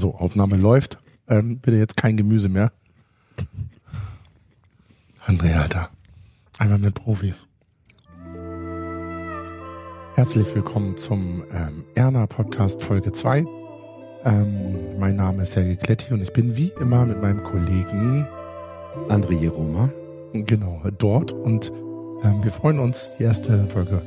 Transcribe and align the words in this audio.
So, 0.00 0.14
Aufnahme 0.14 0.56
läuft. 0.56 0.96
Ähm, 1.28 1.58
bitte 1.58 1.76
jetzt 1.76 1.98
kein 1.98 2.16
Gemüse 2.16 2.48
mehr. 2.48 2.72
André, 5.26 5.54
Alter. 5.60 5.90
Einmal 6.58 6.78
mit 6.78 6.94
Profis. 6.94 7.46
Herzlich 10.14 10.54
willkommen 10.54 10.96
zum 10.96 11.44
ähm, 11.52 11.84
Erna 11.94 12.26
Podcast 12.26 12.82
Folge 12.82 13.12
2. 13.12 13.44
Ähm, 14.24 14.98
mein 14.98 15.16
Name 15.16 15.42
ist 15.42 15.52
Sergei 15.52 15.76
Kletti 15.76 16.14
und 16.14 16.22
ich 16.22 16.32
bin 16.32 16.56
wie 16.56 16.72
immer 16.80 17.04
mit 17.04 17.20
meinem 17.20 17.42
Kollegen 17.42 18.26
André 19.10 19.38
Jeroma. 19.38 19.90
Genau, 20.32 20.80
dort. 20.96 21.32
Und 21.32 21.70
ähm, 22.24 22.42
wir 22.42 22.52
freuen 22.52 22.78
uns, 22.78 23.16
die 23.18 23.24
erste 23.24 23.66
Folge 23.66 24.00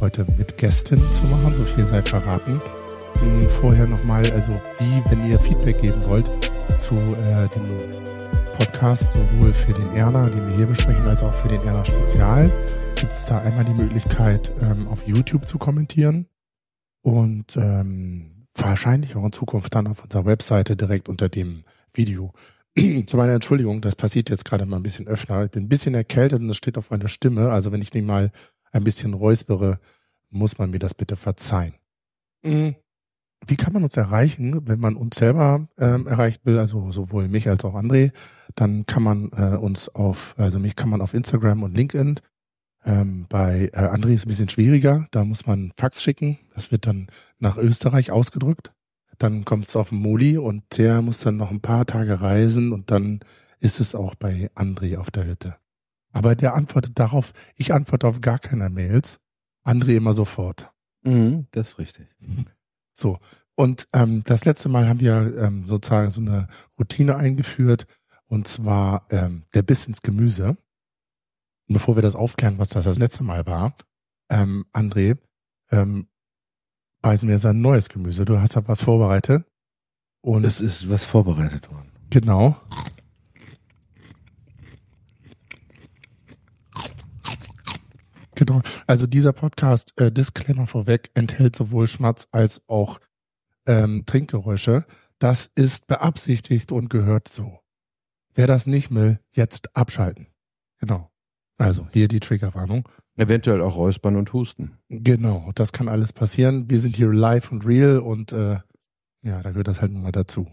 heute 0.00 0.26
mit 0.38 0.58
Gästen 0.58 1.00
zu 1.10 1.24
machen. 1.24 1.56
So 1.56 1.64
viel 1.64 1.86
sei 1.86 2.02
verraten. 2.02 2.60
Hm, 3.20 3.48
vorher 3.48 3.86
nochmal, 3.86 4.24
also 4.32 4.52
wie, 4.78 5.02
wenn 5.10 5.28
ihr 5.28 5.38
Feedback 5.38 5.80
geben 5.80 6.02
wollt 6.06 6.30
zu 6.78 6.94
äh, 6.94 7.48
dem 7.48 7.64
Podcast, 8.58 9.12
sowohl 9.12 9.52
für 9.52 9.74
den 9.74 9.94
Erna, 9.94 10.28
den 10.28 10.48
wir 10.48 10.56
hier 10.56 10.66
besprechen, 10.66 11.06
als 11.06 11.22
auch 11.22 11.34
für 11.34 11.48
den 11.48 11.60
Erna 11.62 11.84
Spezial, 11.84 12.50
gibt 12.96 13.12
es 13.12 13.26
da 13.26 13.38
einmal 13.38 13.64
die 13.64 13.74
Möglichkeit, 13.74 14.50
ähm, 14.62 14.88
auf 14.88 15.06
YouTube 15.06 15.46
zu 15.46 15.58
kommentieren 15.58 16.28
und 17.02 17.56
ähm, 17.56 18.46
wahrscheinlich 18.54 19.16
auch 19.16 19.24
in 19.24 19.32
Zukunft 19.32 19.74
dann 19.74 19.86
auf 19.86 20.02
unserer 20.02 20.24
Webseite 20.24 20.76
direkt 20.76 21.10
unter 21.10 21.28
dem 21.28 21.64
Video. 21.92 22.32
zu 23.06 23.16
meiner 23.16 23.34
Entschuldigung, 23.34 23.82
das 23.82 23.96
passiert 23.96 24.30
jetzt 24.30 24.44
gerade 24.44 24.64
mal 24.64 24.76
ein 24.76 24.82
bisschen 24.82 25.08
öfter. 25.08 25.44
Ich 25.44 25.50
bin 25.50 25.64
ein 25.64 25.68
bisschen 25.68 25.94
erkältet 25.94 26.40
und 26.40 26.48
das 26.48 26.56
steht 26.56 26.78
auf 26.78 26.90
meiner 26.90 27.08
Stimme. 27.08 27.50
Also 27.50 27.72
wenn 27.72 27.82
ich 27.82 27.92
nicht 27.92 28.06
mal 28.06 28.30
ein 28.72 28.84
bisschen 28.84 29.12
räuspere, 29.12 29.78
muss 30.30 30.58
man 30.58 30.70
mir 30.70 30.78
das 30.78 30.94
bitte 30.94 31.16
verzeihen. 31.16 31.74
Mhm. 32.42 32.76
Wie 33.46 33.56
kann 33.56 33.72
man 33.72 33.84
uns 33.84 33.96
erreichen, 33.96 34.68
wenn 34.68 34.80
man 34.80 34.96
uns 34.96 35.16
selber 35.16 35.66
ähm, 35.78 36.06
erreichen 36.06 36.40
will, 36.44 36.58
also 36.58 36.92
sowohl 36.92 37.28
mich 37.28 37.48
als 37.48 37.64
auch 37.64 37.74
André, 37.74 38.12
dann 38.54 38.84
kann 38.86 39.02
man 39.02 39.30
äh, 39.32 39.56
uns 39.56 39.88
auf, 39.88 40.34
also 40.36 40.58
mich 40.58 40.76
kann 40.76 40.90
man 40.90 41.00
auf 41.00 41.14
Instagram 41.14 41.62
und 41.62 41.74
LinkedIn. 41.74 42.20
Ähm, 42.84 43.26
bei 43.28 43.70
äh, 43.72 43.78
André 43.78 44.10
ist 44.10 44.20
es 44.20 44.26
ein 44.26 44.28
bisschen 44.28 44.48
schwieriger, 44.48 45.06
da 45.10 45.24
muss 45.24 45.46
man 45.46 45.72
Fax 45.76 46.02
schicken, 46.02 46.38
das 46.54 46.70
wird 46.70 46.86
dann 46.86 47.08
nach 47.38 47.56
Österreich 47.56 48.10
ausgedrückt. 48.10 48.72
Dann 49.18 49.44
kommt 49.44 49.66
es 49.66 49.76
auf 49.76 49.90
den 49.90 49.98
Moli 49.98 50.38
und 50.38 50.64
der 50.78 51.02
muss 51.02 51.20
dann 51.20 51.36
noch 51.36 51.50
ein 51.50 51.60
paar 51.60 51.84
Tage 51.84 52.20
reisen 52.20 52.72
und 52.72 52.90
dann 52.90 53.20
ist 53.58 53.80
es 53.80 53.94
auch 53.94 54.14
bei 54.14 54.50
André 54.54 54.96
auf 54.96 55.10
der 55.10 55.26
Hütte. 55.26 55.56
Aber 56.12 56.34
der 56.34 56.54
antwortet 56.54 56.98
darauf, 56.98 57.32
ich 57.54 57.72
antworte 57.72 58.06
auf 58.06 58.20
gar 58.20 58.38
keine 58.38 58.70
Mails, 58.70 59.20
André 59.64 59.96
immer 59.96 60.14
sofort. 60.14 60.72
Mhm, 61.02 61.46
das 61.52 61.70
ist 61.70 61.78
richtig. 61.78 62.08
So. 63.00 63.18
Und 63.56 63.88
ähm, 63.92 64.22
das 64.24 64.44
letzte 64.44 64.68
Mal 64.68 64.88
haben 64.88 65.00
wir 65.00 65.36
ähm, 65.38 65.66
sozusagen 65.66 66.10
so 66.10 66.20
eine 66.20 66.48
Routine 66.78 67.16
eingeführt, 67.16 67.86
und 68.26 68.46
zwar 68.46 69.06
ähm, 69.10 69.44
der 69.54 69.62
Biss 69.62 69.86
ins 69.86 70.02
Gemüse. 70.02 70.56
Und 71.68 71.74
bevor 71.74 71.96
wir 71.96 72.02
das 72.02 72.14
aufklären, 72.14 72.58
was 72.58 72.68
das 72.68 72.84
das 72.84 72.98
letzte 72.98 73.24
Mal 73.24 73.46
war, 73.46 73.74
ähm, 74.30 74.64
André, 74.72 75.18
ähm, 75.70 76.08
beißen 77.02 77.28
wir 77.28 77.34
jetzt 77.34 77.46
ein 77.46 77.60
neues 77.60 77.88
Gemüse. 77.88 78.24
Du 78.24 78.38
hast 78.38 78.56
da 78.56 78.66
was 78.68 78.82
vorbereitet. 78.82 79.44
Und 80.22 80.44
es 80.44 80.60
ist 80.60 80.90
was 80.90 81.04
vorbereitet 81.04 81.70
worden. 81.70 81.90
Genau. 82.10 82.56
Genau. 88.40 88.62
Also 88.86 89.06
dieser 89.06 89.34
Podcast, 89.34 89.92
äh, 90.00 90.10
Disclaimer 90.10 90.66
vorweg, 90.66 91.10
enthält 91.12 91.54
sowohl 91.54 91.86
Schmatz 91.86 92.26
als 92.32 92.62
auch 92.68 92.98
ähm, 93.66 94.04
Trinkgeräusche. 94.06 94.86
Das 95.18 95.50
ist 95.54 95.86
beabsichtigt 95.86 96.72
und 96.72 96.88
gehört 96.88 97.28
so. 97.28 97.60
Wer 98.32 98.46
das 98.46 98.66
nicht 98.66 98.94
will, 98.94 99.20
jetzt 99.30 99.76
abschalten. 99.76 100.28
Genau. 100.78 101.10
Also 101.58 101.86
hier 101.92 102.08
die 102.08 102.20
Triggerwarnung. 102.20 102.88
Eventuell 103.18 103.60
auch 103.60 103.76
räuspern 103.76 104.16
und 104.16 104.32
husten. 104.32 104.78
Genau, 104.88 105.50
das 105.54 105.72
kann 105.72 105.88
alles 105.88 106.14
passieren. 106.14 106.70
Wir 106.70 106.78
sind 106.78 106.96
hier 106.96 107.12
live 107.12 107.52
und 107.52 107.66
real 107.66 107.98
und 107.98 108.32
äh, 108.32 108.60
ja, 109.20 109.42
da 109.42 109.50
gehört 109.50 109.68
das 109.68 109.82
halt 109.82 109.92
mal 109.92 110.12
dazu. 110.12 110.50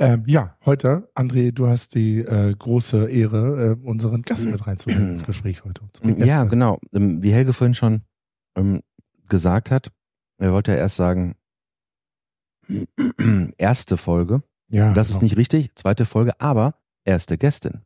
Ähm, 0.00 0.22
ja, 0.26 0.56
heute, 0.64 1.10
André, 1.16 1.50
du 1.50 1.66
hast 1.66 1.96
die 1.96 2.20
äh, 2.20 2.54
große 2.56 3.10
Ehre, 3.10 3.72
äh, 3.72 3.86
unseren 3.86 4.22
Gast 4.22 4.46
mit 4.46 4.64
reinzunehmen 4.64 5.10
ins 5.10 5.24
Gespräch 5.24 5.64
heute. 5.64 5.82
Ja, 6.24 6.44
genau. 6.44 6.78
Ähm, 6.92 7.20
wie 7.22 7.32
Helge 7.32 7.52
vorhin 7.52 7.74
schon 7.74 8.02
ähm, 8.56 8.80
gesagt 9.28 9.72
hat, 9.72 9.90
er 10.38 10.52
wollte 10.52 10.70
ja 10.70 10.78
erst 10.78 10.96
sagen, 10.96 11.34
erste 13.58 13.96
Folge. 13.96 14.42
Ja, 14.68 14.94
das 14.94 15.08
genau. 15.08 15.16
ist 15.18 15.22
nicht 15.22 15.36
richtig, 15.36 15.74
zweite 15.74 16.04
Folge, 16.04 16.40
aber 16.40 16.74
erste 17.04 17.36
Gästin. 17.36 17.80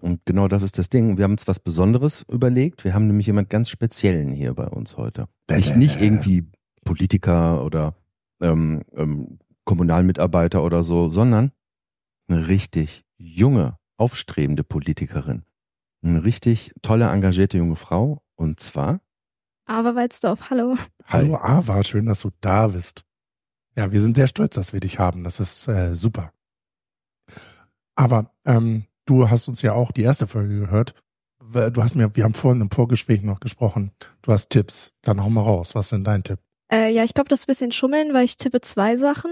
Und 0.00 0.24
genau 0.24 0.48
das 0.48 0.62
ist 0.62 0.78
das 0.78 0.88
Ding. 0.88 1.18
Wir 1.18 1.24
haben 1.24 1.32
uns 1.32 1.46
was 1.46 1.60
Besonderes 1.60 2.24
überlegt. 2.28 2.84
Wir 2.84 2.94
haben 2.94 3.06
nämlich 3.06 3.26
jemand 3.26 3.50
ganz 3.50 3.68
Speziellen 3.68 4.32
hier 4.32 4.54
bei 4.54 4.66
uns 4.66 4.96
heute. 4.96 5.28
Nicht, 5.50 5.76
nicht 5.76 6.00
irgendwie 6.00 6.50
Politiker 6.84 7.64
oder 7.64 7.94
ähm, 8.40 8.82
ähm, 8.94 9.38
Kommunalmitarbeiter 9.64 10.62
oder 10.62 10.82
so, 10.82 11.08
sondern 11.10 11.52
eine 12.28 12.48
richtig 12.48 13.04
junge, 13.16 13.78
aufstrebende 13.96 14.64
Politikerin. 14.64 15.44
Eine 16.02 16.24
richtig 16.24 16.72
tolle, 16.82 17.08
engagierte 17.08 17.58
junge 17.58 17.76
Frau. 17.76 18.22
Und 18.34 18.60
zwar 18.60 19.00
Ava 19.66 19.94
Walzdorf, 19.94 20.50
hallo. 20.50 20.76
Hallo 21.06 21.36
Ava, 21.36 21.84
schön, 21.84 22.06
dass 22.06 22.20
du 22.20 22.30
da 22.40 22.68
bist. 22.68 23.04
Ja, 23.76 23.92
wir 23.92 24.00
sind 24.00 24.16
sehr 24.16 24.26
stolz, 24.26 24.54
dass 24.54 24.72
wir 24.72 24.80
dich 24.80 24.98
haben. 24.98 25.24
Das 25.24 25.40
ist 25.40 25.68
äh, 25.68 25.94
super. 25.94 26.32
Aber 27.94 28.34
ähm, 28.44 28.84
du 29.06 29.30
hast 29.30 29.48
uns 29.48 29.62
ja 29.62 29.72
auch 29.72 29.92
die 29.92 30.02
erste 30.02 30.26
Folge 30.26 30.60
gehört. 30.60 30.94
Du 31.40 31.82
hast 31.82 31.94
mir, 31.94 32.14
wir 32.16 32.24
haben 32.24 32.34
vorhin 32.34 32.62
im 32.62 32.70
Vorgespräch 32.70 33.22
noch 33.22 33.40
gesprochen. 33.40 33.92
Du 34.22 34.32
hast 34.32 34.48
Tipps. 34.48 34.92
Dann 35.02 35.22
hau 35.22 35.28
mal 35.28 35.42
raus. 35.42 35.74
Was 35.74 35.86
ist 35.86 35.92
denn 35.92 36.04
dein 36.04 36.24
Tipp? 36.24 36.38
Äh, 36.72 36.92
ja, 36.92 37.04
ich 37.04 37.12
glaube, 37.12 37.28
das 37.28 37.40
ist 37.40 37.44
ein 37.44 37.52
bisschen 37.52 37.72
schummeln, 37.72 38.14
weil 38.14 38.24
ich 38.24 38.38
tippe 38.38 38.62
zwei 38.62 38.96
Sachen. 38.96 39.30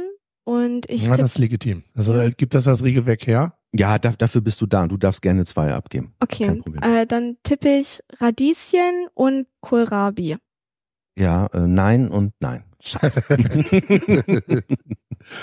Und 0.50 0.90
ich 0.90 1.06
ja, 1.06 1.16
das 1.16 1.34
ist 1.34 1.38
legitim. 1.38 1.84
Also 1.94 2.12
gibt 2.36 2.54
das 2.54 2.64
das 2.64 2.82
Regelwerk 2.82 3.24
her? 3.24 3.54
Ja, 3.72 4.00
da, 4.00 4.10
dafür 4.10 4.40
bist 4.40 4.60
du 4.60 4.66
da 4.66 4.82
und 4.82 4.88
du 4.88 4.96
darfst 4.96 5.22
gerne 5.22 5.44
zwei 5.44 5.72
abgeben. 5.72 6.12
Okay, 6.18 6.60
äh, 6.82 7.06
dann 7.06 7.36
tippe 7.44 7.68
ich 7.68 8.00
Radieschen 8.18 9.06
und 9.14 9.46
Kohlrabi. 9.60 10.38
Ja, 11.16 11.46
äh, 11.52 11.68
nein 11.68 12.08
und 12.08 12.32
nein. 12.40 12.64
Scheiße. 12.80 13.22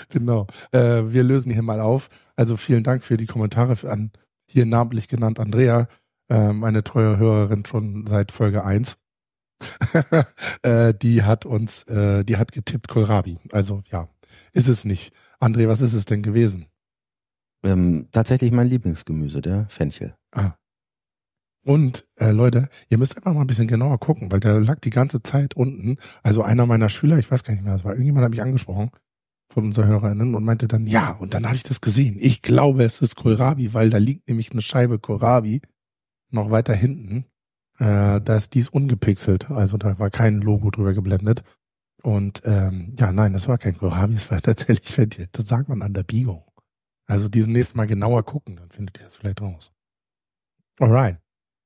genau. 0.09 0.47
Äh, 0.73 1.03
wir 1.06 1.24
lösen 1.24 1.53
hier 1.53 1.63
mal 1.63 1.79
auf. 1.79 2.09
Also 2.35 2.57
vielen 2.57 2.84
Dank 2.84 3.01
für 3.06 3.16
die 3.16 3.28
Kommentare 3.28 3.78
an 3.89 4.12
hier 4.45 4.66
namentlich 4.66 5.07
genannt 5.07 5.39
Andrea, 5.39 5.88
äh, 6.29 6.51
meine 6.51 6.84
treue 6.84 7.18
Hörerin 7.18 7.66
schon 7.66 8.07
seit 8.07 8.34
Folge 8.34 8.66
1. 8.66 8.97
äh, 10.63 10.94
die 10.94 11.24
hat 11.24 11.45
uns, 11.45 11.84
äh, 11.84 12.25
die 12.25 12.35
hat 12.35 12.51
getippt 12.51 12.89
Kohlrabi. 12.89 13.38
Also 13.53 13.84
ja, 13.89 14.09
ist 14.53 14.67
es 14.67 14.85
nicht. 14.85 15.13
André, 15.39 15.67
was 15.67 15.81
ist 15.81 15.93
es 15.93 16.05
denn 16.05 16.21
gewesen? 16.21 16.67
Ähm, 17.63 18.07
tatsächlich 18.11 18.51
mein 18.51 18.67
Lieblingsgemüse, 18.67 19.41
der 19.41 19.67
Fenchel. 19.69 20.15
Ah. 20.31 20.53
Und 21.63 22.07
äh, 22.15 22.31
Leute, 22.31 22.69
ihr 22.88 22.97
müsst 22.97 23.17
einfach 23.17 23.33
mal 23.33 23.41
ein 23.41 23.47
bisschen 23.47 23.67
genauer 23.67 23.99
gucken, 23.99 24.31
weil 24.31 24.39
der 24.39 24.61
lag 24.61 24.79
die 24.79 24.89
ganze 24.89 25.21
Zeit 25.21 25.55
unten. 25.55 25.97
Also 26.23 26.41
einer 26.41 26.65
meiner 26.65 26.89
Schüler, 26.89 27.17
ich 27.17 27.29
weiß 27.29 27.43
gar 27.43 27.53
nicht 27.53 27.63
mehr, 27.63 27.73
das 27.73 27.83
war 27.83 27.91
irgendjemand 27.91 28.23
hat 28.23 28.31
mich 28.31 28.41
angesprochen 28.41 28.91
von 29.49 29.65
unseren 29.65 29.88
HörerInnen 29.88 30.35
und 30.35 30.44
meinte 30.44 30.67
dann, 30.67 30.88
ja, 30.88 31.11
und 31.11 31.33
dann 31.33 31.45
habe 31.45 31.55
ich 31.55 31.63
das 31.63 31.81
gesehen. 31.81 32.17
Ich 32.19 32.41
glaube, 32.41 32.83
es 32.83 33.01
ist 33.01 33.15
Kohlrabi, 33.15 33.73
weil 33.73 33.89
da 33.89 33.97
liegt 33.97 34.27
nämlich 34.27 34.51
eine 34.51 34.61
Scheibe 34.61 34.99
Kohlrabi 34.99 35.61
noch 36.29 36.51
weiter 36.51 36.73
hinten. 36.73 37.25
Äh, 37.79 38.21
da 38.21 38.35
ist 38.35 38.53
dies 38.53 38.69
ungepixelt, 38.69 39.51
also 39.51 39.77
da 39.77 39.99
war 39.99 40.09
kein 40.09 40.41
Logo 40.41 40.71
drüber 40.71 40.94
geblendet. 40.94 41.44
Und 42.07 42.41
ähm, 42.45 42.95
ja, 42.97 43.12
nein, 43.12 43.34
das 43.34 43.50
war 43.50 43.57
kein 43.57 43.78
Kohlrabi, 43.78 44.16
es 44.16 44.31
war 44.31 44.41
tatsächlich 44.41 44.94
Fenchel. 44.94 45.28
Das 45.34 45.50
sagt 45.50 45.68
man 45.68 45.81
an 45.81 45.94
der 45.94 46.03
Biegung. 46.03 46.41
Also 47.06 47.27
diesen 47.27 47.51
nächsten 47.51 47.77
Mal 47.77 47.86
genauer 47.86 48.24
gucken, 48.24 48.56
dann 48.56 48.69
findet 48.69 48.98
ihr 48.98 49.07
es 49.07 49.18
vielleicht 49.18 49.42
raus. 49.42 49.74
Alright. 50.80 51.19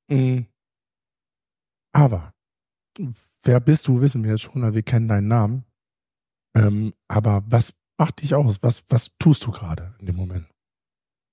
Mhm. 0.09 0.47
Aber 1.93 2.33
wer 3.43 3.59
bist 3.59 3.87
du, 3.87 4.01
wissen 4.01 4.23
wir 4.23 4.31
jetzt 4.31 4.41
schon, 4.41 4.63
weil 4.63 4.73
wir 4.73 4.81
kennen 4.81 5.07
deinen 5.07 5.27
Namen. 5.27 5.63
Ähm, 6.55 6.95
aber 7.07 7.43
was 7.45 7.75
macht 7.99 8.23
dich 8.23 8.33
aus? 8.33 8.63
Was, 8.63 8.83
was 8.89 9.11
tust 9.19 9.45
du 9.45 9.51
gerade 9.51 9.93
in 9.99 10.07
dem 10.07 10.15
Moment? 10.15 10.47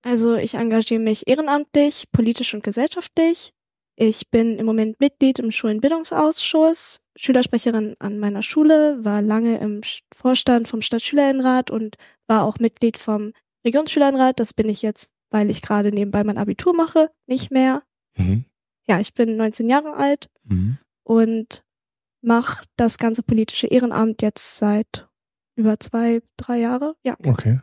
Also 0.03 0.35
ich 0.35 0.53
engagiere 0.53 1.01
mich 1.01 1.27
ehrenamtlich, 1.27 2.13
politisch 2.13 2.53
und 2.53 2.63
gesellschaftlich. 2.63 3.55
Ich 4.01 4.31
bin 4.31 4.59
im 4.59 4.67
Moment 4.67 5.01
Mitglied 5.01 5.41
im 5.41 5.51
Schulenbildungsausschuss, 5.51 7.01
Schülersprecherin 7.17 7.97
an 7.99 8.21
meiner 8.21 8.43
Schule, 8.43 9.05
war 9.05 9.21
lange 9.21 9.59
im 9.59 9.81
Vorstand 10.15 10.69
vom 10.69 10.83
Stadtschülerinnenrat 10.83 11.73
und 11.73 11.97
war 12.29 12.45
auch 12.45 12.61
Mitglied 12.61 12.97
vom 12.97 13.33
Regionsschülerinnenrat. 13.65 14.39
Das 14.39 14.55
bin 14.55 14.69
ich 14.69 14.83
jetzt, 14.83 15.11
weil 15.31 15.51
ich 15.51 15.63
gerade 15.63 15.91
nebenbei 15.91 16.23
mein 16.23 16.39
Abitur 16.39 16.77
mache, 16.77 17.11
nicht 17.27 17.51
mehr. 17.51 17.83
Mhm. 18.17 18.45
Ja, 18.87 19.01
ich 19.01 19.15
bin 19.15 19.37
19 19.37 19.69
Jahre 19.69 19.95
alt 19.95 20.31
mhm. 20.45 20.79
und 21.03 21.65
mache 22.23 22.67
das 22.77 22.99
ganze 22.99 23.25
politische 23.25 23.67
Ehrenamt 23.67 24.23
jetzt 24.23 24.59
seit 24.59 25.09
über 25.57 25.81
zwei, 25.81 26.23
drei 26.37 26.61
Jahre. 26.61 26.95
Ja. 27.03 27.17
Okay. 27.27 27.63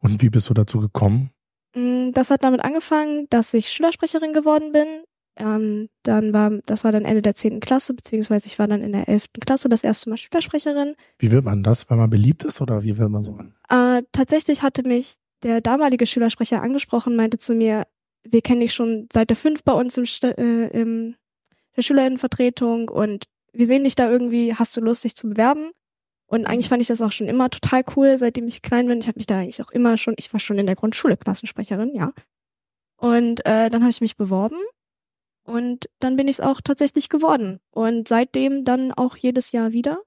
Und 0.00 0.22
wie 0.22 0.30
bist 0.30 0.50
du 0.50 0.54
dazu 0.54 0.80
gekommen? 0.80 1.30
Mm, 1.76 2.10
das 2.10 2.30
hat 2.30 2.42
damit 2.42 2.64
angefangen, 2.64 3.28
dass 3.30 3.54
ich 3.54 3.70
Schülersprecherin 3.70 4.32
geworden 4.32 4.72
bin. 4.72 5.04
Ähm, 5.38 5.88
dann 6.02 6.32
war, 6.32 6.50
das 6.66 6.82
war 6.82 6.90
dann 6.90 7.04
Ende 7.04 7.22
der 7.22 7.34
zehnten 7.34 7.60
Klasse, 7.60 7.94
beziehungsweise 7.94 8.48
ich 8.48 8.58
war 8.58 8.66
dann 8.66 8.82
in 8.82 8.92
der 8.92 9.08
elften 9.08 9.40
Klasse 9.40 9.68
das 9.68 9.84
erste 9.84 10.10
Mal 10.10 10.16
Schülersprecherin. 10.16 10.96
Wie 11.18 11.30
wird 11.30 11.44
man 11.44 11.62
das, 11.62 11.88
wenn 11.88 11.98
man 11.98 12.10
beliebt 12.10 12.42
ist 12.42 12.60
oder 12.60 12.82
wie 12.82 12.98
wird 12.98 13.10
man 13.10 13.22
so? 13.22 13.38
Äh, 13.68 14.02
tatsächlich 14.12 14.62
hatte 14.62 14.82
mich 14.82 15.14
der 15.44 15.60
damalige 15.60 16.06
Schülersprecher 16.06 16.60
angesprochen, 16.60 17.14
meinte 17.14 17.38
zu 17.38 17.54
mir, 17.54 17.86
wir 18.24 18.42
kennen 18.42 18.60
dich 18.60 18.74
schon 18.74 19.08
seit 19.12 19.30
der 19.30 19.36
fünf 19.36 19.62
bei 19.62 19.72
uns 19.72 19.96
im, 19.96 20.04
äh, 20.22 20.66
im 20.68 21.14
der 21.76 21.82
Schülerinnenvertretung 21.82 22.88
und 22.88 23.26
wir 23.52 23.66
sehen 23.66 23.84
dich 23.84 23.94
da 23.94 24.10
irgendwie, 24.10 24.54
hast 24.54 24.76
du 24.76 24.80
Lust, 24.80 25.04
dich 25.04 25.14
zu 25.14 25.28
bewerben? 25.28 25.70
Und 26.26 26.46
eigentlich 26.46 26.68
fand 26.68 26.82
ich 26.82 26.88
das 26.88 27.00
auch 27.00 27.12
schon 27.12 27.28
immer 27.28 27.48
total 27.48 27.84
cool, 27.96 28.18
seitdem 28.18 28.46
ich 28.48 28.60
klein 28.60 28.88
bin. 28.88 28.98
Ich 28.98 29.06
habe 29.06 29.18
mich 29.18 29.26
da 29.26 29.38
eigentlich 29.38 29.62
auch 29.62 29.70
immer 29.70 29.96
schon, 29.96 30.14
ich 30.18 30.32
war 30.32 30.40
schon 30.40 30.58
in 30.58 30.66
der 30.66 30.74
Grundschule 30.74 31.16
Klassensprecherin, 31.16 31.94
ja. 31.94 32.12
Und 32.96 33.46
äh, 33.46 33.70
dann 33.70 33.82
habe 33.82 33.90
ich 33.90 34.00
mich 34.00 34.16
beworben 34.16 34.58
und 35.48 35.88
dann 35.98 36.16
bin 36.16 36.28
ich 36.28 36.36
es 36.36 36.40
auch 36.40 36.60
tatsächlich 36.60 37.08
geworden. 37.08 37.58
Und 37.70 38.06
seitdem 38.06 38.64
dann 38.64 38.92
auch 38.92 39.16
jedes 39.16 39.52
Jahr 39.52 39.72
wieder. 39.72 40.02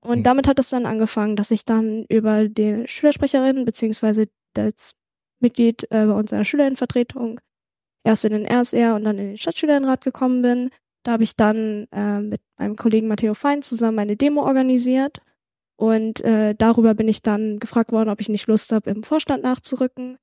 Und 0.00 0.20
mhm. 0.20 0.22
damit 0.22 0.48
hat 0.48 0.58
es 0.58 0.70
dann 0.70 0.86
angefangen, 0.86 1.36
dass 1.36 1.50
ich 1.50 1.66
dann 1.66 2.04
über 2.08 2.48
die 2.48 2.88
Schülersprecherin 2.88 3.66
beziehungsweise 3.66 4.26
als 4.56 4.94
Mitglied 5.38 5.84
äh, 5.90 6.06
bei 6.06 6.12
unserer 6.12 6.44
Schülerinnenvertretung 6.44 7.40
erst 8.04 8.24
in 8.24 8.32
den 8.32 8.46
RSR 8.46 8.94
und 8.94 9.04
dann 9.04 9.18
in 9.18 9.28
den 9.28 9.36
Stadtschülerinnenrat 9.36 10.02
gekommen 10.02 10.40
bin. 10.40 10.70
Da 11.02 11.12
habe 11.12 11.24
ich 11.24 11.36
dann 11.36 11.86
äh, 11.92 12.20
mit 12.20 12.40
meinem 12.56 12.76
Kollegen 12.76 13.08
Matteo 13.08 13.34
Fein 13.34 13.60
zusammen 13.60 13.98
eine 13.98 14.16
Demo 14.16 14.46
organisiert 14.46 15.20
und 15.76 16.22
äh, 16.22 16.54
darüber 16.54 16.94
bin 16.94 17.08
ich 17.08 17.20
dann 17.20 17.58
gefragt 17.58 17.92
worden, 17.92 18.08
ob 18.08 18.20
ich 18.20 18.30
nicht 18.30 18.46
Lust 18.46 18.72
habe, 18.72 18.88
im 18.90 19.02
Vorstand 19.02 19.42
nachzurücken. 19.42 20.18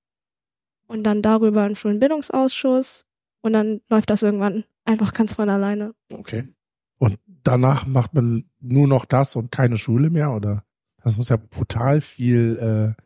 Und 0.88 1.04
dann 1.04 1.22
darüber 1.22 1.62
einen 1.62 1.76
Schulenbildungsausschuss. 1.76 3.06
Und 3.42 3.54
dann 3.54 3.82
läuft 3.90 4.10
das 4.10 4.24
irgendwann 4.24 4.64
einfach 4.86 5.14
ganz 5.14 5.34
von 5.34 5.50
alleine. 5.50 5.94
Okay. 6.12 6.48
Und 6.98 7.18
danach 7.26 7.88
macht 7.88 8.14
man 8.14 8.50
nur 8.60 8.88
noch 8.88 9.06
das 9.06 9.36
und 9.36 9.52
keine 9.52 9.78
Schule 9.78 10.10
mehr, 10.10 10.32
oder? 10.32 10.64
Das 11.04 11.18
muss 11.18 11.30
ja 11.30 11.38
brutal 11.38 12.02
viel 12.02 12.96
äh, 12.98 13.02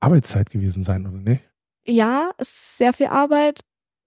Arbeitszeit 0.00 0.50
gewesen 0.50 0.82
sein, 0.82 1.06
oder 1.06 1.18
nicht? 1.18 1.42
Ja, 1.84 2.30
es 2.38 2.48
ist 2.48 2.78
sehr 2.78 2.92
viel 2.92 3.06
Arbeit, 3.06 3.60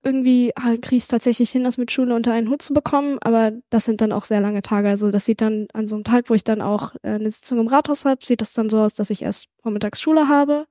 irgendwie 0.03 0.51
halt 0.57 0.81
kriege 0.81 0.97
ich 0.97 1.03
es 1.03 1.09
tatsächlich 1.09 1.49
hin, 1.49 1.63
das 1.63 1.77
mit 1.77 1.91
Schule 1.91 2.15
unter 2.15 2.31
einen 2.31 2.49
Hut 2.49 2.61
zu 2.61 2.73
bekommen, 2.73 3.17
aber 3.21 3.51
das 3.69 3.85
sind 3.85 4.01
dann 4.01 4.11
auch 4.11 4.23
sehr 4.23 4.39
lange 4.39 4.61
Tage. 4.61 4.89
Also 4.89 5.11
das 5.11 5.25
sieht 5.25 5.41
dann 5.41 5.67
an 5.73 5.87
so 5.87 5.95
einem 5.95 6.03
Tag, 6.03 6.29
wo 6.29 6.33
ich 6.33 6.43
dann 6.43 6.61
auch 6.61 6.95
äh, 7.03 7.11
eine 7.11 7.29
Sitzung 7.29 7.59
im 7.59 7.67
Rathaus 7.67 8.05
habe, 8.05 8.25
sieht 8.25 8.41
das 8.41 8.53
dann 8.53 8.69
so 8.69 8.79
aus, 8.79 8.93
dass 8.93 9.09
ich 9.09 9.21
erst 9.21 9.47
vormittags 9.61 10.01
Schule 10.01 10.27
habe, 10.27 10.65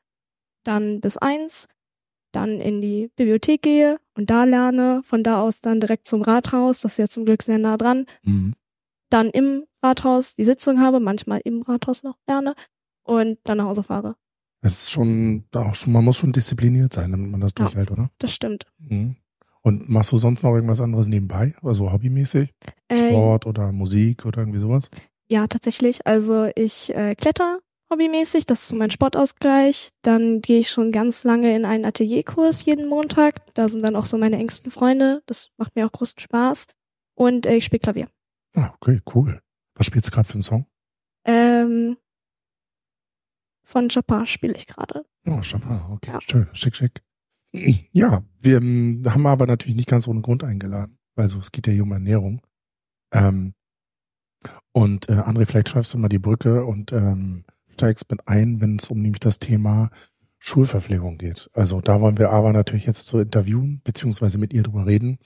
dann 0.64 1.00
bis 1.00 1.18
eins, 1.18 1.68
dann 2.32 2.60
in 2.60 2.80
die 2.80 3.10
Bibliothek 3.16 3.62
gehe 3.62 3.98
und 4.14 4.30
da 4.30 4.44
lerne, 4.44 5.02
von 5.04 5.22
da 5.22 5.40
aus 5.40 5.60
dann 5.60 5.80
direkt 5.80 6.06
zum 6.06 6.22
Rathaus, 6.22 6.80
das 6.80 6.92
ist 6.92 6.98
ja 6.98 7.08
zum 7.08 7.24
Glück 7.24 7.42
sehr 7.42 7.58
nah 7.58 7.76
dran, 7.76 8.06
mhm. 8.22 8.54
dann 9.10 9.30
im 9.30 9.64
Rathaus 9.82 10.34
die 10.34 10.44
Sitzung 10.44 10.80
habe, 10.80 11.00
manchmal 11.00 11.40
im 11.44 11.62
Rathaus 11.62 12.02
noch 12.02 12.16
lerne 12.26 12.54
und 13.04 13.38
dann 13.44 13.58
nach 13.58 13.66
Hause 13.66 13.82
fahre. 13.82 14.16
Das 14.60 14.74
ist 14.74 14.90
schon, 14.90 15.44
auch 15.54 15.74
schon, 15.74 15.92
man 15.92 16.04
muss 16.04 16.16
schon 16.16 16.32
diszipliniert 16.32 16.92
sein, 16.92 17.12
damit 17.12 17.30
man 17.30 17.40
das 17.40 17.52
ja, 17.58 17.64
durchhält, 17.64 17.90
oder? 17.90 18.10
Das 18.18 18.32
stimmt. 18.32 18.66
Mhm. 18.78 19.16
Und 19.62 19.88
machst 19.88 20.12
du 20.12 20.18
sonst 20.18 20.42
noch 20.42 20.54
irgendwas 20.54 20.80
anderes 20.80 21.08
nebenbei? 21.08 21.54
Also 21.62 21.92
hobbymäßig? 21.92 22.54
Äh, 22.88 22.96
Sport 22.96 23.46
oder 23.46 23.72
Musik 23.72 24.24
oder 24.24 24.38
irgendwie 24.40 24.60
sowas? 24.60 24.90
Ja, 25.28 25.46
tatsächlich. 25.46 26.06
Also 26.06 26.50
ich 26.54 26.94
äh, 26.94 27.14
kletter 27.14 27.58
hobbymäßig, 27.90 28.46
das 28.46 28.62
ist 28.62 28.68
so 28.68 28.76
mein 28.76 28.90
Sportausgleich. 28.90 29.90
Dann 30.02 30.40
gehe 30.40 30.60
ich 30.60 30.70
schon 30.70 30.92
ganz 30.92 31.24
lange 31.24 31.54
in 31.54 31.64
einen 31.64 31.84
Atelierkurs 31.84 32.64
jeden 32.64 32.88
Montag. 32.88 33.54
Da 33.54 33.68
sind 33.68 33.82
dann 33.82 33.96
auch 33.96 34.06
so 34.06 34.18
meine 34.18 34.38
engsten 34.38 34.70
Freunde. 34.70 35.22
Das 35.26 35.50
macht 35.56 35.74
mir 35.76 35.86
auch 35.86 35.92
großen 35.92 36.18
Spaß. 36.18 36.66
Und 37.14 37.46
äh, 37.46 37.56
ich 37.56 37.64
spiele 37.64 37.80
Klavier. 37.80 38.08
Ah, 38.54 38.72
okay, 38.74 39.00
cool. 39.14 39.40
Was 39.74 39.86
spielst 39.86 40.08
du 40.08 40.12
gerade 40.12 40.28
für 40.28 40.34
einen 40.34 40.42
Song? 40.42 40.66
Ähm, 41.24 41.96
von 43.64 43.88
Chopin 43.88 44.26
spiele 44.26 44.54
ich 44.54 44.66
gerade. 44.66 45.04
Oh, 45.26 45.40
Chopin, 45.42 45.80
okay, 45.90 46.12
ja. 46.12 46.20
schön, 46.20 46.48
schick, 46.52 46.74
schick. 46.74 47.02
Ja, 47.92 48.22
wir 48.40 48.58
ähm, 48.58 49.02
haben 49.06 49.26
aber 49.26 49.46
natürlich 49.46 49.76
nicht 49.76 49.88
ganz 49.88 50.08
ohne 50.08 50.20
Grund 50.20 50.44
eingeladen. 50.44 50.98
Also 51.16 51.38
es 51.38 51.52
geht 51.52 51.66
ja 51.66 51.72
hier 51.72 51.82
um 51.82 51.92
Ernährung. 51.92 52.40
Ähm, 53.12 53.54
und 54.72 55.08
äh, 55.08 55.14
André, 55.14 55.46
vielleicht 55.46 55.68
schreibst 55.68 55.92
du 55.94 55.98
mal 55.98 56.08
die 56.08 56.18
Brücke 56.18 56.64
und 56.64 56.92
ähm, 56.92 57.44
steigst 57.78 58.10
mit 58.10 58.28
ein, 58.28 58.60
wenn 58.60 58.76
es 58.76 58.88
um 58.90 59.00
nämlich 59.00 59.20
das 59.20 59.38
Thema 59.38 59.90
Schulverpflegung 60.38 61.18
geht. 61.18 61.50
Also 61.52 61.80
da 61.80 62.00
wollen 62.00 62.18
wir 62.18 62.30
aber 62.30 62.52
natürlich 62.52 62.86
jetzt 62.86 63.06
zu 63.06 63.18
interviewen, 63.18 63.80
beziehungsweise 63.84 64.38
mit 64.38 64.52
ihr 64.52 64.62
drüber 64.62 64.86
reden. 64.86 65.18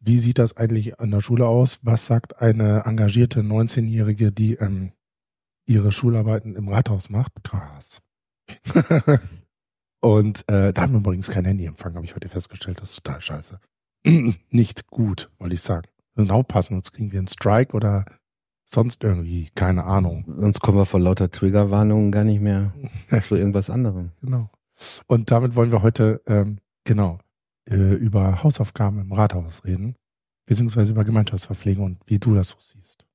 Wie 0.00 0.18
sieht 0.18 0.38
das 0.38 0.56
eigentlich 0.56 1.00
an 1.00 1.10
der 1.10 1.22
Schule 1.22 1.46
aus? 1.46 1.78
Was 1.82 2.06
sagt 2.06 2.40
eine 2.42 2.84
engagierte 2.84 3.40
19-Jährige, 3.40 4.32
die 4.32 4.54
ähm, 4.54 4.92
ihre 5.66 5.92
Schularbeiten 5.92 6.56
im 6.56 6.68
Rathaus 6.68 7.10
macht. 7.10 7.32
Krass. 7.42 8.02
und 10.00 10.48
äh, 10.48 10.72
da 10.72 10.82
haben 10.82 10.92
wir 10.92 10.98
übrigens 10.98 11.30
kein 11.30 11.44
Handyempfang, 11.44 11.94
habe 11.94 12.04
ich 12.04 12.14
heute 12.14 12.28
festgestellt. 12.28 12.80
Das 12.80 12.90
ist 12.90 13.02
total 13.02 13.20
scheiße. 13.20 13.60
Nicht 14.50 14.86
gut, 14.88 15.30
wollte 15.38 15.54
ich 15.54 15.62
sagen. 15.62 15.88
Wir 16.14 16.22
müssen 16.22 16.34
aufpassen, 16.34 16.74
sonst 16.74 16.92
kriegen 16.92 17.12
wir 17.12 17.18
einen 17.18 17.28
Strike 17.28 17.74
oder 17.74 18.04
sonst 18.74 19.02
irgendwie, 19.02 19.48
keine 19.54 19.84
Ahnung. 19.84 20.24
Sonst 20.26 20.60
kommen 20.60 20.78
wir 20.78 20.84
vor 20.84 21.00
lauter 21.00 21.30
Triggerwarnungen 21.30 22.12
gar 22.12 22.24
nicht 22.24 22.40
mehr 22.40 22.74
zu 23.28 23.36
irgendwas 23.36 23.70
anderem. 23.70 24.10
Genau. 24.20 24.50
Und 25.06 25.30
damit 25.30 25.54
wollen 25.56 25.70
wir 25.70 25.82
heute, 25.82 26.20
ähm, 26.26 26.58
genau, 26.84 27.18
äh, 27.70 27.94
über 27.94 28.42
Hausaufgaben 28.42 29.00
im 29.00 29.12
Rathaus 29.12 29.64
reden, 29.64 29.96
beziehungsweise 30.46 30.92
über 30.92 31.04
Gemeinschaftsverpflegung 31.04 31.84
und 31.84 31.98
wie 32.06 32.18
du 32.18 32.34
das 32.34 32.50
so 32.50 32.56
siehst. 32.60 33.06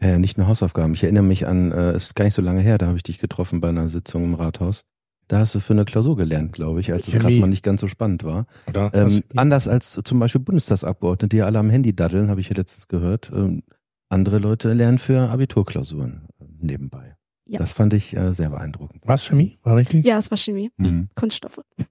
Äh, 0.00 0.18
nicht 0.18 0.38
nur 0.38 0.46
Hausaufgaben. 0.46 0.94
Ich 0.94 1.02
erinnere 1.02 1.24
mich 1.24 1.46
an, 1.46 1.72
äh, 1.72 1.90
es 1.90 2.04
ist 2.04 2.14
gar 2.14 2.24
nicht 2.24 2.34
so 2.34 2.42
lange 2.42 2.60
her, 2.60 2.78
da 2.78 2.86
habe 2.86 2.96
ich 2.96 3.02
dich 3.02 3.18
getroffen 3.18 3.60
bei 3.60 3.68
einer 3.68 3.88
Sitzung 3.88 4.24
im 4.24 4.34
Rathaus. 4.34 4.84
Da 5.26 5.40
hast 5.40 5.54
du 5.54 5.60
für 5.60 5.74
eine 5.74 5.84
Klausur 5.84 6.16
gelernt, 6.16 6.54
glaube 6.54 6.80
ich, 6.80 6.90
als 6.90 7.06
es 7.06 7.18
gerade 7.18 7.38
mal 7.38 7.48
nicht 7.48 7.62
ganz 7.62 7.82
so 7.82 7.88
spannend 7.88 8.24
war. 8.24 8.46
Oder? 8.66 8.90
Ähm, 8.94 9.22
anders 9.36 9.68
als 9.68 10.00
zum 10.02 10.18
Beispiel 10.18 10.40
Bundestagsabgeordnete, 10.40 11.28
die 11.28 11.42
alle 11.42 11.58
am 11.58 11.68
Handy 11.68 11.94
daddeln, 11.94 12.30
habe 12.30 12.40
ich 12.40 12.48
ja 12.48 12.56
letztens 12.56 12.88
gehört. 12.88 13.30
Ähm, 13.34 13.62
andere 14.08 14.38
Leute 14.38 14.72
lernen 14.72 14.98
für 14.98 15.28
Abiturklausuren 15.30 16.28
äh, 16.40 16.44
nebenbei. 16.60 17.16
Ja. 17.46 17.58
Das 17.58 17.72
fand 17.72 17.94
ich 17.94 18.14
äh, 18.14 18.32
sehr 18.32 18.50
beeindruckend. 18.50 19.02
Was 19.06 19.26
Chemie? 19.26 19.58
War 19.62 19.76
richtig? 19.76 20.04
Ja, 20.04 20.18
es 20.18 20.30
war 20.30 20.36
Chemie. 20.36 20.70
Mhm. 20.76 21.08
Kunststoffe. 21.14 21.60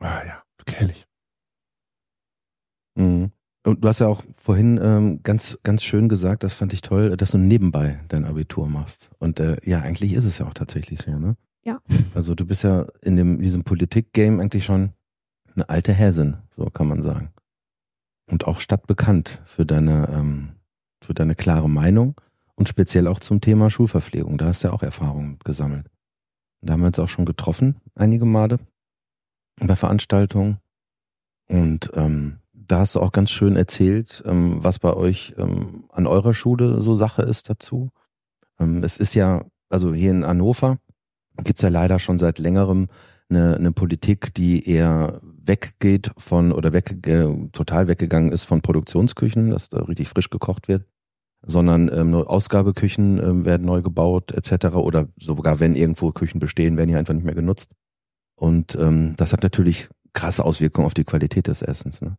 Ah 0.00 0.22
ja, 0.24 0.44
herrlich. 0.72 1.08
Mhm. 2.94 3.32
Und 3.64 3.82
du 3.82 3.88
hast 3.88 3.98
ja 3.98 4.06
auch 4.06 4.22
vorhin 4.36 4.78
ähm, 4.80 5.22
ganz, 5.24 5.58
ganz 5.62 5.82
schön 5.82 6.08
gesagt, 6.08 6.42
das 6.44 6.54
fand 6.54 6.72
ich 6.72 6.82
toll, 6.82 7.16
dass 7.16 7.32
du 7.32 7.38
nebenbei 7.38 8.00
dein 8.08 8.24
Abitur 8.24 8.68
machst. 8.68 9.10
Und 9.18 9.40
äh, 9.40 9.56
ja, 9.64 9.80
eigentlich 9.80 10.12
ist 10.12 10.24
es 10.24 10.38
ja 10.38 10.46
auch 10.46 10.54
tatsächlich 10.54 11.00
so, 11.00 11.18
ne? 11.18 11.36
Ja. 11.64 11.80
Also 12.14 12.34
du 12.34 12.46
bist 12.46 12.62
ja 12.62 12.86
in 13.02 13.16
dem, 13.16 13.40
diesem 13.40 13.64
Politik-Game 13.64 14.40
eigentlich 14.40 14.64
schon 14.64 14.92
eine 15.54 15.68
alte 15.68 15.92
Häsin, 15.92 16.38
so 16.56 16.66
kann 16.66 16.86
man 16.86 17.02
sagen. 17.02 17.32
Und 18.30 18.46
auch 18.46 18.60
stadtbekannt 18.60 19.42
für 19.44 19.66
deine, 19.66 20.08
ähm, 20.10 20.50
für 21.08 21.14
deine 21.14 21.34
klare 21.34 21.70
Meinung 21.70 22.20
und 22.54 22.68
speziell 22.68 23.06
auch 23.06 23.18
zum 23.18 23.40
Thema 23.40 23.70
Schulverpflegung. 23.70 24.36
Da 24.36 24.44
hast 24.44 24.62
du 24.62 24.68
ja 24.68 24.74
auch 24.74 24.82
Erfahrungen 24.82 25.38
gesammelt. 25.42 25.86
Da 26.60 26.74
haben 26.74 26.80
wir 26.80 26.88
uns 26.88 26.98
auch 26.98 27.08
schon 27.08 27.24
getroffen, 27.24 27.76
einige 27.94 28.26
Male 28.26 28.58
bei 29.58 29.74
Veranstaltungen. 29.74 30.58
Und 31.48 31.90
ähm, 31.94 32.40
da 32.52 32.80
hast 32.80 32.94
du 32.94 33.00
auch 33.00 33.10
ganz 33.10 33.30
schön 33.30 33.56
erzählt, 33.56 34.22
ähm, 34.26 34.62
was 34.62 34.80
bei 34.80 34.92
euch 34.92 35.34
ähm, 35.38 35.84
an 35.88 36.06
eurer 36.06 36.34
Schule 36.34 36.82
so 36.82 36.94
Sache 36.94 37.22
ist 37.22 37.48
dazu. 37.48 37.88
Ähm, 38.60 38.84
es 38.84 38.98
ist 38.98 39.14
ja, 39.14 39.46
also 39.70 39.94
hier 39.94 40.10
in 40.10 40.26
Hannover 40.26 40.76
gibt's 41.42 41.62
ja 41.62 41.70
leider 41.70 41.98
schon 41.98 42.18
seit 42.18 42.38
längerem 42.38 42.88
eine, 43.30 43.56
eine 43.56 43.72
Politik, 43.72 44.34
die 44.34 44.68
eher 44.68 45.18
weggeht 45.22 46.10
von 46.18 46.52
oder 46.52 46.74
weg, 46.74 47.06
äh, 47.06 47.48
total 47.52 47.88
weggegangen 47.88 48.30
ist 48.30 48.44
von 48.44 48.60
Produktionsküchen, 48.60 49.48
dass 49.48 49.70
da 49.70 49.78
richtig 49.84 50.08
frisch 50.08 50.28
gekocht 50.28 50.68
wird, 50.68 50.84
sondern 51.42 51.90
ähm, 51.92 52.10
nur 52.10 52.28
Ausgabeküchen 52.28 53.18
ähm, 53.22 53.44
werden 53.44 53.66
neu 53.66 53.82
gebaut 53.82 54.32
etc. 54.32 54.76
Oder 54.76 55.08
sogar 55.16 55.60
wenn 55.60 55.76
irgendwo 55.76 56.10
Küchen 56.12 56.40
bestehen, 56.40 56.76
werden 56.76 56.88
die 56.88 56.96
einfach 56.96 57.14
nicht 57.14 57.24
mehr 57.24 57.34
genutzt. 57.34 57.70
Und 58.34 58.76
ähm, 58.76 59.14
das 59.16 59.32
hat 59.32 59.42
natürlich 59.42 59.88
krasse 60.12 60.44
Auswirkungen 60.44 60.86
auf 60.86 60.94
die 60.94 61.04
Qualität 61.04 61.46
des 61.46 61.62
Essens. 61.62 62.00
Ne? 62.00 62.16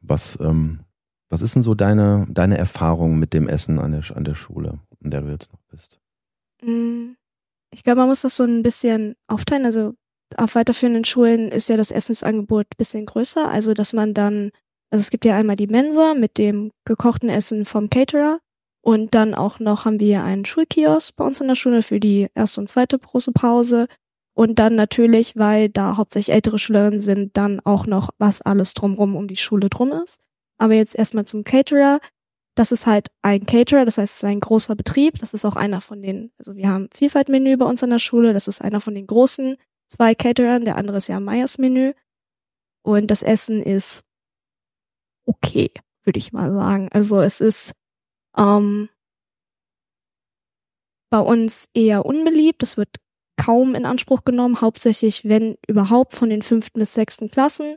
Was, 0.00 0.38
ähm, 0.40 0.80
was 1.28 1.42
ist 1.42 1.54
denn 1.54 1.62
so 1.62 1.74
deine, 1.74 2.26
deine 2.28 2.58
Erfahrung 2.58 3.18
mit 3.18 3.32
dem 3.32 3.48
Essen 3.48 3.78
an 3.78 3.92
der, 3.92 4.16
an 4.16 4.24
der 4.24 4.34
Schule, 4.34 4.80
in 5.00 5.10
der 5.10 5.22
du 5.22 5.30
jetzt 5.30 5.52
noch 5.52 5.62
bist? 5.70 5.98
Mm, 6.62 7.12
ich 7.72 7.82
glaube, 7.82 8.00
man 8.00 8.08
muss 8.08 8.22
das 8.22 8.36
so 8.36 8.44
ein 8.44 8.62
bisschen 8.62 9.14
aufteilen. 9.28 9.64
Also 9.64 9.94
auf 10.36 10.54
weiterführenden 10.54 11.04
Schulen 11.04 11.50
ist 11.50 11.68
ja 11.68 11.76
das 11.76 11.90
Essensangebot 11.90 12.66
ein 12.66 12.76
bisschen 12.78 13.06
größer. 13.06 13.48
Also, 13.48 13.74
dass 13.74 13.92
man 13.92 14.14
dann, 14.14 14.50
also 14.90 15.00
es 15.00 15.10
gibt 15.10 15.24
ja 15.24 15.36
einmal 15.36 15.56
die 15.56 15.66
Mensa 15.66 16.14
mit 16.14 16.38
dem 16.38 16.70
gekochten 16.84 17.28
Essen 17.28 17.64
vom 17.64 17.90
Caterer. 17.90 18.40
Und 18.82 19.14
dann 19.14 19.34
auch 19.34 19.60
noch 19.60 19.84
haben 19.84 20.00
wir 20.00 20.24
einen 20.24 20.44
Schulkiosk 20.44 21.16
bei 21.16 21.24
uns 21.24 21.40
in 21.40 21.46
der 21.46 21.54
Schule 21.54 21.82
für 21.82 22.00
die 22.00 22.28
erste 22.34 22.60
und 22.60 22.66
zweite 22.66 22.98
große 22.98 23.32
Pause. 23.32 23.86
Und 24.34 24.58
dann 24.58 24.74
natürlich, 24.74 25.36
weil 25.36 25.68
da 25.68 25.96
hauptsächlich 25.96 26.34
ältere 26.34 26.58
Schülerinnen 26.58 26.98
sind, 26.98 27.36
dann 27.36 27.60
auch 27.60 27.86
noch, 27.86 28.10
was 28.18 28.42
alles 28.42 28.74
drumrum 28.74 29.14
um 29.14 29.28
die 29.28 29.36
Schule 29.36 29.70
drum 29.70 29.92
ist. 29.92 30.20
Aber 30.58 30.74
jetzt 30.74 30.96
erstmal 30.96 31.26
zum 31.26 31.44
Caterer. 31.44 32.00
Das 32.54 32.72
ist 32.72 32.86
halt 32.86 33.08
ein 33.22 33.46
Caterer, 33.46 33.86
das 33.86 33.96
heißt, 33.96 34.12
es 34.12 34.18
ist 34.18 34.24
ein 34.24 34.40
großer 34.40 34.74
Betrieb. 34.74 35.18
Das 35.18 35.32
ist 35.32 35.44
auch 35.44 35.56
einer 35.56 35.80
von 35.80 36.02
den, 36.02 36.32
also 36.38 36.54
wir 36.54 36.68
haben 36.68 36.88
Vielfaltmenü 36.92 37.56
bei 37.56 37.64
uns 37.64 37.82
an 37.82 37.90
der 37.90 37.98
Schule. 37.98 38.32
Das 38.32 38.48
ist 38.48 38.60
einer 38.60 38.80
von 38.80 38.94
den 38.94 39.06
großen 39.06 39.56
zwei 39.86 40.14
Caterern. 40.14 40.64
Der 40.64 40.76
andere 40.76 40.98
ist 40.98 41.08
ja 41.08 41.20
Meyers 41.20 41.58
Menü. 41.58 41.92
Und 42.82 43.10
das 43.10 43.22
Essen 43.22 43.62
ist 43.62 44.02
okay, 45.24 45.70
würde 46.02 46.18
ich 46.18 46.32
mal 46.32 46.52
sagen. 46.52 46.88
Also 46.90 47.20
es 47.20 47.40
ist 47.40 47.72
ähm, 48.36 48.88
bei 51.10 51.20
uns 51.20 51.68
eher 51.74 52.06
unbeliebt. 52.06 52.62
Es 52.62 52.76
wird 52.76 52.96
kaum 53.36 53.74
in 53.74 53.86
Anspruch 53.86 54.24
genommen, 54.24 54.60
hauptsächlich, 54.60 55.24
wenn 55.24 55.56
überhaupt, 55.66 56.14
von 56.14 56.30
den 56.30 56.42
fünften 56.42 56.80
bis 56.80 56.94
sechsten 56.94 57.30
Klassen, 57.30 57.76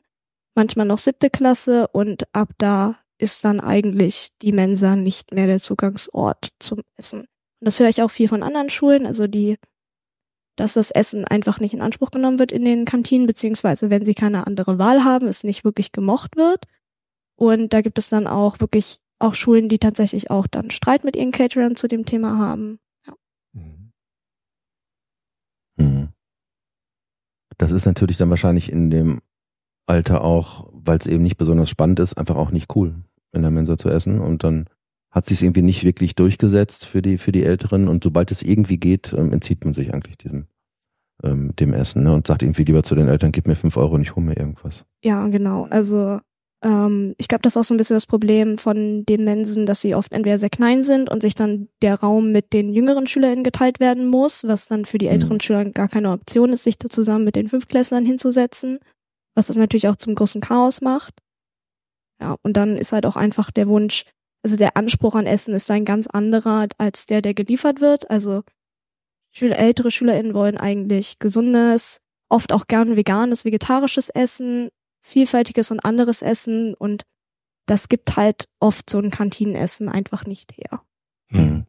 manchmal 0.56 0.86
noch 0.86 0.98
siebte 0.98 1.30
Klasse 1.30 1.88
und 1.90 2.24
ab 2.34 2.50
da 2.58 2.98
ist 3.18 3.46
dann 3.46 3.60
eigentlich 3.60 4.30
die 4.42 4.52
Mensa 4.52 4.96
nicht 4.96 5.34
mehr 5.34 5.48
der 5.48 5.60
Zugangsort 5.60 6.50
zum 6.60 6.82
Essen. 6.98 7.22
Und 7.22 7.28
das 7.62 7.80
höre 7.80 7.90
ich 7.90 8.02
auch 8.02 8.12
viel 8.12 8.28
von 8.28 8.44
anderen 8.44 8.70
Schulen, 8.70 9.06
also 9.06 9.28
die, 9.28 9.58
dass 10.58 10.74
das 10.74 10.92
Essen 10.92 11.26
einfach 11.26 11.60
nicht 11.60 11.74
in 11.74 11.82
Anspruch 11.82 12.12
genommen 12.12 12.40
wird 12.40 12.52
in 12.52 12.66
den 12.66 12.86
Kantinen, 12.86 13.28
beziehungsweise 13.28 13.90
wenn 13.90 14.06
sie 14.06 14.14
keine 14.14 14.48
andere 14.48 14.78
Wahl 14.78 15.04
haben, 15.04 15.28
es 15.28 15.44
nicht 15.44 15.64
wirklich 15.64 15.92
gemocht 15.92 16.36
wird. 16.36 16.66
Und 17.38 17.74
da 17.74 17.82
gibt 17.82 17.98
es 17.98 18.10
dann 18.10 18.28
auch 18.28 18.60
wirklich 18.60 19.00
auch 19.20 19.34
Schulen, 19.34 19.70
die 19.70 19.80
tatsächlich 19.80 20.30
auch 20.30 20.48
dann 20.48 20.72
Streit 20.72 21.04
mit 21.04 21.16
ihren 21.16 21.32
Caterern 21.32 21.76
zu 21.76 21.88
dem 21.88 22.06
Thema 22.06 22.38
haben. 22.38 22.80
Ja. 23.08 23.14
Mhm. 23.54 23.92
Mhm. 25.78 26.10
Das 27.58 27.72
ist 27.72 27.86
natürlich 27.86 28.18
dann 28.18 28.30
wahrscheinlich 28.30 28.72
in 28.72 28.90
dem 28.90 29.22
Alter 29.88 30.24
auch, 30.24 30.70
weil 30.74 30.98
es 30.98 31.08
eben 31.08 31.24
nicht 31.24 31.38
besonders 31.38 31.70
spannend 31.70 32.00
ist, 32.00 32.18
einfach 32.18 32.36
auch 32.36 32.52
nicht 32.52 32.76
cool, 32.76 32.96
in 33.32 33.42
der 33.42 33.52
Mensa 33.52 33.78
zu 33.78 33.90
essen. 33.90 34.20
Und 34.20 34.44
dann 34.44 34.66
hat 35.12 35.28
sich 35.28 35.42
irgendwie 35.42 35.62
nicht 35.62 35.84
wirklich 35.84 36.16
durchgesetzt 36.16 36.86
für 36.86 37.02
die 37.02 37.18
für 37.18 37.32
die 37.32 37.44
Älteren. 37.44 37.88
Und 37.88 38.04
sobald 38.04 38.32
es 38.32 38.42
irgendwie 38.42 38.78
geht, 38.78 39.14
ähm, 39.14 39.32
entzieht 39.32 39.64
man 39.64 39.74
sich 39.74 39.94
eigentlich 39.94 40.18
diesem 40.18 40.48
ähm, 41.24 41.56
dem 41.56 41.74
Essen 41.74 42.04
ne? 42.04 42.14
und 42.14 42.28
sagt 42.28 42.44
irgendwie 42.44 42.64
lieber 42.64 42.84
zu 42.84 42.96
den 42.96 43.08
Eltern, 43.08 43.32
gib 43.32 43.48
mir 43.48 43.56
fünf 43.56 43.78
Euro 43.78 43.96
und 43.96 44.02
ich 44.02 44.16
hole 44.16 44.26
mir 44.26 44.38
irgendwas. 44.38 44.86
Ja, 45.04 45.26
genau. 45.28 45.68
Also 45.70 46.20
ähm, 46.64 47.16
ich 47.18 47.28
glaube, 47.28 47.42
das 47.42 47.54
ist 47.54 47.58
auch 47.58 47.64
so 47.64 47.74
ein 47.74 47.78
bisschen 47.78 47.96
das 47.96 48.08
Problem 48.08 48.58
von 48.58 49.06
den 49.06 49.24
Mensen, 49.24 49.66
dass 49.66 49.82
sie 49.82 49.96
oft 49.96 50.12
entweder 50.12 50.38
sehr 50.38 50.50
klein 50.50 50.84
sind 50.84 51.10
und 51.10 51.22
sich 51.22 51.36
dann 51.36 51.70
der 51.82 52.00
Raum 52.00 52.32
mit 52.32 52.54
den 52.54 52.74
jüngeren 52.74 53.08
SchülerInnen 53.08 53.44
geteilt 53.44 53.80
werden 53.80 54.08
muss, 54.08 54.46
was 54.48 54.68
dann 54.68 54.86
für 54.86 54.98
die 54.98 55.08
älteren 55.08 55.38
mhm. 55.38 55.42
Schüler 55.42 55.66
gar 55.66 55.88
keine 55.88 56.12
Option 56.12 56.54
ist, 56.54 56.64
sich 56.64 56.78
da 56.78 56.90
zusammen 56.90 57.26
mit 57.26 57.36
den 57.36 57.50
Fünftklässlern 57.50 58.06
hinzusetzen, 58.06 58.80
was 59.36 59.48
das 59.48 59.58
natürlich 59.58 59.88
auch 59.88 59.98
zum 59.98 60.16
großen 60.16 60.42
Chaos 60.42 60.82
macht. 60.82 61.14
Ja, 62.22 62.36
und 62.44 62.56
dann 62.56 62.78
ist 62.78 62.94
halt 62.94 63.06
auch 63.06 63.18
einfach 63.18 63.52
der 63.52 63.68
Wunsch, 63.68 64.06
also 64.42 64.58
der 64.58 64.78
Anspruch 64.78 65.16
an 65.16 65.26
Essen 65.26 65.54
ist 65.54 65.70
ein 65.72 65.86
ganz 65.86 66.08
anderer 66.08 66.68
als 66.78 67.06
der, 67.08 67.22
der 67.22 67.34
geliefert 67.34 67.82
wird. 67.82 68.10
Also 68.10 68.44
Schüler, 69.32 69.58
ältere 69.58 69.92
SchülerInnen 69.92 70.34
wollen 70.34 70.58
eigentlich 70.58 71.20
gesundes, 71.20 72.00
oft 72.30 72.54
auch 72.54 72.68
gern 72.68 72.96
veganes, 72.96 73.44
vegetarisches 73.44 74.10
Essen, 74.10 74.70
vielfältiges 75.06 75.70
und 75.72 75.82
anderes 75.82 76.22
Essen 76.22 76.74
und 76.74 77.04
das 77.68 77.90
gibt 77.90 78.18
halt 78.18 78.48
oft 78.60 78.90
so 78.90 79.00
ein 79.00 79.12
Kantinenessen 79.12 79.88
einfach 79.88 80.26
nicht 80.26 80.54
her. 80.58 80.82
Hm. 81.28 81.66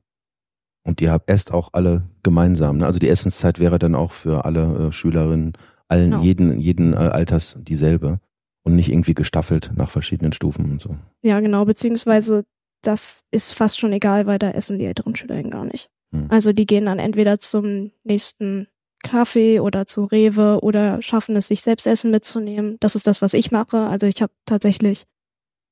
Und 0.82 1.00
ihr 1.00 1.12
habt 1.12 1.28
esst 1.30 1.52
auch 1.52 1.70
alle 1.72 2.08
gemeinsam, 2.22 2.78
ne? 2.78 2.86
Also 2.86 2.98
die 2.98 3.08
Essenszeit 3.08 3.58
wäre 3.58 3.78
dann 3.78 3.94
auch 3.94 4.12
für 4.12 4.44
alle 4.44 4.88
äh, 4.88 4.92
Schülerinnen, 4.92 5.52
allen, 5.88 6.10
genau. 6.12 6.22
jeden, 6.22 6.60
jeden 6.60 6.92
äh, 6.92 6.96
Alters 6.96 7.56
dieselbe 7.58 8.20
und 8.62 8.74
nicht 8.74 8.90
irgendwie 8.90 9.14
gestaffelt 9.14 9.70
nach 9.74 9.90
verschiedenen 9.90 10.32
Stufen 10.32 10.70
und 10.70 10.80
so. 10.80 10.96
Ja, 11.22 11.40
genau, 11.40 11.64
beziehungsweise 11.64 12.44
das 12.82 13.22
ist 13.30 13.52
fast 13.52 13.78
schon 13.78 13.92
egal, 13.92 14.26
weil 14.26 14.38
da 14.38 14.50
essen 14.50 14.78
die 14.78 14.86
älteren 14.86 15.14
Schülerinnen 15.14 15.50
gar 15.50 15.64
nicht. 15.64 15.90
Hm. 16.12 16.26
Also 16.30 16.52
die 16.52 16.66
gehen 16.66 16.86
dann 16.86 16.98
entweder 16.98 17.38
zum 17.38 17.90
nächsten 18.04 18.68
Kaffee 19.06 19.60
oder 19.60 19.86
zu 19.86 20.04
Rewe 20.04 20.60
oder 20.62 21.02
schaffen 21.02 21.36
es, 21.36 21.48
sich 21.48 21.62
selbst 21.62 21.86
Essen 21.86 22.10
mitzunehmen. 22.10 22.76
Das 22.80 22.94
ist 22.94 23.06
das, 23.06 23.22
was 23.22 23.34
ich 23.34 23.50
mache. 23.50 23.78
Also 23.86 24.06
ich 24.06 24.22
habe 24.22 24.32
tatsächlich, 24.44 25.04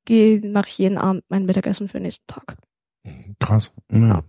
mache 0.09 0.69
ich 0.69 0.79
jeden 0.79 0.99
Abend 0.99 1.25
mein 1.29 1.47
Mittagessen 1.47 1.89
für 1.89 1.99
den 1.99 2.05
nächsten 2.05 2.27
Tag. 2.27 2.57
Krass. 3.39 3.73
Ja. 3.93 4.23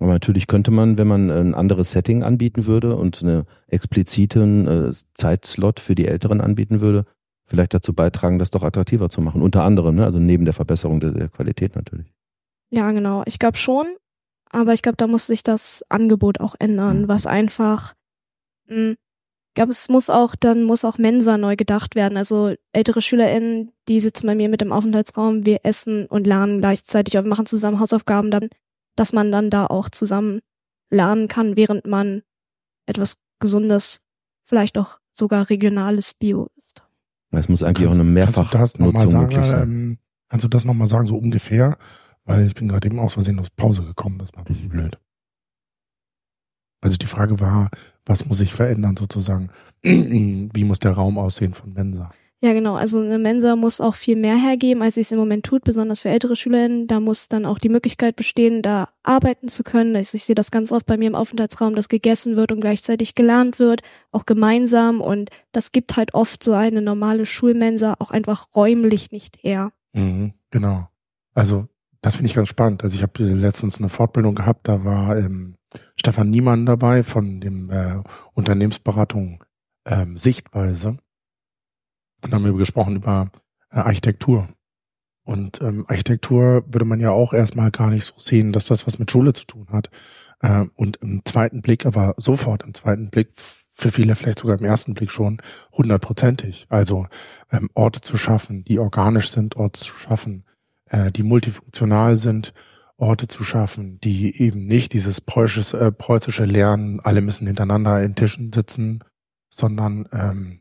Aber 0.00 0.12
natürlich 0.12 0.46
könnte 0.46 0.70
man, 0.70 0.98
wenn 0.98 1.06
man 1.06 1.30
ein 1.30 1.54
anderes 1.54 1.92
Setting 1.92 2.22
anbieten 2.22 2.66
würde 2.66 2.96
und 2.96 3.22
eine 3.22 3.46
expliziten 3.68 4.66
äh, 4.66 4.90
Zeitslot 5.14 5.80
für 5.80 5.94
die 5.94 6.06
Älteren 6.06 6.40
anbieten 6.40 6.80
würde, 6.80 7.06
vielleicht 7.46 7.74
dazu 7.74 7.94
beitragen, 7.94 8.38
das 8.38 8.50
doch 8.50 8.62
attraktiver 8.64 9.08
zu 9.08 9.20
machen. 9.20 9.40
Unter 9.40 9.64
anderem, 9.64 9.94
ne? 9.94 10.04
also 10.04 10.18
neben 10.18 10.44
der 10.44 10.54
Verbesserung 10.54 11.00
der, 11.00 11.12
der 11.12 11.28
Qualität 11.28 11.76
natürlich. 11.76 12.12
Ja, 12.70 12.90
genau. 12.90 13.22
Ich 13.26 13.38
glaube 13.38 13.56
schon 13.56 13.86
aber 14.50 14.72
ich 14.72 14.82
glaube, 14.82 14.96
da 14.96 15.06
muss 15.06 15.26
sich 15.26 15.42
das 15.42 15.84
Angebot 15.88 16.40
auch 16.40 16.54
ändern, 16.58 17.02
mhm. 17.02 17.08
was 17.08 17.26
einfach, 17.26 17.94
mh, 18.68 18.76
hm, 18.76 18.96
ich 19.54 19.56
glaube, 19.56 19.70
es 19.70 19.88
muss 19.88 20.10
auch, 20.10 20.34
dann 20.34 20.64
muss 20.64 20.84
auch 20.84 20.98
Mensa 20.98 21.38
neu 21.38 21.54
gedacht 21.54 21.94
werden. 21.94 22.18
Also 22.18 22.54
ältere 22.72 23.00
SchülerInnen, 23.00 23.70
die 23.86 24.00
sitzen 24.00 24.26
bei 24.26 24.34
mir 24.34 24.48
mit 24.48 24.62
im 24.62 24.72
Aufenthaltsraum, 24.72 25.46
wir 25.46 25.60
essen 25.62 26.06
und 26.06 26.26
lernen 26.26 26.58
gleichzeitig, 26.58 27.14
wir 27.14 27.22
machen 27.22 27.46
zusammen 27.46 27.78
Hausaufgaben 27.78 28.32
dann, 28.32 28.48
dass 28.96 29.12
man 29.12 29.30
dann 29.30 29.50
da 29.50 29.66
auch 29.66 29.90
zusammen 29.90 30.40
lernen 30.90 31.28
kann, 31.28 31.56
während 31.56 31.86
man 31.86 32.22
etwas 32.86 33.18
Gesundes, 33.38 34.00
vielleicht 34.42 34.76
auch 34.76 34.98
sogar 35.12 35.48
regionales 35.48 36.14
Bio 36.14 36.48
ist. 36.56 36.82
Es 37.30 37.48
muss 37.48 37.62
eigentlich 37.62 37.86
kannst, 37.86 37.98
auch 37.98 38.02
eine 38.02 38.10
Mehrfachnutzung 38.10 39.20
möglich 39.20 39.46
sein. 39.46 39.62
Ähm, 39.62 39.98
kannst 40.28 40.44
du 40.44 40.48
das 40.48 40.64
nochmal 40.64 40.88
sagen, 40.88 41.06
so 41.06 41.16
ungefähr? 41.16 41.76
Weil 42.24 42.46
ich 42.46 42.54
bin 42.54 42.68
gerade 42.68 42.86
eben 42.86 42.98
aus 42.98 43.14
Versehen 43.14 43.38
aus 43.38 43.50
Pause 43.50 43.84
gekommen, 43.84 44.18
das 44.18 44.32
war 44.32 44.40
ein 44.40 44.44
bisschen 44.44 44.68
blöd. 44.68 44.98
Also 46.80 46.98
die 46.98 47.06
Frage 47.06 47.40
war, 47.40 47.70
was 48.04 48.26
muss 48.26 48.38
sich 48.38 48.52
verändern 48.52 48.96
sozusagen? 48.96 49.50
Wie 49.82 50.64
muss 50.64 50.80
der 50.80 50.92
Raum 50.92 51.16
aussehen 51.16 51.54
von 51.54 51.72
Mensa? 51.72 52.12
Ja, 52.44 52.52
genau. 52.52 52.74
Also 52.74 53.00
eine 53.00 53.18
Mensa 53.18 53.56
muss 53.56 53.80
auch 53.80 53.94
viel 53.94 54.16
mehr 54.16 54.36
hergeben, 54.36 54.82
als 54.82 54.96
sie 54.96 55.00
es 55.00 55.10
im 55.10 55.18
Moment 55.18 55.46
tut, 55.46 55.64
besonders 55.64 56.00
für 56.00 56.10
ältere 56.10 56.36
Schülerinnen. 56.36 56.86
Da 56.86 57.00
muss 57.00 57.28
dann 57.28 57.46
auch 57.46 57.58
die 57.58 57.70
Möglichkeit 57.70 58.16
bestehen, 58.16 58.60
da 58.60 58.90
arbeiten 59.02 59.48
zu 59.48 59.62
können. 59.62 59.94
Ich, 59.94 60.12
ich 60.12 60.26
sehe 60.26 60.34
das 60.34 60.50
ganz 60.50 60.70
oft 60.70 60.84
bei 60.84 60.98
mir 60.98 61.06
im 61.06 61.14
Aufenthaltsraum, 61.14 61.74
dass 61.74 61.88
gegessen 61.88 62.36
wird 62.36 62.52
und 62.52 62.60
gleichzeitig 62.60 63.14
gelernt 63.14 63.58
wird, 63.58 63.80
auch 64.12 64.26
gemeinsam. 64.26 65.00
Und 65.00 65.30
das 65.52 65.72
gibt 65.72 65.96
halt 65.96 66.12
oft 66.12 66.44
so 66.44 66.52
eine 66.52 66.82
normale 66.82 67.24
Schulmensa 67.24 67.94
auch 67.98 68.10
einfach 68.10 68.48
räumlich 68.54 69.10
nicht 69.10 69.38
her. 69.42 69.72
Mhm, 69.94 70.34
genau. 70.50 70.90
Also 71.32 71.68
das 72.04 72.16
finde 72.16 72.28
ich 72.28 72.34
ganz 72.34 72.48
spannend. 72.48 72.84
Also 72.84 72.96
ich 72.96 73.02
habe 73.02 73.24
letztens 73.24 73.78
eine 73.78 73.88
Fortbildung 73.88 74.34
gehabt, 74.34 74.68
da 74.68 74.84
war 74.84 75.16
ähm, 75.16 75.56
Stefan 75.96 76.28
Niemann 76.28 76.66
dabei 76.66 77.02
von 77.02 77.40
dem 77.40 77.70
äh, 77.70 78.02
Unternehmensberatung 78.34 79.42
ähm, 79.86 80.18
Sichtweise 80.18 80.98
und 82.22 82.34
haben 82.34 82.44
wir 82.44 82.52
gesprochen 82.52 82.96
über 82.96 83.30
äh, 83.70 83.78
Architektur. 83.78 84.48
Und 85.24 85.62
ähm, 85.62 85.86
Architektur 85.88 86.64
würde 86.66 86.84
man 86.84 87.00
ja 87.00 87.10
auch 87.10 87.32
erstmal 87.32 87.70
gar 87.70 87.88
nicht 87.88 88.04
so 88.04 88.14
sehen, 88.18 88.52
dass 88.52 88.66
das 88.66 88.86
was 88.86 88.98
mit 88.98 89.10
Schule 89.10 89.32
zu 89.32 89.46
tun 89.46 89.68
hat. 89.72 89.88
Äh, 90.40 90.66
und 90.74 90.98
im 90.98 91.24
zweiten 91.24 91.62
Blick, 91.62 91.86
aber 91.86 92.14
sofort 92.18 92.64
im 92.64 92.74
zweiten 92.74 93.08
Blick, 93.08 93.30
für 93.34 93.90
viele 93.90 94.14
vielleicht 94.14 94.40
sogar 94.40 94.58
im 94.58 94.64
ersten 94.66 94.92
Blick 94.92 95.10
schon 95.10 95.38
hundertprozentig. 95.72 96.66
Also 96.68 97.06
ähm, 97.50 97.70
Orte 97.72 98.02
zu 98.02 98.18
schaffen, 98.18 98.62
die 98.62 98.78
organisch 98.78 99.30
sind, 99.30 99.56
Orte 99.56 99.80
zu 99.80 99.94
schaffen, 99.94 100.44
äh, 100.90 101.10
die 101.10 101.22
multifunktional 101.22 102.16
sind, 102.16 102.52
Orte 102.96 103.26
zu 103.26 103.42
schaffen, 103.42 103.98
die 104.00 104.40
eben 104.40 104.66
nicht 104.66 104.92
dieses 104.92 105.20
preußische, 105.20 105.78
äh, 105.78 105.92
preußische 105.92 106.44
Lernen, 106.44 107.00
alle 107.00 107.20
müssen 107.20 107.46
hintereinander 107.46 108.02
in 108.02 108.14
Tischen 108.14 108.52
sitzen, 108.52 109.02
sondern 109.50 110.08
ähm, 110.12 110.60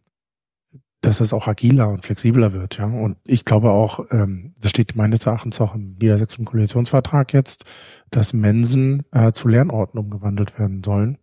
dass 1.01 1.19
es 1.19 1.33
auch 1.33 1.47
agiler 1.47 1.89
und 1.89 2.05
flexibler 2.05 2.53
wird, 2.53 2.77
ja. 2.77 2.85
Und 2.85 3.17
ich 3.27 3.43
glaube 3.43 3.71
auch, 3.71 4.05
ähm, 4.11 4.55
das 4.57 4.71
steht 4.71 4.95
meines 4.95 5.25
Erachtens 5.25 5.59
auch 5.59 5.75
im 5.75 5.95
niedersächsischen 5.99 6.45
Koalitionsvertrag 6.45 7.33
jetzt, 7.33 7.65
dass 8.09 8.33
Mensen 8.33 9.03
äh, 9.11 9.33
zu 9.33 9.49
Lernorten 9.49 9.99
umgewandelt 9.99 10.57
werden 10.57 10.81
sollen. 10.83 11.17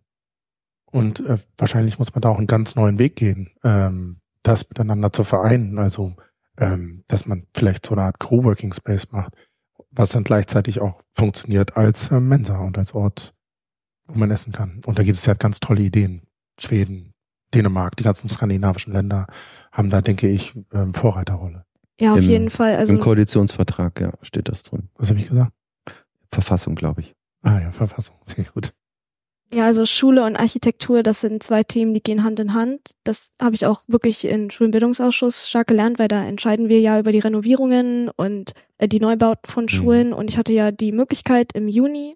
Und 0.85 1.19
äh, 1.21 1.37
wahrscheinlich 1.57 1.97
muss 1.97 2.13
man 2.13 2.21
da 2.21 2.29
auch 2.29 2.37
einen 2.37 2.47
ganz 2.47 2.75
neuen 2.75 2.99
Weg 2.99 3.15
gehen, 3.15 3.49
ähm, 3.63 4.19
das 4.43 4.69
miteinander 4.69 5.11
zu 5.11 5.23
vereinen. 5.23 5.79
Also 5.79 6.15
ähm, 6.59 7.03
dass 7.07 7.25
man 7.25 7.47
vielleicht 7.55 7.85
so 7.85 7.93
eine 7.93 8.03
Art 8.03 8.19
Coworking 8.19 8.73
Space 8.73 9.07
macht, 9.11 9.33
was 9.91 10.09
dann 10.09 10.23
gleichzeitig 10.23 10.79
auch 10.81 11.01
funktioniert 11.13 11.77
als 11.77 12.11
äh, 12.11 12.19
Mensa 12.19 12.59
und 12.59 12.77
als 12.77 12.93
Ort, 12.93 13.33
wo 14.07 14.17
man 14.17 14.31
essen 14.31 14.53
kann. 14.53 14.81
Und 14.85 14.99
da 14.99 15.03
gibt 15.03 15.17
es 15.17 15.25
ja 15.25 15.33
ganz 15.33 15.59
tolle 15.59 15.81
Ideen. 15.81 16.23
Schweden, 16.59 17.13
Dänemark, 17.53 17.95
die 17.95 18.03
ganzen 18.03 18.29
skandinavischen 18.29 18.93
Länder 18.93 19.25
haben 19.71 19.89
da, 19.89 20.01
denke 20.01 20.27
ich, 20.27 20.53
ähm, 20.73 20.93
Vorreiterrolle. 20.93 21.65
Ja, 21.99 22.13
auf 22.13 22.19
Im, 22.19 22.29
jeden 22.29 22.49
Fall. 22.49 22.75
Also 22.75 22.93
Im 22.93 22.99
Koalitionsvertrag, 22.99 23.99
ja, 23.99 24.13
steht 24.21 24.49
das 24.49 24.63
drin. 24.63 24.89
Was 24.95 25.09
habe 25.09 25.19
ich 25.19 25.27
gesagt? 25.27 25.51
Verfassung, 26.31 26.75
glaube 26.75 27.01
ich. 27.01 27.15
Ah 27.43 27.59
ja, 27.59 27.71
Verfassung, 27.71 28.15
sehr 28.23 28.45
gut. 28.45 28.73
Ja, 29.53 29.65
also 29.65 29.85
Schule 29.85 30.23
und 30.23 30.37
Architektur, 30.37 31.03
das 31.03 31.19
sind 31.19 31.43
zwei 31.43 31.63
Themen, 31.63 31.93
die 31.93 32.01
gehen 32.01 32.23
Hand 32.23 32.39
in 32.39 32.53
Hand. 32.53 32.91
Das 33.03 33.33
habe 33.41 33.53
ich 33.53 33.65
auch 33.65 33.81
wirklich 33.87 34.23
in 34.23 34.49
Schulenbildungsausschuss 34.49 35.49
stark 35.49 35.67
gelernt, 35.67 35.99
weil 35.99 36.07
da 36.07 36.23
entscheiden 36.23 36.69
wir 36.69 36.79
ja 36.79 36.97
über 36.97 37.11
die 37.11 37.19
Renovierungen 37.19 38.09
und 38.15 38.53
äh, 38.77 38.87
die 38.87 39.01
Neubauten 39.01 39.51
von 39.51 39.65
mhm. 39.65 39.69
Schulen. 39.69 40.13
Und 40.13 40.29
ich 40.29 40.37
hatte 40.37 40.53
ja 40.53 40.71
die 40.71 40.93
Möglichkeit 40.93 41.51
im 41.53 41.67
Juni 41.67 42.15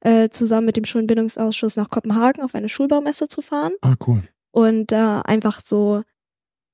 äh, 0.00 0.30
zusammen 0.30 0.66
mit 0.66 0.76
dem 0.76 0.84
Schulenbildungsausschuss 0.84 1.76
nach 1.76 1.90
Kopenhagen 1.90 2.42
auf 2.42 2.56
eine 2.56 2.68
Schulbaumesse 2.68 3.28
zu 3.28 3.40
fahren. 3.40 3.74
Ah, 3.80 3.94
cool. 4.06 4.24
Und 4.50 4.90
äh, 4.90 4.96
einfach 4.96 5.60
so 5.64 6.02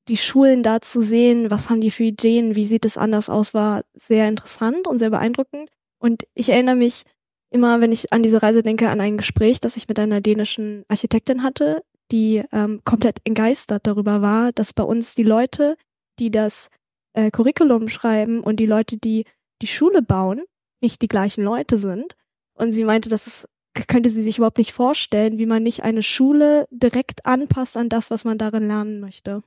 die 0.08 0.16
Schulen 0.16 0.62
da 0.62 0.80
zu 0.80 1.02
sehen, 1.02 1.50
was 1.50 1.68
haben 1.68 1.82
die 1.82 1.90
für 1.90 2.04
Ideen, 2.04 2.56
wie 2.56 2.64
sieht 2.64 2.86
es 2.86 2.96
anders 2.96 3.28
aus, 3.28 3.52
war 3.52 3.84
sehr 3.94 4.28
interessant 4.28 4.86
und 4.86 4.98
sehr 4.98 5.10
beeindruckend. 5.10 5.70
Und 5.98 6.26
ich 6.34 6.48
erinnere 6.48 6.74
mich 6.74 7.04
immer, 7.50 7.80
wenn 7.80 7.92
ich 7.92 8.12
an 8.12 8.22
diese 8.22 8.42
Reise 8.42 8.62
denke, 8.62 8.88
an 8.88 9.00
ein 9.00 9.16
Gespräch, 9.16 9.60
das 9.60 9.76
ich 9.76 9.88
mit 9.88 9.98
einer 9.98 10.20
dänischen 10.20 10.84
Architektin 10.88 11.42
hatte, 11.42 11.82
die 12.10 12.42
ähm, 12.52 12.80
komplett 12.84 13.18
entgeistert 13.24 13.86
darüber 13.86 14.22
war, 14.22 14.52
dass 14.52 14.72
bei 14.72 14.82
uns 14.82 15.14
die 15.14 15.22
Leute, 15.22 15.76
die 16.18 16.30
das 16.30 16.70
äh, 17.12 17.30
Curriculum 17.30 17.88
schreiben 17.88 18.40
und 18.40 18.58
die 18.60 18.66
Leute, 18.66 18.96
die 18.96 19.24
die 19.62 19.66
Schule 19.66 20.02
bauen, 20.02 20.42
nicht 20.80 21.02
die 21.02 21.08
gleichen 21.08 21.44
Leute 21.44 21.78
sind. 21.78 22.14
Und 22.54 22.72
sie 22.72 22.84
meinte, 22.84 23.08
dass 23.08 23.26
es 23.26 23.48
könnte 23.86 24.10
sie 24.10 24.22
sich 24.22 24.38
überhaupt 24.38 24.58
nicht 24.58 24.72
vorstellen, 24.72 25.38
wie 25.38 25.46
man 25.46 25.62
nicht 25.62 25.82
eine 25.82 26.02
Schule 26.02 26.66
direkt 26.70 27.24
anpasst 27.26 27.76
an 27.76 27.88
das, 27.88 28.10
was 28.10 28.24
man 28.24 28.36
darin 28.36 28.66
lernen 28.66 29.00
möchte. 29.00 29.42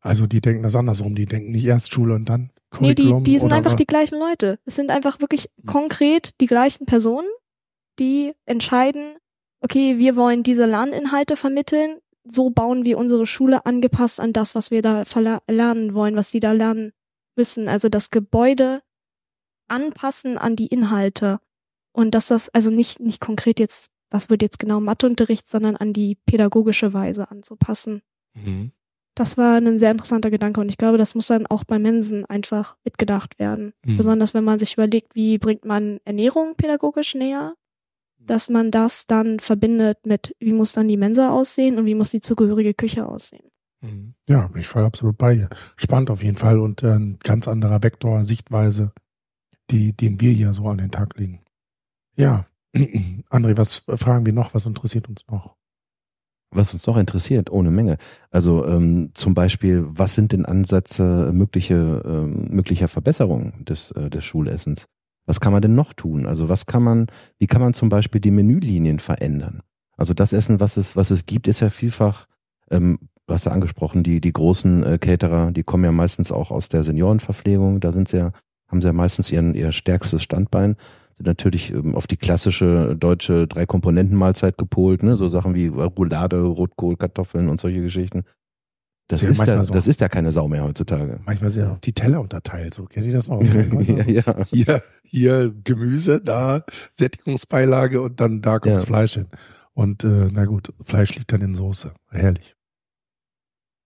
Also 0.00 0.26
die 0.26 0.40
denken 0.40 0.62
das 0.62 0.76
andersrum, 0.76 1.14
die 1.14 1.26
denken 1.26 1.50
nicht 1.50 1.66
erst 1.66 1.92
Schule 1.92 2.14
und 2.14 2.28
dann 2.28 2.50
Curriculum. 2.70 3.18
Nee, 3.18 3.24
die, 3.24 3.32
die 3.32 3.38
sind 3.38 3.52
einfach 3.52 3.74
die 3.74 3.86
gleichen 3.86 4.18
Leute. 4.18 4.58
Es 4.64 4.76
sind 4.76 4.90
einfach 4.90 5.20
wirklich 5.20 5.50
konkret 5.66 6.32
die 6.40 6.46
gleichen 6.46 6.86
Personen, 6.86 7.28
die 7.98 8.34
entscheiden, 8.44 9.16
okay, 9.60 9.98
wir 9.98 10.16
wollen 10.16 10.42
diese 10.42 10.66
Lerninhalte 10.66 11.36
vermitteln, 11.36 11.98
so 12.24 12.50
bauen 12.50 12.84
wir 12.84 12.98
unsere 12.98 13.26
Schule 13.26 13.66
angepasst 13.66 14.20
an 14.20 14.32
das, 14.32 14.54
was 14.54 14.70
wir 14.70 14.82
da 14.82 15.04
lernen 15.48 15.94
wollen, 15.94 16.16
was 16.16 16.30
die 16.30 16.40
da 16.40 16.52
lernen 16.52 16.92
müssen. 17.36 17.68
Also 17.68 17.88
das 17.88 18.10
Gebäude 18.10 18.82
anpassen 19.68 20.38
an 20.38 20.56
die 20.56 20.66
Inhalte. 20.66 21.38
Und 21.92 22.14
dass 22.14 22.28
das 22.28 22.48
also 22.50 22.70
nicht, 22.70 23.00
nicht 23.00 23.20
konkret 23.20 23.58
jetzt, 23.60 23.90
was 24.10 24.28
wird 24.28 24.42
jetzt 24.42 24.58
genau 24.58 24.80
Matheunterricht, 24.80 25.48
sondern 25.48 25.76
an 25.76 25.92
die 25.92 26.16
pädagogische 26.26 26.92
Weise 26.92 27.30
anzupassen. 27.30 28.02
Mhm. 28.34 28.72
Das 29.14 29.38
war 29.38 29.56
ein 29.56 29.78
sehr 29.78 29.92
interessanter 29.92 30.30
Gedanke 30.30 30.60
und 30.60 30.68
ich 30.68 30.76
glaube, 30.76 30.98
das 30.98 31.14
muss 31.14 31.28
dann 31.28 31.46
auch 31.46 31.64
bei 31.64 31.78
Mensen 31.78 32.26
einfach 32.26 32.76
mitgedacht 32.84 33.38
werden. 33.38 33.72
Mhm. 33.84 33.96
Besonders 33.96 34.34
wenn 34.34 34.44
man 34.44 34.58
sich 34.58 34.74
überlegt, 34.74 35.14
wie 35.14 35.38
bringt 35.38 35.64
man 35.64 36.00
Ernährung 36.04 36.54
pädagogisch 36.56 37.14
näher, 37.14 37.54
dass 38.26 38.48
man 38.48 38.70
das 38.70 39.06
dann 39.06 39.40
verbindet 39.40 39.98
mit, 40.06 40.34
wie 40.40 40.52
muss 40.52 40.72
dann 40.72 40.88
die 40.88 40.96
Mensa 40.96 41.30
aussehen 41.30 41.78
und 41.78 41.86
wie 41.86 41.94
muss 41.94 42.10
die 42.10 42.20
zugehörige 42.20 42.74
Küche 42.74 43.06
aussehen. 43.06 43.50
Mhm. 43.82 44.14
Ja, 44.28 44.48
bin 44.48 44.60
ich 44.60 44.68
voll 44.68 44.84
absolut 44.84 45.18
bei 45.18 45.34
ihr. 45.34 45.48
Spannend 45.76 46.10
auf 46.10 46.22
jeden 46.22 46.36
Fall 46.36 46.58
und 46.58 46.82
äh, 46.82 46.94
ein 46.94 47.18
ganz 47.22 47.48
anderer 47.48 47.82
Vektor, 47.82 48.24
Sichtweise, 48.24 48.92
die, 49.70 49.96
den 49.96 50.20
wir 50.20 50.32
hier 50.32 50.52
so 50.52 50.68
an 50.68 50.78
den 50.78 50.90
Tag 50.90 51.18
legen. 51.18 51.40
Ja, 52.14 52.46
André, 53.30 53.56
was 53.56 53.82
fragen 53.86 54.26
wir 54.26 54.32
noch? 54.32 54.54
Was 54.54 54.66
interessiert 54.66 55.08
uns 55.08 55.24
noch? 55.30 55.56
Was 56.50 56.72
uns 56.72 56.86
noch 56.86 56.96
interessiert, 56.96 57.50
ohne 57.50 57.70
Menge. 57.70 57.98
Also 58.30 58.64
ähm, 58.66 59.10
zum 59.14 59.34
Beispiel, 59.34 59.84
was 59.86 60.14
sind 60.14 60.32
denn 60.32 60.46
Ansätze 60.46 61.30
mögliche, 61.32 62.02
ähm, 62.04 62.48
möglicher 62.50 62.88
Verbesserungen 62.88 63.64
des, 63.64 63.90
äh, 63.92 64.08
des 64.10 64.24
Schulessens? 64.24 64.86
Was 65.26 65.40
kann 65.40 65.52
man 65.52 65.62
denn 65.62 65.74
noch 65.74 65.92
tun? 65.92 66.26
Also 66.26 66.48
was 66.48 66.66
kann 66.66 66.82
man, 66.82 67.06
wie 67.38 67.46
kann 67.46 67.60
man 67.60 67.74
zum 67.74 67.88
Beispiel 67.88 68.20
die 68.20 68.30
Menülinien 68.30 68.98
verändern? 68.98 69.62
Also 69.96 70.14
das 70.14 70.32
Essen, 70.32 70.60
was 70.60 70.76
es, 70.76 70.96
was 70.96 71.10
es 71.10 71.26
gibt, 71.26 71.48
ist 71.48 71.60
ja 71.60 71.70
vielfach, 71.70 72.26
ähm, 72.70 72.98
du 73.26 73.34
hast 73.34 73.46
ja 73.46 73.52
angesprochen, 73.52 74.02
die, 74.02 74.20
die 74.20 74.32
großen 74.32 74.82
äh, 74.84 74.98
Caterer, 74.98 75.50
die 75.50 75.64
kommen 75.64 75.84
ja 75.84 75.92
meistens 75.92 76.30
auch 76.30 76.50
aus 76.50 76.68
der 76.68 76.84
Seniorenverpflegung, 76.84 77.80
da 77.80 77.92
sind 77.92 78.08
sie 78.08 78.18
ja, 78.18 78.32
haben 78.68 78.80
sie 78.80 78.88
ja 78.88 78.92
meistens 78.92 79.30
ihren, 79.32 79.54
ihr 79.54 79.72
stärkstes 79.72 80.22
Standbein 80.22 80.76
sind 81.16 81.26
natürlich 81.26 81.72
ähm, 81.72 81.94
auf 81.94 82.06
die 82.06 82.16
klassische 82.16 82.96
deutsche 82.96 83.46
Drei-Komponenten-Mahlzeit 83.46 84.58
gepolt, 84.58 85.02
ne? 85.02 85.16
so 85.16 85.28
Sachen 85.28 85.54
wie 85.54 85.68
Roulade, 85.68 86.42
Rotkohl, 86.42 86.96
Kartoffeln 86.96 87.48
und 87.48 87.60
solche 87.60 87.80
Geschichten. 87.80 88.24
Das, 89.08 89.22
ja, 89.22 89.30
ist, 89.30 89.46
ja, 89.46 89.62
so 89.62 89.72
das 89.72 89.86
ist 89.86 90.00
ja 90.00 90.08
keine 90.08 90.32
Sau 90.32 90.48
mehr 90.48 90.64
heutzutage. 90.64 91.20
Manchmal 91.24 91.50
sind 91.50 91.62
ja 91.62 91.78
die 91.84 91.92
Teller 91.92 92.20
unterteilt, 92.20 92.74
so 92.74 92.86
kennt 92.86 93.06
ihr 93.06 93.12
das 93.12 93.28
auch? 93.28 93.40
ja, 93.86 94.02
ja. 94.04 94.44
Hier, 94.50 94.82
hier 95.04 95.54
Gemüse, 95.62 96.20
da 96.20 96.64
Sättigungsbeilage 96.90 98.00
und 98.00 98.20
dann 98.20 98.42
da 98.42 98.58
kommt 98.58 98.76
das 98.76 98.84
Fleisch 98.84 99.14
hin. 99.14 99.26
Und 99.74 100.02
äh, 100.02 100.28
na 100.32 100.44
gut, 100.46 100.72
Fleisch 100.82 101.14
liegt 101.14 101.32
dann 101.32 101.40
in 101.40 101.54
Soße. 101.54 101.94
Herrlich. 102.10 102.56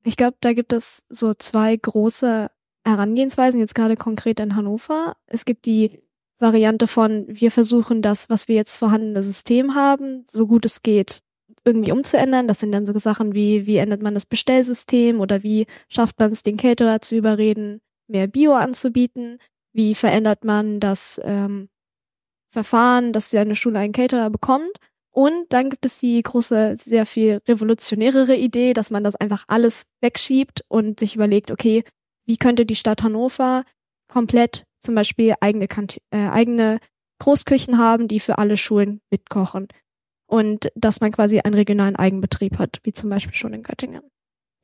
Ich 0.05 0.17
glaube, 0.17 0.39
da 0.41 0.55
gibt 0.55 0.73
es 0.73 1.05
so 1.11 1.35
zwei 1.35 1.77
große 1.77 2.51
Herangehensweisen, 2.85 3.61
jetzt 3.61 3.75
gerade 3.75 3.97
konkret 3.97 4.41
in 4.41 4.57
Hannover. 4.57 5.17
Es 5.27 5.45
gibt 5.45 5.67
die 5.67 6.01
Variante 6.39 6.87
von, 6.87 7.27
wir 7.29 7.51
versuchen 7.51 8.01
das, 8.01 8.31
was 8.31 8.49
wir 8.49 8.55
jetzt 8.55 8.77
vorhandene 8.77 9.23
System 9.23 9.75
haben, 9.75 10.25
so 10.31 10.47
gut 10.47 10.65
es 10.65 10.83
geht, 10.83 11.23
irgendwie 11.71 11.93
umzuändern. 11.93 12.49
Das 12.49 12.61
sind 12.61 12.73
dann 12.73 12.87
so 12.87 12.97
Sachen 12.99 13.35
wie, 13.35 13.67
wie 13.67 13.77
ändert 13.79 14.03
man 14.03 14.15
das 14.15 14.27
Bestellsystem 14.27 15.21
oder 15.21 15.43
wie 15.43 15.67
schafft 15.89 16.19
man 16.19 16.33
es, 16.33 16.43
den 16.43 16.57
Caterer 16.57 17.01
zu 17.01 17.17
überreden, 17.17 17.81
mehr 18.09 18.27
Bio 18.27 18.55
anzubieten? 18.55 19.39
Wie 19.73 19.95
verändert 19.95 20.45
man 20.45 20.81
das 20.81 21.21
ähm, 21.25 21.69
Verfahren, 22.51 23.13
dass 23.13 23.35
eine 23.35 23.55
Schule 23.55 23.79
einen 23.79 23.93
Caterer 23.93 24.31
bekommt? 24.31 24.77
Und 25.13 25.47
dann 25.51 25.71
gibt 25.71 25.85
es 25.85 25.99
die 25.99 26.23
große, 26.23 26.77
sehr 26.77 27.05
viel 27.05 27.41
revolutionärere 27.49 28.37
Idee, 28.37 28.73
dass 28.73 28.91
man 28.91 29.03
das 29.03 29.17
einfach 29.17 29.45
alles 29.49 29.85
wegschiebt 30.01 30.65
und 30.69 31.01
sich 31.01 31.17
überlegt, 31.17 31.51
okay, 31.51 31.85
wie 32.27 32.37
könnte 32.37 32.65
die 32.65 32.77
Stadt 32.77 33.03
Hannover 33.03 33.65
komplett 34.09 34.65
zum 34.79 34.95
Beispiel 34.95 35.35
eigene, 35.41 35.69
Kant 35.69 36.01
äh, 36.11 36.29
eigene 36.29 36.79
Großküchen 37.21 37.79
haben, 37.79 38.09
die 38.09 38.21
für 38.21 38.39
alle 38.39 38.57
Schulen 38.57 39.01
mitkochen. 39.11 39.69
Und 40.31 40.71
dass 40.77 41.01
man 41.01 41.11
quasi 41.11 41.41
einen 41.41 41.55
regionalen 41.55 41.97
Eigenbetrieb 41.97 42.59
hat, 42.59 42.79
wie 42.85 42.93
zum 42.93 43.11
Beispiel 43.11 43.35
schon 43.35 43.53
in 43.53 43.65
Göttingen. 43.65 44.03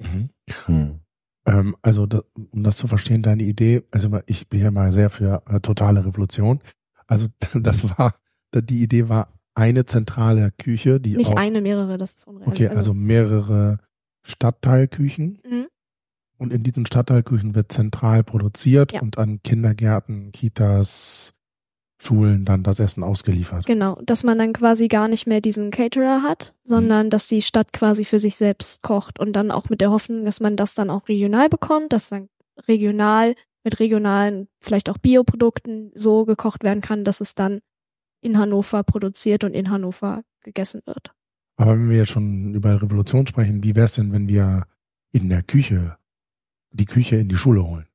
Mhm. 0.01 0.31
Hm. 0.67 1.01
Ähm, 1.45 1.77
also, 1.83 2.07
da, 2.07 2.23
um 2.53 2.63
das 2.63 2.77
zu 2.77 2.87
verstehen, 2.87 3.23
deine 3.23 3.43
Idee, 3.43 3.83
also 3.91 4.21
ich 4.27 4.49
bin 4.49 4.61
ja 4.61 4.71
mal 4.71 4.93
sehr 4.93 5.11
für 5.11 5.43
äh, 5.49 5.59
totale 5.59 6.07
Revolution. 6.07 6.61
Also 7.09 7.27
das 7.55 7.99
war, 7.99 8.15
die 8.55 8.81
Idee 8.81 9.09
war 9.09 9.33
eine 9.57 9.87
zentrale 9.87 10.53
Küche, 10.57 11.01
die 11.01 11.17
Nicht 11.17 11.33
auch, 11.33 11.37
eine, 11.37 11.61
mehrere, 11.61 11.99
das 11.99 12.15
ist 12.15 12.29
unrealistisch. 12.29 12.67
Okay, 12.67 12.69
also, 12.69 12.93
also 12.93 12.95
mehrere 12.95 13.79
Stadtteilküchen. 14.23 15.41
Mhm. 15.45 15.67
Und 16.39 16.53
in 16.53 16.63
diesen 16.63 16.87
Stadtteilküchen 16.87 17.57
wird 17.57 17.73
zentral 17.73 18.23
produziert 18.23 18.93
ja. 18.93 19.01
und 19.01 19.19
an 19.19 19.43
Kindergärten, 19.43 20.31
Kitas, 20.31 21.33
Schulen 22.07 22.45
dann 22.45 22.63
das 22.63 22.81
Essen 22.81 23.03
ausgeliefert. 23.03 23.67
Genau, 23.67 24.01
dass 24.05 24.25
man 24.25 24.39
dann 24.39 24.53
quasi 24.53 24.89
gar 24.89 25.09
nicht 25.09 25.27
mehr 25.27 25.41
diesen 25.41 25.71
Caterer 25.71 26.23
hat, 26.23 26.55
sondern 26.65 27.07
mhm. 27.07 27.11
dass 27.11 27.27
die 27.27 27.43
Stadt 27.43 27.73
quasi 27.73 28.05
für 28.05 28.19
sich 28.19 28.37
selbst 28.37 28.83
kocht 28.83 29.19
und 29.19 29.35
dann 29.35 29.51
auch 29.51 29.69
mit 29.69 29.81
der 29.81 29.91
Hoffnung, 29.91 30.25
dass 30.25 30.41
man 30.41 30.57
das 30.57 30.75
dann 30.75 30.91
auch 30.91 31.09
regional 31.09 31.49
bekommt, 31.49 31.93
dass 31.93 32.09
dann 32.09 32.29
regional 32.69 33.35
mit 33.65 33.81
regionalen, 33.81 34.49
vielleicht 34.61 34.89
auch 34.89 34.99
Bioprodukten 34.99 35.91
so 35.95 36.25
gekocht 36.25 36.63
werden 36.63 36.81
kann, 36.81 37.05
dass 37.05 37.21
es 37.21 37.35
dann 37.35 37.61
in 38.21 38.39
Hannover 38.39 38.83
produziert 38.85 39.45
und 39.45 39.55
in 39.55 39.71
Hannover 39.71 40.23
gegessen 40.43 40.83
wird. 40.87 41.13
Aber 41.57 41.73
wenn 41.73 41.91
wir 41.91 41.99
jetzt 41.99 42.13
schon 42.13 42.55
über 42.55 42.81
Revolution 42.81 43.27
sprechen, 43.27 43.65
wie 43.65 43.75
wäre 43.75 43.87
es 43.87 43.95
denn, 43.95 44.13
wenn 44.13 44.29
wir 44.29 44.65
in 45.13 45.29
der 45.29 45.43
Küche 45.43 45.97
die 46.77 46.85
Küche 46.85 47.17
in 47.17 47.29
die 47.29 47.37
Schule 47.37 47.65
holen. 47.65 47.87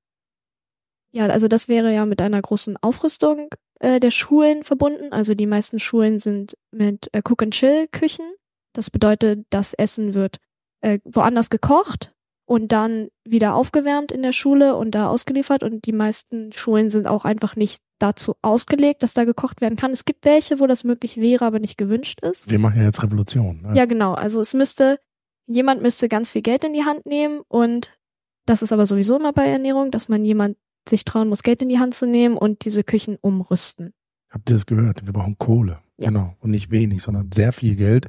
Ja, 1.12 1.26
also 1.28 1.47
das 1.47 1.67
wäre 1.67 1.93
ja 1.93 2.06
mit 2.06 2.21
einer 2.21 2.41
großen 2.41 2.78
Aufrüstung 2.78 3.50
äh, 3.80 4.00
der 4.00 4.12
Schulen 4.12 4.63
verbunden. 4.63 5.12
Also 5.12 5.34
die 5.34 5.45
meisten 5.45 5.80
Schulen 5.80 6.19
sind 6.19 6.58
mit 6.71 7.10
äh, 7.12 7.21
Cook-and-Chill-Küchen. 7.24 8.26
Das 8.74 8.89
bedeutet, 8.89 9.45
das 9.50 9.74
Essen 9.74 10.13
wird 10.13 10.38
äh, 10.82 11.00
woanders 11.04 11.50
gekocht 11.50 12.13
und 12.45 12.71
dann 12.71 13.10
wieder 13.26 13.56
aufgewärmt 13.56 14.12
in 14.12 14.21
der 14.21 14.32
Schule 14.32 14.76
und 14.76 14.91
da 14.91 15.10
ausgeliefert. 15.10 15.63
Und 15.63 15.86
die 15.86 15.91
meisten 15.91 16.54
Schulen 16.54 16.89
sind 16.89 17.08
auch 17.08 17.26
einfach 17.26 17.56
nicht 17.56 17.82
dazu 18.00 18.36
ausgelegt, 18.41 19.04
dass 19.04 19.13
da 19.13 19.26
gekocht 19.26 19.62
werden 19.62 19.76
kann. 19.76 19.91
Es 19.91 20.06
gibt 20.06 20.26
welche, 20.26 20.60
wo 20.60 20.67
das 20.67 20.84
möglich 20.84 21.17
wäre, 21.17 21.45
aber 21.45 21.60
nicht 21.60 21.78
gewünscht 21.78 22.19
ist. 22.21 22.50
Wir 22.50 22.60
machen 22.60 22.80
ja 22.80 22.86
jetzt 22.86 23.04
Revolution. 23.04 23.62
Ne? 23.62 23.74
Ja, 23.76 23.86
genau. 23.86 24.13
Also 24.13 24.41
es 24.41 24.54
müsste, 24.54 25.00
jemand 25.47 25.82
müsste 25.82 26.10
ganz 26.10 26.30
viel 26.30 26.41
Geld 26.41 26.63
in 26.63 26.74
die 26.74 26.86
Hand 26.86 27.06
nehmen 27.06 27.41
und 27.47 27.97
das 28.45 28.62
ist 28.62 28.74
aber 28.74 28.86
sowieso 28.86 29.17
immer 29.17 29.34
bei 29.34 29.47
Ernährung, 29.47 29.91
dass 29.91 30.10
man 30.10 30.26
jemand 30.26 30.58
sich 30.88 31.06
trauen 31.06 31.30
muss, 31.30 31.44
Geld 31.44 31.62
in 31.62 31.70
die 31.70 31.80
Hand 31.80 31.94
zu 31.94 32.06
nehmen 32.06 32.38
und 32.38 32.65
diese 32.65 32.84
Küchen 32.84 33.17
umrüsten. 33.22 33.94
Habt 34.30 34.50
ihr 34.50 34.56
das 34.56 34.65
gehört? 34.65 35.06
Wir 35.06 35.13
brauchen 35.13 35.38
Kohle. 35.38 35.80
Ja. 35.98 36.08
Genau. 36.08 36.36
Und 36.39 36.52
nicht 36.52 36.72
wenig, 36.72 37.04
sondern 37.04 37.32
sehr 37.32 37.54
viel 37.54 37.76
Geld. 37.76 38.08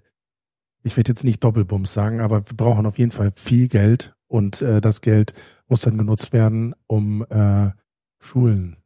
Ich 0.83 0.97
werde 0.97 1.11
jetzt 1.11 1.25
nicht 1.25 1.43
Doppelbums 1.45 1.93
sagen, 1.93 2.21
aber 2.21 2.49
wir 2.49 2.57
brauchen 2.57 2.87
auf 2.87 2.99
jeden 2.99 3.13
Fall 3.13 3.33
viel 3.37 3.69
Geld 3.69 4.15
und 4.27 4.63
äh, 4.63 4.81
das 4.81 5.01
Geld 5.01 5.33
muss 5.69 5.83
dann 5.83 5.99
genutzt 5.99 6.33
werden, 6.33 6.75
um 6.87 7.25
äh, 7.29 7.71
Schulen 8.19 8.77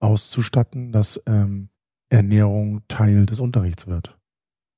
auszustatten, 0.00 0.92
dass 0.92 1.20
ähm, 1.26 1.68
Ernährung 2.10 2.82
Teil 2.88 3.26
des 3.26 3.40
Unterrichts 3.40 3.86
wird. 3.86 4.18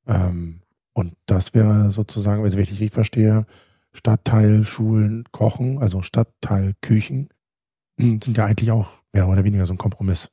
Ähm, 0.07 0.61
Und 0.97 1.17
das 1.27 1.55
wäre 1.55 1.91
sozusagen, 1.91 2.43
wenn 2.43 2.53
ich 2.53 2.57
richtig 2.71 2.93
verstehe, 2.93 3.47
Stadtteil 3.93 4.65
Schulen 4.65 5.25
kochen, 5.33 5.79
also 5.79 6.03
Stadtteil 6.03 6.75
Küchen, 6.81 7.29
sind 7.99 8.37
ja 8.37 8.47
eigentlich 8.47 8.71
auch 8.71 8.89
mehr 9.13 9.29
oder 9.29 9.45
weniger 9.45 9.67
so 9.67 9.75
ein 9.75 9.79
Kompromiss. 9.79 10.29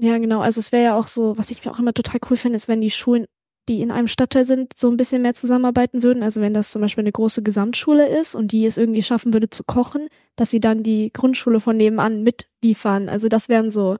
Ja, 0.00 0.18
genau. 0.18 0.40
Also 0.40 0.60
es 0.60 0.72
wäre 0.72 0.84
ja 0.84 0.98
auch 0.98 1.08
so, 1.08 1.36
was 1.38 1.50
ich 1.50 1.68
auch 1.68 1.78
immer 1.78 1.92
total 1.92 2.20
cool 2.30 2.36
finde, 2.36 2.56
ist, 2.56 2.68
wenn 2.68 2.80
die 2.80 2.90
Schulen, 2.90 3.26
die 3.68 3.82
in 3.82 3.90
einem 3.90 4.08
Stadtteil 4.08 4.44
sind, 4.44 4.76
so 4.76 4.88
ein 4.88 4.96
bisschen 4.96 5.22
mehr 5.22 5.34
zusammenarbeiten 5.34 6.02
würden. 6.02 6.22
Also 6.22 6.40
wenn 6.40 6.54
das 6.54 6.70
zum 6.70 6.82
Beispiel 6.82 7.02
eine 7.02 7.12
große 7.12 7.42
Gesamtschule 7.42 8.08
ist 8.08 8.34
und 8.34 8.52
die 8.52 8.64
es 8.64 8.76
irgendwie 8.76 9.02
schaffen 9.02 9.32
würde 9.32 9.50
zu 9.50 9.64
kochen, 9.64 10.08
dass 10.36 10.50
sie 10.50 10.60
dann 10.60 10.82
die 10.82 11.12
Grundschule 11.12 11.60
von 11.60 11.76
nebenan 11.76 12.22
mitliefern. 12.22 13.08
Also 13.08 13.28
das 13.28 13.48
wären 13.48 13.70
so 13.70 13.96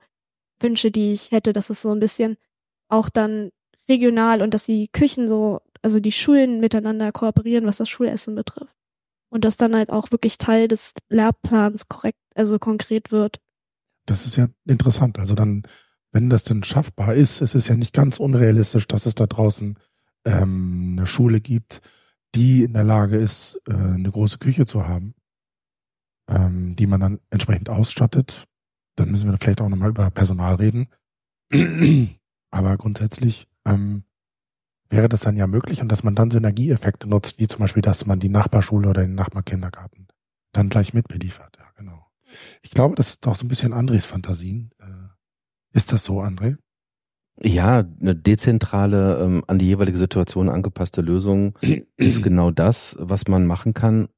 Wünsche, 0.61 0.91
die 0.91 1.13
ich 1.13 1.31
hätte, 1.31 1.53
dass 1.53 1.71
es 1.71 1.83
so 1.83 1.91
ein 1.91 2.01
bisschen 2.01 2.37
auch 2.89 3.09
dann 3.11 3.51
regional 3.89 4.43
und 4.43 4.55
dass 4.55 4.65
die 4.65 4.89
Küchen 4.89 5.29
so, 5.29 5.61
also 5.83 6.01
die 6.01 6.13
Schulen 6.13 6.61
miteinander 6.61 7.13
kooperieren, 7.13 7.67
was 7.67 7.79
das 7.79 7.89
Schulessen 7.89 8.35
betrifft. 8.35 8.75
Und 9.31 9.45
das 9.45 9.57
dann 9.57 9.75
halt 9.75 9.91
auch 9.91 10.11
wirklich 10.11 10.39
Teil 10.39 10.69
des 10.69 10.95
Lehrplans 11.11 11.89
korrekt, 11.89 12.19
also 12.39 12.59
konkret 12.59 13.11
wird. 13.11 13.41
Das 14.07 14.25
ist 14.25 14.37
ja 14.37 14.49
interessant. 14.65 15.19
Also 15.19 15.35
dann, 15.35 15.65
wenn 16.13 16.31
das 16.31 16.45
denn 16.45 16.65
schaffbar 16.65 17.15
ist, 17.15 17.41
es 17.41 17.55
ist 17.55 17.69
ja 17.69 17.77
nicht 17.77 17.93
ganz 17.93 18.19
unrealistisch, 18.19 18.89
dass 18.89 19.07
es 19.07 19.15
da 19.15 19.27
draußen 19.27 19.79
ähm, 20.25 20.97
eine 20.97 21.07
Schule 21.07 21.41
gibt, 21.41 21.81
die 22.35 22.65
in 22.65 22.73
der 22.73 22.85
Lage 22.85 23.17
ist, 23.17 23.61
äh, 23.69 23.75
eine 23.75 24.11
große 24.11 24.39
Küche 24.39 24.67
zu 24.67 24.87
haben, 24.87 25.15
ähm, 26.29 26.77
die 26.77 26.87
man 26.87 27.01
dann 27.01 27.21
entsprechend 27.31 27.69
ausstattet. 27.69 28.45
Dann 28.97 29.11
müssen 29.11 29.31
wir 29.31 29.39
vielleicht 29.39 29.61
auch 29.61 29.69
nochmal 29.69 29.91
über 29.91 30.11
Personal 30.11 30.55
reden. 30.57 30.89
Aber 32.51 32.77
grundsätzlich 32.77 33.47
ähm, 33.67 34.05
wäre 34.91 35.09
das 35.09 35.21
dann 35.21 35.37
ja 35.37 35.47
möglich 35.47 35.83
und 35.83 35.93
dass 35.93 36.03
man 36.03 36.15
dann 36.15 36.31
Synergieeffekte 36.31 37.09
nutzt, 37.09 37.39
wie 37.39 37.47
zum 37.47 37.61
Beispiel, 37.61 37.83
dass 37.83 38.07
man 38.07 38.21
die 38.21 38.31
Nachbarschule 38.31 38.89
oder 38.89 39.03
den 39.03 39.15
Nachbarkindergarten 39.15 40.09
dann 40.53 40.69
gleich 40.71 40.95
mitbeliefert. 40.95 41.57
Ja, 41.59 41.71
genau. 41.77 42.08
Ich 42.63 42.71
glaube, 42.71 42.95
das 42.95 43.11
ist 43.11 43.27
doch 43.27 43.35
so 43.35 43.45
ein 43.45 43.49
bisschen 43.49 43.73
Andres 43.73 44.07
Fantasien. 44.07 44.71
Äh, 44.81 45.77
ist 45.77 45.93
das 45.93 46.05
so, 46.05 46.21
André? 46.21 46.57
Ja, 47.41 47.85
eine 48.01 48.17
dezentrale, 48.17 49.21
ähm, 49.23 49.45
an 49.47 49.59
die 49.59 49.67
jeweilige 49.67 49.99
Situation 49.99 50.49
angepasste 50.49 51.03
Lösung 51.03 51.57
ist 51.97 52.23
genau 52.23 52.51
das, 52.51 52.97
was 52.99 53.29
man 53.29 53.47
machen 53.47 53.75
kann, 53.75 54.09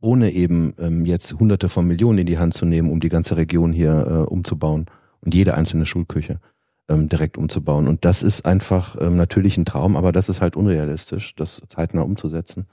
ohne 0.00 0.32
eben 0.32 0.74
ähm, 0.78 1.06
jetzt 1.06 1.32
hunderte 1.32 1.68
von 1.68 1.86
Millionen 1.86 2.18
in 2.18 2.26
die 2.26 2.38
Hand 2.38 2.54
zu 2.54 2.66
nehmen, 2.66 2.90
um 2.90 3.00
die 3.00 3.08
ganze 3.08 3.36
Region 3.36 3.72
hier 3.72 4.06
äh, 4.06 4.30
umzubauen 4.30 4.86
und 5.20 5.34
jede 5.34 5.54
einzelne 5.54 5.86
Schulküche 5.86 6.40
ähm, 6.88 7.08
direkt 7.08 7.38
umzubauen. 7.38 7.88
Und 7.88 8.04
das 8.04 8.22
ist 8.22 8.44
einfach 8.44 8.96
ähm, 9.00 9.16
natürlich 9.16 9.56
ein 9.56 9.64
Traum, 9.64 9.96
aber 9.96 10.12
das 10.12 10.28
ist 10.28 10.40
halt 10.40 10.56
unrealistisch, 10.56 11.34
das 11.34 11.62
zeitnah 11.68 12.02
umzusetzen. 12.02 12.66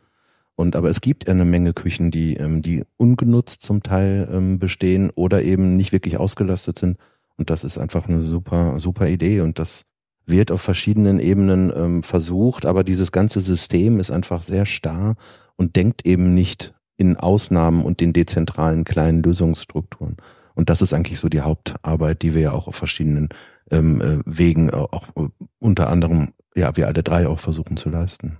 Und 0.59 0.75
aber 0.75 0.89
es 0.89 0.99
gibt 0.99 1.29
eine 1.29 1.45
Menge 1.45 1.71
Küchen, 1.71 2.11
die, 2.11 2.33
ähm, 2.33 2.61
die 2.61 2.83
ungenutzt 2.97 3.61
zum 3.61 3.81
Teil 3.81 4.27
ähm, 4.29 4.59
bestehen 4.59 5.09
oder 5.09 5.41
eben 5.41 5.77
nicht 5.77 5.93
wirklich 5.93 6.17
ausgelastet 6.17 6.77
sind. 6.77 6.97
Und 7.37 7.49
das 7.49 7.63
ist 7.63 7.77
einfach 7.77 8.09
eine 8.09 8.21
super, 8.21 8.77
super 8.81 9.07
Idee. 9.07 9.39
Und 9.39 9.57
das 9.57 9.85
wird 10.25 10.51
auf 10.51 10.61
verschiedenen 10.61 11.17
Ebenen 11.21 11.71
ähm, 11.73 12.03
versucht, 12.03 12.65
aber 12.65 12.83
dieses 12.83 13.13
ganze 13.13 13.39
System 13.39 14.01
ist 14.01 14.11
einfach 14.11 14.41
sehr 14.41 14.65
starr 14.65 15.15
und 15.55 15.77
denkt 15.77 16.05
eben 16.05 16.33
nicht 16.33 16.73
in 16.97 17.15
Ausnahmen 17.15 17.81
und 17.85 18.01
den 18.01 18.11
dezentralen 18.11 18.83
kleinen 18.83 19.23
Lösungsstrukturen. 19.23 20.17
Und 20.55 20.69
das 20.69 20.81
ist 20.81 20.91
eigentlich 20.91 21.19
so 21.19 21.29
die 21.29 21.39
Hauptarbeit, 21.39 22.21
die 22.21 22.33
wir 22.33 22.41
ja 22.41 22.51
auch 22.51 22.67
auf 22.67 22.75
verschiedenen 22.75 23.29
ähm, 23.71 24.01
äh, 24.01 24.19
Wegen 24.25 24.71
auch 24.71 25.07
äh, 25.15 25.29
unter 25.59 25.87
anderem, 25.87 26.33
ja, 26.53 26.75
wir 26.75 26.87
alle 26.87 27.01
drei 27.01 27.29
auch 27.29 27.39
versuchen 27.39 27.77
zu 27.77 27.89
leisten. 27.89 28.39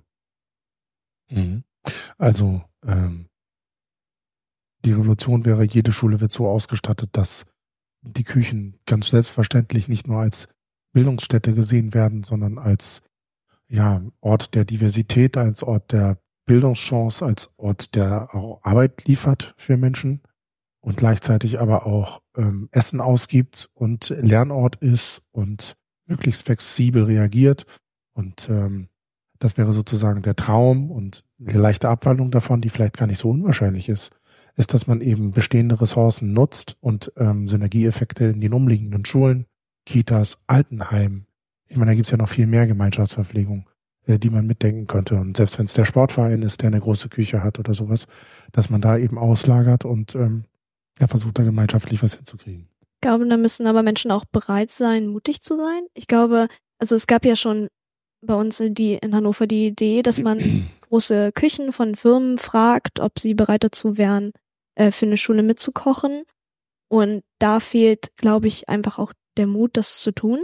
Mhm. 1.31 1.63
Also 2.17 2.63
ähm, 2.85 3.27
die 4.85 4.93
Revolution 4.93 5.45
wäre, 5.45 5.63
jede 5.63 5.91
Schule 5.91 6.21
wird 6.21 6.31
so 6.31 6.47
ausgestattet, 6.47 7.09
dass 7.13 7.45
die 8.01 8.23
Küchen 8.23 8.79
ganz 8.85 9.09
selbstverständlich 9.09 9.87
nicht 9.87 10.07
nur 10.07 10.19
als 10.19 10.47
Bildungsstätte 10.93 11.53
gesehen 11.53 11.93
werden, 11.93 12.23
sondern 12.23 12.57
als 12.57 13.01
ja, 13.67 14.01
Ort 14.21 14.55
der 14.55 14.65
Diversität, 14.65 15.37
als 15.37 15.63
Ort 15.63 15.91
der 15.91 16.17
Bildungschance, 16.45 17.23
als 17.23 17.51
Ort, 17.57 17.93
der 17.93 18.33
auch 18.33 18.63
Arbeit 18.63 19.07
liefert 19.07 19.53
für 19.57 19.77
Menschen 19.77 20.21
und 20.81 20.97
gleichzeitig 20.97 21.59
aber 21.59 21.85
auch 21.85 22.21
ähm, 22.35 22.69
Essen 22.71 23.01
ausgibt 23.01 23.69
und 23.73 24.09
Lernort 24.09 24.77
ist 24.77 25.21
und 25.31 25.77
möglichst 26.05 26.45
flexibel 26.45 27.03
reagiert. 27.03 27.65
Und 28.13 28.49
ähm, 28.49 28.89
das 29.39 29.57
wäre 29.57 29.73
sozusagen 29.73 30.21
der 30.21 30.35
Traum 30.35 30.91
und 30.91 31.23
eine 31.39 31.59
leichte 31.59 31.89
Abwandlung 31.89 32.31
davon, 32.31 32.61
die 32.61 32.69
vielleicht 32.69 32.97
gar 32.97 33.07
nicht 33.07 33.19
so 33.19 33.29
unwahrscheinlich 33.29 33.89
ist, 33.89 34.11
ist, 34.55 34.73
dass 34.73 34.87
man 34.87 34.99
eben 34.99 35.31
bestehende 35.31 35.79
Ressourcen 35.79 36.33
nutzt 36.33 36.75
und 36.81 37.11
ähm, 37.17 37.47
Synergieeffekte 37.47 38.25
in 38.25 38.41
den 38.41 38.53
umliegenden 38.53 39.05
Schulen, 39.05 39.45
Kitas, 39.85 40.37
Altenheimen. 40.47 41.25
Ich 41.67 41.77
meine, 41.77 41.91
da 41.91 41.95
gibt's 41.95 42.11
ja 42.11 42.17
noch 42.17 42.27
viel 42.27 42.47
mehr 42.47 42.67
Gemeinschaftsverpflegung, 42.67 43.69
äh, 44.05 44.19
die 44.19 44.29
man 44.29 44.45
mitdenken 44.45 44.87
könnte. 44.87 45.15
Und 45.15 45.37
selbst 45.37 45.57
wenn 45.57 45.65
es 45.65 45.73
der 45.73 45.85
Sportverein 45.85 46.41
ist, 46.41 46.61
der 46.61 46.67
eine 46.67 46.81
große 46.81 47.07
Küche 47.07 47.41
hat 47.41 47.57
oder 47.57 47.73
sowas, 47.73 48.07
dass 48.51 48.69
man 48.69 48.81
da 48.81 48.97
eben 48.97 49.17
auslagert 49.17 49.85
und 49.85 50.15
ähm, 50.15 50.43
er 50.99 51.07
versucht 51.07 51.39
da 51.39 51.43
gemeinschaftlich 51.43 52.03
was 52.03 52.15
hinzukriegen. 52.15 52.67
Ich 52.81 53.01
glaube, 53.01 53.25
da 53.29 53.37
müssen 53.37 53.65
aber 53.65 53.81
Menschen 53.81 54.11
auch 54.11 54.25
bereit 54.25 54.71
sein, 54.71 55.07
mutig 55.07 55.41
zu 55.41 55.55
sein. 55.55 55.83
Ich 55.93 56.07
glaube, 56.07 56.49
also 56.79 56.95
es 56.95 57.07
gab 57.07 57.23
ja 57.23 57.37
schon 57.37 57.69
bei 58.21 58.35
uns 58.35 58.59
in, 58.59 58.75
die, 58.75 58.95
in 58.95 59.15
Hannover 59.15 59.47
die 59.47 59.67
Idee, 59.67 60.01
dass 60.01 60.21
man 60.21 60.39
große 60.89 61.31
Küchen 61.33 61.71
von 61.71 61.95
Firmen 61.95 62.37
fragt, 62.37 62.99
ob 62.99 63.19
sie 63.19 63.33
bereit 63.33 63.63
dazu 63.63 63.97
wären, 63.97 64.31
äh, 64.75 64.91
für 64.91 65.05
eine 65.05 65.17
Schule 65.17 65.43
mitzukochen. 65.43 66.23
Und 66.89 67.23
da 67.39 67.59
fehlt, 67.59 68.15
glaube 68.17 68.47
ich, 68.47 68.67
einfach 68.67 68.97
auch 68.97 69.13
der 69.37 69.47
Mut, 69.47 69.77
das 69.77 70.01
zu 70.01 70.11
tun, 70.11 70.43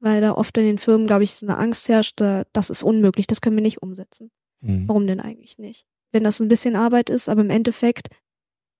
weil 0.00 0.20
da 0.20 0.32
oft 0.32 0.56
in 0.58 0.64
den 0.64 0.78
Firmen, 0.78 1.06
glaube 1.06 1.24
ich, 1.24 1.34
so 1.34 1.46
eine 1.46 1.58
Angst 1.58 1.88
herrscht, 1.88 2.20
das 2.20 2.70
ist 2.70 2.82
unmöglich, 2.82 3.26
das 3.26 3.40
können 3.40 3.56
wir 3.56 3.62
nicht 3.62 3.82
umsetzen. 3.82 4.30
Mhm. 4.60 4.88
Warum 4.88 5.06
denn 5.06 5.20
eigentlich 5.20 5.58
nicht? 5.58 5.86
Wenn 6.12 6.24
das 6.24 6.40
ein 6.40 6.48
bisschen 6.48 6.76
Arbeit 6.76 7.10
ist, 7.10 7.28
aber 7.28 7.42
im 7.42 7.50
Endeffekt 7.50 8.08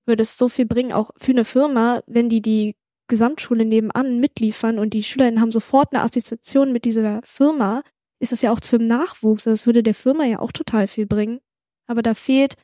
würde 0.07 0.23
es 0.23 0.39
so 0.39 0.49
viel 0.49 0.67
bringen, 0.67 0.93
auch 0.93 1.11
für 1.17 1.33
eine 1.33 1.45
Firma, 1.45 2.03
wenn 2.07 2.29
die 2.29 2.41
die 2.41 2.77
Gesamtschule 3.09 3.65
nebenan 3.65 4.19
mitliefern 4.19 4.79
und 4.79 4.95
die 4.95 5.03
Schülerinnen 5.03 5.41
haben 5.41 5.53
sofort 5.53 5.93
eine 5.93 6.03
Assoziation 6.03 6.73
mit 6.73 6.85
dieser 6.85 7.21
Firma, 7.25 7.83
ist 8.19 8.33
das 8.33 8.43
ja 8.43 8.53
auch 8.53 8.61
den 8.61 8.87
Nachwuchs. 8.87 9.45
Das 9.45 9.67
würde 9.67 9.83
der 9.83 9.95
Firma 9.95 10.25
ja 10.25 10.39
auch 10.39 10.53
total 10.53 10.87
viel 10.87 11.07
bringen. 11.07 11.41
Aber 11.87 12.03
da 12.03 12.15
fehlt, 12.15 12.55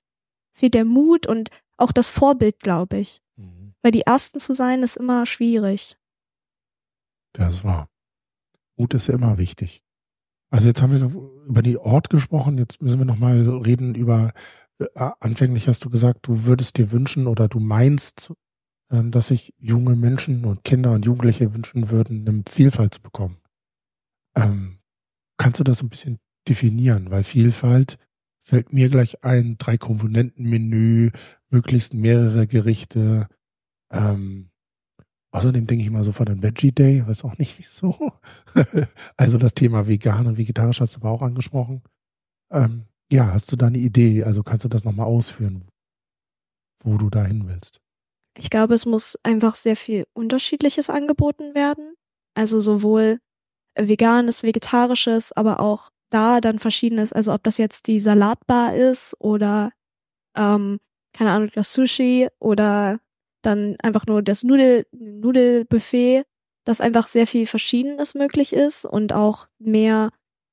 fehlt 0.55 0.75
der 0.75 0.85
Mut 0.85 1.27
und 1.27 1.51
auch 1.77 1.93
das 1.93 2.09
Vorbild, 2.09 2.61
glaube 2.61 2.99
ich. 2.99 3.21
Mhm. 3.37 3.75
Weil 3.83 3.93
die 3.93 4.03
Ersten 4.03 4.41
zu 4.41 4.55
sein, 4.55 4.83
ist 4.83 4.97
immer 4.97 5.27
schwierig. 5.27 5.97
Das 7.33 7.65
war. 7.65 7.89
Mut 8.77 8.95
ist 8.95 9.09
ja 9.09 9.15
immer 9.15 9.39
wichtig. 9.39 9.83
Also 10.51 10.69
jetzt 10.69 10.83
haben 10.83 10.93
wir 10.93 11.47
über 11.47 11.63
die 11.63 11.79
Ort 11.79 12.11
gesprochen, 12.11 12.59
jetzt 12.59 12.83
müssen 12.83 12.99
wir 12.99 13.07
nochmal 13.07 13.49
reden 13.49 13.95
über 13.95 14.33
äh, 14.95 15.11
anfänglich 15.21 15.69
hast 15.69 15.85
du 15.85 15.91
gesagt, 15.91 16.27
du 16.27 16.45
würdest 16.45 16.77
dir 16.77 16.91
wünschen 16.91 17.27
oder 17.27 17.49
du 17.49 17.61
meinst, 17.61 18.33
ähm, 18.91 19.11
dass 19.11 19.29
sich 19.29 19.55
junge 19.59 19.97
Menschen 19.97 20.45
und 20.45 20.65
Kinder 20.65 20.93
und 20.93 21.05
Jugendliche 21.05 21.55
wünschen 21.55 21.91
würden, 21.91 22.27
eine 22.29 22.43
Vielfalt 22.49 22.95
zu 22.95 23.03
bekommen. 23.03 23.39
Ähm, 24.35 24.79
kannst 25.37 25.61
du 25.61 25.65
das 25.65 25.83
ein 25.83 25.89
bisschen 25.89 26.19
definieren? 26.49 27.11
Weil 27.11 27.25
Vielfalt 27.25 27.99
fällt 28.45 28.73
mir 28.73 28.89
gleich 28.89 29.25
ein, 29.25 29.57
drei 29.59 29.79
Komponenten-Menü, 29.79 31.11
möglichst 31.51 31.95
mehrere 31.95 32.47
Gerichte. 32.47 33.29
Ähm, 33.91 34.51
außerdem 35.31 35.67
denke 35.67 35.85
ich 35.85 35.91
mal 35.91 36.05
sofort 36.05 36.31
an 36.31 36.43
Veggie 36.43 36.73
Day, 36.73 37.07
weiß 37.07 37.25
auch 37.25 37.39
nicht 37.39 37.59
wieso. 37.59 38.13
also 39.17 39.39
das 39.39 39.55
Thema 39.55 39.87
vegan 39.87 40.27
und 40.27 40.39
vegetarisch 40.39 40.81
hast 40.81 40.97
du 40.97 41.01
aber 41.01 41.11
auch 41.11 41.23
angesprochen. 41.23 41.83
Ähm, 42.51 42.87
ja, 43.11 43.33
hast 43.33 43.53
du 43.53 43.57
da 43.57 43.67
eine 43.67 43.79
Idee? 43.79 44.25
Also 44.25 44.43
kannst 44.43 44.65
du 44.65 44.69
das 44.69 44.85
nochmal 44.85 45.07
ausführen, 45.07 45.69
wo 46.83 46.97
du 46.97 47.11
dahin 47.11 47.47
willst? 47.47 47.81
Ich 48.39 48.51
glaube, 48.51 48.75
es 48.75 48.87
muss 48.87 49.19
einfach 49.23 49.55
sehr 49.55 49.77
viel 49.77 50.07
Unterschiedliches 50.15 50.89
angeboten 50.89 51.55
werden. 51.55 51.95
Also 52.35 52.61
sowohl 52.61 53.19
veganes, 53.77 54.43
vegetarisches, 54.43 55.33
aber 55.33 55.61
auch 55.61 55.91
da 56.11 56.41
dann 56.41 56.59
verschiedenes. 56.59 57.13
Also 57.13 57.33
ob 57.33 57.43
das 57.43 57.59
jetzt 57.59 57.87
die 57.87 58.01
Salatbar 58.01 58.75
ist 58.75 59.15
oder 59.19 59.73
ähm, 60.37 60.79
keine 61.13 61.31
Ahnung, 61.31 61.51
das 61.55 61.73
Sushi 61.73 62.29
oder 62.39 62.99
dann 63.43 63.77
einfach 63.83 64.07
nur 64.07 64.23
das 64.23 64.45
Nudel, 64.45 64.87
Nudelbuffet, 64.93 66.25
dass 66.65 66.81
einfach 66.81 67.07
sehr 67.07 67.27
viel 67.27 67.47
Verschiedenes 67.47 68.15
möglich 68.15 68.53
ist 68.53 68.85
und 68.85 69.13
auch 69.13 69.49
mehr 69.59 70.11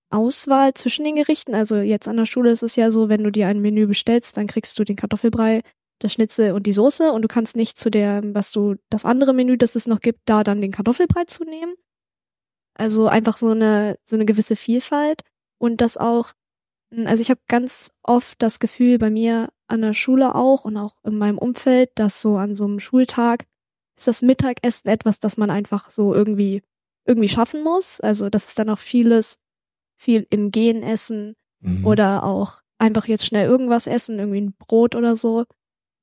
Auswahl 0.10 0.74
zwischen 0.74 1.06
den 1.06 1.16
Gerichten. 1.16 1.54
Also 1.54 1.78
jetzt 1.78 2.08
an 2.08 2.18
der 2.18 2.26
Schule 2.26 2.52
ist 2.52 2.64
es 2.64 2.76
ja 2.76 2.90
so, 2.90 3.10
wenn 3.10 3.24
du 3.24 3.32
dir 3.32 3.48
ein 3.48 3.62
Menü 3.62 3.86
bestellst, 3.86 4.38
dann 4.38 4.48
kriegst 4.48 4.78
du 4.80 4.84
den 4.84 4.96
Kartoffelbrei, 4.96 5.62
das 6.00 6.14
Schnitzel 6.14 6.54
und 6.54 6.66
die 6.66 6.74
Soße 6.74 7.12
und 7.12 7.22
du 7.22 7.28
kannst 7.28 7.56
nicht 7.56 7.78
zu 7.78 7.92
der, 7.92 8.22
was 8.34 8.52
du, 8.52 8.76
das 8.90 9.06
andere 9.06 9.34
Menü, 9.34 9.58
das 9.58 9.76
es 9.76 9.86
noch 9.86 10.00
gibt, 10.00 10.22
da 10.26 10.44
dann 10.44 10.62
den 10.62 10.72
Kartoffelbrei 10.72 11.26
zu 11.26 11.44
nehmen. 11.44 11.74
Also 12.80 13.08
einfach 13.08 13.38
so 13.38 13.50
eine, 13.50 13.98
so 14.06 14.16
eine 14.16 14.26
gewisse 14.26 14.56
Vielfalt 14.56 15.24
und 15.60 15.82
dass 15.82 15.98
auch 15.98 16.34
Also 17.08 17.22
ich 17.22 17.30
habe 17.30 17.42
ganz 17.48 17.92
oft 18.04 18.42
das 18.42 18.60
Gefühl 18.60 18.98
bei 18.98 19.10
mir 19.10 19.50
an 19.68 19.82
der 19.82 19.94
Schule 19.94 20.34
auch 20.34 20.66
und 20.66 20.78
auch 20.78 20.96
in 21.04 21.18
meinem 21.18 21.38
Umfeld, 21.38 21.92
dass 21.96 22.22
so 22.22 22.38
an 22.38 22.56
so 22.56 22.66
einem 22.66 22.80
Schultag 22.80 23.46
ist 23.96 24.08
das 24.08 24.22
Mittagessen 24.22 24.88
etwas, 24.90 25.20
das 25.20 25.38
man 25.38 25.52
einfach 25.52 25.92
so 25.92 26.14
irgendwie 26.16 26.64
irgendwie 27.06 27.30
schaffen 27.30 27.64
muss. 27.64 28.00
Also 28.00 28.30
das 28.30 28.48
ist 28.48 28.60
dann 28.60 28.70
auch 28.70 28.80
vieles, 28.80 29.40
viel 29.98 30.26
im 30.30 30.52
Gehen 30.52 30.84
essen 30.84 31.36
mhm. 31.60 31.86
oder 31.86 32.24
auch 32.24 32.62
einfach 32.78 33.08
jetzt 33.08 33.26
schnell 33.26 33.48
irgendwas 33.48 33.88
essen, 33.88 34.20
irgendwie 34.20 34.42
ein 34.42 34.54
Brot 34.54 34.96
oder 34.96 35.16
so, 35.16 35.46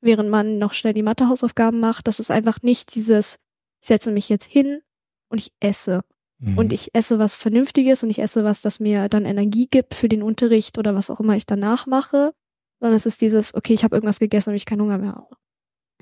während 0.03 0.29
man 0.31 0.59
noch 0.59 0.75
schnell 0.75 0.95
die 0.95 1.03
Mathehausaufgaben 1.03 1.81
macht. 1.81 2.07
Das 2.07 2.21
ist 2.21 2.31
einfach 2.31 2.63
nicht 2.63 2.95
dieses, 2.95 3.39
ich 3.81 3.89
setze 3.89 4.13
mich 4.13 4.29
jetzt 4.29 4.45
hin 4.45 4.83
und 5.31 5.41
ich 5.41 5.53
esse. 5.61 6.03
Mhm. 6.39 6.59
Und 6.59 6.73
ich 6.73 6.95
esse 6.95 7.19
was 7.19 7.37
Vernünftiges 7.37 8.03
und 8.03 8.11
ich 8.11 8.19
esse 8.19 8.45
was, 8.45 8.61
das 8.61 8.81
mir 8.81 9.09
dann 9.09 9.25
Energie 9.25 9.69
gibt 9.71 9.95
für 9.95 10.09
den 10.09 10.23
Unterricht 10.23 10.79
oder 10.79 10.95
was 10.95 11.11
auch 11.11 11.21
immer 11.21 11.37
ich 11.37 11.47
danach 11.47 11.87
mache. 11.87 12.33
Sondern 12.81 12.97
es 12.97 13.07
ist 13.07 13.23
dieses, 13.23 13.55
okay, 13.55 13.73
ich 13.73 13.85
habe 13.85 13.97
irgendwas 13.97 14.19
gegessen 14.19 14.51
und 14.51 14.57
ich 14.57 14.67
keinen 14.67 14.83
Hunger 14.83 14.99
mehr 14.99 15.15
habe. 15.15 15.37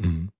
Mhm. 0.00 0.30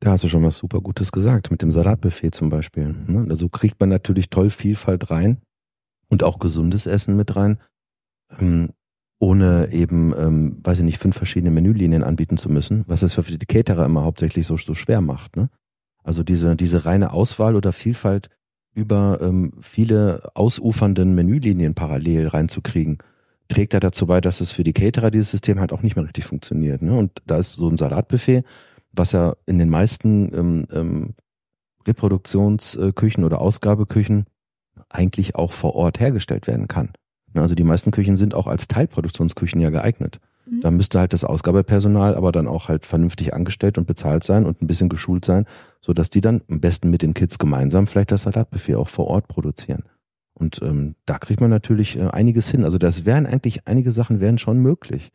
Da 0.00 0.12
hast 0.12 0.24
du 0.24 0.28
schon 0.28 0.44
was 0.44 0.58
super 0.58 0.80
Gutes 0.80 1.10
gesagt, 1.10 1.50
mit 1.50 1.62
dem 1.62 1.72
Salatbuffet 1.72 2.32
zum 2.32 2.50
Beispiel. 2.50 2.94
Ne? 3.06 3.26
Also 3.28 3.48
kriegt 3.48 3.80
man 3.80 3.88
natürlich 3.88 4.28
toll 4.28 4.50
Vielfalt 4.50 5.10
rein 5.10 5.40
und 6.08 6.22
auch 6.22 6.38
gesundes 6.38 6.86
Essen 6.86 7.16
mit 7.16 7.34
rein, 7.34 7.58
ähm, 8.38 8.70
ohne 9.18 9.72
eben, 9.72 10.14
ähm, 10.16 10.60
weiß 10.62 10.78
ich 10.78 10.84
nicht, 10.84 10.98
fünf 10.98 11.16
verschiedene 11.16 11.50
Menülinien 11.50 12.02
anbieten 12.02 12.36
zu 12.36 12.50
müssen, 12.50 12.84
was 12.86 13.02
es 13.02 13.14
für 13.14 13.22
die 13.22 13.46
Caterer 13.46 13.86
immer 13.86 14.04
hauptsächlich 14.04 14.46
so, 14.46 14.56
so 14.58 14.74
schwer 14.74 15.00
macht. 15.00 15.36
Ne? 15.36 15.48
Also 16.06 16.22
diese, 16.22 16.56
diese 16.56 16.86
reine 16.86 17.12
Auswahl 17.12 17.56
oder 17.56 17.72
Vielfalt 17.72 18.30
über 18.74 19.18
ähm, 19.20 19.52
viele 19.60 20.30
ausufernden 20.34 21.14
Menülinien 21.14 21.74
parallel 21.74 22.28
reinzukriegen, 22.28 22.98
trägt 23.48 23.72
ja 23.72 23.80
dazu 23.80 24.06
bei, 24.06 24.20
dass 24.20 24.40
es 24.40 24.52
für 24.52 24.64
die 24.64 24.72
Caterer 24.72 25.10
dieses 25.10 25.30
System 25.30 25.60
halt 25.60 25.72
auch 25.72 25.82
nicht 25.82 25.96
mehr 25.96 26.04
richtig 26.04 26.24
funktioniert. 26.24 26.82
Ne? 26.82 26.96
Und 26.96 27.22
da 27.26 27.38
ist 27.38 27.54
so 27.54 27.68
ein 27.68 27.76
Salatbuffet 27.76 28.44
was 28.98 29.12
ja 29.12 29.36
in 29.46 29.58
den 29.58 29.68
meisten 29.68 30.32
ähm, 30.34 30.66
ähm, 30.72 31.14
Reproduktionsküchen 31.86 33.24
oder 33.24 33.40
Ausgabeküchen 33.40 34.26
eigentlich 34.88 35.36
auch 35.36 35.52
vor 35.52 35.74
Ort 35.74 36.00
hergestellt 36.00 36.46
werden 36.46 36.68
kann. 36.68 36.90
Ne, 37.32 37.42
also 37.42 37.54
die 37.54 37.64
meisten 37.64 37.90
Küchen 37.90 38.16
sind 38.16 38.34
auch 38.34 38.46
als 38.46 38.68
Teilproduktionsküchen 38.68 39.60
ja 39.60 39.70
geeignet. 39.70 40.20
Mhm. 40.46 40.60
Da 40.60 40.70
müsste 40.70 41.00
halt 41.00 41.12
das 41.12 41.24
Ausgabepersonal 41.24 42.14
aber 42.14 42.32
dann 42.32 42.46
auch 42.46 42.68
halt 42.68 42.86
vernünftig 42.86 43.34
angestellt 43.34 43.78
und 43.78 43.86
bezahlt 43.86 44.24
sein 44.24 44.46
und 44.46 44.62
ein 44.62 44.66
bisschen 44.66 44.88
geschult 44.88 45.24
sein, 45.24 45.46
so 45.80 45.92
dass 45.92 46.10
die 46.10 46.20
dann 46.20 46.42
am 46.48 46.60
besten 46.60 46.90
mit 46.90 47.02
den 47.02 47.14
Kids 47.14 47.38
gemeinsam 47.38 47.86
vielleicht 47.86 48.12
das 48.12 48.22
Salatbuffet 48.22 48.76
auch 48.76 48.88
vor 48.88 49.08
Ort 49.08 49.28
produzieren. 49.28 49.84
Und 50.34 50.60
ähm, 50.62 50.94
da 51.06 51.18
kriegt 51.18 51.40
man 51.40 51.50
natürlich 51.50 51.96
äh, 51.96 52.08
einiges 52.08 52.50
hin. 52.50 52.64
Also 52.64 52.78
das 52.78 53.04
wären 53.04 53.26
eigentlich, 53.26 53.66
einige 53.66 53.90
Sachen 53.92 54.20
wären 54.20 54.38
schon 54.38 54.58
möglich 54.58 55.12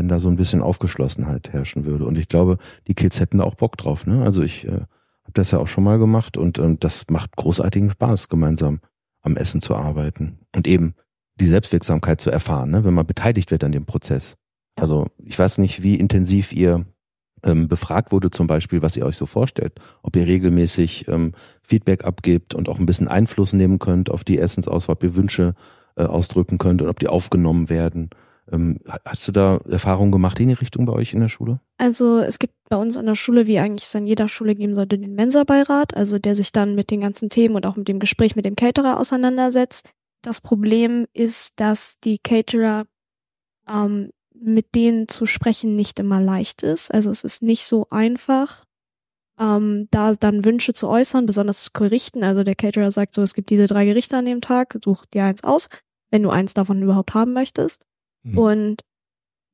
wenn 0.00 0.08
da 0.08 0.18
so 0.18 0.28
ein 0.28 0.36
bisschen 0.36 0.62
Aufgeschlossenheit 0.62 1.52
herrschen 1.52 1.84
würde. 1.84 2.06
Und 2.06 2.16
ich 2.16 2.28
glaube, 2.28 2.56
die 2.86 2.94
Kids 2.94 3.20
hätten 3.20 3.38
da 3.38 3.44
auch 3.44 3.54
Bock 3.54 3.76
drauf. 3.76 4.06
Ne? 4.06 4.22
Also 4.22 4.42
ich 4.42 4.66
äh, 4.66 4.70
habe 4.70 5.34
das 5.34 5.50
ja 5.50 5.58
auch 5.58 5.68
schon 5.68 5.84
mal 5.84 5.98
gemacht 5.98 6.36
und 6.36 6.58
äh, 6.58 6.76
das 6.78 7.04
macht 7.10 7.36
großartigen 7.36 7.90
Spaß, 7.90 8.28
gemeinsam 8.28 8.80
am 9.20 9.36
Essen 9.36 9.60
zu 9.60 9.74
arbeiten 9.76 10.38
und 10.54 10.66
eben 10.66 10.94
die 11.36 11.46
Selbstwirksamkeit 11.46 12.20
zu 12.20 12.30
erfahren, 12.30 12.70
ne? 12.70 12.84
wenn 12.84 12.94
man 12.94 13.06
beteiligt 13.06 13.50
wird 13.50 13.62
an 13.62 13.72
dem 13.72 13.84
Prozess. 13.84 14.36
Also 14.76 15.06
ich 15.24 15.38
weiß 15.38 15.58
nicht, 15.58 15.82
wie 15.82 15.96
intensiv 15.96 16.52
ihr 16.52 16.86
ähm, 17.42 17.68
befragt 17.68 18.12
wurde 18.12 18.30
zum 18.30 18.46
Beispiel, 18.46 18.82
was 18.82 18.96
ihr 18.96 19.06
euch 19.06 19.16
so 19.16 19.26
vorstellt, 19.26 19.74
ob 20.02 20.16
ihr 20.16 20.26
regelmäßig 20.26 21.08
ähm, 21.08 21.32
Feedback 21.62 22.04
abgebt 22.04 22.54
und 22.54 22.68
auch 22.68 22.78
ein 22.78 22.86
bisschen 22.86 23.08
Einfluss 23.08 23.52
nehmen 23.52 23.78
könnt 23.78 24.10
auf 24.10 24.24
die 24.24 24.38
Essensauswahl, 24.38 24.94
ob 24.94 25.02
ihr 25.02 25.14
Wünsche 25.16 25.54
äh, 25.96 26.04
ausdrücken 26.04 26.58
könnt 26.58 26.82
und 26.82 26.88
ob 26.88 26.98
die 26.98 27.08
aufgenommen 27.08 27.68
werden 27.68 28.10
ähm, 28.52 28.78
hast 29.04 29.28
du 29.28 29.32
da 29.32 29.58
Erfahrungen 29.68 30.12
gemacht 30.12 30.40
in 30.40 30.48
die 30.48 30.54
Richtung 30.54 30.86
bei 30.86 30.92
euch 30.92 31.14
in 31.14 31.20
der 31.20 31.28
Schule? 31.28 31.60
Also 31.78 32.18
es 32.18 32.38
gibt 32.38 32.54
bei 32.68 32.76
uns 32.76 32.96
an 32.96 33.06
der 33.06 33.14
Schule, 33.14 33.46
wie 33.46 33.58
eigentlich 33.58 33.86
es 33.86 33.96
an 33.96 34.06
jeder 34.06 34.28
Schule 34.28 34.54
geben 34.54 34.74
sollte, 34.74 34.98
den 34.98 35.14
Mensa-Beirat, 35.14 35.96
also 35.96 36.18
der 36.18 36.34
sich 36.34 36.52
dann 36.52 36.74
mit 36.74 36.90
den 36.90 37.00
ganzen 37.00 37.28
Themen 37.28 37.54
und 37.54 37.66
auch 37.66 37.76
mit 37.76 37.88
dem 37.88 37.98
Gespräch 37.98 38.36
mit 38.36 38.44
dem 38.44 38.56
Caterer 38.56 38.98
auseinandersetzt. 38.98 39.90
Das 40.22 40.40
Problem 40.40 41.06
ist, 41.12 41.60
dass 41.60 41.98
die 42.00 42.18
Caterer 42.18 42.84
ähm, 43.68 44.10
mit 44.40 44.74
denen 44.74 45.08
zu 45.08 45.26
sprechen 45.26 45.76
nicht 45.76 45.98
immer 45.98 46.20
leicht 46.20 46.62
ist. 46.62 46.92
Also 46.92 47.10
es 47.10 47.24
ist 47.24 47.42
nicht 47.42 47.64
so 47.64 47.86
einfach, 47.90 48.64
ähm, 49.38 49.88
da 49.90 50.14
dann 50.14 50.44
Wünsche 50.44 50.72
zu 50.72 50.88
äußern, 50.88 51.26
besonders 51.26 51.64
zu 51.64 51.70
richten. 51.78 52.24
Also 52.24 52.42
der 52.44 52.54
Caterer 52.54 52.90
sagt 52.90 53.14
so, 53.14 53.22
es 53.22 53.34
gibt 53.34 53.50
diese 53.50 53.66
drei 53.66 53.84
Gerichte 53.84 54.16
an 54.16 54.24
dem 54.24 54.40
Tag, 54.40 54.78
such 54.84 55.06
dir 55.06 55.24
eins 55.24 55.44
aus, 55.44 55.68
wenn 56.10 56.22
du 56.22 56.30
eins 56.30 56.54
davon 56.54 56.82
überhaupt 56.82 57.14
haben 57.14 57.32
möchtest. 57.32 57.86
Mhm. 58.22 58.38
Und 58.38 58.82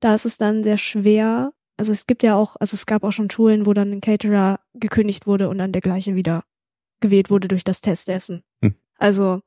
da 0.01 0.14
ist 0.14 0.27
es 0.27 0.38
dann 0.38 0.64
sehr 0.64 0.79
schwer. 0.79 1.53
Also 1.77 1.92
es 1.92 2.07
gibt 2.07 2.22
ja 2.22 2.37
auch, 2.37 2.57
also 2.59 2.75
es 2.75 2.87
gab 2.87 3.05
auch 3.05 3.12
schon 3.12 3.31
Schulen, 3.31 3.66
wo 3.66 3.72
dann 3.72 3.92
ein 3.92 4.01
Caterer 4.01 4.61
gekündigt 4.75 5.27
wurde 5.27 5.49
und 5.49 5.59
dann 5.59 5.72
der 5.72 5.83
gleiche 5.83 6.14
wieder 6.14 6.44
gewählt 7.01 7.31
wurde 7.31 7.49
durch 7.49 7.64
das 7.64 7.81
Testessen. 7.81 8.42
Mhm. 8.61 8.75
Also 8.99 9.40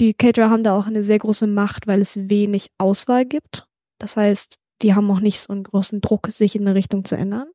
die 0.00 0.14
Caterer 0.14 0.50
haben 0.50 0.64
da 0.64 0.76
auch 0.76 0.86
eine 0.86 1.02
sehr 1.02 1.18
große 1.18 1.46
Macht, 1.46 1.86
weil 1.86 2.00
es 2.00 2.30
wenig 2.30 2.70
Auswahl 2.78 3.26
gibt. 3.26 3.66
Das 4.00 4.16
heißt, 4.16 4.58
die 4.82 4.94
haben 4.94 5.10
auch 5.10 5.20
nicht 5.20 5.40
so 5.40 5.52
einen 5.52 5.62
großen 5.62 6.00
Druck, 6.00 6.28
sich 6.30 6.56
in 6.56 6.62
eine 6.66 6.74
Richtung 6.74 7.04
zu 7.04 7.16
ändern. 7.16 7.48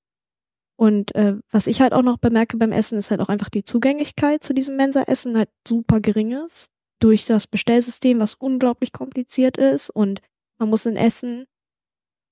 Und 0.77 1.15
äh, 1.15 1.37
was 1.51 1.67
ich 1.67 1.81
halt 1.81 1.93
auch 1.93 2.01
noch 2.01 2.17
bemerke 2.17 2.57
beim 2.57 2.71
Essen, 2.71 2.97
ist 2.97 3.11
halt 3.11 3.21
auch 3.21 3.29
einfach 3.29 3.49
die 3.49 3.63
Zugänglichkeit 3.63 4.43
zu 4.43 4.53
diesem 4.53 4.75
Mensa-Essen 4.75 5.37
halt 5.37 5.49
super 5.67 5.99
gering 5.99 6.33
ist. 6.33 6.69
Durch 6.99 7.25
das 7.25 7.47
Bestellsystem, 7.47 8.19
was 8.19 8.35
unglaublich 8.35 8.91
kompliziert 8.91 9.57
ist 9.57 9.89
und 9.89 10.21
man 10.57 10.69
muss 10.69 10.87
ein 10.87 10.95
Essen, 10.95 11.45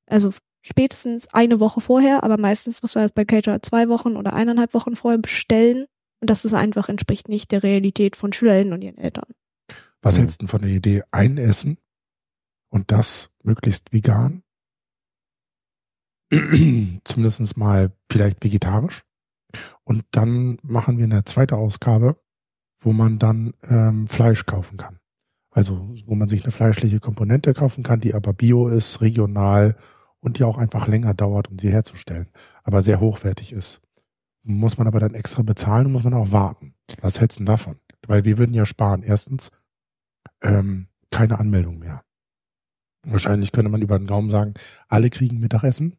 also 0.07 0.31
spätestens 0.61 1.27
eine 1.33 1.59
Woche 1.59 1.81
vorher, 1.81 2.23
aber 2.23 2.37
meistens 2.37 2.81
muss 2.81 2.95
man 2.95 3.03
das 3.03 3.11
bei 3.11 3.25
Caterer 3.25 3.61
zwei 3.61 3.89
Wochen 3.89 4.15
oder 4.15 4.33
eineinhalb 4.33 4.73
Wochen 4.73 4.95
vorher 4.95 5.19
bestellen. 5.19 5.85
Und 6.21 6.29
das 6.29 6.45
ist 6.45 6.53
einfach 6.53 6.87
entspricht 6.87 7.27
nicht 7.27 7.51
der 7.51 7.63
Realität 7.63 8.15
von 8.15 8.31
SchülerInnen 8.31 8.73
und 8.73 8.81
ihren 8.81 8.97
Eltern. 8.97 9.33
Was 10.01 10.17
hältst 10.17 10.41
du 10.41 10.47
von 10.47 10.61
der 10.61 10.71
Idee, 10.71 11.01
ein 11.11 11.37
Essen 11.37 11.77
und 12.73 12.91
das 12.91 13.29
möglichst 13.43 13.93
vegan? 13.93 14.41
Zumindest 17.03 17.55
mal 17.55 17.93
vielleicht 18.11 18.43
vegetarisch. 18.43 19.03
Und 19.83 20.05
dann 20.09 20.57
machen 20.63 20.97
wir 20.97 21.03
eine 21.03 21.23
zweite 21.23 21.55
Ausgabe, 21.55 22.19
wo 22.79 22.91
man 22.91 23.19
dann 23.19 23.53
ähm, 23.61 24.07
Fleisch 24.07 24.47
kaufen 24.47 24.77
kann. 24.77 24.99
Also 25.51 25.93
wo 26.07 26.15
man 26.15 26.27
sich 26.27 26.43
eine 26.43 26.51
fleischliche 26.51 26.99
Komponente 26.99 27.53
kaufen 27.53 27.83
kann, 27.83 27.99
die 27.99 28.15
aber 28.15 28.33
bio 28.33 28.67
ist, 28.67 29.01
regional 29.01 29.75
und 30.19 30.39
die 30.39 30.43
auch 30.43 30.57
einfach 30.57 30.87
länger 30.87 31.13
dauert, 31.13 31.51
um 31.51 31.59
sie 31.59 31.71
herzustellen, 31.71 32.31
aber 32.63 32.81
sehr 32.81 32.99
hochwertig 32.99 33.51
ist. 33.51 33.81
Muss 34.41 34.79
man 34.79 34.87
aber 34.87 34.99
dann 34.99 35.13
extra 35.13 35.43
bezahlen 35.43 35.85
und 35.85 35.91
muss 35.91 36.03
man 36.03 36.15
auch 36.15 36.31
warten. 36.31 36.73
Was 37.01 37.19
hältst 37.19 37.39
du 37.39 37.43
davon? 37.43 37.75
Weil 38.07 38.25
wir 38.25 38.39
würden 38.39 38.55
ja 38.55 38.65
sparen. 38.65 39.03
Erstens, 39.03 39.51
ähm, 40.41 40.87
keine 41.11 41.39
Anmeldung 41.39 41.77
mehr. 41.77 42.03
Wahrscheinlich 43.05 43.51
könnte 43.51 43.69
man 43.69 43.81
über 43.81 43.97
den 43.97 44.07
Raum 44.07 44.31
sagen, 44.31 44.53
alle 44.87 45.09
kriegen 45.09 45.39
Mittagessen. 45.39 45.97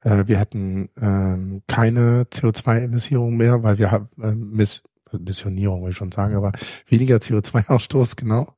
Äh, 0.00 0.24
wir 0.26 0.38
hätten 0.38 0.88
ähm, 1.00 1.62
keine 1.66 2.24
CO2-Emissionen 2.24 3.36
mehr, 3.36 3.62
weil 3.62 3.78
wir 3.78 3.90
haben 3.90 4.08
äh, 4.20 4.34
Miss 4.34 4.82
Missionierung, 5.18 5.84
will 5.84 5.90
ich 5.90 5.96
schon 5.96 6.10
sagen, 6.10 6.34
aber 6.34 6.50
weniger 6.88 7.16
CO2-Ausstoß, 7.16 8.16
genau. 8.16 8.52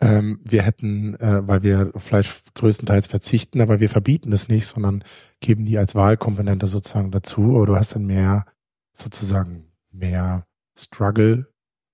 Ähm, 0.00 0.40
wir 0.42 0.62
hätten, 0.62 1.14
äh, 1.16 1.46
weil 1.46 1.62
wir 1.62 1.92
Fleisch 1.96 2.42
größtenteils 2.54 3.06
verzichten, 3.06 3.60
aber 3.60 3.80
wir 3.80 3.90
verbieten 3.90 4.32
es 4.32 4.48
nicht, 4.48 4.66
sondern 4.66 5.04
geben 5.40 5.66
die 5.66 5.78
als 5.78 5.94
Wahlkomponente 5.94 6.66
sozusagen 6.66 7.10
dazu. 7.10 7.56
Aber 7.56 7.66
du 7.66 7.76
hast 7.76 7.94
dann 7.94 8.06
mehr, 8.06 8.46
sozusagen 8.94 9.72
mehr 9.90 10.46
Struggle 10.78 11.48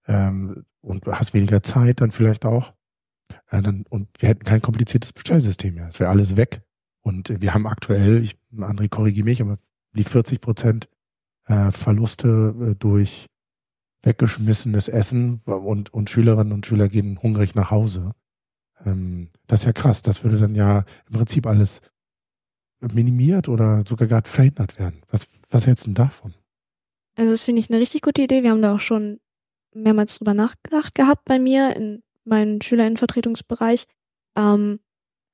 ähm, 0.06 0.64
und 0.82 1.04
hast 1.06 1.34
weniger 1.34 1.62
Zeit 1.62 2.00
dann 2.00 2.12
vielleicht 2.12 2.44
auch. 2.44 2.75
Äh, 3.50 3.62
dann, 3.62 3.84
und 3.88 4.08
wir 4.18 4.28
hätten 4.28 4.44
kein 4.44 4.62
kompliziertes 4.62 5.12
Bestellsystem 5.12 5.74
mehr. 5.74 5.88
Es 5.88 6.00
wäre 6.00 6.10
alles 6.10 6.36
weg. 6.36 6.62
Und 7.02 7.40
wir 7.40 7.54
haben 7.54 7.66
aktuell, 7.66 8.22
ich, 8.22 8.36
André 8.56 8.88
korrigiere 8.88 9.24
mich, 9.24 9.40
aber 9.40 9.58
die 9.92 10.04
40 10.04 10.40
Prozent 10.40 10.88
äh, 11.46 11.70
Verluste 11.70 12.54
äh, 12.60 12.74
durch 12.74 13.26
weggeschmissenes 14.02 14.88
Essen 14.88 15.40
und, 15.44 15.92
und 15.92 16.10
Schülerinnen 16.10 16.52
und 16.52 16.66
Schüler 16.66 16.88
gehen 16.88 17.20
hungrig 17.22 17.54
nach 17.54 17.70
Hause. 17.70 18.12
Ähm, 18.84 19.30
das 19.46 19.60
ist 19.60 19.66
ja 19.66 19.72
krass. 19.72 20.02
Das 20.02 20.24
würde 20.24 20.38
dann 20.38 20.54
ja 20.54 20.84
im 21.08 21.16
Prinzip 21.16 21.46
alles 21.46 21.80
minimiert 22.80 23.48
oder 23.48 23.84
sogar 23.86 24.06
gerade 24.06 24.28
verhindert 24.28 24.78
werden. 24.78 25.02
Was, 25.08 25.28
was 25.50 25.66
hältst 25.66 25.86
du 25.86 25.92
davon? 25.92 26.34
Also 27.16 27.32
das 27.32 27.44
finde 27.44 27.60
ich 27.60 27.70
eine 27.70 27.80
richtig 27.80 28.02
gute 28.02 28.22
Idee. 28.22 28.42
Wir 28.42 28.50
haben 28.50 28.62
da 28.62 28.74
auch 28.74 28.80
schon 28.80 29.18
mehrmals 29.74 30.18
drüber 30.18 30.34
nachgedacht 30.34 30.94
gehabt 30.94 31.24
bei 31.24 31.38
mir 31.38 31.74
in 31.74 32.02
meinem 32.26 32.60
Schülerinnenvertretungsbereich, 32.60 33.86
ähm, 34.36 34.80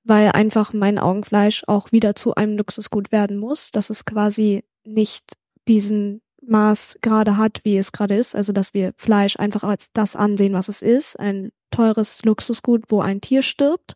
weil 0.04 0.32
einfach 0.32 0.72
mein 0.72 0.98
Augenfleisch 0.98 1.64
auch 1.66 1.92
wieder 1.92 2.14
zu 2.14 2.34
einem 2.34 2.56
Luxusgut 2.56 3.12
werden 3.12 3.38
muss, 3.38 3.70
dass 3.70 3.90
es 3.90 4.04
quasi 4.04 4.64
nicht 4.84 5.24
diesen 5.68 6.22
Maß 6.44 6.98
gerade 7.02 7.36
hat, 7.36 7.60
wie 7.64 7.76
es 7.78 7.92
gerade 7.92 8.16
ist. 8.16 8.34
Also 8.34 8.52
dass 8.52 8.74
wir 8.74 8.92
Fleisch 8.96 9.36
einfach 9.36 9.62
als 9.62 9.88
das 9.92 10.16
ansehen, 10.16 10.54
was 10.54 10.68
es 10.68 10.82
ist. 10.82 11.18
Ein 11.18 11.52
teures 11.70 12.24
Luxusgut, 12.24 12.84
wo 12.88 13.00
ein 13.00 13.20
Tier 13.20 13.42
stirbt. 13.42 13.94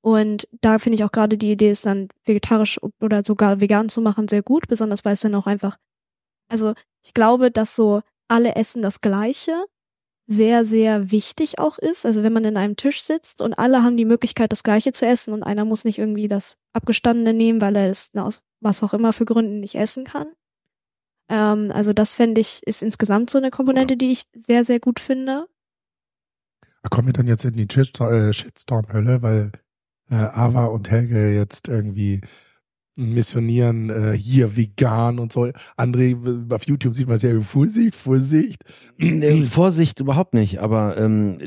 Und 0.00 0.48
da 0.60 0.78
finde 0.78 0.96
ich 0.96 1.04
auch 1.04 1.12
gerade 1.12 1.38
die 1.38 1.52
Idee, 1.52 1.70
es 1.70 1.82
dann 1.82 2.08
vegetarisch 2.24 2.78
oder 3.00 3.22
sogar 3.24 3.60
vegan 3.60 3.88
zu 3.88 4.02
machen, 4.02 4.28
sehr 4.28 4.42
gut, 4.42 4.68
besonders 4.68 5.04
weil 5.04 5.14
es 5.14 5.20
dann 5.20 5.34
auch 5.34 5.46
einfach, 5.46 5.78
also 6.48 6.74
ich 7.02 7.14
glaube, 7.14 7.50
dass 7.50 7.74
so 7.74 8.02
alle 8.28 8.54
essen 8.54 8.82
das 8.82 9.00
Gleiche 9.00 9.64
sehr, 10.26 10.64
sehr 10.64 11.10
wichtig 11.10 11.58
auch 11.58 11.78
ist. 11.78 12.06
Also 12.06 12.22
wenn 12.22 12.32
man 12.32 12.44
in 12.44 12.56
einem 12.56 12.76
Tisch 12.76 13.02
sitzt 13.02 13.40
und 13.40 13.54
alle 13.54 13.82
haben 13.82 13.96
die 13.96 14.04
Möglichkeit, 14.04 14.52
das 14.52 14.62
Gleiche 14.62 14.92
zu 14.92 15.06
essen 15.06 15.34
und 15.34 15.42
einer 15.42 15.64
muss 15.64 15.84
nicht 15.84 15.98
irgendwie 15.98 16.28
das 16.28 16.56
Abgestandene 16.72 17.34
nehmen, 17.34 17.60
weil 17.60 17.76
er 17.76 17.90
es 17.90 18.14
aus 18.14 18.40
was 18.60 18.82
auch 18.82 18.94
immer 18.94 19.12
für 19.12 19.26
Gründen 19.26 19.60
nicht 19.60 19.74
essen 19.74 20.04
kann. 20.04 20.28
Ähm, 21.28 21.70
also 21.72 21.92
das 21.92 22.14
fände 22.14 22.40
ich, 22.40 22.62
ist 22.66 22.82
insgesamt 22.82 23.30
so 23.30 23.38
eine 23.38 23.50
Komponente, 23.50 23.96
die 23.96 24.10
ich 24.10 24.24
sehr, 24.34 24.64
sehr 24.64 24.80
gut 24.80 25.00
finde. 25.00 25.46
Da 26.82 26.88
kommen 26.88 27.08
wir 27.08 27.12
dann 27.12 27.26
jetzt 27.26 27.44
in 27.44 27.54
die 27.54 27.68
äh, 27.68 28.32
Shitstorm-Hölle, 28.32 29.22
weil 29.22 29.52
äh, 30.10 30.14
Ava 30.14 30.66
und 30.66 30.90
Helge 30.90 31.34
jetzt 31.34 31.68
irgendwie 31.68 32.20
missionieren, 32.96 33.90
äh, 33.90 34.16
hier 34.16 34.56
vegan 34.56 35.18
und 35.18 35.32
so. 35.32 35.48
André, 35.76 36.52
auf 36.52 36.66
YouTube 36.66 36.96
sieht 36.96 37.08
man 37.08 37.18
sehr 37.18 37.40
Vorsicht, 37.42 37.94
Vorsicht. 37.94 38.62
Äh, 38.98 39.42
Vorsicht 39.42 40.00
überhaupt 40.00 40.34
nicht, 40.34 40.58
aber 40.58 40.96
ähm, 40.98 41.38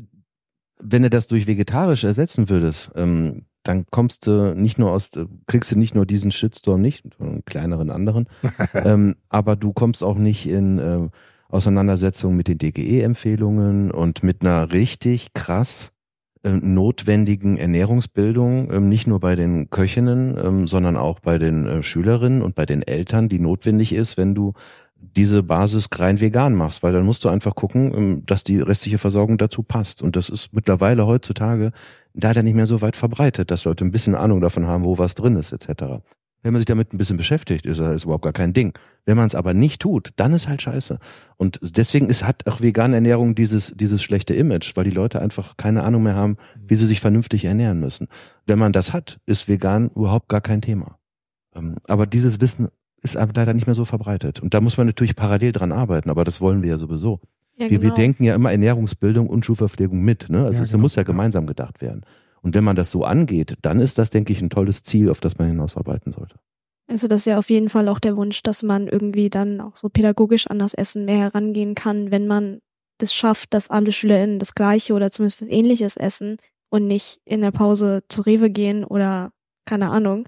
wenn 0.79 1.03
du 1.03 1.09
das 1.09 1.27
durch 1.27 1.47
vegetarisch 1.47 2.03
ersetzen 2.03 2.49
würdest, 2.49 2.91
ähm, 2.95 3.45
dann 3.63 3.85
kommst 3.89 4.27
du 4.27 4.55
nicht 4.55 4.77
nur 4.77 4.91
aus, 4.91 5.11
kriegst 5.45 5.71
du 5.71 5.77
nicht 5.77 5.95
nur 5.95 6.05
diesen 6.05 6.31
Shitstorm 6.31 6.81
nicht, 6.81 7.05
einen 7.19 7.43
kleineren 7.45 7.89
anderen, 7.89 8.27
ähm, 8.73 9.15
aber 9.29 9.55
du 9.55 9.73
kommst 9.73 10.03
auch 10.03 10.17
nicht 10.17 10.47
in 10.47 10.79
äh, 10.79 11.09
Auseinandersetzung 11.49 12.35
mit 12.35 12.47
den 12.47 12.57
DGE-Empfehlungen 12.57 13.91
und 13.91 14.23
mit 14.23 14.41
einer 14.41 14.71
richtig 14.71 15.33
krass 15.33 15.93
notwendigen 16.43 17.57
Ernährungsbildung, 17.57 18.71
ähm, 18.71 18.89
nicht 18.89 19.07
nur 19.07 19.19
bei 19.19 19.35
den 19.35 19.69
Köchinnen, 19.69 20.37
ähm, 20.37 20.67
sondern 20.67 20.97
auch 20.97 21.19
bei 21.19 21.37
den 21.37 21.65
äh, 21.65 21.83
Schülerinnen 21.83 22.41
und 22.41 22.55
bei 22.55 22.65
den 22.65 22.81
Eltern, 22.81 23.29
die 23.29 23.39
notwendig 23.39 23.93
ist, 23.93 24.17
wenn 24.17 24.35
du 24.35 24.53
diese 24.99 25.43
Basis 25.43 25.89
rein 25.95 26.19
vegan 26.19 26.55
machst, 26.55 26.83
weil 26.83 26.93
dann 26.93 27.05
musst 27.05 27.23
du 27.23 27.29
einfach 27.29 27.55
gucken, 27.55 27.93
ähm, 27.95 28.23
dass 28.25 28.43
die 28.43 28.59
restliche 28.59 28.97
Versorgung 28.97 29.37
dazu 29.37 29.63
passt. 29.63 30.01
Und 30.01 30.15
das 30.15 30.29
ist 30.29 30.53
mittlerweile 30.53 31.05
heutzutage 31.05 31.71
leider 32.13 32.43
nicht 32.43 32.55
mehr 32.55 32.67
so 32.67 32.81
weit 32.81 32.95
verbreitet, 32.95 33.51
dass 33.51 33.65
Leute 33.65 33.85
ein 33.85 33.91
bisschen 33.91 34.15
Ahnung 34.15 34.41
davon 34.41 34.67
haben, 34.67 34.83
wo 34.83 34.97
was 34.97 35.15
drin 35.15 35.35
ist, 35.35 35.51
etc. 35.51 36.01
Wenn 36.43 36.53
man 36.53 36.59
sich 36.59 36.65
damit 36.65 36.93
ein 36.93 36.97
bisschen 36.97 37.17
beschäftigt, 37.17 37.65
ist 37.65 37.79
das 37.79 38.03
überhaupt 38.03 38.23
gar 38.23 38.33
kein 38.33 38.53
Ding. 38.53 38.77
Wenn 39.05 39.17
man 39.17 39.27
es 39.27 39.35
aber 39.35 39.53
nicht 39.53 39.81
tut, 39.81 40.11
dann 40.15 40.33
ist 40.33 40.47
halt 40.47 40.61
scheiße. 40.61 40.99
Und 41.35 41.59
deswegen 41.61 42.09
ist, 42.09 42.23
hat 42.23 42.47
auch 42.47 42.61
vegane 42.61 42.95
Ernährung 42.95 43.35
dieses, 43.35 43.73
dieses 43.75 44.03
schlechte 44.03 44.33
Image, 44.33 44.75
weil 44.75 44.83
die 44.83 44.91
Leute 44.91 45.19
einfach 45.19 45.57
keine 45.57 45.83
Ahnung 45.83 46.03
mehr 46.03 46.15
haben, 46.15 46.37
wie 46.55 46.75
sie 46.75 46.85
sich 46.85 47.01
vernünftig 47.01 47.45
ernähren 47.45 47.79
müssen. 47.79 48.07
Wenn 48.45 48.59
man 48.59 48.71
das 48.71 48.93
hat, 48.93 49.19
ist 49.25 49.47
vegan 49.47 49.89
überhaupt 49.89 50.29
gar 50.29 50.41
kein 50.41 50.61
Thema. 50.61 50.99
Ähm, 51.55 51.77
aber 51.87 52.05
dieses 52.05 52.39
Wissen 52.39 52.69
ist 53.01 53.15
leider 53.15 53.53
nicht 53.53 53.67
mehr 53.67 53.75
so 53.75 53.85
verbreitet. 53.85 54.39
Und 54.39 54.53
da 54.53 54.61
muss 54.61 54.77
man 54.77 54.87
natürlich 54.87 55.15
parallel 55.15 55.51
dran 55.51 55.71
arbeiten, 55.71 56.09
aber 56.09 56.23
das 56.23 56.41
wollen 56.41 56.61
wir 56.61 56.69
ja 56.69 56.77
sowieso. 56.77 57.19
Ja, 57.55 57.69
wir, 57.69 57.79
genau. 57.79 57.81
wir 57.83 57.91
denken 57.91 58.23
ja 58.23 58.35
immer 58.35 58.51
Ernährungsbildung 58.51 59.27
und 59.27 59.45
Schulverpflegung 59.45 60.01
mit. 60.01 60.29
Ne? 60.29 60.45
Also 60.45 60.59
ja, 60.59 60.63
es 60.63 60.71
genau. 60.71 60.81
muss 60.81 60.95
ja 60.95 61.03
gemeinsam 61.03 61.47
gedacht 61.47 61.81
werden. 61.81 62.03
Und 62.47 62.53
wenn 62.53 62.63
man 62.63 62.77
das 62.77 62.91
so 62.91 63.03
angeht, 63.03 63.57
dann 63.61 63.81
ist 63.81 63.97
das, 63.97 64.09
denke 64.09 64.31
ich, 64.31 64.41
ein 64.41 64.49
tolles 64.49 64.81
Ziel, 64.81 65.09
auf 65.09 65.19
das 65.19 65.37
man 65.37 65.49
hinausarbeiten 65.49 66.13
sollte. 66.13 66.39
Also 66.89 67.09
das 67.09 67.19
ist 67.19 67.25
ja 67.25 67.37
auf 67.37 67.49
jeden 67.49 67.67
Fall 67.67 67.89
auch 67.89 67.99
der 67.99 68.15
Wunsch, 68.15 68.41
dass 68.41 68.63
man 68.63 68.87
irgendwie 68.87 69.29
dann 69.29 69.59
auch 69.59 69.75
so 69.75 69.89
pädagogisch 69.89 70.47
an 70.47 70.57
das 70.57 70.73
Essen 70.73 71.03
mehr 71.03 71.17
herangehen 71.17 71.75
kann, 71.75 72.09
wenn 72.09 72.25
man 72.25 72.59
das 72.99 73.13
schafft, 73.13 73.53
dass 73.53 73.69
alle 73.69 73.91
SchülerInnen 73.91 74.39
das 74.39 74.55
Gleiche 74.55 74.93
oder 74.93 75.11
zumindest 75.11 75.41
Ähnliches 75.41 75.97
essen 75.97 76.37
und 76.69 76.87
nicht 76.87 77.19
in 77.25 77.41
der 77.41 77.51
Pause 77.51 78.05
zu 78.07 78.21
Rewe 78.21 78.49
gehen 78.49 78.85
oder 78.85 79.33
keine 79.65 79.89
Ahnung. 79.89 80.25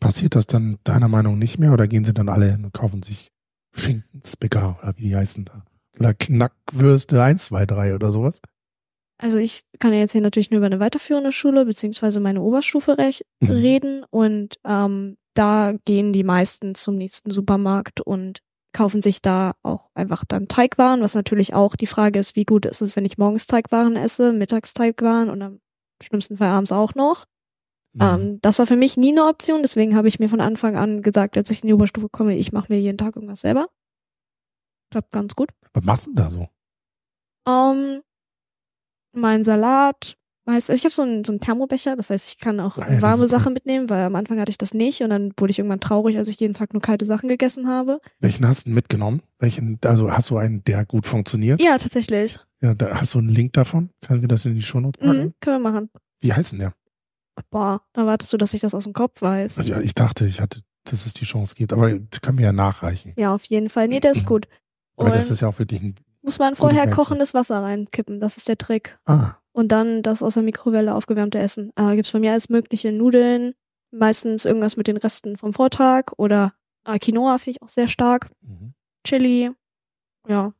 Passiert 0.00 0.36
das 0.36 0.46
dann 0.46 0.78
deiner 0.84 1.08
Meinung 1.08 1.38
nicht 1.38 1.58
mehr 1.58 1.74
oder 1.74 1.86
gehen 1.88 2.06
sie 2.06 2.14
dann 2.14 2.30
alle 2.30 2.50
hin 2.50 2.64
und 2.64 2.72
kaufen 2.72 3.02
sich 3.02 3.28
Schinkenspicker 3.74 4.78
oder 4.80 4.96
wie 4.96 5.08
die 5.08 5.16
heißen 5.16 5.44
da? 5.44 5.62
Oder 6.00 6.14
Knackwürste 6.14 7.22
1, 7.22 7.44
2, 7.44 7.66
3 7.66 7.94
oder 7.96 8.12
sowas? 8.12 8.40
Also 9.18 9.38
ich 9.38 9.62
kann 9.78 9.92
ja 9.92 10.00
jetzt 10.00 10.12
hier 10.12 10.20
natürlich 10.20 10.50
nur 10.50 10.58
über 10.58 10.66
eine 10.66 10.80
weiterführende 10.80 11.32
Schule 11.32 11.64
beziehungsweise 11.64 12.20
meine 12.20 12.42
Oberstufe 12.42 12.96
mhm. 13.40 13.50
reden 13.50 14.04
und 14.10 14.56
ähm, 14.64 15.16
da 15.34 15.74
gehen 15.84 16.12
die 16.12 16.24
meisten 16.24 16.74
zum 16.74 16.96
nächsten 16.96 17.30
Supermarkt 17.30 18.00
und 18.00 18.40
kaufen 18.72 19.02
sich 19.02 19.22
da 19.22 19.54
auch 19.62 19.90
einfach 19.94 20.24
dann 20.26 20.48
Teigwaren, 20.48 21.00
was 21.00 21.14
natürlich 21.14 21.54
auch 21.54 21.76
die 21.76 21.86
Frage 21.86 22.18
ist, 22.18 22.34
wie 22.36 22.44
gut 22.44 22.66
ist 22.66 22.82
es, 22.82 22.96
wenn 22.96 23.04
ich 23.04 23.18
morgens 23.18 23.46
Teigwaren 23.46 23.96
esse, 23.96 24.32
mittags 24.32 24.74
Teigwaren 24.74 25.30
und 25.30 25.42
am 25.42 25.60
schlimmsten 26.02 26.36
Fall 26.36 26.48
abends 26.48 26.72
auch 26.72 26.94
noch. 26.94 27.26
Mhm. 27.94 28.02
Ähm, 28.02 28.38
das 28.42 28.58
war 28.58 28.66
für 28.66 28.76
mich 28.76 28.96
nie 28.96 29.12
eine 29.12 29.26
Option, 29.26 29.62
deswegen 29.62 29.94
habe 29.94 30.08
ich 30.08 30.18
mir 30.18 30.28
von 30.28 30.40
Anfang 30.40 30.76
an 30.76 31.02
gesagt, 31.02 31.36
als 31.36 31.50
ich 31.50 31.62
in 31.62 31.68
die 31.68 31.74
Oberstufe 31.74 32.08
komme, 32.08 32.36
ich 32.36 32.52
mache 32.52 32.72
mir 32.72 32.80
jeden 32.80 32.98
Tag 32.98 33.14
irgendwas 33.14 33.40
selber. 33.40 33.68
Klappt 34.90 35.12
ganz 35.12 35.34
gut. 35.34 35.50
Was 35.72 35.84
machst 35.84 36.06
du 36.06 36.10
denn 36.10 36.24
da 36.24 36.30
so? 36.30 36.48
Ähm, 37.48 38.02
mein 39.14 39.44
Salat, 39.44 40.16
Weißt, 40.46 40.68
ich 40.70 40.84
habe 40.84 40.92
so 40.92 41.00
einen, 41.00 41.24
so 41.24 41.32
einen 41.32 41.40
Thermobecher, 41.40 41.96
das 41.96 42.10
heißt, 42.10 42.28
ich 42.28 42.38
kann 42.38 42.60
auch 42.60 42.76
ah 42.76 42.92
ja, 42.92 43.00
warme 43.00 43.26
Sachen 43.26 43.54
mitnehmen, 43.54 43.88
weil 43.88 44.04
am 44.04 44.14
Anfang 44.14 44.38
hatte 44.38 44.50
ich 44.50 44.58
das 44.58 44.74
nicht 44.74 45.00
und 45.00 45.08
dann 45.08 45.32
wurde 45.38 45.50
ich 45.50 45.58
irgendwann 45.58 45.80
traurig, 45.80 46.18
als 46.18 46.28
ich 46.28 46.38
jeden 46.38 46.52
Tag 46.52 46.74
nur 46.74 46.82
kalte 46.82 47.06
Sachen 47.06 47.30
gegessen 47.30 47.66
habe. 47.66 47.98
Welchen 48.20 48.46
hast 48.46 48.66
du 48.66 48.70
mitgenommen? 48.70 49.22
Welchen, 49.38 49.78
also 49.84 50.10
hast 50.12 50.28
du 50.28 50.36
einen, 50.36 50.62
der 50.64 50.84
gut 50.84 51.06
funktioniert? 51.06 51.62
Ja, 51.62 51.78
tatsächlich. 51.78 52.38
Ja, 52.60 52.74
da 52.74 53.00
hast 53.00 53.14
du 53.14 53.20
einen 53.20 53.30
Link 53.30 53.54
davon? 53.54 53.88
Können 54.06 54.20
wir 54.20 54.28
das 54.28 54.44
in 54.44 54.54
die 54.54 54.62
Shownotes 54.62 55.00
packen? 55.00 55.24
Mhm, 55.24 55.34
können 55.40 55.62
wir 55.62 55.70
machen. 55.70 55.90
Wie 56.20 56.34
heißt 56.34 56.52
denn 56.52 56.58
der? 56.58 56.74
Boah, 57.50 57.80
da 57.94 58.04
wartest 58.04 58.30
du, 58.32 58.36
dass 58.36 58.52
ich 58.52 58.60
das 58.60 58.74
aus 58.74 58.84
dem 58.84 58.92
Kopf 58.92 59.22
weiß. 59.22 59.56
Ja, 59.64 59.80
ich 59.80 59.94
dachte, 59.94 60.26
ich 60.26 60.42
hatte, 60.42 60.60
dass 60.84 61.06
es 61.06 61.14
die 61.14 61.24
Chance 61.24 61.54
gibt, 61.56 61.72
aber 61.72 61.88
können 62.20 62.36
wir 62.36 62.44
ja 62.44 62.52
nachreichen. 62.52 63.14
Ja, 63.16 63.34
auf 63.34 63.44
jeden 63.46 63.70
Fall. 63.70 63.88
Nee, 63.88 64.00
der 64.00 64.10
ist 64.10 64.26
gut. 64.26 64.46
Aber 64.96 65.10
das 65.10 65.30
ist 65.30 65.40
ja 65.40 65.48
auch 65.48 65.58
wirklich 65.58 65.80
ein. 65.80 65.94
Muss 66.24 66.38
man 66.38 66.56
vorher 66.56 66.90
kochendes 66.90 67.34
Wasser 67.34 67.62
reinkippen, 67.62 68.18
das 68.18 68.36
ist 68.36 68.48
der 68.48 68.58
Trick. 68.58 68.98
Ah 69.04 69.36
und 69.54 69.68
dann 69.68 70.02
das 70.02 70.22
aus 70.22 70.34
der 70.34 70.42
Mikrowelle 70.42 70.94
aufgewärmte 70.94 71.38
Essen. 71.38 71.72
Äh, 71.76 71.94
gibt's 71.94 72.10
bei 72.10 72.18
mir 72.18 72.32
alles 72.32 72.48
mögliche 72.48 72.92
Nudeln, 72.92 73.54
meistens 73.92 74.44
irgendwas 74.44 74.76
mit 74.76 74.88
den 74.88 74.96
Resten 74.96 75.36
vom 75.36 75.52
Vortag 75.52 76.12
oder 76.16 76.52
äh, 76.84 76.98
Quinoa 76.98 77.38
finde 77.38 77.52
ich 77.52 77.62
auch 77.62 77.68
sehr 77.68 77.88
stark. 77.88 78.30
Mhm. 78.42 78.74
Chili, 79.04 79.52
ja. 80.28 80.52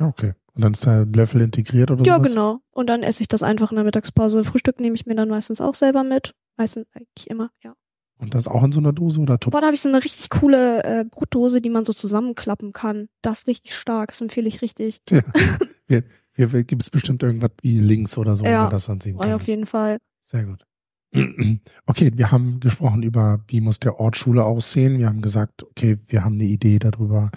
Okay. 0.00 0.32
Und 0.54 0.64
dann 0.64 0.72
ist 0.72 0.86
da 0.86 1.02
ein 1.02 1.12
Löffel 1.12 1.40
integriert 1.40 1.90
oder 1.90 2.04
so? 2.04 2.04
Ja, 2.04 2.16
sowas? 2.16 2.28
genau. 2.28 2.58
Und 2.74 2.88
dann 2.88 3.02
esse 3.02 3.22
ich 3.22 3.28
das 3.28 3.42
einfach 3.42 3.70
in 3.70 3.76
der 3.76 3.84
Mittagspause. 3.84 4.44
Frühstück 4.44 4.80
nehme 4.80 4.96
ich 4.96 5.06
mir 5.06 5.14
dann 5.14 5.28
meistens 5.28 5.60
auch 5.60 5.74
selber 5.74 6.02
mit. 6.02 6.34
Meistens 6.56 6.86
eigentlich 6.94 7.30
immer, 7.30 7.50
ja. 7.62 7.74
Und 8.22 8.34
das 8.34 8.46
auch 8.46 8.62
in 8.62 8.70
so 8.70 8.78
einer 8.78 8.92
Dose 8.92 9.20
oder 9.20 9.40
top? 9.40 9.50
Boah, 9.50 9.60
da 9.60 9.66
habe 9.66 9.74
ich 9.74 9.82
so 9.82 9.88
eine 9.88 10.02
richtig 10.02 10.30
coole 10.30 10.84
äh, 10.84 11.04
Brotdose, 11.04 11.60
die 11.60 11.70
man 11.70 11.84
so 11.84 11.92
zusammenklappen 11.92 12.72
kann. 12.72 13.08
Das 13.20 13.40
ist 13.40 13.48
richtig 13.48 13.74
stark, 13.74 14.10
das 14.10 14.20
empfehle 14.20 14.46
ich 14.46 14.62
richtig. 14.62 15.00
Ja. 15.10 15.22
Wir, 15.88 16.04
hier 16.34 16.48
gibt 16.64 16.82
es 16.82 16.88
bestimmt 16.88 17.22
irgendwas 17.22 17.50
wie 17.60 17.78
Links 17.80 18.16
oder 18.16 18.36
so, 18.36 18.44
ja, 18.44 18.60
wo 18.60 18.62
man 18.62 18.70
das 18.70 18.86
dann 18.86 19.00
sehen 19.00 19.18
kann. 19.18 19.28
Ja, 19.28 19.34
auf 19.34 19.46
jeden 19.46 19.66
Fall. 19.66 19.98
Sehr 20.20 20.44
gut. 20.46 20.64
Okay, 21.84 22.10
wir 22.14 22.32
haben 22.32 22.58
gesprochen 22.60 23.02
über, 23.02 23.44
wie 23.48 23.60
muss 23.60 23.78
der 23.78 24.00
Ort 24.00 24.16
Schule 24.16 24.44
aussehen. 24.44 24.98
Wir 24.98 25.08
haben 25.08 25.20
gesagt, 25.20 25.62
okay, 25.62 25.98
wir 26.06 26.24
haben 26.24 26.36
eine 26.36 26.44
Idee 26.44 26.78
darüber, 26.78 27.30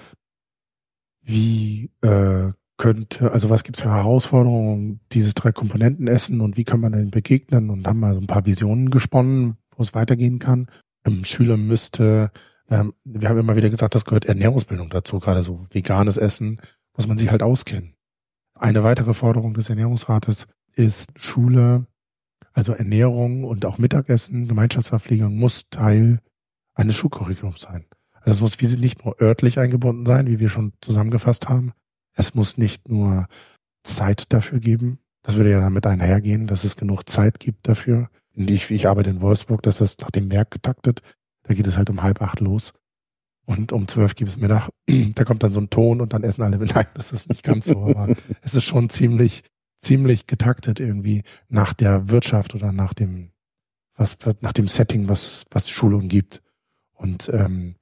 wie 1.21 1.91
äh, 2.02 2.54
könnte, 2.78 3.32
also 3.32 3.50
was 3.50 3.63
gibt 3.63 3.78
es 3.78 3.84
für 3.84 3.91
Herausforderungen, 3.91 5.00
dieses 5.12 5.34
drei 5.34 5.52
Komponenten 5.52 6.08
essen 6.08 6.41
und 6.41 6.58
wie 6.58 6.63
kann 6.63 6.80
man 6.80 6.91
denn 6.91 7.12
begegnen 7.12 7.69
und 7.69 7.88
haben 7.88 8.00
mal 8.00 8.13
so 8.13 8.19
ein 8.19 8.28
paar 8.28 8.45
Visionen 8.45 8.89
gesponnen, 8.91 9.58
wo 9.78 9.84
es 9.84 9.94
weitergehen 9.94 10.40
kann. 10.40 10.68
Ähm, 11.06 11.26
Schüler 11.26 11.58
müsste, 11.58 12.32
ähm, 12.70 12.94
wir 13.04 13.30
haben 13.30 13.40
immer 13.40 13.56
wieder 13.56 13.70
gesagt, 13.70 13.96
das 13.96 14.06
gehört 14.06 14.26
Ernährungsbildung 14.26 14.90
dazu, 14.90 15.20
gerade 15.20 15.44
so 15.44 15.66
veganes 15.72 16.18
Essen, 16.18 16.60
muss 16.95 17.08
man 17.08 17.18
sich 17.18 17.32
halt 17.32 17.43
auskennen. 17.43 17.95
Eine 18.58 18.84
weitere 18.84 19.14
Forderung 19.14 19.54
des 19.54 19.70
Ernährungsrates 19.70 20.47
ist 20.74 21.12
Schule, 21.16 21.88
also 22.54 22.74
Ernährung 22.74 23.43
und 23.43 23.66
auch 23.66 23.78
Mittagessen, 23.78 24.47
Gemeinschaftsverpflegung 24.47 25.36
muss 25.36 25.64
Teil 25.70 26.20
eines 26.74 26.95
Schulcurriculums 26.95 27.62
sein. 27.62 27.86
Also 28.14 28.32
es 28.32 28.41
muss 28.41 28.60
wie 28.60 28.66
sie 28.66 28.78
nicht 28.78 29.06
nur 29.06 29.22
örtlich 29.22 29.60
eingebunden 29.60 30.06
sein, 30.06 30.28
wie 30.28 30.39
wir 30.39 30.49
schon 30.49 30.74
zusammengefasst 30.82 31.49
haben. 31.49 31.74
Es 32.16 32.34
muss 32.34 32.58
nicht 32.58 32.89
nur 32.89 33.28
Zeit 33.84 34.34
dafür 34.34 34.60
geben. 34.60 34.99
Das 35.22 35.36
würde 35.36 35.52
ja 35.52 35.60
damit 35.60 35.86
einhergehen, 35.86 36.47
dass 36.47 36.64
es 36.64 36.76
genug 36.76 37.10
Zeit 37.10 37.39
gibt 37.39 37.68
dafür. 37.68 38.10
Ich, 38.36 38.70
ich 38.72 38.88
arbeite 38.88 39.10
in 39.10 39.22
Wolfsburg, 39.22 39.62
dass 39.64 39.78
das 39.78 39.98
nach 40.00 40.12
dem 40.12 40.32
Werk 40.32 40.52
getaktet. 40.52 41.02
Da 41.44 41.54
geht 41.54 41.68
es 41.68 41.78
halt 41.78 41.90
um 41.90 42.04
halb 42.04 42.22
acht 42.22 42.40
los. 42.40 42.74
Und 43.46 43.72
um 43.72 43.88
zwölf 43.88 44.16
gibt 44.16 44.32
es 44.32 44.38
Mittag, 44.38 44.70
da 45.16 45.24
kommt 45.24 45.44
dann 45.44 45.54
so 45.54 45.62
ein 45.62 45.70
Ton 45.70 46.02
und 46.02 46.14
dann 46.14 46.24
essen 46.24 46.42
alle 46.42 46.58
mit. 46.58 46.70
Nein, 46.76 46.88
das 46.96 47.12
ist 47.12 47.30
nicht 47.30 47.44
ganz 47.44 47.68
so, 47.68 47.86
aber 47.86 48.16
es 48.42 48.56
ist 48.56 48.64
schon 48.64 48.90
ziemlich, 48.90 49.44
ziemlich 49.78 50.26
getaktet 50.28 50.80
irgendwie 50.80 51.24
nach 51.48 51.74
der 51.74 52.10
Wirtschaft 52.10 52.56
oder 52.56 52.72
nach 52.72 52.94
dem, 52.94 53.32
was, 53.96 54.18
nach 54.42 54.54
dem 54.54 54.68
Setting, 54.68 55.08
was, 55.08 55.46
was 55.52 55.70
Schulung 55.70 56.08
gibt. 56.08 56.42
Und 56.94 57.30
ähm, 57.30 57.76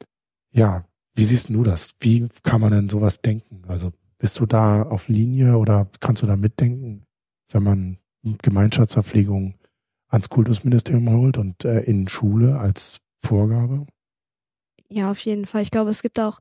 ja, 0.51 0.85
Wie 1.15 1.23
siehst 1.23 1.49
du 1.49 1.63
das? 1.63 1.95
Wie 1.99 2.27
kann 2.41 2.61
man 2.61 2.71
denn 2.71 2.89
sowas 2.89 3.21
denken? 3.21 3.63
Also 3.67 3.93
bist 4.17 4.39
du 4.39 4.45
da 4.45 4.83
auf 4.83 5.07
Linie 5.07 5.57
oder 5.57 5.87
kannst 5.99 6.23
du 6.23 6.27
da 6.27 6.35
mitdenken, 6.35 7.05
wenn 7.51 7.63
man 7.63 7.97
Gemeinschaftsverpflegung 8.41 9.55
ans 10.13 10.29
Kultusministerium 10.29 11.09
holt 11.09 11.37
und 11.37 11.65
äh, 11.65 11.81
in 11.81 12.07
Schule 12.07 12.59
als 12.59 13.01
Vorgabe? 13.17 13.87
Ja, 14.87 15.09
auf 15.09 15.19
jeden 15.19 15.45
Fall. 15.45 15.63
Ich 15.63 15.71
glaube, 15.71 15.89
es 15.89 16.03
gibt 16.03 16.19
auch, 16.19 16.39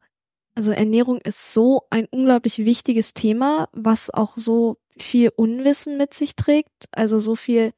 also 0.55 0.73
Ernährung 0.73 1.21
ist 1.23 1.55
so 1.55 1.83
ein 1.89 2.07
unglaublich 2.11 2.59
wichtiges 2.59 3.15
Thema, 3.15 3.69
was 3.73 4.11
auch 4.11 4.37
so 4.37 4.77
viel 4.99 5.31
Unwissen 5.35 5.97
mit 5.97 6.13
sich 6.13 6.37
trägt. 6.37 6.87
Also 6.93 7.19
so 7.19 7.35
viel 7.35 7.73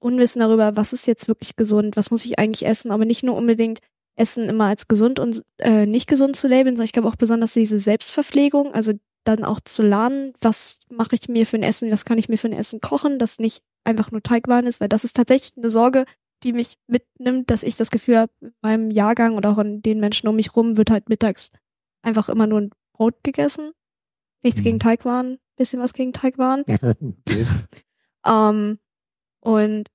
Unwissen 0.00 0.40
darüber, 0.40 0.76
was 0.76 0.92
ist 0.92 1.06
jetzt 1.06 1.28
wirklich 1.28 1.54
gesund, 1.54 1.96
was 1.96 2.10
muss 2.10 2.24
ich 2.24 2.38
eigentlich 2.38 2.66
essen, 2.66 2.90
aber 2.90 3.04
nicht 3.04 3.22
nur 3.22 3.36
unbedingt 3.36 3.78
Essen 4.16 4.48
immer 4.48 4.64
als 4.64 4.88
gesund 4.88 5.20
und 5.20 5.44
äh, 5.58 5.86
nicht 5.86 6.08
gesund 6.08 6.34
zu 6.34 6.48
labeln, 6.48 6.74
sondern 6.74 6.86
ich 6.86 6.92
glaube 6.92 7.08
auch 7.08 7.16
besonders 7.16 7.52
diese 7.52 7.78
Selbstverpflegung, 7.78 8.74
also 8.74 8.92
dann 9.22 9.44
auch 9.44 9.60
zu 9.60 9.82
lernen, 9.82 10.32
was 10.40 10.80
mache 10.90 11.14
ich 11.14 11.28
mir 11.28 11.46
für 11.46 11.56
ein 11.56 11.62
Essen, 11.62 11.92
was 11.92 12.04
kann 12.04 12.18
ich 12.18 12.28
mir 12.28 12.38
für 12.38 12.48
ein 12.48 12.58
Essen 12.58 12.80
kochen, 12.80 13.20
das 13.20 13.38
nicht 13.38 13.62
einfach 13.84 14.10
nur 14.10 14.22
Teigwaren 14.22 14.66
ist, 14.66 14.80
weil 14.80 14.88
das 14.88 15.04
ist 15.04 15.16
tatsächlich 15.16 15.52
eine 15.56 15.70
Sorge, 15.70 16.04
die 16.42 16.52
mich 16.52 16.78
mitnimmt, 16.86 17.50
dass 17.50 17.62
ich 17.62 17.76
das 17.76 17.90
Gefühl 17.90 18.18
habe, 18.18 18.32
beim 18.60 18.90
Jahrgang 18.90 19.36
oder 19.36 19.50
auch 19.50 19.58
an 19.58 19.82
den 19.82 20.00
Menschen 20.00 20.28
um 20.28 20.36
mich 20.36 20.54
rum 20.54 20.76
wird 20.76 20.90
halt 20.90 21.08
mittags 21.08 21.52
einfach 22.02 22.28
immer 22.28 22.46
nur 22.46 22.60
ein 22.60 22.70
Brot 22.92 23.22
gegessen. 23.22 23.72
Nichts 24.42 24.60
mhm. 24.60 24.64
gegen 24.64 24.80
Teigwaren, 24.80 25.38
bisschen 25.56 25.80
was 25.80 25.92
gegen 25.92 26.12
Teigwaren. 26.12 26.64
ähm, 28.26 28.78
und 29.40 29.88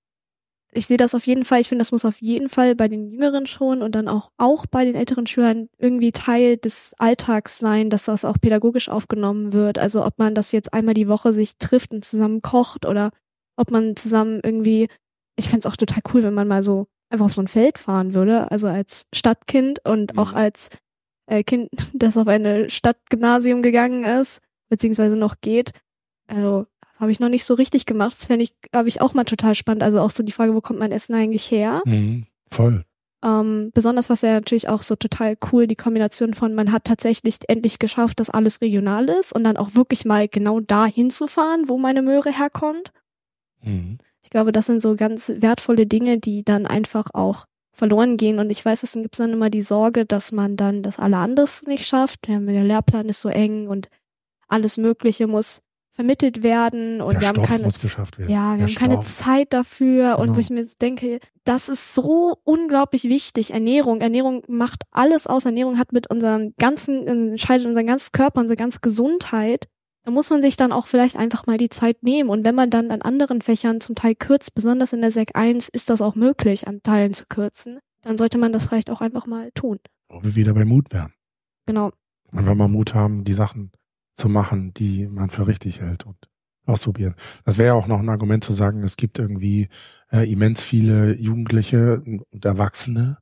ich 0.76 0.88
sehe 0.88 0.98
das 0.98 1.14
auf 1.14 1.28
jeden 1.28 1.46
Fall, 1.46 1.62
ich 1.62 1.70
finde, 1.70 1.82
das 1.82 1.92
muss 1.92 2.04
auf 2.04 2.20
jeden 2.20 2.50
Fall 2.50 2.76
bei 2.76 2.88
den 2.88 3.08
Jüngeren 3.08 3.46
schon 3.46 3.84
und 3.84 3.94
dann 3.94 4.08
auch, 4.08 4.32
auch 4.38 4.66
bei 4.66 4.86
den 4.86 4.96
älteren 4.96 5.28
Schülern 5.28 5.70
irgendwie 5.78 6.12
Teil 6.12 6.58
des 6.58 6.96
Alltags 6.98 7.60
sein, 7.60 7.90
dass 7.90 8.06
das 8.06 8.26
auch 8.26 8.40
pädagogisch 8.42 8.90
aufgenommen 8.90 9.54
wird. 9.54 9.78
Also 9.78 10.04
ob 10.04 10.18
man 10.18 10.34
das 10.34 10.52
jetzt 10.52 10.74
einmal 10.74 10.96
die 10.96 11.08
Woche 11.08 11.32
sich 11.32 11.58
trifft 11.58 11.94
und 11.94 12.04
zusammen 12.04 12.42
kocht 12.42 12.86
oder 12.86 13.12
ob 13.56 13.72
man 13.72 13.96
zusammen 13.96 14.40
irgendwie, 14.44 14.88
ich 15.36 15.50
fände 15.50 15.68
es 15.68 15.72
auch 15.72 15.78
total 15.78 16.02
cool, 16.14 16.24
wenn 16.24 16.34
man 16.34 16.48
mal 16.48 16.64
so 16.64 16.88
einfach 17.10 17.26
auf 17.26 17.34
so 17.34 17.42
ein 17.42 17.48
Feld 17.48 17.78
fahren 17.78 18.14
würde, 18.14 18.52
also 18.52 18.68
als 18.68 19.08
Stadtkind 19.14 19.80
und 19.86 20.14
mhm. 20.14 20.20
auch 20.20 20.34
als 20.34 20.70
äh, 21.28 21.44
Kind, 21.44 21.70
das 21.94 22.18
auf 22.18 22.28
eine 22.28 22.70
Stadtgymnasium 22.70 23.62
gegangen 23.62 24.04
ist, 24.04 24.42
beziehungsweise 24.70 25.16
noch 25.16 25.36
geht. 25.42 25.72
Also 26.28 26.66
habe 27.00 27.12
ich 27.12 27.20
noch 27.20 27.30
nicht 27.30 27.46
so 27.46 27.54
richtig 27.54 27.86
gemacht. 27.86 28.14
Das 28.18 28.26
fände 28.26 28.44
ich, 28.44 28.54
glaube 28.72 28.88
ich, 28.88 29.02
auch 29.02 29.14
mal 29.14 29.26
total 29.26 29.56
spannend. 29.56 29.84
Also 29.84 30.00
auch 30.00 30.10
so 30.10 30.24
die 30.24 30.32
Frage, 30.32 30.56
wo 30.56 30.62
kommt 30.62 30.80
mein 30.80 30.92
Essen 30.92 31.14
eigentlich 31.14 31.50
her? 31.52 31.82
Mhm, 31.86 32.26
voll. 32.50 32.84
Ähm, 33.24 33.72
besonders 33.74 34.10
was 34.10 34.22
ja 34.22 34.34
natürlich 34.34 34.68
auch 34.68 34.82
so 34.82 34.96
total 34.96 35.38
cool, 35.52 35.66
die 35.66 35.78
Kombination 35.78 36.34
von, 36.34 36.54
man 36.54 36.72
hat 36.72 36.84
tatsächlich 36.84 37.38
endlich 37.48 37.80
geschafft, 37.80 38.20
dass 38.20 38.30
alles 38.30 38.62
regional 38.62 39.08
ist 39.10 39.34
und 39.34 39.46
dann 39.46 39.56
auch 39.56 39.76
wirklich 39.76 40.04
mal 40.04 40.28
genau 40.28 40.60
da 40.60 40.86
hinzufahren, 40.86 41.70
wo 41.70 41.78
meine 41.78 42.02
Möhre 42.02 42.38
herkommt. 42.38 42.92
Mhm. 43.64 43.98
Ich 44.22 44.30
glaube, 44.30 44.52
das 44.52 44.66
sind 44.68 44.82
so 44.82 44.96
ganz 44.96 45.32
wertvolle 45.38 45.86
Dinge, 45.86 46.18
die 46.20 46.44
dann 46.44 46.66
einfach 46.66 47.08
auch 47.14 47.46
verloren 47.72 48.18
gehen. 48.18 48.40
Und 48.40 48.50
ich 48.50 48.64
weiß, 48.64 48.84
es 48.84 48.94
gibt 48.94 49.20
dann 49.20 49.34
immer 49.34 49.50
die 49.50 49.62
Sorge, 49.62 50.06
dass 50.06 50.32
man 50.32 50.56
dann 50.56 50.84
das 50.84 51.00
alle 51.00 51.18
anderes 51.18 51.64
nicht 51.64 51.86
schafft. 51.88 52.28
Der 52.28 52.40
Lehrplan 52.40 53.10
ist 53.10 53.22
so 53.22 53.30
eng 53.30 53.68
und 53.68 53.90
alles 54.48 54.78
Mögliche 54.78 55.28
muss 55.28 55.62
vermittelt 55.96 56.42
werden 56.42 57.02
und 57.02 57.14
der 57.14 57.22
wir 57.22 57.28
haben 57.28 57.36
Stoff 57.36 57.48
keine 57.50 57.64
muss 57.66 57.80
geschafft 57.80 58.18
werden. 58.18 58.32
ja 58.32 58.54
wir 58.58 58.66
der 58.66 58.68
haben 58.68 58.76
keine 58.76 58.94
Stoff. 58.96 59.16
Zeit 59.16 59.54
dafür 59.54 60.14
Genau. 60.16 60.22
und 60.22 60.36
wo 60.36 60.40
ich 60.40 60.50
mir 60.50 60.66
denke 60.82 61.20
das 61.44 61.70
ist 61.70 61.94
so 61.94 62.36
unglaublich 62.44 63.04
wichtig 63.04 63.52
Ernährung 63.52 64.02
Ernährung 64.02 64.42
macht 64.48 64.82
alles 64.90 65.28
aus 65.28 65.46
Ernährung 65.46 65.78
hat 65.78 65.92
mit 65.94 66.10
unserem 66.10 66.56
ganzen 66.58 67.06
entscheidet 67.08 67.68
unseren 67.68 67.86
ganzen 67.86 68.12
Körper 68.12 68.42
unsere 68.42 68.58
ganze 68.58 68.80
Gesundheit 68.80 69.68
da 70.04 70.12
muss 70.12 70.30
man 70.30 70.42
sich 70.42 70.58
dann 70.58 70.72
auch 70.72 70.88
vielleicht 70.88 71.16
einfach 71.16 71.46
mal 71.46 71.58
die 71.58 71.70
Zeit 71.70 72.04
nehmen. 72.04 72.30
Und 72.30 72.46
wenn 72.46 72.56
man 72.56 72.70
dann 72.70 72.92
an 72.92 73.02
anderen 73.02 73.42
Fächern 73.42 73.82
zum 73.82 73.96
Teil 73.96 74.16
kürzt 74.16 74.54
besonders 74.54 74.94
in 74.94 75.02
der 75.02 75.12
Sek 75.12 75.36
1 75.36 75.70
ist 75.70 75.90
das 75.90 76.02
auch 76.02 76.16
möglich 76.16 76.68
an 76.68 76.84
Teilen 76.84 77.14
zu 77.14 77.26
kürzen. 77.28 77.80
Dann 78.02 78.18
sollte 78.18 78.38
man 78.38 78.52
das 78.52 78.66
vielleicht 78.68 78.90
auch 78.90 79.02
einfach 79.02 79.26
mal 79.26 79.52
tun. 79.54 79.80
Wo 80.10 80.22
wir 80.24 80.36
wieder 80.36 80.54
bei 80.54 80.66
Mut 80.66 80.92
wären. 80.94 81.14
genau. 81.66 81.92
Und 82.32 82.48
wenn 82.48 82.58
wir 82.58 82.68
Mut 82.68 82.96
haben, 82.96 83.24
die 83.24 83.34
Sachen 83.34 83.72
zu 84.16 84.28
machen, 84.28 84.74
die 84.74 85.08
man 85.08 85.30
für 85.30 85.48
richtig 85.48 85.82
hält 85.82 86.06
und 86.06 86.18
ausprobieren. 86.66 87.16
Das 87.46 87.58
wäre 87.58 87.68
ja 87.70 87.74
auch 87.74 87.88
noch 87.88 88.00
ein 88.00 88.10
Argument 88.10 88.44
zu 88.44 88.54
sagen, 88.54 88.84
es 88.84 88.98
gibt 88.98 89.20
irgendwie 89.20 89.68
äh, 90.12 90.32
immens 90.32 90.64
viele 90.64 91.14
Jugendliche 91.16 92.02
und 92.02 92.46
Erwachsene, 92.46 93.18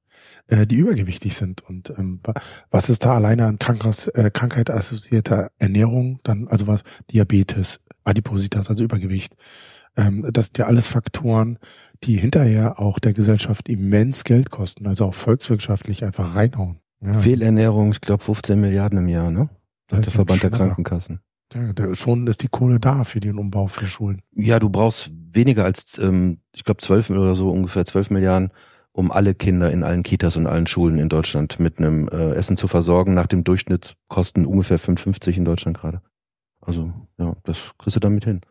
äh, 0.48 0.68
die 0.68 0.76
übergewichtig 0.76 1.36
sind. 1.36 1.62
Und 1.62 1.92
ähm, 1.98 2.20
wa- 2.24 2.34
was 2.70 2.90
ist 2.90 3.06
da 3.06 3.16
alleine 3.16 3.46
an 3.46 3.60
Krankheits, 3.60 4.08
äh, 4.10 4.30
Krankheit 4.32 4.70
assoziierter 4.70 5.52
Ernährung, 5.58 6.20
dann 6.24 6.48
also 6.48 6.68
was 6.68 6.82
Diabetes, 7.12 7.80
Adipositas, 8.04 8.70
also 8.70 8.84
Übergewicht. 8.84 9.36
Ähm, 9.98 10.26
das 10.32 10.46
sind 10.48 10.58
ja 10.58 10.66
alles 10.68 10.88
Faktoren, 10.88 11.58
die 12.04 12.18
hinterher 12.18 12.80
auch 12.80 13.00
der 13.00 13.14
Gesellschaft 13.14 13.68
immens 13.70 14.24
Geld 14.24 14.50
kosten, 14.50 14.88
also 14.88 15.06
auch 15.06 15.14
volkswirtschaftlich 15.16 16.04
einfach 16.04 16.36
reinhauen. 16.36 16.80
Ja, 17.04 17.14
Fehlernährung, 17.16 17.92
ich 17.92 18.02
glaube 18.02 18.24
15 18.24 18.60
Milliarden 18.60 19.00
im 19.00 19.08
Jahr, 19.08 19.32
ne? 19.32 19.50
das 19.88 20.02
der 20.02 20.12
Verband 20.12 20.44
der. 20.44 20.52
Krankenkassen. 20.52 21.20
Ja, 21.54 21.74
da, 21.74 21.94
schon 21.96 22.28
ist 22.28 22.44
die 22.44 22.48
Kohle 22.48 22.80
da 22.80 23.04
für 23.04 23.20
den 23.20 23.38
Umbau 23.38 23.68
für 23.68 23.86
Schulen. 23.86 24.22
Ja, 24.34 24.60
du 24.60 24.70
brauchst 24.70 25.12
weniger 25.32 25.66
als, 25.66 25.98
ähm, 25.98 26.40
ich 26.56 26.64
glaube, 26.64 26.82
zwölf 26.82 27.10
oder 27.10 27.36
so, 27.36 27.50
ungefähr 27.50 27.86
zwölf 27.86 28.10
Milliarden, 28.10 28.52
um 28.94 29.12
alle 29.12 29.36
Kinder 29.36 29.72
in 29.72 29.84
allen 29.84 30.04
Kitas 30.04 30.38
und 30.38 30.48
allen 30.48 30.68
Schulen 30.68 30.98
in 30.98 31.10
Deutschland 31.10 31.60
mit 31.60 31.80
einem 31.80 32.08
äh, 32.10 32.34
Essen 32.34 32.58
zu 32.58 32.68
versorgen. 32.68 33.14
Nach 33.14 33.28
dem 33.28 33.44
Durchschnittskosten 33.44 34.46
ungefähr 34.46 34.80
5,50 34.80 35.38
in 35.38 35.46
Deutschland 35.46 35.78
gerade. 35.78 36.02
Also, 36.62 36.94
ja, 37.18 37.36
das 37.44 37.58
kriegst 37.78 37.96
du 37.96 38.00
damit 38.00 38.26
hin. 38.26 38.42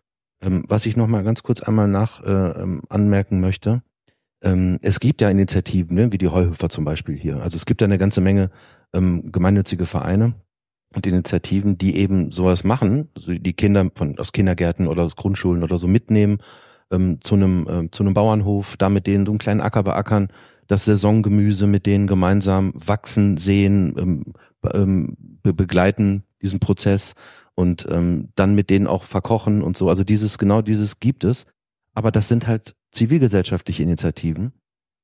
Ähm, 0.43 0.65
was 0.69 0.87
ich 0.87 0.97
noch 0.97 1.07
mal 1.07 1.23
ganz 1.23 1.43
kurz 1.43 1.61
einmal 1.61 1.89
nach 1.89 2.23
äh, 2.23 2.63
ähm, 2.63 2.83
anmerken 2.89 3.41
möchte, 3.41 3.83
ähm, 4.43 4.79
es 4.83 5.01
gibt 5.01 5.21
ja 5.21 5.29
Initiativen, 5.31 5.95
ne, 5.95 6.13
wie 6.13 6.19
die 6.19 6.29
Heuhöfer 6.29 6.71
zum 6.71 6.85
Beispiel 6.85 7.17
hier. 7.17 7.43
Also 7.43 7.57
es 7.57 7.67
gibt 7.67 7.81
ja 7.81 7.87
eine 7.87 7.99
ganze 7.99 8.21
Menge 8.21 8.51
ähm, 8.93 9.31
gemeinnützige 9.33 9.87
Vereine 9.87 10.35
und 10.95 11.07
Initiativen, 11.07 11.79
die 11.79 11.97
eben 11.97 12.33
sowas 12.33 12.65
machen, 12.65 13.09
also 13.15 13.33
die 13.33 13.53
Kinder 13.53 13.91
von 13.95 14.19
aus 14.19 14.33
Kindergärten 14.33 14.89
oder 14.89 15.05
aus 15.05 15.17
Grundschulen 15.17 15.63
oder 15.63 15.79
so 15.79 15.87
mitnehmen 15.87 16.39
ähm, 16.91 17.21
zu 17.21 17.37
einem 17.37 17.67
ähm, 17.71 17.93
zu 17.93 18.03
einem 18.03 18.15
Bauernhof, 18.15 18.77
da 18.77 18.89
mit 18.89 19.07
denen 19.07 19.27
so 19.27 19.33
einen 19.33 19.39
kleinen 19.39 19.61
Acker 19.61 19.85
beackern, 19.85 20.29
das 20.67 20.85
Saisongemüse 20.85 21.67
mit 21.67 21.87
denen 21.87 22.07
gemeinsam 22.07 22.73
wachsen, 22.75 23.37
sehen, 23.37 23.95
ähm, 23.99 24.25
ähm, 24.73 25.17
be 25.43 25.53
begleiten 25.53 26.25
diesen 26.43 26.59
Prozess 26.59 27.15
und 27.55 27.87
ähm, 27.91 28.31
dann 28.35 28.55
mit 28.55 28.71
denen 28.71 28.87
auch 28.87 29.05
verkochen 29.05 29.63
und 29.63 29.77
so. 29.77 29.89
Also 29.89 30.05
dieses 30.05 30.39
genau 30.39 30.63
dieses 30.63 30.99
gibt 30.99 31.25
es, 31.25 31.47
aber 31.95 32.11
das 32.11 32.29
sind 32.29 32.47
halt 32.47 32.75
zivilgesellschaftliche 32.93 33.83
Initiativen 33.83 34.53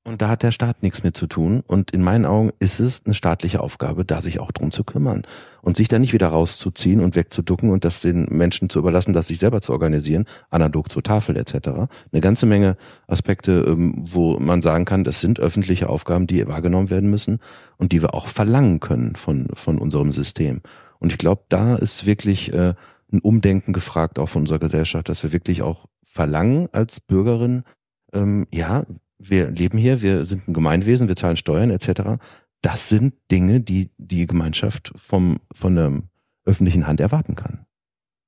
und 0.06 0.22
da 0.22 0.28
hat 0.28 0.44
der 0.44 0.52
Staat 0.52 0.84
nichts 0.84 1.02
mit 1.02 1.16
zu 1.16 1.26
tun. 1.26 1.64
Und 1.66 1.90
in 1.90 2.00
meinen 2.00 2.26
Augen 2.26 2.52
ist 2.60 2.78
es 2.78 3.02
eine 3.04 3.14
staatliche 3.14 3.60
Aufgabe, 3.60 4.04
da 4.04 4.20
sich 4.20 4.38
auch 4.38 4.52
drum 4.52 4.70
zu 4.70 4.84
kümmern. 4.84 5.22
Und 5.62 5.76
sich 5.76 5.88
da 5.88 5.98
nicht 5.98 6.12
wieder 6.12 6.28
rauszuziehen 6.28 7.00
und 7.00 7.16
wegzuducken 7.16 7.70
und 7.70 7.84
das 7.84 8.00
den 8.00 8.26
Menschen 8.26 8.70
zu 8.70 8.78
überlassen, 8.78 9.12
das 9.12 9.26
sich 9.26 9.40
selber 9.40 9.60
zu 9.60 9.72
organisieren, 9.72 10.26
analog 10.48 10.92
zur 10.92 11.02
Tafel 11.02 11.36
etc. 11.36 11.68
Eine 12.12 12.20
ganze 12.20 12.46
Menge 12.46 12.76
Aspekte, 13.08 13.64
ähm, 13.66 13.94
wo 13.96 14.38
man 14.38 14.62
sagen 14.62 14.84
kann, 14.84 15.02
das 15.02 15.20
sind 15.20 15.40
öffentliche 15.40 15.88
Aufgaben, 15.88 16.28
die 16.28 16.46
wahrgenommen 16.46 16.88
werden 16.88 17.10
müssen 17.10 17.40
und 17.76 17.90
die 17.90 18.00
wir 18.00 18.14
auch 18.14 18.28
verlangen 18.28 18.78
können 18.78 19.16
von, 19.16 19.48
von 19.54 19.78
unserem 19.78 20.12
System. 20.12 20.60
Und 21.00 21.10
ich 21.10 21.18
glaube, 21.18 21.42
da 21.48 21.74
ist 21.74 22.06
wirklich 22.06 22.52
äh, 22.52 22.74
ein 23.12 23.20
Umdenken 23.20 23.72
gefragt 23.72 24.20
auch 24.20 24.28
von 24.28 24.42
unserer 24.42 24.60
Gesellschaft, 24.60 25.08
dass 25.08 25.24
wir 25.24 25.32
wirklich 25.32 25.62
auch 25.62 25.86
verlangen 26.04 26.68
als 26.70 27.00
Bürgerin, 27.00 27.64
ähm, 28.12 28.46
ja, 28.52 28.84
wir 29.18 29.50
leben 29.50 29.78
hier, 29.78 30.02
wir 30.02 30.24
sind 30.24 30.48
ein 30.48 30.54
Gemeinwesen, 30.54 31.08
wir 31.08 31.16
zahlen 31.16 31.36
Steuern 31.36 31.70
etc. 31.70 32.22
Das 32.62 32.88
sind 32.88 33.14
Dinge, 33.30 33.60
die 33.60 33.90
die 33.98 34.26
Gemeinschaft 34.26 34.92
vom 34.96 35.38
von 35.52 35.74
der 35.74 36.02
öffentlichen 36.44 36.86
Hand 36.86 37.00
erwarten 37.00 37.34
kann. 37.34 37.66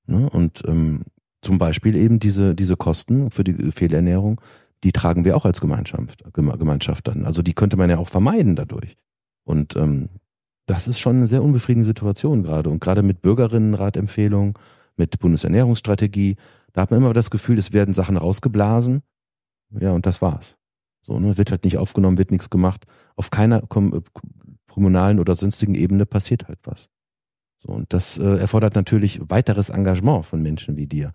Ne? 0.07 0.29
Und 0.29 0.63
ähm, 0.67 1.05
zum 1.43 1.59
Beispiel 1.59 1.97
eben 1.97 2.19
diese 2.19 2.55
diese 2.55 2.77
Kosten 2.77 3.31
für 3.31 3.45
die 3.45 3.71
Fehlernährung, 3.73 4.41
die 4.85 4.93
tragen 4.93 5.25
wir 5.25 5.37
auch 5.37 5.45
als 5.45 5.61
Gemeinschaft 5.61 6.25
Geme- 6.33 6.57
Gemeinschaft 6.57 7.09
dann. 7.09 7.25
Also 7.25 7.43
die 7.43 7.55
könnte 7.55 7.77
man 7.77 7.91
ja 7.91 7.99
auch 7.99 8.09
vermeiden 8.09 8.57
dadurch. 8.57 8.97
Und 9.45 9.77
ähm, 9.77 10.09
das 10.67 10.87
ist 10.87 10.99
schon 10.99 11.17
eine 11.17 11.27
sehr 11.27 11.43
unbefriedigende 11.43 11.87
Situation 11.87 12.43
gerade. 12.43 12.69
Und 12.69 12.81
gerade 12.81 13.03
mit 13.03 13.23
Bürgerinnenratempfehlungen, 13.23 14.55
mit 14.97 15.19
Bundesernährungsstrategie, 15.19 16.37
da 16.73 16.83
hat 16.83 16.91
man 16.91 17.01
immer 17.01 17.15
das 17.15 17.31
Gefühl, 17.31 17.59
es 17.59 17.73
werden 17.73 17.95
Sachen 17.95 18.17
rausgeblasen. 18.17 19.03
Ja, 19.71 19.93
und 19.93 20.05
das 20.07 20.21
war's. 20.21 20.58
So, 21.09 21.19
ne, 21.19 21.39
wird 21.39 21.51
halt 21.51 21.65
nicht 21.65 21.79
aufgenommen, 21.79 22.19
wird 22.19 22.31
nichts 22.31 22.51
gemacht. 22.51 22.85
Auf 23.17 23.31
keiner 23.31 23.63
äh, 23.63 24.01
kommunalen 24.71 25.19
oder 25.19 25.35
sonstigen 25.35 25.75
Ebene 25.75 26.05
passiert 26.05 26.49
halt 26.49 26.59
was. 26.65 26.91
So, 27.57 27.73
und 27.73 27.93
das 27.95 28.19
äh, 28.19 28.37
erfordert 28.39 28.75
natürlich 28.75 29.19
weiteres 29.23 29.71
Engagement 29.71 30.27
von 30.27 30.43
Menschen 30.43 30.77
wie 30.77 30.87
dir. 30.87 31.13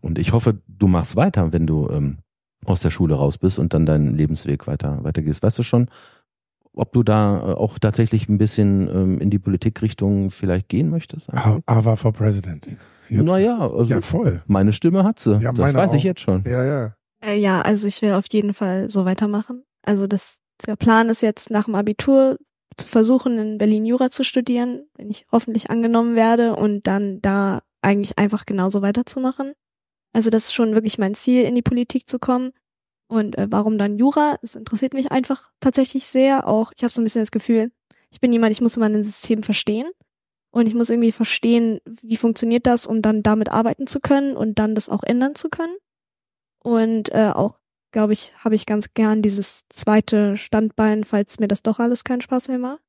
Und 0.00 0.18
ich 0.18 0.32
hoffe, 0.32 0.58
du 0.66 0.88
machst 0.88 1.16
weiter, 1.16 1.52
wenn 1.52 1.66
du 1.66 1.88
ähm, 1.90 2.18
aus 2.64 2.80
der 2.80 2.90
Schule 2.90 3.14
raus 3.14 3.36
bist 3.36 3.58
und 3.58 3.74
dann 3.74 3.84
deinen 3.84 4.14
Lebensweg 4.14 4.66
weiter 4.66 5.04
weitergehst. 5.04 5.42
Weißt 5.42 5.58
du 5.58 5.62
schon, 5.62 5.90
ob 6.72 6.92
du 6.92 7.02
da 7.02 7.36
äh, 7.36 7.52
auch 7.52 7.78
tatsächlich 7.78 8.30
ein 8.30 8.38
bisschen 8.38 8.88
ähm, 8.88 9.20
in 9.20 9.28
die 9.28 9.38
Politikrichtung 9.38 10.30
vielleicht 10.30 10.70
gehen 10.70 10.88
möchtest. 10.88 11.28
Aber 11.66 11.96
for 11.98 12.12
President. 12.12 12.66
Jetzt. 13.10 13.22
Naja, 13.22 13.58
also 13.58 13.84
ja, 13.84 14.00
voll. 14.00 14.42
meine 14.46 14.72
Stimme 14.72 15.04
hat 15.04 15.18
sie. 15.18 15.36
Ja, 15.40 15.52
das 15.52 15.74
weiß 15.74 15.90
auch. 15.90 15.94
ich 15.94 16.04
jetzt 16.04 16.22
schon. 16.22 16.42
Ja, 16.46 16.64
ja. 16.64 16.94
Äh, 17.26 17.38
ja, 17.38 17.60
also 17.62 17.88
ich 17.88 18.00
will 18.02 18.12
auf 18.12 18.26
jeden 18.30 18.54
Fall 18.54 18.88
so 18.88 19.04
weitermachen. 19.04 19.64
Also 19.82 20.06
das, 20.06 20.40
der 20.66 20.76
Plan 20.76 21.08
ist 21.08 21.22
jetzt 21.22 21.50
nach 21.50 21.64
dem 21.64 21.74
Abitur 21.74 22.38
zu 22.76 22.86
versuchen, 22.86 23.38
in 23.38 23.58
Berlin 23.58 23.86
Jura 23.86 24.10
zu 24.10 24.22
studieren, 24.24 24.86
wenn 24.96 25.10
ich 25.10 25.26
hoffentlich 25.32 25.70
angenommen 25.70 26.14
werde 26.14 26.54
und 26.56 26.86
dann 26.86 27.20
da 27.22 27.62
eigentlich 27.82 28.18
einfach 28.18 28.46
genauso 28.46 28.82
weiterzumachen. 28.82 29.52
Also 30.12 30.30
das 30.30 30.44
ist 30.46 30.54
schon 30.54 30.74
wirklich 30.74 30.98
mein 30.98 31.14
Ziel, 31.14 31.44
in 31.44 31.54
die 31.54 31.62
Politik 31.62 32.08
zu 32.08 32.18
kommen. 32.18 32.52
Und 33.08 33.36
äh, 33.38 33.46
warum 33.50 33.78
dann 33.78 33.98
Jura? 33.98 34.38
Das 34.42 34.56
interessiert 34.56 34.94
mich 34.94 35.12
einfach 35.12 35.50
tatsächlich 35.60 36.06
sehr. 36.06 36.48
Auch 36.48 36.72
ich 36.76 36.82
habe 36.82 36.92
so 36.92 37.00
ein 37.00 37.04
bisschen 37.04 37.22
das 37.22 37.30
Gefühl, 37.30 37.70
ich 38.10 38.20
bin 38.20 38.32
jemand, 38.32 38.52
ich 38.52 38.60
muss 38.60 38.76
immer 38.76 38.86
ein 38.86 39.02
System 39.02 39.42
verstehen. 39.42 39.88
Und 40.52 40.66
ich 40.66 40.74
muss 40.74 40.90
irgendwie 40.90 41.12
verstehen, 41.12 41.80
wie 41.84 42.16
funktioniert 42.16 42.66
das, 42.66 42.86
um 42.86 43.02
dann 43.02 43.22
damit 43.22 43.50
arbeiten 43.50 43.86
zu 43.86 44.00
können 44.00 44.36
und 44.36 44.58
dann 44.58 44.74
das 44.74 44.88
auch 44.88 45.02
ändern 45.02 45.34
zu 45.34 45.50
können. 45.50 45.76
Und 46.66 47.14
äh, 47.14 47.30
auch, 47.32 47.60
glaube 47.92 48.12
ich, 48.12 48.32
habe 48.42 48.56
ich 48.56 48.66
ganz 48.66 48.92
gern 48.92 49.22
dieses 49.22 49.60
zweite 49.68 50.36
Standbein, 50.36 51.04
falls 51.04 51.38
mir 51.38 51.46
das 51.46 51.62
doch 51.62 51.78
alles 51.78 52.02
keinen 52.02 52.22
Spaß 52.22 52.48
mehr 52.48 52.58
macht. 52.58 52.82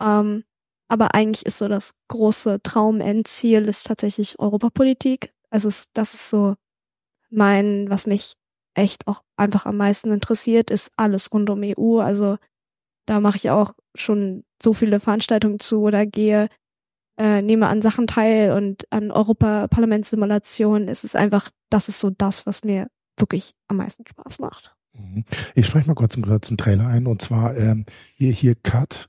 Ähm, 0.00 0.44
aber 0.88 1.14
eigentlich 1.14 1.44
ist 1.44 1.58
so 1.58 1.68
das 1.68 1.92
große 2.08 2.62
Traumendziel 2.62 3.68
ist 3.68 3.84
tatsächlich 3.86 4.38
Europapolitik. 4.38 5.34
Also 5.50 5.68
das 5.92 6.14
ist 6.14 6.30
so 6.30 6.54
mein, 7.28 7.90
was 7.90 8.06
mich 8.06 8.36
echt 8.72 9.06
auch 9.06 9.22
einfach 9.36 9.66
am 9.66 9.76
meisten 9.76 10.10
interessiert, 10.10 10.70
ist 10.70 10.90
alles 10.96 11.30
rund 11.30 11.50
um 11.50 11.62
EU. 11.62 12.00
Also 12.00 12.38
da 13.04 13.20
mache 13.20 13.36
ich 13.36 13.50
auch 13.50 13.74
schon 13.94 14.44
so 14.62 14.72
viele 14.72 14.98
Veranstaltungen 14.98 15.60
zu 15.60 15.82
oder 15.82 16.06
gehe, 16.06 16.48
äh, 17.18 17.42
nehme 17.42 17.66
an 17.66 17.82
Sachen 17.82 18.06
teil 18.06 18.52
und 18.52 18.90
an 18.90 19.10
Europaparlamentssimulationen. 19.10 20.88
Es 20.88 21.04
ist 21.04 21.16
einfach, 21.16 21.50
das 21.68 21.90
ist 21.90 22.00
so 22.00 22.08
das, 22.08 22.46
was 22.46 22.64
mir 22.64 22.88
wirklich 23.16 23.54
am 23.68 23.78
meisten 23.78 24.04
Spaß 24.06 24.38
macht. 24.38 24.74
Mhm. 24.92 25.24
Ich 25.54 25.66
spreche 25.66 25.86
mal 25.86 25.94
kurz 25.94 26.14
einen 26.14 26.24
kurzen 26.24 26.56
Trailer 26.56 26.86
ein 26.86 27.06
und 27.06 27.20
zwar 27.20 27.56
ähm, 27.56 27.84
hier, 28.16 28.32
hier 28.32 28.54
Cut. 28.54 29.08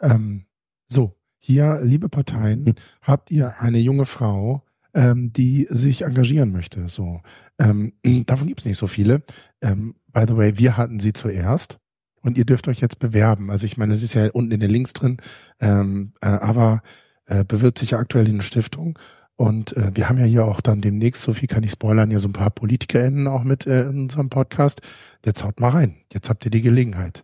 Ähm, 0.00 0.46
so, 0.86 1.16
hier, 1.38 1.80
liebe 1.82 2.08
Parteien, 2.08 2.66
hm. 2.66 2.74
habt 3.02 3.30
ihr 3.30 3.60
eine 3.60 3.78
junge 3.78 4.06
Frau, 4.06 4.64
ähm, 4.94 5.32
die 5.32 5.66
sich 5.70 6.02
engagieren 6.02 6.50
möchte. 6.50 6.88
So, 6.88 7.20
ähm, 7.58 7.92
davon 8.26 8.48
gibt's 8.48 8.64
nicht 8.64 8.78
so 8.78 8.86
viele. 8.86 9.22
Ähm, 9.60 9.94
by 10.12 10.24
the 10.26 10.36
way, 10.36 10.58
wir 10.58 10.76
hatten 10.76 10.98
sie 10.98 11.12
zuerst 11.12 11.78
und 12.22 12.36
ihr 12.36 12.44
dürft 12.44 12.66
euch 12.66 12.80
jetzt 12.80 12.98
bewerben. 12.98 13.50
Also 13.50 13.66
ich 13.66 13.76
meine, 13.76 13.94
es 13.94 14.02
ist 14.02 14.14
ja 14.14 14.28
unten 14.32 14.50
in 14.52 14.60
den 14.60 14.70
Links 14.70 14.92
drin, 14.92 15.18
ähm, 15.60 16.14
äh, 16.20 16.26
aber 16.26 16.82
äh, 17.26 17.44
bewirbt 17.44 17.78
sich 17.78 17.90
ja 17.90 17.98
aktuell 17.98 18.26
in 18.26 18.34
eine 18.34 18.42
Stiftung. 18.42 18.98
Und 19.36 19.76
äh, 19.76 19.90
wir 19.94 20.08
haben 20.08 20.18
ja 20.18 20.24
hier 20.24 20.46
auch 20.46 20.60
dann 20.60 20.80
demnächst, 20.80 21.22
so 21.22 21.34
viel 21.34 21.48
kann 21.48 21.62
ich 21.62 21.72
spoilern, 21.72 22.08
hier 22.08 22.20
so 22.20 22.28
ein 22.28 22.32
paar 22.32 22.50
PolitikerInnen 22.50 23.26
auch 23.26 23.44
mit 23.44 23.66
äh, 23.66 23.82
in 23.82 24.04
unserem 24.04 24.30
Podcast. 24.30 24.80
Jetzt 25.24 25.44
haut 25.44 25.60
mal 25.60 25.70
rein. 25.70 25.96
Jetzt 26.12 26.30
habt 26.30 26.44
ihr 26.46 26.50
die 26.50 26.62
Gelegenheit. 26.62 27.22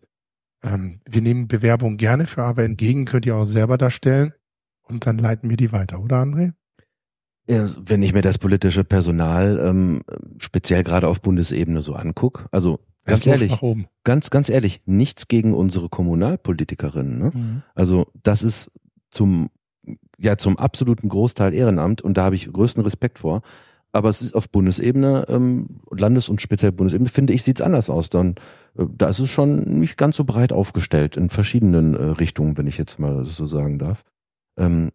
Ähm, 0.62 1.00
wir 1.08 1.22
nehmen 1.22 1.48
Bewerbungen 1.48 1.96
gerne 1.96 2.26
für 2.26 2.42
aber 2.42 2.64
entgegen, 2.64 3.06
könnt 3.06 3.24
ihr 3.24 3.34
auch 3.34 3.44
selber 3.44 3.78
darstellen. 3.78 4.34
Und 4.82 5.06
dann 5.06 5.18
leiten 5.18 5.48
wir 5.48 5.56
die 5.56 5.72
weiter, 5.72 6.00
oder 6.00 6.22
André? 6.22 6.52
wenn 7.46 8.02
ich 8.02 8.12
mir 8.12 8.22
das 8.22 8.38
politische 8.38 8.84
Personal 8.84 9.58
ähm, 9.62 10.02
speziell 10.38 10.84
gerade 10.84 11.08
auf 11.08 11.20
Bundesebene 11.20 11.82
so 11.82 11.94
anguck, 11.94 12.46
also 12.52 12.78
ganz 13.04 13.26
ehrlich, 13.26 13.52
ganz 14.04 14.30
ganz 14.30 14.48
ehrlich, 14.48 14.82
nichts 14.86 15.26
gegen 15.26 15.52
unsere 15.52 15.88
Kommunalpolitikerinnen. 15.88 17.18
Ne? 17.18 17.30
Mhm. 17.34 17.62
Also 17.74 18.06
das 18.22 18.42
ist 18.42 18.70
zum 19.10 19.50
ja 20.22 20.36
zum 20.36 20.58
absoluten 20.58 21.08
Großteil 21.08 21.54
Ehrenamt 21.54 22.02
und 22.02 22.16
da 22.16 22.24
habe 22.24 22.36
ich 22.36 22.52
größten 22.52 22.82
Respekt 22.82 23.18
vor. 23.18 23.42
Aber 23.94 24.08
es 24.08 24.22
ist 24.22 24.34
auf 24.34 24.48
Bundesebene, 24.48 25.26
ähm, 25.28 25.80
Landes- 25.90 26.30
und 26.30 26.40
speziell 26.40 26.72
Bundesebene, 26.72 27.10
finde 27.10 27.34
ich, 27.34 27.42
sieht's 27.42 27.60
anders 27.60 27.90
aus. 27.90 28.08
Dann, 28.08 28.36
äh, 28.78 28.86
da 28.88 29.10
ist 29.10 29.18
es 29.18 29.28
schon 29.28 29.80
nicht 29.80 29.98
ganz 29.98 30.16
so 30.16 30.24
breit 30.24 30.50
aufgestellt 30.50 31.18
in 31.18 31.28
verschiedenen 31.28 31.94
äh, 31.94 32.02
Richtungen, 32.04 32.56
wenn 32.56 32.66
ich 32.66 32.78
jetzt 32.78 32.98
mal 32.98 33.26
so 33.26 33.46
sagen 33.46 33.78
darf. 33.78 34.02
Ähm, 34.56 34.92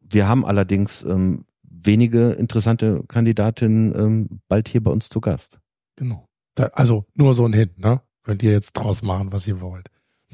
wir 0.00 0.28
haben 0.28 0.44
allerdings 0.44 1.02
ähm, 1.02 1.44
wenige 1.62 2.32
interessante 2.32 3.02
Kandidatinnen 3.08 3.94
ähm, 3.96 4.40
bald 4.46 4.68
hier 4.68 4.82
bei 4.82 4.92
uns 4.92 5.08
zu 5.08 5.20
Gast. 5.20 5.58
Genau. 5.96 6.28
Da, 6.54 6.66
also 6.74 7.06
nur 7.14 7.34
so 7.34 7.46
ein 7.46 7.52
Hint, 7.52 7.80
ne? 7.80 8.00
Könnt 8.22 8.44
ihr 8.44 8.52
jetzt 8.52 8.74
draus 8.74 9.02
machen, 9.02 9.32
was 9.32 9.48
ihr 9.48 9.60
wollt. 9.60 9.90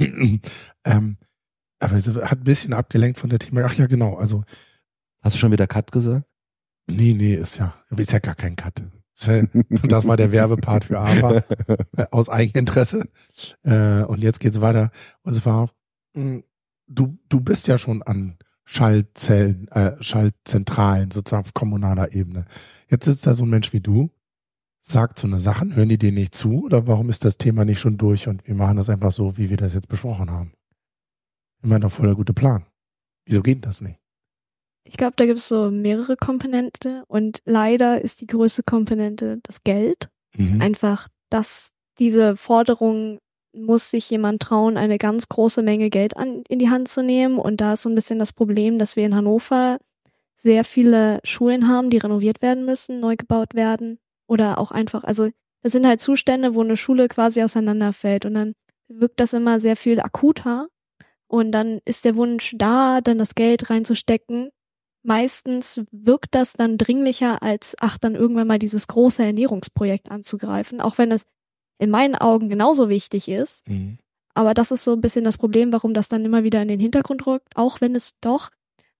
ähm, 0.84 1.16
aber 1.80 1.96
es 1.96 2.06
hat 2.06 2.38
ein 2.38 2.44
bisschen 2.44 2.72
abgelenkt 2.72 3.18
von 3.18 3.30
der 3.30 3.38
Thema. 3.38 3.64
Ach 3.64 3.74
ja, 3.74 3.86
genau. 3.86 4.16
Also 4.16 4.44
hast 5.22 5.34
du 5.34 5.38
schon 5.38 5.52
wieder 5.52 5.66
Cut 5.66 5.90
gesagt? 5.90 6.24
Nee, 6.86 7.14
nee, 7.14 7.34
ist 7.34 7.58
ja, 7.58 7.74
ist 7.96 8.12
ja 8.12 8.18
gar 8.18 8.34
kein 8.34 8.56
Cut. 8.56 8.82
Das 9.86 10.06
war 10.06 10.16
der 10.16 10.32
Werbepart 10.32 10.84
für 10.84 10.98
AVA 10.98 11.36
äh, 11.36 12.06
aus 12.10 12.30
Eigeninteresse. 12.30 13.06
Äh, 13.64 14.02
und 14.04 14.22
jetzt 14.22 14.40
geht's 14.40 14.62
weiter. 14.62 14.90
Und 15.22 15.34
zwar, 15.34 15.70
hm, 16.14 16.42
du, 16.86 17.18
du 17.28 17.40
bist 17.40 17.68
ja 17.68 17.78
schon 17.78 18.02
an 18.02 18.38
Schaltzellen, 18.64 19.68
äh, 19.68 20.02
Schaltzentralen 20.02 21.10
sozusagen 21.10 21.44
auf 21.44 21.54
kommunaler 21.54 22.14
Ebene. 22.14 22.46
Jetzt 22.88 23.04
sitzt 23.04 23.26
da 23.26 23.34
so 23.34 23.44
ein 23.44 23.50
Mensch 23.50 23.72
wie 23.72 23.80
du, 23.80 24.10
sagt 24.80 25.18
so 25.18 25.26
eine 25.26 25.40
Sachen, 25.40 25.76
hören 25.76 25.88
die 25.88 25.98
dir 25.98 26.12
nicht 26.12 26.34
zu 26.34 26.64
oder 26.64 26.86
warum 26.86 27.10
ist 27.10 27.24
das 27.24 27.36
Thema 27.36 27.64
nicht 27.64 27.80
schon 27.80 27.98
durch 27.98 28.28
und 28.28 28.46
wir 28.46 28.54
machen 28.54 28.76
das 28.76 28.88
einfach 28.88 29.12
so, 29.12 29.36
wie 29.36 29.50
wir 29.50 29.56
das 29.56 29.74
jetzt 29.74 29.88
besprochen 29.88 30.30
haben? 30.30 30.52
Ich 31.62 31.68
meine, 31.68 31.80
doch 31.80 31.92
voll 31.92 32.06
der 32.06 32.16
gute 32.16 32.32
Plan. 32.32 32.64
Wieso 33.26 33.42
geht 33.42 33.66
das 33.66 33.80
nicht? 33.80 33.98
Ich 34.84 34.96
glaube, 34.96 35.14
da 35.16 35.26
gibt 35.26 35.38
es 35.38 35.48
so 35.48 35.70
mehrere 35.70 36.16
Komponente 36.16 37.04
und 37.06 37.42
leider 37.44 38.00
ist 38.00 38.22
die 38.22 38.26
größte 38.26 38.62
Komponente 38.62 39.38
das 39.42 39.62
Geld. 39.62 40.08
Mhm. 40.36 40.60
Einfach, 40.60 41.08
dass 41.28 41.72
diese 41.98 42.36
Forderungen 42.36 43.18
muss 43.52 43.90
sich 43.90 44.08
jemand 44.10 44.42
trauen, 44.42 44.76
eine 44.76 44.98
ganz 44.98 45.28
große 45.28 45.62
Menge 45.62 45.90
Geld 45.90 46.16
an, 46.16 46.42
in 46.48 46.58
die 46.58 46.70
Hand 46.70 46.88
zu 46.88 47.02
nehmen. 47.02 47.38
Und 47.38 47.60
da 47.60 47.74
ist 47.74 47.82
so 47.82 47.88
ein 47.88 47.94
bisschen 47.94 48.18
das 48.18 48.32
Problem, 48.32 48.78
dass 48.78 48.96
wir 48.96 49.04
in 49.04 49.14
Hannover 49.14 49.78
sehr 50.34 50.64
viele 50.64 51.20
Schulen 51.24 51.68
haben, 51.68 51.90
die 51.90 51.98
renoviert 51.98 52.42
werden 52.42 52.64
müssen, 52.64 53.00
neu 53.00 53.16
gebaut 53.16 53.54
werden. 53.54 53.98
Oder 54.26 54.58
auch 54.58 54.70
einfach, 54.70 55.04
also 55.04 55.28
das 55.62 55.72
sind 55.72 55.86
halt 55.86 56.00
Zustände, 56.00 56.54
wo 56.54 56.62
eine 56.62 56.76
Schule 56.76 57.08
quasi 57.08 57.42
auseinanderfällt. 57.42 58.24
Und 58.24 58.34
dann 58.34 58.54
wirkt 58.88 59.20
das 59.20 59.32
immer 59.32 59.60
sehr 59.60 59.76
viel 59.76 60.00
akuter. 60.00 60.68
Und 61.30 61.52
dann 61.52 61.80
ist 61.84 62.04
der 62.04 62.16
Wunsch 62.16 62.56
da, 62.58 63.00
dann 63.00 63.18
das 63.18 63.36
Geld 63.36 63.70
reinzustecken. 63.70 64.50
Meistens 65.04 65.80
wirkt 65.92 66.34
das 66.34 66.54
dann 66.54 66.76
dringlicher, 66.76 67.40
als 67.40 67.76
ach, 67.78 67.98
dann 67.98 68.16
irgendwann 68.16 68.48
mal 68.48 68.58
dieses 68.58 68.88
große 68.88 69.22
Ernährungsprojekt 69.22 70.10
anzugreifen. 70.10 70.80
Auch 70.80 70.98
wenn 70.98 71.12
es 71.12 71.26
in 71.78 71.88
meinen 71.88 72.16
Augen 72.16 72.48
genauso 72.48 72.88
wichtig 72.88 73.28
ist. 73.28 73.68
Mhm. 73.68 73.98
Aber 74.34 74.54
das 74.54 74.72
ist 74.72 74.82
so 74.82 74.92
ein 74.92 75.00
bisschen 75.00 75.22
das 75.22 75.38
Problem, 75.38 75.72
warum 75.72 75.94
das 75.94 76.08
dann 76.08 76.24
immer 76.24 76.42
wieder 76.42 76.60
in 76.62 76.68
den 76.68 76.80
Hintergrund 76.80 77.24
rückt, 77.28 77.56
auch 77.56 77.80
wenn 77.80 77.94
es 77.94 78.14
doch 78.20 78.50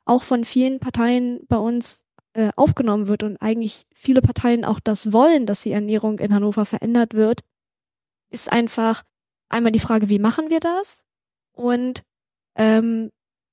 auch 0.05 0.23
von 0.23 0.45
vielen 0.45 0.79
Parteien 0.79 1.41
bei 1.49 1.59
uns 1.59 2.05
äh, 2.35 2.51
aufgenommen 2.55 3.09
wird 3.09 3.25
und 3.25 3.43
eigentlich 3.43 3.87
viele 3.93 4.23
Parteien 4.23 4.65
auch 4.65 4.79
das 4.79 5.13
wollen, 5.13 5.47
dass 5.47 5.63
die 5.63 5.73
Ernährung 5.73 6.21
in 6.21 6.33
Hannover 6.33 6.65
verändert 6.65 7.15
wird, 7.15 7.41
ist 8.31 8.53
einfach 8.53 9.03
einmal 9.49 9.73
die 9.73 9.81
Frage, 9.81 10.09
wie 10.09 10.21
machen 10.21 10.49
wir 10.49 10.61
das 10.61 11.07
und 11.53 12.05
ähm, 12.57 13.11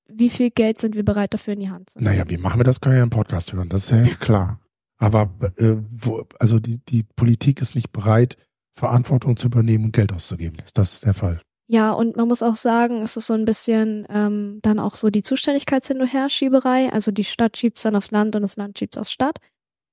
wie 0.08 0.30
viel 0.30 0.50
Geld 0.52 0.78
sind 0.78 0.96
wir 0.96 1.04
bereit 1.04 1.34
dafür 1.34 1.54
in 1.54 1.60
die 1.60 1.70
Hand 1.70 1.90
zu 1.90 2.00
nehmen. 2.00 2.12
Naja, 2.12 2.30
wie 2.30 2.38
machen 2.38 2.60
wir 2.60 2.64
das, 2.64 2.80
können 2.80 2.96
wir 2.96 3.00
ja 3.00 3.04
im 3.04 3.10
Podcast 3.10 3.54
hören, 3.54 3.70
das 3.70 3.86
ist 3.86 3.92
ja 3.92 4.04
jetzt 4.04 4.20
klar. 4.20 4.60
Aber 4.98 5.30
äh, 5.58 5.76
wo, 5.92 6.26
also 6.40 6.60
die, 6.60 6.80
die 6.86 7.04
Politik 7.04 7.62
ist 7.62 7.76
nicht 7.76 7.92
bereit, 7.92 8.38
Verantwortung 8.72 9.38
zu 9.38 9.48
übernehmen 9.48 9.86
und 9.86 9.94
Geld 9.94 10.14
auszugeben. 10.14 10.58
Ist 10.64 10.78
das 10.78 11.02
der 11.02 11.14
Fall? 11.14 11.42
Ja, 11.70 11.92
und 11.92 12.16
man 12.16 12.28
muss 12.30 12.42
auch 12.42 12.56
sagen, 12.56 13.02
es 13.02 13.18
ist 13.18 13.28
so 13.28 13.34
ein 13.34 13.44
bisschen 13.44 14.08
ähm, 14.10 14.60
dann 14.62 14.80
auch 14.80 14.96
so 14.96 15.10
die 15.10 15.24
Zuständigkeitshin 15.24 16.00
und 16.00 16.08
Herschieberei. 16.08 16.92
Also 16.94 17.12
die 17.12 17.26
Stadt 17.26 17.58
schiebt 17.58 17.78
es 17.78 17.84
dann 17.84 17.96
aufs 17.96 18.12
Land 18.12 18.36
und 18.36 18.42
das 18.42 18.56
Land 18.56 18.80
schiebt 18.80 18.96
es 18.96 19.02
aufs 19.02 19.12
Stadt. 19.12 19.40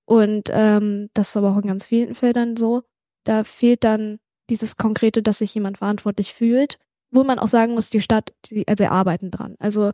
Und 0.06 0.50
ähm, 0.52 1.08
das 1.14 1.30
ist 1.30 1.36
aber 1.36 1.50
auch 1.50 1.56
in 1.56 1.66
ganz 1.66 1.84
vielen 1.84 2.14
Feldern 2.14 2.56
so. 2.56 2.82
Da 3.24 3.42
fehlt 3.42 3.82
dann 3.82 4.18
dieses 4.50 4.76
Konkrete, 4.76 5.22
dass 5.22 5.38
sich 5.38 5.54
jemand 5.54 5.78
verantwortlich 5.78 6.32
fühlt. 6.32 6.78
Wo 7.14 7.24
man 7.24 7.38
auch 7.38 7.46
sagen 7.46 7.74
muss, 7.74 7.90
die 7.90 8.00
Stadt, 8.00 8.34
die, 8.46 8.66
also 8.66 8.84
arbeiten 8.86 9.30
dran. 9.30 9.54
Also 9.58 9.92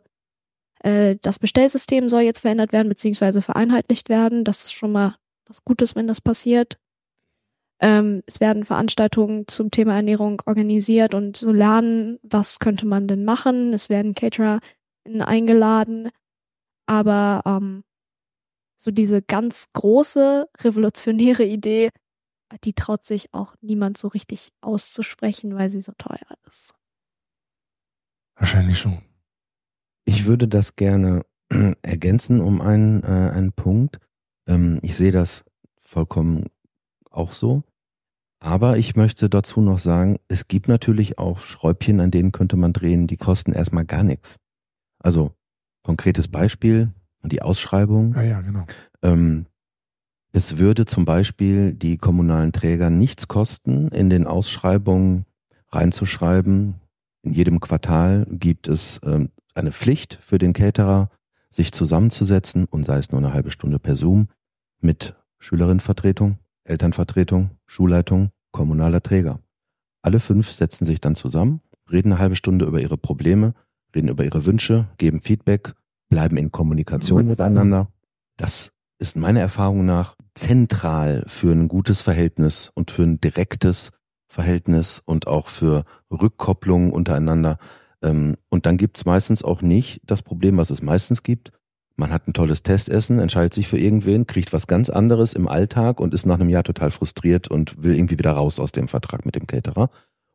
äh, 0.79 1.17
das 1.21 1.39
Bestellsystem 1.39 2.09
soll 2.09 2.21
jetzt 2.21 2.39
verändert 2.39 2.73
werden, 2.73 2.89
beziehungsweise 2.89 3.41
vereinheitlicht 3.41 4.09
werden. 4.09 4.43
Das 4.43 4.63
ist 4.63 4.73
schon 4.73 4.91
mal 4.91 5.15
was 5.45 5.63
Gutes, 5.63 5.95
wenn 5.95 6.07
das 6.07 6.21
passiert. 6.21 6.77
Ähm, 7.79 8.23
es 8.25 8.39
werden 8.39 8.63
Veranstaltungen 8.63 9.47
zum 9.47 9.71
Thema 9.71 9.95
Ernährung 9.95 10.41
organisiert 10.45 11.13
und 11.13 11.37
so 11.37 11.51
lernen, 11.51 12.19
was 12.23 12.59
könnte 12.59 12.85
man 12.85 13.07
denn 13.07 13.25
machen. 13.25 13.73
Es 13.73 13.89
werden 13.89 14.15
Caterer 14.15 14.59
eingeladen. 15.05 16.09
Aber 16.85 17.41
ähm, 17.45 17.83
so 18.75 18.91
diese 18.91 19.21
ganz 19.21 19.69
große, 19.73 20.49
revolutionäre 20.59 21.43
Idee, 21.43 21.89
die 22.63 22.73
traut 22.73 23.03
sich 23.03 23.33
auch 23.33 23.55
niemand 23.61 23.97
so 23.97 24.07
richtig 24.07 24.51
auszusprechen, 24.61 25.55
weil 25.55 25.69
sie 25.69 25.81
so 25.81 25.93
teuer 25.97 26.37
ist. 26.47 26.73
Wahrscheinlich 28.41 28.79
schon. 28.79 28.97
Ich 30.03 30.25
würde 30.25 30.47
das 30.47 30.75
gerne 30.75 31.23
ergänzen 31.83 32.41
um 32.41 32.59
einen, 32.59 33.03
äh, 33.03 33.05
einen 33.05 33.53
Punkt. 33.53 33.99
Ähm, 34.47 34.79
ich 34.81 34.95
sehe 34.95 35.11
das 35.11 35.43
vollkommen 35.79 36.45
auch 37.11 37.33
so. 37.33 37.61
Aber 38.39 38.77
ich 38.77 38.95
möchte 38.95 39.29
dazu 39.29 39.61
noch 39.61 39.77
sagen, 39.77 40.17
es 40.27 40.47
gibt 40.47 40.67
natürlich 40.67 41.19
auch 41.19 41.41
Schräubchen, 41.41 41.99
an 41.99 42.09
denen 42.09 42.31
könnte 42.31 42.57
man 42.57 42.73
drehen, 42.73 43.05
die 43.05 43.17
kosten 43.17 43.53
erstmal 43.53 43.85
gar 43.85 44.01
nichts. 44.01 44.37
Also 44.97 45.35
konkretes 45.83 46.27
Beispiel, 46.27 46.89
die 47.21 47.43
Ausschreibung. 47.43 48.15
Ja, 48.15 48.23
ja, 48.23 48.41
genau. 48.41 48.65
Ähm, 49.03 49.45
es 50.31 50.57
würde 50.57 50.85
zum 50.85 51.05
Beispiel 51.05 51.75
die 51.75 51.97
kommunalen 51.97 52.53
Träger 52.53 52.89
nichts 52.89 53.27
kosten, 53.27 53.89
in 53.89 54.09
den 54.09 54.25
Ausschreibungen 54.25 55.25
reinzuschreiben. 55.69 56.80
In 57.23 57.33
jedem 57.33 57.59
Quartal 57.59 58.25
gibt 58.29 58.67
es 58.67 58.99
ähm, 59.03 59.29
eine 59.53 59.71
Pflicht 59.71 60.17
für 60.21 60.37
den 60.37 60.53
Caterer, 60.53 61.09
sich 61.49 61.71
zusammenzusetzen 61.71 62.65
und 62.65 62.85
sei 62.85 62.97
es 62.97 63.11
nur 63.11 63.19
eine 63.19 63.33
halbe 63.33 63.51
Stunde 63.51 63.77
per 63.77 63.95
Zoom 63.95 64.29
mit 64.79 65.15
Schülerinnenvertretung, 65.39 66.39
Elternvertretung, 66.63 67.51
Schulleitung, 67.65 68.29
kommunaler 68.51 69.03
Träger. 69.03 69.39
Alle 70.01 70.19
fünf 70.19 70.51
setzen 70.51 70.85
sich 70.85 71.01
dann 71.01 71.15
zusammen, 71.15 71.61
reden 71.91 72.13
eine 72.13 72.21
halbe 72.21 72.35
Stunde 72.35 72.65
über 72.65 72.79
ihre 72.79 72.97
Probleme, 72.97 73.53
reden 73.93 74.07
über 74.07 74.23
ihre 74.23 74.45
Wünsche, 74.45 74.87
geben 74.97 75.21
Feedback, 75.21 75.73
bleiben 76.09 76.37
in 76.37 76.51
Kommunikation 76.51 77.27
miteinander. 77.27 77.87
Das 78.37 78.71
ist 78.97 79.17
meiner 79.17 79.41
Erfahrung 79.41 79.85
nach 79.85 80.15
zentral 80.35 81.23
für 81.27 81.51
ein 81.51 81.67
gutes 81.67 82.01
Verhältnis 82.01 82.71
und 82.73 82.91
für 82.91 83.03
ein 83.03 83.19
direktes 83.19 83.91
Verhältnis 84.31 85.01
und 85.05 85.27
auch 85.27 85.47
für 85.47 85.83
Rückkopplung 86.09 86.91
untereinander. 86.91 87.57
Ähm, 88.01 88.37
und 88.49 88.65
dann 88.65 88.77
gibt's 88.77 89.05
meistens 89.05 89.43
auch 89.43 89.61
nicht 89.61 90.01
das 90.05 90.21
Problem, 90.21 90.57
was 90.57 90.69
es 90.69 90.81
meistens 90.81 91.21
gibt. 91.21 91.51
Man 91.97 92.11
hat 92.11 92.27
ein 92.27 92.33
tolles 92.33 92.63
Testessen, 92.63 93.19
entscheidet 93.19 93.53
sich 93.53 93.67
für 93.67 93.77
irgendwen, 93.77 94.25
kriegt 94.25 94.53
was 94.53 94.67
ganz 94.67 94.89
anderes 94.89 95.33
im 95.33 95.47
Alltag 95.47 95.99
und 95.99 96.13
ist 96.13 96.25
nach 96.25 96.39
einem 96.39 96.49
Jahr 96.49 96.63
total 96.63 96.89
frustriert 96.89 97.49
und 97.49 97.83
will 97.83 97.93
irgendwie 97.95 98.17
wieder 98.17 98.31
raus 98.31 98.59
aus 98.59 98.71
dem 98.71 98.87
Vertrag 98.87 99.25
mit 99.25 99.35
dem 99.35 99.47
Caterer. 99.47 99.89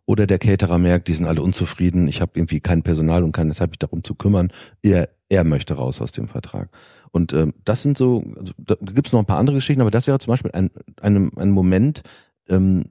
Oder 0.05 0.27
der 0.27 0.39
Caterer 0.39 0.79
merkt, 0.79 1.09
die 1.09 1.15
sind 1.15 1.25
alle 1.27 1.43
unzufrieden, 1.43 2.07
ich 2.07 2.21
habe 2.21 2.33
irgendwie 2.35 2.61
kein 2.61 2.83
Personal 2.83 3.25
und 3.25 3.33
keine 3.33 3.55
Zeit, 3.55 3.71
mich 3.71 3.79
darum 3.79 4.05
zu 4.05 4.15
kümmern. 4.15 4.53
Er, 4.83 5.09
er 5.29 5.43
möchte 5.43 5.75
raus 5.75 6.01
aus 6.01 6.13
dem 6.13 6.29
Vertrag. 6.29 6.69
Und 7.11 7.33
ähm, 7.33 7.55
das 7.65 7.83
sind 7.83 7.97
so, 7.97 8.23
also, 8.39 8.53
da 8.59 8.77
gibt 8.77 9.09
es 9.09 9.13
noch 9.13 9.21
ein 9.21 9.27
paar 9.27 9.39
andere 9.39 9.57
Geschichten, 9.57 9.81
aber 9.81 9.91
das 9.91 10.07
wäre 10.07 10.19
zum 10.19 10.33
Beispiel 10.33 10.53
ein, 10.53 10.71
ein, 11.01 11.31
ein 11.37 11.51
Moment 11.51 12.03
ähm, 12.49 12.85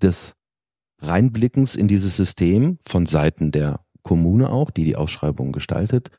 des 0.00 0.35
Reinblickens 0.98 1.74
in 1.74 1.88
dieses 1.88 2.16
System 2.16 2.78
von 2.80 3.06
Seiten 3.06 3.52
der 3.52 3.80
Kommune 4.02 4.50
auch, 4.50 4.70
die 4.70 4.84
die 4.84 4.96
Ausschreibung 4.96 5.52
gestaltet, 5.52 6.10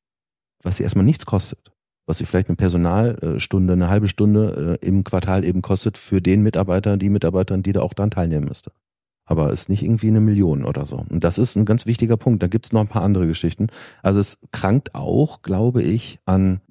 was 0.63 0.77
sie 0.77 0.83
erstmal 0.83 1.05
nichts 1.05 1.25
kostet. 1.25 1.71
Was 2.05 2.19
sie 2.19 2.25
vielleicht 2.25 2.47
eine 2.47 2.55
Personalstunde, 2.55 3.73
eine 3.73 3.89
halbe 3.89 4.07
Stunde 4.07 4.79
äh, 4.81 4.85
im 4.85 5.03
Quartal 5.03 5.43
eben 5.43 5.61
kostet 5.61 5.97
für 5.97 6.21
den 6.21 6.41
Mitarbeiter, 6.41 6.95
die 6.95 7.09
Mitarbeiterin, 7.09 7.63
die 7.63 7.73
da 7.73 7.81
auch 7.81 7.93
dran 7.93 8.11
teilnehmen 8.11 8.47
müsste 8.47 8.71
aber 9.27 9.51
ist 9.51 9.69
nicht 9.69 9.83
irgendwie 9.83 10.07
eine 10.07 10.21
Million 10.21 10.65
oder 10.65 10.85
so. 10.85 11.05
Und 11.09 11.23
das 11.23 11.37
ist 11.37 11.55
ein 11.55 11.65
ganz 11.65 11.85
wichtiger 11.85 12.17
Punkt. 12.17 12.41
Da 12.41 12.47
gibt's 12.47 12.71
noch 12.71 12.81
ein 12.81 12.87
paar 12.87 13.03
andere 13.03 13.27
Geschichten. 13.27 13.67
Also 14.01 14.19
es 14.21 14.39
krankt 14.51 14.95
auch, 14.95 15.41
glaube 15.41 15.83
ich, 15.83 16.19
an, 16.25 16.61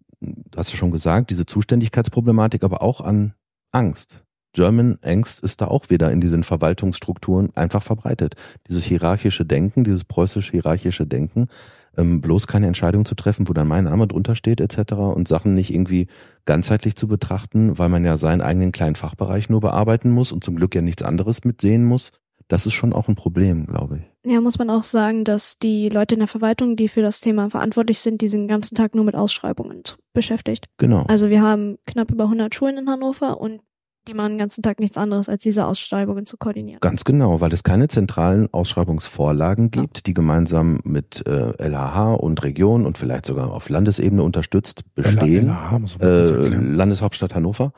hast 0.57 0.73
du 0.73 0.77
schon 0.77 0.91
gesagt, 0.91 1.31
diese 1.31 1.45
Zuständigkeitsproblematik, 1.45 2.65
aber 2.65 2.83
auch 2.83 3.03
an 3.03 3.35
Angst. 3.73 4.25
German 4.57 4.97
Angst 5.03 5.41
ist 5.41 5.61
da 5.61 5.67
auch 5.67 5.91
wieder 5.91 6.11
in 6.11 6.23
diesen 6.23 6.43
Verwaltungsstrukturen 6.43 7.55
einfach 7.55 7.83
verbreitet. 7.83 8.37
Dieses 8.67 8.85
hierarchische 8.85 9.45
Denken, 9.45 9.85
dieses 9.85 10.05
preußisch 10.05 10.51
hierarchische 10.51 11.07
Denken, 11.07 11.49
ähm, 11.95 12.23
bloß 12.23 12.47
keine 12.47 12.67
Entscheidung 12.67 13.05
zu 13.05 13.15
treffen, 13.15 13.51
wo 13.51 13.53
dann 13.53 13.69
mein 13.69 13.85
Name 13.85 14.09
drunter 14.09 14.35
steht 14.35 14.63
etc. 14.63 14.95
und 14.95 15.29
Sachen 15.29 15.55
nicht 15.55 15.75
irgendwie 15.75 16.07
ganzheitlich 16.47 16.97
zu 16.97 17.07
betrachten, 17.07 17.79
weil 17.79 17.91
man 17.91 18.07
ja 18.07 18.17
seinen 18.17 18.41
eigenen 18.41 18.73
kleinen 18.73 18.97
Fachbereich 18.97 19.51
nur 19.51 19.61
bearbeiten 19.61 20.11
muss 20.11 20.33
und 20.33 20.43
zum 20.43 20.57
Glück 20.57 20.75
ja 20.75 20.81
nichts 20.81 21.03
anderes 21.03 21.45
mitsehen 21.45 21.85
muss 21.85 22.13
das 22.49 22.67
ist 22.67 22.75
schon 22.75 22.93
auch 22.93 23.09
ein 23.09 23.17
Problem, 23.17 23.67
glaube 23.67 23.99
ich. 23.99 24.33
Ja, 24.33 24.41
muss 24.41 24.59
man 24.59 24.71
auch 24.71 24.85
sagen, 24.85 25.25
dass 25.25 25.59
die 25.59 25.89
Leute 25.89 26.15
in 26.15 26.21
der 26.21 26.29
Verwaltung, 26.29 26.77
die 26.77 26.89
für 26.89 27.03
das 27.03 27.21
Thema 27.21 27.51
verantwortlich 27.51 28.01
sind, 28.01 28.21
die 28.21 28.29
sind 28.29 28.43
den 28.43 28.49
ganzen 28.49 28.77
Tag 28.77 28.95
nur 28.95 29.05
mit 29.05 29.15
Ausschreibungen 29.15 29.83
beschäftigt. 30.13 30.67
Genau. 30.79 31.05
Also 31.09 31.29
wir 31.29 31.43
haben 31.43 31.79
knapp 31.87 32.11
über 32.11 32.25
100 32.25 32.55
Schulen 32.55 32.79
in 32.79 32.89
Hannover 32.89 33.41
und 33.41 33.61
die 34.07 34.15
machen 34.15 34.33
den 34.33 34.39
ganzen 34.39 34.63
Tag 34.63 34.81
nichts 34.81 34.97
anderes, 34.97 35.29
als 35.29 35.43
diese 35.43 35.67
Ausschreibungen 35.67 36.27
zu 36.27 36.37
koordinieren. 36.37 36.81
Ganz 36.81 37.05
genau, 37.05 37.41
weil 37.41 37.53
es 37.53 37.63
keine 37.63 37.89
zentralen 37.89 38.53
Ausschreibungsvorlagen 38.53 39.71
gibt, 39.71 39.99
ja. 39.99 40.03
die 40.07 40.15
gemeinsam 40.15 40.81
mit 40.85 41.27
äh, 41.27 41.53
LHH 41.59 42.15
und 42.15 42.43
Region 42.43 42.87
und 42.87 42.99
vielleicht 42.99 43.27
sogar 43.27 43.53
auf 43.53 43.69
Landesebene 43.69 44.23
unterstützt 44.23 44.95
bestehen. 44.95 45.49
LHH, 45.49 45.79
muss 45.79 45.99
man 45.99 46.09
äh, 46.09 46.25
Landeshauptstadt 46.49 47.35
Hannover. 47.35 47.73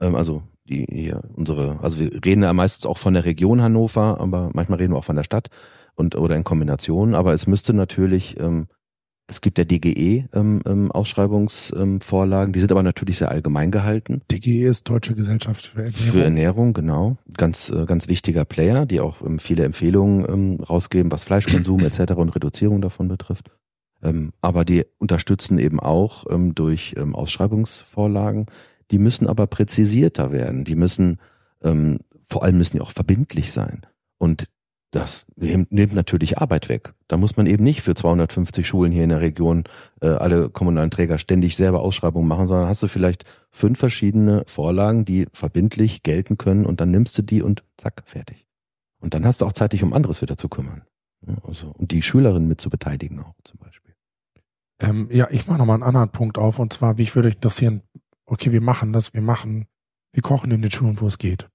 Ähm, 0.00 0.14
also 0.14 0.42
die 0.66 0.86
hier 0.90 1.20
unsere, 1.34 1.78
also 1.82 1.98
wir 1.98 2.10
reden 2.24 2.42
ja 2.42 2.52
meistens 2.52 2.86
auch 2.86 2.98
von 2.98 3.14
der 3.14 3.24
Region 3.24 3.60
Hannover, 3.60 4.18
aber 4.20 4.50
manchmal 4.54 4.78
reden 4.78 4.94
wir 4.94 4.98
auch 4.98 5.04
von 5.04 5.16
der 5.16 5.24
Stadt 5.24 5.48
und 5.94 6.16
oder 6.16 6.36
in 6.36 6.44
Kombination. 6.44 7.14
Aber 7.14 7.32
es 7.34 7.46
müsste 7.46 7.74
natürlich, 7.74 8.38
ähm, 8.40 8.66
es 9.26 9.40
gibt 9.40 9.58
ja 9.58 9.64
DGE 9.64 10.28
ähm, 10.34 10.60
ähm, 10.66 10.92
Ausschreibungsvorlagen, 10.92 12.52
die 12.52 12.60
sind 12.60 12.72
aber 12.72 12.82
natürlich 12.82 13.18
sehr 13.18 13.30
allgemein 13.30 13.70
gehalten. 13.70 14.22
DGE 14.30 14.68
ist 14.68 14.88
Deutsche 14.88 15.14
Gesellschaft 15.14 15.66
für 15.66 15.82
Ernährung. 15.82 16.12
Für 16.12 16.24
Ernährung, 16.24 16.72
genau. 16.74 17.16
Ganz, 17.36 17.70
äh, 17.70 17.86
ganz 17.86 18.08
wichtiger 18.08 18.44
Player, 18.44 18.86
die 18.86 19.00
auch 19.00 19.22
ähm, 19.22 19.38
viele 19.38 19.64
Empfehlungen 19.64 20.26
ähm, 20.28 20.60
rausgeben, 20.60 21.10
was 21.10 21.24
Fleischkonsum 21.24 21.80
etc. 21.80 22.12
und 22.14 22.34
Reduzierung 22.34 22.82
davon 22.82 23.08
betrifft. 23.08 23.50
Ähm, 24.02 24.32
aber 24.42 24.64
die 24.64 24.84
unterstützen 24.98 25.58
eben 25.58 25.80
auch 25.80 26.24
ähm, 26.30 26.54
durch 26.54 26.94
ähm, 26.98 27.14
Ausschreibungsvorlagen 27.14 28.46
die 28.90 28.98
müssen 28.98 29.26
aber 29.26 29.46
präzisierter 29.46 30.32
werden. 30.32 30.64
Die 30.64 30.74
müssen, 30.74 31.18
ähm, 31.62 31.98
vor 32.28 32.44
allem 32.44 32.58
müssen 32.58 32.76
die 32.76 32.82
auch 32.82 32.92
verbindlich 32.92 33.52
sein. 33.52 33.82
Und 34.18 34.48
das 34.94 35.26
nimmt 35.36 35.92
natürlich 35.92 36.38
Arbeit 36.38 36.68
weg. 36.68 36.94
Da 37.08 37.16
muss 37.16 37.36
man 37.36 37.46
eben 37.46 37.64
nicht 37.64 37.82
für 37.82 37.96
250 37.96 38.66
Schulen 38.66 38.92
hier 38.92 39.02
in 39.02 39.10
der 39.10 39.20
Region 39.20 39.64
äh, 40.00 40.06
alle 40.06 40.50
kommunalen 40.50 40.90
Träger 40.92 41.18
ständig 41.18 41.56
selber 41.56 41.80
Ausschreibungen 41.80 42.28
machen, 42.28 42.46
sondern 42.46 42.68
hast 42.68 42.82
du 42.82 42.86
vielleicht 42.86 43.24
fünf 43.50 43.78
verschiedene 43.78 44.44
Vorlagen, 44.46 45.04
die 45.04 45.26
verbindlich 45.32 46.04
gelten 46.04 46.38
können 46.38 46.64
und 46.64 46.80
dann 46.80 46.92
nimmst 46.92 47.18
du 47.18 47.22
die 47.22 47.42
und 47.42 47.64
zack, 47.76 48.04
fertig. 48.06 48.46
Und 49.00 49.14
dann 49.14 49.26
hast 49.26 49.40
du 49.40 49.46
auch 49.46 49.52
Zeit, 49.52 49.72
dich 49.72 49.82
um 49.82 49.92
anderes 49.92 50.22
wieder 50.22 50.36
zu 50.36 50.48
kümmern. 50.48 50.82
Also, 51.42 51.68
und 51.76 51.90
die 51.90 52.02
Schülerinnen 52.02 52.46
mit 52.46 52.60
zu 52.60 52.70
beteiligen 52.70 53.18
auch 53.18 53.34
zum 53.42 53.58
Beispiel. 53.58 53.94
Ähm, 54.80 55.08
ja, 55.10 55.26
ich 55.30 55.48
mache 55.48 55.58
nochmal 55.58 55.74
einen 55.74 55.82
anderen 55.82 56.10
Punkt 56.10 56.38
auf 56.38 56.60
und 56.60 56.72
zwar, 56.72 56.94
mich 56.94 57.16
würde 57.16 57.30
interessieren, 57.30 57.82
okay, 58.26 58.52
wir 58.52 58.60
machen 58.60 58.92
das, 58.92 59.12
wir 59.12 59.22
machen, 59.22 59.66
wir 60.12 60.22
kochen 60.22 60.52
in 60.52 60.62
den 60.62 60.70
Schulen, 60.70 61.00
wo 61.00 61.08
es 61.08 61.18
geht. 61.18 61.48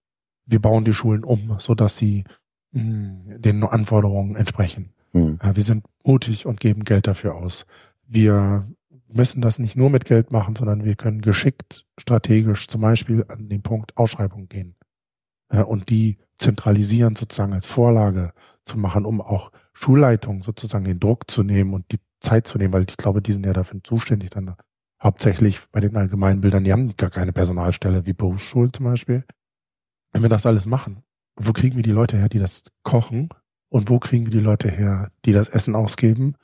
Wir 0.46 0.60
bauen 0.60 0.84
die 0.84 0.94
Schulen 0.94 1.24
um, 1.24 1.56
so 1.60 1.74
dass 1.74 1.98
sie 1.98 2.26
den 2.72 3.64
Anforderungen 3.64 4.36
entsprechen. 4.36 4.94
Mhm. 5.12 5.40
wir 5.42 5.64
sind 5.64 5.86
mutig 6.04 6.46
und 6.46 6.60
geben 6.60 6.84
Geld 6.84 7.08
dafür 7.08 7.36
aus. 7.36 7.66
Wir 8.06 8.68
müssen 9.08 9.42
das 9.42 9.58
nicht 9.58 9.76
nur 9.76 9.90
mit 9.90 10.06
Geld 10.06 10.32
machen, 10.32 10.56
sondern 10.56 10.86
wir 10.86 10.96
können 10.96 11.22
geschickt, 11.22 11.86
strategisch 12.00 12.68
zum 12.68 12.82
Beispiel 12.82 13.26
an 13.28 13.50
den 13.50 13.64
Punkt 13.64 13.98
Ausschreibung 13.98 14.48
gehen 14.48 14.76
und 15.66 15.90
die 15.90 16.18
zentralisieren 16.38 17.16
sozusagen 17.16 17.54
als 17.54 17.66
Vorlage 17.66 18.34
zu 18.64 18.78
machen, 18.78 19.06
um 19.06 19.20
auch 19.20 19.52
Schulleitungen 19.74 20.42
sozusagen 20.42 20.86
den 20.86 21.00
Druck 21.00 21.30
zu 21.30 21.44
nehmen 21.44 21.74
und 21.74 21.92
die 21.92 22.00
Zeit 22.20 22.48
zu 22.48 22.58
nehmen, 22.58 22.74
weil 22.74 22.86
ich 22.88 22.98
glaube, 22.98 23.22
die 23.22 23.32
sind 23.32 23.46
ja 23.46 23.54
dafür 23.54 23.80
zuständig, 23.84 24.30
dann 24.30 24.56
hauptsächlich 25.02 25.60
bei 25.72 25.80
den 25.80 25.96
Allgemeinbildern, 25.96 26.64
die 26.64 26.72
haben 26.72 26.96
gar 26.98 27.10
keine 27.10 27.34
Personalstelle 27.34 28.06
wie 28.06 28.14
Berufsschulen 28.14 28.74
zum 28.74 28.86
Beispiel. 28.86 29.24
Wenn 30.12 30.22
wir 30.22 30.30
das 30.30 30.46
alles 30.46 30.66
machen, 30.66 31.04
wo 31.40 31.54
kriegen 31.54 31.76
wir 31.76 31.84
die 31.84 31.92
Leute 31.92 32.18
her, 32.18 32.30
die 32.30 32.40
das 32.40 32.64
kochen? 32.84 33.30
Und 33.70 33.90
wo 33.90 34.00
kriegen 34.00 34.26
wir 34.26 34.32
die 34.32 34.40
Leute 34.40 34.70
her, 34.70 35.12
die 35.26 35.32
das 35.32 35.50
Essen 35.50 35.76
ausgeben? 35.76 36.36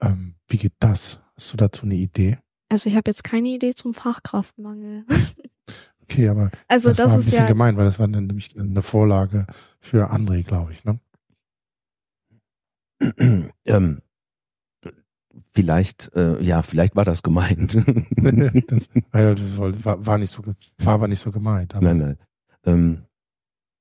Ähm, 0.00 0.34
wie 0.48 0.58
geht 0.58 0.74
das? 0.78 1.18
Hast 1.36 1.52
du 1.52 1.56
dazu 1.56 1.86
eine 1.86 1.94
Idee? 1.94 2.38
Also 2.68 2.88
ich 2.88 2.96
habe 2.96 3.10
jetzt 3.10 3.24
keine 3.24 3.48
Idee 3.48 3.74
zum 3.74 3.94
Fachkraftmangel. 3.94 5.04
okay, 6.02 6.28
aber 6.28 6.50
also 6.68 6.90
das, 6.90 6.98
das 6.98 7.06
war 7.08 7.14
ein 7.14 7.20
ist 7.20 7.24
bisschen 7.26 7.40
ja 7.40 7.46
gemein, 7.46 7.76
weil 7.76 7.84
das 7.84 7.98
war 7.98 8.06
nämlich 8.06 8.58
eine 8.58 8.82
Vorlage 8.82 9.46
für 9.80 10.12
André, 10.12 10.44
glaube 10.44 10.72
ich, 10.72 10.84
ne? 10.84 11.00
ähm, 13.64 14.02
Vielleicht, 15.52 16.14
äh, 16.14 16.40
ja, 16.42 16.62
vielleicht 16.62 16.94
war 16.94 17.04
das 17.04 17.22
gemeint. 17.22 17.74
das, 18.16 18.88
das 19.12 19.58
war, 19.58 20.06
war, 20.06 20.18
nicht 20.18 20.30
so, 20.30 20.42
war 20.78 20.94
aber 20.94 21.08
nicht 21.08 21.18
so 21.18 21.32
gemeint. 21.32 21.74
nein, 21.80 21.98
nein. 21.98 22.18
Ähm, 22.64 23.04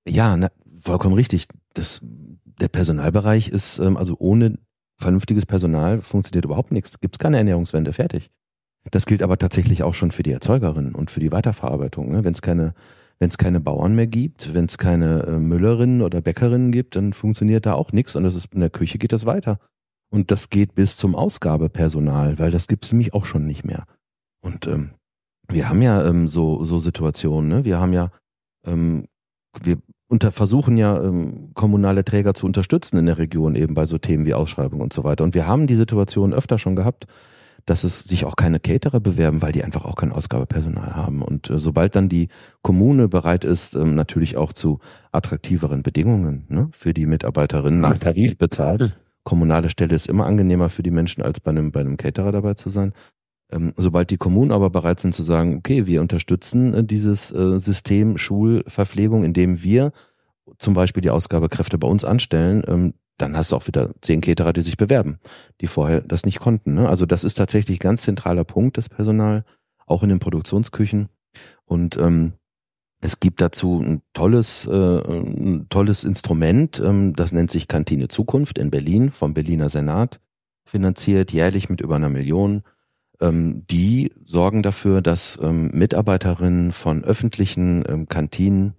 ja, 0.07 0.35
na, 0.37 0.49
vollkommen 0.81 1.15
richtig. 1.15 1.47
Das, 1.73 2.01
der 2.03 2.67
Personalbereich 2.67 3.49
ist, 3.49 3.79
ähm, 3.79 3.97
also 3.97 4.15
ohne 4.19 4.57
vernünftiges 4.97 5.45
Personal 5.45 6.01
funktioniert 6.01 6.45
überhaupt 6.45 6.71
nichts. 6.71 6.99
Gibt 6.99 7.15
es 7.15 7.19
keine 7.19 7.37
Ernährungswende, 7.37 7.93
fertig. 7.93 8.29
Das 8.91 9.05
gilt 9.05 9.21
aber 9.21 9.37
tatsächlich 9.37 9.83
auch 9.83 9.93
schon 9.93 10.11
für 10.11 10.23
die 10.23 10.31
Erzeugerin 10.31 10.95
und 10.95 11.11
für 11.11 11.19
die 11.19 11.31
Weiterverarbeitung. 11.31 12.11
Ne? 12.11 12.23
Wenn 12.23 12.33
es 12.33 12.41
keine, 12.41 12.73
wenn 13.19 13.29
es 13.29 13.37
keine 13.37 13.59
Bauern 13.59 13.95
mehr 13.95 14.07
gibt, 14.07 14.53
wenn 14.53 14.65
es 14.65 14.77
keine 14.77 15.23
äh, 15.23 15.39
Müllerinnen 15.39 16.01
oder 16.01 16.21
Bäckerinnen 16.21 16.71
gibt, 16.71 16.95
dann 16.95 17.13
funktioniert 17.13 17.65
da 17.65 17.73
auch 17.73 17.91
nichts 17.91 18.15
und 18.15 18.23
das 18.23 18.35
ist 18.35 18.53
in 18.53 18.61
der 18.61 18.69
Küche 18.69 18.97
geht 18.97 19.11
das 19.11 19.25
weiter. 19.25 19.59
Und 20.11 20.31
das 20.31 20.49
geht 20.49 20.73
bis 20.73 20.97
zum 20.97 21.15
Ausgabepersonal, 21.15 22.39
weil 22.39 22.51
das 22.51 22.67
gibt's 22.67 22.91
nämlich 22.91 23.13
auch 23.13 23.25
schon 23.25 23.45
nicht 23.45 23.63
mehr. 23.63 23.85
Und 24.41 24.65
ähm, 24.67 24.91
wir 25.47 25.69
haben 25.69 25.81
ja 25.81 26.05
ähm, 26.07 26.27
so, 26.27 26.63
so 26.65 26.79
Situationen, 26.79 27.49
ne? 27.49 27.65
Wir 27.65 27.79
haben 27.79 27.93
ja, 27.93 28.11
ähm, 28.65 29.05
wir 29.63 29.77
unter 30.07 30.31
versuchen 30.31 30.77
ja 30.77 31.01
ähm, 31.01 31.51
kommunale 31.53 32.03
Träger 32.03 32.33
zu 32.33 32.45
unterstützen 32.45 32.97
in 32.97 33.05
der 33.05 33.17
Region 33.17 33.55
eben 33.55 33.75
bei 33.75 33.85
so 33.85 33.97
Themen 33.97 34.25
wie 34.25 34.33
Ausschreibung 34.33 34.81
und 34.81 34.91
so 34.91 35.03
weiter. 35.03 35.23
Und 35.23 35.35
wir 35.35 35.45
haben 35.45 35.67
die 35.67 35.75
Situation 35.75 36.33
öfter 36.33 36.57
schon 36.57 36.75
gehabt, 36.75 37.05
dass 37.65 37.83
es 37.83 37.99
sich 38.01 38.25
auch 38.25 38.35
keine 38.35 38.59
Caterer 38.59 38.99
bewerben, 38.99 39.41
weil 39.41 39.51
die 39.51 39.63
einfach 39.63 39.85
auch 39.85 39.95
kein 39.95 40.11
Ausgabepersonal 40.11 40.95
haben. 40.95 41.21
Und 41.21 41.49
äh, 41.49 41.59
sobald 41.59 41.95
dann 41.95 42.09
die 42.09 42.29
Kommune 42.63 43.07
bereit 43.07 43.45
ist, 43.45 43.75
ähm, 43.75 43.93
natürlich 43.93 44.37
auch 44.37 44.53
zu 44.53 44.79
attraktiveren 45.11 45.83
Bedingungen 45.83 46.45
ne, 46.49 46.69
für 46.71 46.93
die 46.93 47.05
Mitarbeiterinnen 47.05 47.79
nach 47.79 47.99
Tarif 47.99 48.37
bezahlt. 48.37 48.97
Kommunale 49.23 49.69
Stelle 49.69 49.95
ist 49.95 50.07
immer 50.07 50.25
angenehmer 50.25 50.69
für 50.69 50.81
die 50.81 50.91
Menschen, 50.91 51.21
als 51.21 51.39
bei 51.39 51.51
einem, 51.51 51.71
bei 51.71 51.81
einem 51.81 51.97
Caterer 51.97 52.31
dabei 52.31 52.55
zu 52.55 52.69
sein. 52.69 52.93
Ähm, 53.51 53.73
sobald 53.75 54.11
die 54.11 54.17
Kommunen 54.17 54.51
aber 54.51 54.69
bereit 54.69 54.99
sind 54.99 55.15
zu 55.15 55.23
sagen, 55.23 55.57
okay, 55.57 55.87
wir 55.87 56.01
unterstützen 56.01 56.73
äh, 56.73 56.83
dieses 56.83 57.31
äh, 57.31 57.59
System 57.59 58.17
Schulverpflegung, 58.17 59.23
indem 59.23 59.63
wir 59.63 59.91
zum 60.57 60.73
Beispiel 60.73 61.01
die 61.01 61.09
Ausgabekräfte 61.09 61.77
bei 61.77 61.87
uns 61.87 62.05
anstellen, 62.05 62.63
ähm, 62.67 62.93
dann 63.17 63.35
hast 63.35 63.51
du 63.51 63.55
auch 63.55 63.67
wieder 63.67 63.91
zehn 64.01 64.21
Caterer, 64.21 64.53
die 64.53 64.61
sich 64.61 64.77
bewerben, 64.77 65.19
die 65.61 65.67
vorher 65.67 66.01
das 66.01 66.25
nicht 66.25 66.39
konnten. 66.39 66.75
Ne? 66.75 66.87
Also 66.87 67.05
das 67.05 67.23
ist 67.23 67.35
tatsächlich 67.35 67.79
ganz 67.79 68.03
zentraler 68.03 68.43
Punkt, 68.43 68.77
das 68.77 68.87
Personal, 68.87 69.43
auch 69.85 70.03
in 70.03 70.09
den 70.09 70.19
Produktionsküchen. 70.19 71.09
Und 71.65 71.97
ähm, 71.97 72.33
es 73.01 73.19
gibt 73.19 73.41
dazu 73.41 73.79
ein 73.79 74.01
tolles, 74.13 74.67
äh, 74.67 74.71
ein 74.71 75.67
tolles 75.69 76.03
Instrument, 76.03 76.81
das 77.15 77.31
nennt 77.31 77.51
sich 77.51 77.67
Kantine 77.67 78.07
Zukunft 78.07 78.57
in 78.57 78.71
Berlin 78.71 79.11
vom 79.11 79.33
Berliner 79.33 79.69
Senat, 79.69 80.19
finanziert 80.65 81.31
jährlich 81.31 81.69
mit 81.69 81.81
über 81.81 81.95
einer 81.95 82.09
Million. 82.09 82.63
Ähm, 83.21 83.65
die 83.69 84.11
sorgen 84.25 84.63
dafür, 84.63 85.01
dass 85.01 85.39
ähm, 85.41 85.71
Mitarbeiterinnen 85.73 86.71
von 86.71 87.03
öffentlichen 87.03 87.83
ähm, 87.87 88.07
Kantinen 88.07 88.75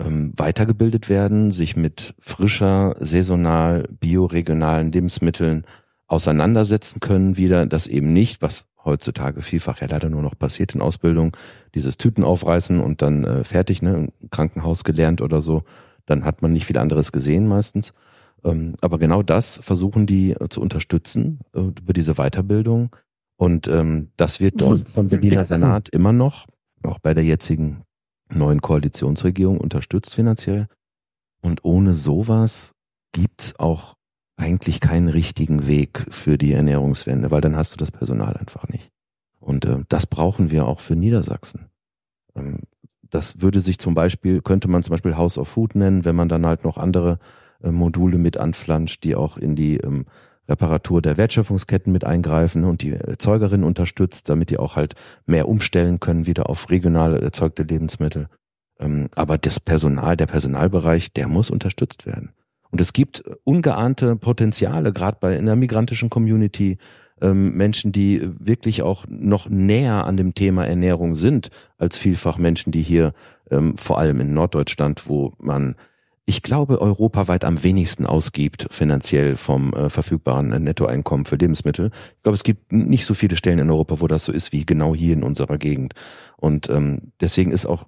weitergebildet 0.00 1.08
werden, 1.08 1.50
sich 1.50 1.74
mit 1.74 2.14
frischer, 2.20 2.94
saisonal, 3.00 3.88
bioregionalen 3.98 4.92
Lebensmitteln 4.92 5.64
auseinandersetzen 6.06 7.00
können 7.00 7.36
wieder, 7.36 7.66
das 7.66 7.88
eben 7.88 8.12
nicht, 8.12 8.40
was 8.40 8.68
heutzutage 8.84 9.42
vielfach 9.42 9.80
ja 9.80 9.86
leider 9.88 10.08
nur 10.08 10.22
noch 10.22 10.36
passiert 10.36 10.74
in 10.74 10.80
Ausbildung, 10.80 11.36
dieses 11.74 11.98
Tüten 11.98 12.24
aufreißen 12.24 12.80
und 12.80 13.02
dann 13.02 13.24
äh, 13.24 13.44
fertig, 13.44 13.82
ne, 13.82 14.10
im 14.20 14.30
Krankenhaus 14.30 14.84
gelernt 14.84 15.20
oder 15.20 15.40
so, 15.40 15.62
dann 16.06 16.24
hat 16.24 16.42
man 16.42 16.52
nicht 16.52 16.66
viel 16.66 16.78
anderes 16.78 17.12
gesehen 17.12 17.46
meistens. 17.46 17.92
Ähm, 18.44 18.74
aber 18.80 18.98
genau 18.98 19.22
das 19.22 19.58
versuchen 19.62 20.06
die 20.06 20.32
äh, 20.32 20.48
zu 20.48 20.60
unterstützen 20.60 21.40
äh, 21.54 21.60
über 21.60 21.92
diese 21.92 22.14
Weiterbildung. 22.14 22.94
Und 23.38 23.68
ähm, 23.68 24.10
das 24.16 24.40
wird 24.40 24.60
dort 24.60 24.88
vom 24.88 25.08
Berliner 25.08 25.44
Senat 25.44 25.88
immer 25.90 26.12
noch, 26.12 26.46
auch 26.82 26.98
bei 26.98 27.14
der 27.14 27.22
jetzigen 27.22 27.84
neuen 28.34 28.60
Koalitionsregierung 28.60 29.60
unterstützt 29.60 30.12
finanziell. 30.12 30.66
Und 31.40 31.64
ohne 31.64 31.94
sowas 31.94 32.72
gibt's 33.12 33.58
auch 33.58 33.94
eigentlich 34.36 34.80
keinen 34.80 35.08
richtigen 35.08 35.68
Weg 35.68 36.04
für 36.10 36.36
die 36.36 36.52
Ernährungswende, 36.52 37.30
weil 37.30 37.40
dann 37.40 37.56
hast 37.56 37.72
du 37.72 37.76
das 37.76 37.92
Personal 37.92 38.36
einfach 38.36 38.68
nicht. 38.68 38.90
Und 39.38 39.64
äh, 39.64 39.84
das 39.88 40.06
brauchen 40.08 40.50
wir 40.50 40.66
auch 40.66 40.80
für 40.80 40.96
Niedersachsen. 40.96 41.68
Ähm, 42.34 42.62
das 43.08 43.40
würde 43.40 43.60
sich 43.60 43.78
zum 43.78 43.94
Beispiel, 43.94 44.42
könnte 44.42 44.66
man 44.66 44.82
zum 44.82 44.90
Beispiel 44.92 45.16
House 45.16 45.38
of 45.38 45.48
Food 45.48 45.76
nennen, 45.76 46.04
wenn 46.04 46.16
man 46.16 46.28
dann 46.28 46.44
halt 46.44 46.64
noch 46.64 46.76
andere 46.76 47.20
äh, 47.62 47.70
Module 47.70 48.18
mit 48.18 48.36
anflanscht, 48.36 49.04
die 49.04 49.14
auch 49.14 49.38
in 49.38 49.54
die 49.54 49.76
ähm, 49.76 50.06
Reparatur 50.48 51.02
der 51.02 51.16
Wertschöpfungsketten 51.16 51.92
mit 51.92 52.04
eingreifen 52.04 52.64
und 52.64 52.82
die 52.82 52.92
Erzeugerin 52.92 53.64
unterstützt, 53.64 54.28
damit 54.28 54.50
die 54.50 54.58
auch 54.58 54.76
halt 54.76 54.94
mehr 55.26 55.48
umstellen 55.48 56.00
können 56.00 56.26
wieder 56.26 56.48
auf 56.48 56.70
regional 56.70 57.22
erzeugte 57.22 57.62
Lebensmittel. 57.62 58.28
Ähm, 58.80 59.08
aber 59.14 59.38
das 59.38 59.60
Personal, 59.60 60.16
der 60.16 60.26
Personalbereich, 60.26 61.12
der 61.12 61.28
muss 61.28 61.50
unterstützt 61.50 62.06
werden. 62.06 62.32
Und 62.70 62.80
es 62.80 62.92
gibt 62.92 63.22
ungeahnte 63.44 64.16
Potenziale, 64.16 64.92
gerade 64.92 65.18
bei 65.20 65.36
in 65.36 65.46
der 65.46 65.56
migrantischen 65.56 66.10
Community, 66.10 66.78
ähm, 67.20 67.56
Menschen, 67.56 67.92
die 67.92 68.28
wirklich 68.38 68.82
auch 68.82 69.06
noch 69.08 69.48
näher 69.48 70.04
an 70.04 70.16
dem 70.16 70.34
Thema 70.34 70.66
Ernährung 70.66 71.14
sind, 71.14 71.50
als 71.76 71.98
vielfach 71.98 72.38
Menschen, 72.38 72.70
die 72.72 72.82
hier 72.82 73.12
ähm, 73.50 73.76
vor 73.76 73.98
allem 73.98 74.20
in 74.20 74.34
Norddeutschland, 74.34 75.08
wo 75.08 75.32
man 75.38 75.74
ich 76.28 76.42
glaube, 76.42 76.82
europaweit 76.82 77.46
am 77.46 77.62
wenigsten 77.62 78.04
ausgibt 78.04 78.66
finanziell 78.70 79.34
vom 79.36 79.72
äh, 79.72 79.88
verfügbaren 79.88 80.50
Nettoeinkommen 80.62 81.24
für 81.24 81.36
Lebensmittel. 81.36 81.90
Ich 82.16 82.22
glaube, 82.22 82.34
es 82.34 82.42
gibt 82.42 82.70
nicht 82.70 83.06
so 83.06 83.14
viele 83.14 83.38
Stellen 83.38 83.58
in 83.58 83.70
Europa, 83.70 84.02
wo 84.02 84.08
das 84.08 84.24
so 84.24 84.32
ist 84.32 84.52
wie 84.52 84.66
genau 84.66 84.94
hier 84.94 85.14
in 85.14 85.22
unserer 85.22 85.56
Gegend. 85.56 85.94
Und 86.36 86.68
ähm, 86.68 87.12
deswegen 87.18 87.50
ist 87.50 87.64
auch 87.64 87.86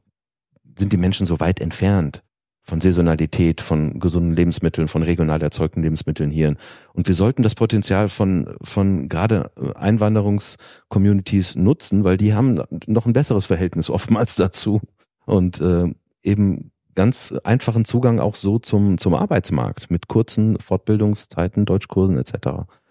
sind 0.78 0.90
die 0.90 0.96
Menschen 0.96 1.26
so 1.26 1.38
weit 1.38 1.60
entfernt 1.60 2.22
von 2.62 2.80
Saisonalität, 2.80 3.60
von 3.60 4.00
gesunden 4.00 4.34
Lebensmitteln, 4.34 4.88
von 4.88 5.02
regional 5.02 5.42
erzeugten 5.42 5.82
Lebensmitteln 5.82 6.30
hier. 6.30 6.56
Und 6.94 7.08
wir 7.08 7.14
sollten 7.14 7.42
das 7.42 7.54
Potenzial 7.54 8.08
von, 8.08 8.54
von 8.62 9.10
gerade 9.10 9.50
äh, 9.60 9.74
Einwanderungscommunities 9.74 11.56
nutzen, 11.56 12.04
weil 12.04 12.16
die 12.16 12.32
haben 12.32 12.62
noch 12.86 13.04
ein 13.04 13.12
besseres 13.12 13.44
Verhältnis 13.44 13.90
oftmals 13.90 14.34
dazu. 14.36 14.80
Und 15.26 15.60
äh, 15.60 15.92
eben 16.22 16.72
ganz 16.94 17.34
einfachen 17.44 17.84
Zugang 17.84 18.20
auch 18.20 18.34
so 18.34 18.58
zum, 18.58 18.98
zum 18.98 19.14
Arbeitsmarkt 19.14 19.90
mit 19.90 20.08
kurzen 20.08 20.58
Fortbildungszeiten, 20.58 21.64
Deutschkursen 21.64 22.18
etc. 22.18 22.32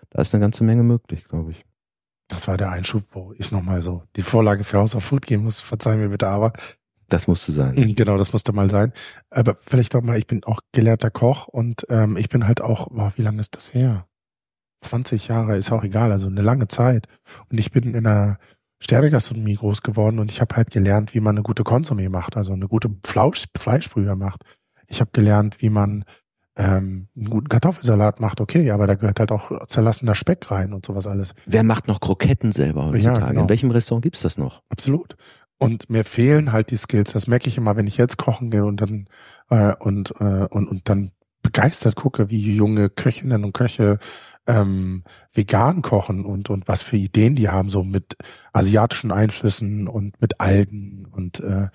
Da 0.10 0.22
ist 0.22 0.34
eine 0.34 0.42
ganze 0.42 0.64
Menge 0.64 0.84
möglich, 0.84 1.26
glaube 1.26 1.52
ich. 1.52 1.66
Das 2.28 2.48
war 2.48 2.58
der 2.58 2.72
Einschub, 2.72 3.04
wo 3.12 3.34
ich 3.38 3.52
nochmal 3.52 3.82
so 3.82 4.04
die 4.16 4.22
Vorlage 4.22 4.64
für 4.64 4.78
House 4.78 4.96
of 4.96 5.04
Food 5.04 5.26
geben 5.26 5.44
muss. 5.44 5.60
Verzeihen 5.60 6.00
mir 6.00 6.10
bitte, 6.10 6.28
aber. 6.28 6.54
Das 7.08 7.26
musste 7.26 7.52
sein. 7.52 7.74
Mhm, 7.74 7.96
genau, 7.96 8.18
das 8.18 8.34
musste 8.34 8.54
mal 8.54 8.70
sein. 8.70 8.94
Aber 9.32 9.56
vielleicht 9.56 9.96
auch 9.96 10.04
mal, 10.04 10.18
ich 10.18 10.28
bin 10.28 10.44
auch 10.44 10.60
gelehrter 10.72 11.10
Koch 11.10 11.48
und 11.48 11.88
ähm, 11.90 12.18
ich 12.18 12.30
bin 12.30 12.48
halt 12.48 12.62
auch, 12.62 12.88
boah, 12.90 13.12
wie 13.16 13.24
lange 13.24 13.42
ist 13.42 13.56
das 13.56 13.74
her? 13.74 14.06
20 14.82 15.28
Jahre, 15.28 15.58
ist 15.58 15.72
auch 15.72 15.84
egal, 15.84 16.12
also 16.12 16.28
eine 16.28 16.42
lange 16.42 16.68
Zeit. 16.68 17.08
Und 17.50 17.60
ich 17.60 17.72
bin 17.72 17.96
in 17.96 18.06
einer 18.06 18.38
Sternegastronomie 18.80 19.56
groß 19.56 19.82
geworden 19.82 20.20
und 20.20 20.32
ich 20.32 20.42
habe 20.42 20.56
halt 20.56 20.72
gelernt, 20.72 21.14
wie 21.14 21.20
man 21.20 21.36
eine 21.36 21.44
gute 21.44 21.64
Konsumé 21.64 22.10
macht, 22.10 22.38
also 22.38 22.54
eine 22.54 22.68
gute 22.68 22.90
Fleisch, 23.06 23.46
Fleischbrühe 23.58 24.16
macht. 24.16 24.44
Ich 24.88 25.02
habe 25.02 25.12
gelernt, 25.14 25.62
wie 25.62 25.70
man 25.70 26.06
ähm, 26.56 27.08
einen 27.16 27.30
guten 27.30 27.50
Kartoffelsalat 27.50 28.20
macht, 28.20 28.42
okay, 28.42 28.72
aber 28.72 28.88
da 28.88 28.96
gehört 28.96 29.20
halt 29.20 29.32
auch 29.32 29.66
zerlassener 29.68 30.16
Speck 30.16 30.50
rein 30.52 30.74
und 30.74 30.86
sowas 30.86 31.08
alles. 31.08 31.34
Wer 31.46 31.64
macht 31.64 31.88
noch 31.88 32.00
Kroketten 32.00 32.52
selber 32.52 32.88
heutzutage? 32.88 33.20
Ja, 33.20 33.28
genau. 33.30 33.42
In 33.44 33.50
welchem 33.50 33.72
Restaurant 33.72 34.04
gibt's 34.04 34.22
das 34.22 34.38
noch? 34.38 34.62
Absolut. 34.70 35.16
Und 35.58 35.90
mir 35.90 36.06
fehlen 36.06 36.52
halt 36.52 36.72
die 36.72 36.78
Skills. 36.78 37.12
Das 37.12 37.28
merke 37.28 37.48
ich 37.48 37.58
immer, 37.58 37.76
wenn 37.76 37.88
ich 37.88 37.98
jetzt 37.98 38.18
kochen 38.18 38.50
gehe 38.50 38.66
und 38.66 38.82
dann 38.82 39.08
äh, 39.50 39.74
und, 39.80 40.14
äh, 40.20 40.48
und 40.50 40.68
und 40.68 40.88
dann 40.88 41.12
begeistert 41.42 41.96
gucke, 41.96 42.30
wie 42.30 42.56
junge 42.56 42.90
Köchinnen 42.90 43.44
und 43.44 43.54
Köche 43.54 44.00
ähm, 44.50 45.04
vegan 45.32 45.82
kochen 45.82 46.26
und 46.26 46.50
und 46.50 46.68
was 46.68 46.82
für 46.82 46.98
Ideen 46.98 47.36
die 47.36 47.50
haben, 47.50 47.70
so 47.70 47.84
mit 47.84 48.18
asiatischen 48.52 49.12
Einflüssen 49.12 49.88
und 49.88 50.20
mit 50.20 50.40
Algen 50.40 51.06
und 51.12 51.40
äh, 51.40 51.68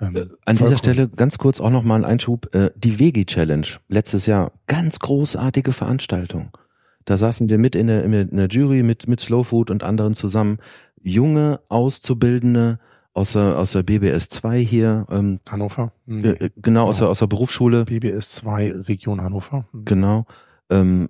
ähm, 0.00 0.16
äh, 0.16 0.26
an 0.44 0.56
dieser 0.56 0.78
Stelle 0.78 1.08
ganz 1.08 1.38
kurz 1.38 1.60
auch 1.60 1.70
nochmal 1.70 2.00
ein 2.00 2.04
Einschub. 2.04 2.54
Äh, 2.54 2.70
die 2.76 3.00
Vegi 3.00 3.26
Challenge 3.26 3.66
letztes 3.88 4.26
Jahr, 4.26 4.52
ganz 4.68 5.00
großartige 5.00 5.72
Veranstaltung. 5.72 6.56
Da 7.04 7.16
saßen 7.16 7.48
wir 7.48 7.58
mit 7.58 7.74
in 7.74 7.88
der, 7.88 8.04
in 8.04 8.36
der 8.36 8.48
Jury 8.48 8.84
mit 8.84 9.08
mit 9.08 9.20
Slow 9.20 9.42
Food 9.42 9.70
und 9.70 9.82
anderen 9.82 10.14
zusammen. 10.14 10.58
Junge 11.02 11.60
Auszubildende 11.68 12.78
aus 13.12 13.32
der, 13.32 13.58
aus 13.58 13.72
der 13.72 13.82
BBS 13.82 14.28
2 14.28 14.60
hier. 14.60 15.06
Ähm, 15.10 15.40
Hannover. 15.48 15.92
Mhm. 16.06 16.24
Äh, 16.24 16.50
genau, 16.56 16.86
aus 16.86 16.98
der, 16.98 17.08
aus 17.08 17.18
der 17.18 17.26
Berufsschule. 17.26 17.84
BBS 17.84 18.32
2 18.32 18.72
Region 18.88 19.20
Hannover. 19.20 19.66
Mhm. 19.72 19.84
Genau. 19.84 20.26
Ähm, 20.70 21.08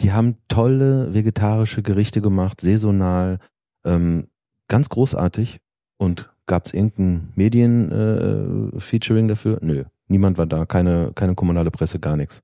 die 0.00 0.12
haben 0.12 0.36
tolle 0.48 1.12
vegetarische 1.12 1.82
Gerichte 1.82 2.22
gemacht, 2.22 2.60
saisonal, 2.60 3.38
ähm, 3.84 4.28
ganz 4.68 4.88
großartig. 4.88 5.60
Und 5.98 6.30
gab 6.46 6.66
es 6.66 6.72
irgendein 6.72 7.32
Medien-Featuring 7.34 9.26
äh, 9.26 9.28
dafür? 9.28 9.58
Nö, 9.60 9.84
niemand 10.08 10.38
war 10.38 10.46
da, 10.46 10.64
keine, 10.64 11.12
keine 11.14 11.34
kommunale 11.34 11.70
Presse, 11.70 11.98
gar 11.98 12.16
nichts. 12.16 12.40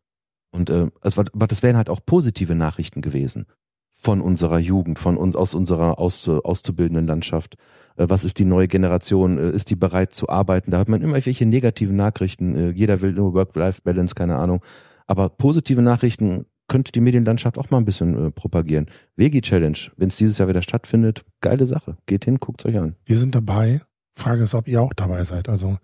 Und 0.52 0.68
äh, 0.70 0.88
es 1.02 1.16
war, 1.16 1.24
aber 1.32 1.46
das 1.46 1.62
wären 1.62 1.76
halt 1.76 1.88
auch 1.88 2.00
positive 2.04 2.54
Nachrichten 2.54 3.00
gewesen 3.00 3.46
von 3.90 4.20
unserer 4.20 4.58
Jugend, 4.58 4.98
von 4.98 5.16
uns 5.16 5.34
aus 5.34 5.54
unserer 5.54 5.98
aus, 5.98 6.28
auszubildenden 6.28 7.06
Landschaft. 7.06 7.56
Äh, 7.96 8.06
was 8.08 8.24
ist 8.24 8.38
die 8.38 8.44
neue 8.44 8.68
Generation? 8.68 9.38
Äh, 9.38 9.50
ist 9.50 9.70
die 9.70 9.76
bereit 9.76 10.14
zu 10.14 10.28
arbeiten? 10.28 10.70
Da 10.70 10.78
hat 10.78 10.88
man 10.88 11.02
immer 11.02 11.14
welche 11.14 11.46
negativen 11.46 11.96
Nachrichten. 11.96 12.56
Äh, 12.56 12.70
jeder 12.70 13.02
will 13.02 13.12
nur 13.12 13.34
Work-Life-Balance, 13.34 14.14
keine 14.14 14.36
Ahnung. 14.36 14.62
Aber 15.06 15.28
positive 15.28 15.82
Nachrichten 15.82 16.46
könnte 16.68 16.92
die 16.92 17.00
Medienlandschaft 17.00 17.58
auch 17.58 17.70
mal 17.70 17.78
ein 17.78 17.84
bisschen 17.84 18.26
äh, 18.26 18.30
propagieren. 18.30 18.86
Vegi 19.16 19.40
Challenge, 19.40 19.78
wenn 19.96 20.08
es 20.08 20.16
dieses 20.16 20.38
Jahr 20.38 20.48
wieder 20.48 20.62
stattfindet, 20.62 21.24
geile 21.40 21.66
Sache. 21.66 21.96
Geht 22.06 22.24
hin, 22.24 22.38
guckt 22.38 22.64
euch 22.66 22.76
an. 22.78 22.96
Wir 23.04 23.18
sind 23.18 23.34
dabei. 23.34 23.80
Frage 24.12 24.42
ist, 24.44 24.54
ob 24.54 24.66
ihr 24.66 24.80
auch 24.80 24.94
dabei 24.94 25.22
seid. 25.24 25.48
Also 25.48 25.76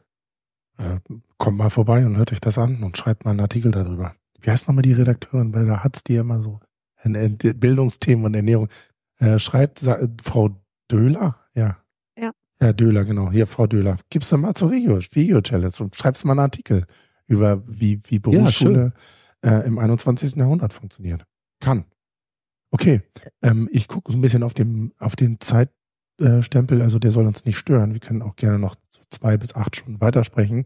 äh, 0.79 0.99
kommt 1.39 1.59
mal 1.59 1.71
vorbei 1.71 2.05
und 2.05 2.17
hört 2.17 2.33
euch 2.33 2.41
das 2.41 2.59
an 2.59 2.83
und 2.83 2.97
schreibt 2.97 3.25
mal 3.25 3.33
einen 3.33 3.41
Artikel 3.41 3.71
darüber. 3.71 4.15
Wie 4.41 4.51
heißt 4.51 4.67
nochmal 4.67 4.83
die 4.83 4.93
Redakteurin? 4.93 5.55
Weil 5.55 5.67
da 5.67 5.85
hat's 5.85 6.03
die 6.03 6.17
immer 6.17 6.41
so 6.41 6.61
Bildungsthemen 7.05 8.25
und 8.25 8.35
Ernährung. 8.35 8.69
Äh, 9.19 9.39
schreibt 9.39 9.81
Frau 10.23 10.51
Döhler, 10.91 11.37
ja. 11.55 11.79
Ja. 12.63 12.69
Ja, 12.69 12.73
Döhler, 12.73 13.05
genau. 13.05 13.33
Hier, 13.33 13.49
Frau 13.49 13.67
Döhler. 13.67 13.99
Gib's 14.09 14.31
doch 14.31 14.39
mal 14.39 14.55
zur 14.55 14.71
Video-Challenge 14.71 15.75
und 15.81 15.97
schreibst 15.97 16.25
mal 16.25 16.33
einen 16.33 16.41
Artikel 16.41 16.85
über 17.27 17.63
wie, 17.67 18.01
wie 18.05 18.21
Berufsschule 18.21 18.93
ja, 19.45 19.61
äh, 19.61 19.67
im 19.67 19.79
21. 19.79 20.37
Jahrhundert 20.37 20.73
funktioniert. 20.73 21.25
Kann. 21.61 21.85
Okay. 22.71 23.03
Ähm, 23.43 23.69
ich 23.73 23.89
gucke 23.89 24.13
so 24.13 24.19
ein 24.19 24.21
bisschen 24.21 24.45
auf 24.45 24.55
dem, 24.55 24.93
auf 24.99 25.17
den 25.17 25.39
Zeitstempel, 25.41 26.83
also 26.83 26.99
der 26.99 27.11
soll 27.11 27.27
uns 27.27 27.45
nicht 27.45 27.59
stören. 27.59 27.95
Wir 27.95 28.01
können 28.01 28.23
auch 28.23 28.37
gerne 28.37 28.59
noch 28.59 28.77
zwei 29.11 29.37
bis 29.37 29.55
acht 29.55 29.77
Stunden 29.77 30.01
weitersprechen. 30.01 30.65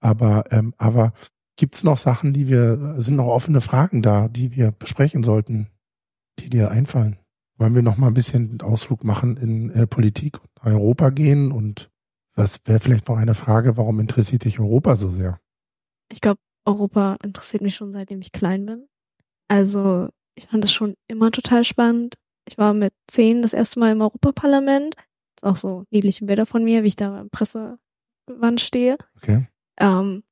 Aber, 0.00 0.44
ähm, 0.50 0.74
aber 0.78 1.12
gibt's 1.56 1.84
noch 1.84 1.98
Sachen, 1.98 2.32
die 2.32 2.48
wir, 2.48 3.00
sind 3.00 3.16
noch 3.16 3.28
offene 3.28 3.60
Fragen 3.60 4.02
da, 4.02 4.28
die 4.28 4.56
wir 4.56 4.72
besprechen 4.72 5.22
sollten, 5.22 5.68
die 6.40 6.50
dir 6.50 6.70
einfallen? 6.70 7.18
Wollen 7.58 7.74
wir 7.74 7.82
noch 7.82 7.96
mal 7.96 8.08
ein 8.08 8.14
bisschen 8.14 8.60
Ausflug 8.60 9.04
machen 9.04 9.36
in 9.36 9.70
äh, 9.70 9.86
Politik 9.86 10.38
und 10.42 10.50
Europa 10.62 11.10
gehen? 11.10 11.52
Und 11.52 11.90
was 12.34 12.60
wäre 12.66 12.80
vielleicht 12.80 13.08
noch 13.08 13.16
eine 13.16 13.34
Frage, 13.34 13.76
warum 13.76 14.00
interessiert 14.00 14.44
dich 14.44 14.60
Europa 14.60 14.96
so 14.96 15.10
sehr? 15.10 15.40
Ich 16.12 16.20
glaube, 16.20 16.40
Europa 16.66 17.16
interessiert 17.22 17.62
mich 17.62 17.74
schon 17.74 17.92
seitdem 17.92 18.20
ich 18.20 18.32
klein 18.32 18.66
bin. 18.66 18.88
Also 19.48 20.08
ich 20.34 20.46
fand 20.46 20.64
es 20.64 20.72
schon 20.72 20.94
immer 21.08 21.30
total 21.30 21.64
spannend. 21.64 22.16
Ich 22.48 22.58
war 22.58 22.74
mit 22.74 22.92
zehn 23.08 23.42
das 23.42 23.52
erste 23.52 23.80
Mal 23.80 23.92
im 23.92 24.00
Europaparlament. 24.00 24.94
Das 24.96 25.42
ist 25.42 25.44
auch 25.44 25.56
so 25.56 25.84
niedliche 25.90 26.24
Bilder 26.24 26.46
von 26.46 26.64
mir, 26.64 26.82
wie 26.82 26.88
ich 26.88 26.96
da 26.96 27.20
im 27.20 27.30
Pressewand 27.30 28.60
stehe. 28.60 28.96
Okay. 29.16 29.46
Ähm, 29.78 30.22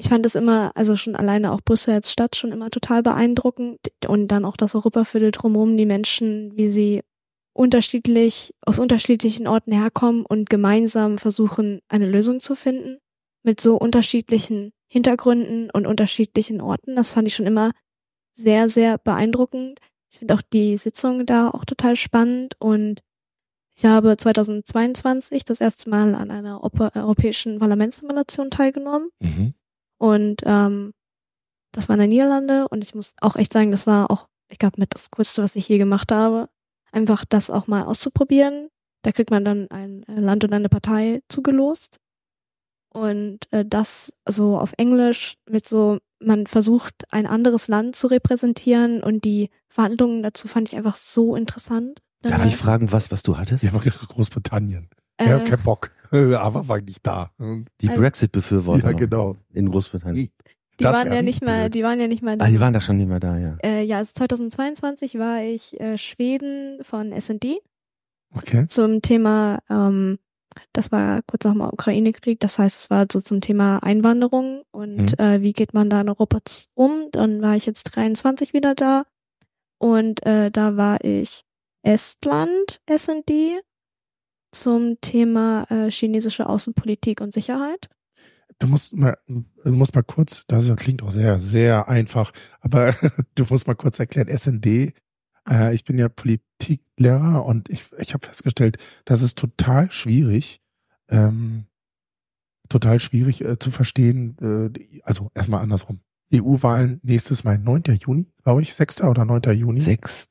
ich 0.00 0.08
fand 0.08 0.24
es 0.24 0.34
immer, 0.34 0.72
also 0.74 0.96
schon 0.96 1.14
alleine 1.14 1.52
auch 1.52 1.60
Brüssel 1.60 1.92
als 1.92 2.10
Stadt 2.10 2.34
schon 2.34 2.52
immer 2.52 2.70
total 2.70 3.02
beeindruckend 3.02 3.78
und 4.08 4.28
dann 4.28 4.46
auch 4.46 4.56
das 4.56 4.74
Europaviertel 4.74 5.30
drumherum, 5.30 5.76
die 5.76 5.84
Menschen, 5.84 6.56
wie 6.56 6.68
sie 6.68 7.02
unterschiedlich, 7.52 8.54
aus 8.62 8.78
unterschiedlichen 8.78 9.46
Orten 9.46 9.72
herkommen 9.72 10.24
und 10.24 10.48
gemeinsam 10.48 11.18
versuchen, 11.18 11.80
eine 11.88 12.06
Lösung 12.06 12.40
zu 12.40 12.54
finden 12.54 12.96
mit 13.42 13.60
so 13.60 13.76
unterschiedlichen 13.76 14.72
Hintergründen 14.86 15.70
und 15.70 15.86
unterschiedlichen 15.86 16.62
Orten. 16.62 16.96
Das 16.96 17.12
fand 17.12 17.28
ich 17.28 17.34
schon 17.34 17.46
immer 17.46 17.72
sehr, 18.32 18.70
sehr 18.70 18.96
beeindruckend. 18.96 19.80
Ich 20.10 20.18
finde 20.18 20.32
auch 20.32 20.42
die 20.42 20.78
Sitzung 20.78 21.26
da 21.26 21.50
auch 21.50 21.66
total 21.66 21.96
spannend 21.96 22.54
und 22.58 23.00
ich 23.76 23.84
habe 23.84 24.16
2022 24.16 25.44
das 25.44 25.60
erste 25.60 25.90
Mal 25.90 26.14
an 26.14 26.30
einer 26.30 26.62
europäischen 26.62 27.58
Parlamentssimulation 27.58 28.50
teilgenommen. 28.50 29.10
Mhm. 29.20 29.54
Und 30.00 30.40
ähm, 30.46 30.92
das 31.72 31.88
war 31.88 31.94
in 31.94 32.00
den 32.00 32.10
Niederlande 32.10 32.66
und 32.68 32.82
ich 32.82 32.94
muss 32.94 33.14
auch 33.20 33.36
echt 33.36 33.52
sagen, 33.52 33.70
das 33.70 33.86
war 33.86 34.10
auch, 34.10 34.28
ich 34.48 34.58
glaube, 34.58 34.80
mit 34.80 34.94
das 34.94 35.10
Coolste, 35.10 35.42
was 35.42 35.56
ich 35.56 35.68
je 35.68 35.78
gemacht 35.78 36.10
habe. 36.10 36.48
Einfach 36.90 37.24
das 37.28 37.50
auch 37.50 37.66
mal 37.66 37.84
auszuprobieren. 37.84 38.68
Da 39.02 39.12
kriegt 39.12 39.30
man 39.30 39.44
dann 39.44 39.70
ein 39.70 40.02
äh, 40.04 40.18
Land 40.18 40.42
und 40.42 40.52
eine 40.52 40.68
Partei 40.68 41.20
zugelost. 41.28 41.98
Und 42.92 43.40
äh, 43.52 43.64
das 43.64 44.14
so 44.26 44.58
auf 44.58 44.72
Englisch 44.78 45.36
mit 45.48 45.68
so, 45.68 45.98
man 46.18 46.46
versucht 46.46 47.04
ein 47.10 47.26
anderes 47.26 47.68
Land 47.68 47.94
zu 47.94 48.08
repräsentieren 48.08 49.02
und 49.02 49.24
die 49.24 49.50
Verhandlungen 49.68 50.22
dazu 50.22 50.48
fand 50.48 50.68
ich 50.68 50.76
einfach 50.76 50.96
so 50.96 51.36
interessant. 51.36 52.00
Darf 52.22 52.44
ich 52.44 52.56
fragen, 52.56 52.90
was, 52.90 53.12
was 53.12 53.22
du 53.22 53.36
hattest? 53.36 53.62
Ja, 53.62 53.70
Großbritannien. 54.08 54.88
Äh, 55.18 55.28
ja, 55.28 55.38
kein 55.38 55.62
Bock. 55.62 55.92
Aber 56.38 56.68
war 56.68 56.80
nicht 56.80 57.06
da. 57.06 57.30
Die 57.80 57.88
Brexit-Befürworter. 57.88 58.90
Ja, 58.90 58.92
genau. 58.92 59.36
In 59.52 59.70
Großbritannien. 59.70 60.30
Die 60.80 60.84
das 60.84 60.94
waren 60.94 61.12
ja 61.12 61.20
nicht 61.22 61.44
mal, 61.44 61.68
die 61.68 61.82
waren 61.84 62.00
ja 62.00 62.08
nicht 62.08 62.22
mal 62.22 62.38
da. 62.38 62.46
Ah, 62.46 62.48
die 62.48 62.58
waren 62.58 62.72
da 62.72 62.80
schon 62.80 62.96
nicht 62.96 63.08
mehr 63.08 63.20
da, 63.20 63.36
ja. 63.36 63.56
Äh, 63.62 63.82
ja, 63.82 63.98
also 63.98 64.14
2022 64.14 65.18
war 65.18 65.42
ich 65.42 65.78
äh, 65.78 65.98
Schweden 65.98 66.82
von 66.82 67.12
S&D. 67.12 67.58
Okay. 68.34 68.66
Zum 68.68 69.02
Thema, 69.02 69.58
ähm, 69.68 70.18
das 70.72 70.90
war 70.90 71.20
kurz 71.26 71.44
nach 71.44 71.52
dem 71.52 71.60
Ukraine-Krieg, 71.60 72.40
das 72.40 72.58
heißt, 72.58 72.80
es 72.80 72.90
war 72.90 73.06
so 73.12 73.20
zum 73.20 73.42
Thema 73.42 73.82
Einwanderung 73.82 74.62
und 74.70 75.18
mhm. 75.18 75.24
äh, 75.24 75.42
wie 75.42 75.52
geht 75.52 75.74
man 75.74 75.90
da 75.90 76.00
in 76.00 76.08
Europa 76.08 76.38
um. 76.74 77.08
Dann 77.12 77.42
war 77.42 77.56
ich 77.56 77.66
jetzt 77.66 77.84
23 77.94 78.54
wieder 78.54 78.74
da 78.74 79.04
und 79.78 80.24
äh, 80.24 80.50
da 80.50 80.76
war 80.78 81.04
ich 81.04 81.44
Estland 81.82 82.80
S&D 82.86 83.60
zum 84.52 85.00
Thema 85.00 85.66
äh, 85.70 85.90
chinesische 85.90 86.48
Außenpolitik 86.48 87.20
und 87.20 87.32
Sicherheit. 87.32 87.88
Du 88.58 88.66
musst 88.66 88.94
mal, 88.94 89.16
du 89.26 89.72
musst 89.72 89.94
mal 89.94 90.02
kurz, 90.02 90.44
das 90.46 90.74
klingt 90.76 91.02
auch 91.02 91.10
sehr, 91.10 91.40
sehr 91.40 91.88
einfach, 91.88 92.32
aber 92.60 92.94
du 93.34 93.46
musst 93.48 93.66
mal 93.66 93.74
kurz 93.74 93.98
erklären, 93.98 94.28
SND, 94.28 94.92
äh, 95.48 95.74
ich 95.74 95.84
bin 95.84 95.98
ja 95.98 96.08
Politiklehrer 96.08 97.44
und 97.44 97.70
ich, 97.70 97.84
ich 97.98 98.12
habe 98.12 98.26
festgestellt, 98.26 98.76
das 99.04 99.22
ist 99.22 99.38
total 99.38 99.90
schwierig, 99.90 100.60
ähm, 101.08 101.64
total 102.68 103.00
schwierig 103.00 103.42
äh, 103.44 103.58
zu 103.58 103.70
verstehen, 103.70 104.36
äh, 104.40 105.00
also 105.04 105.30
erstmal 105.34 105.62
andersrum. 105.62 106.00
EU-Wahlen 106.32 107.00
nächstes 107.02 107.42
Mal 107.42 107.58
9. 107.58 107.82
Juni, 108.00 108.26
glaube 108.44 108.62
ich, 108.62 108.74
6. 108.74 109.02
oder 109.02 109.24
9. 109.24 109.42
Juni. 109.56 109.80
6. 109.80 110.28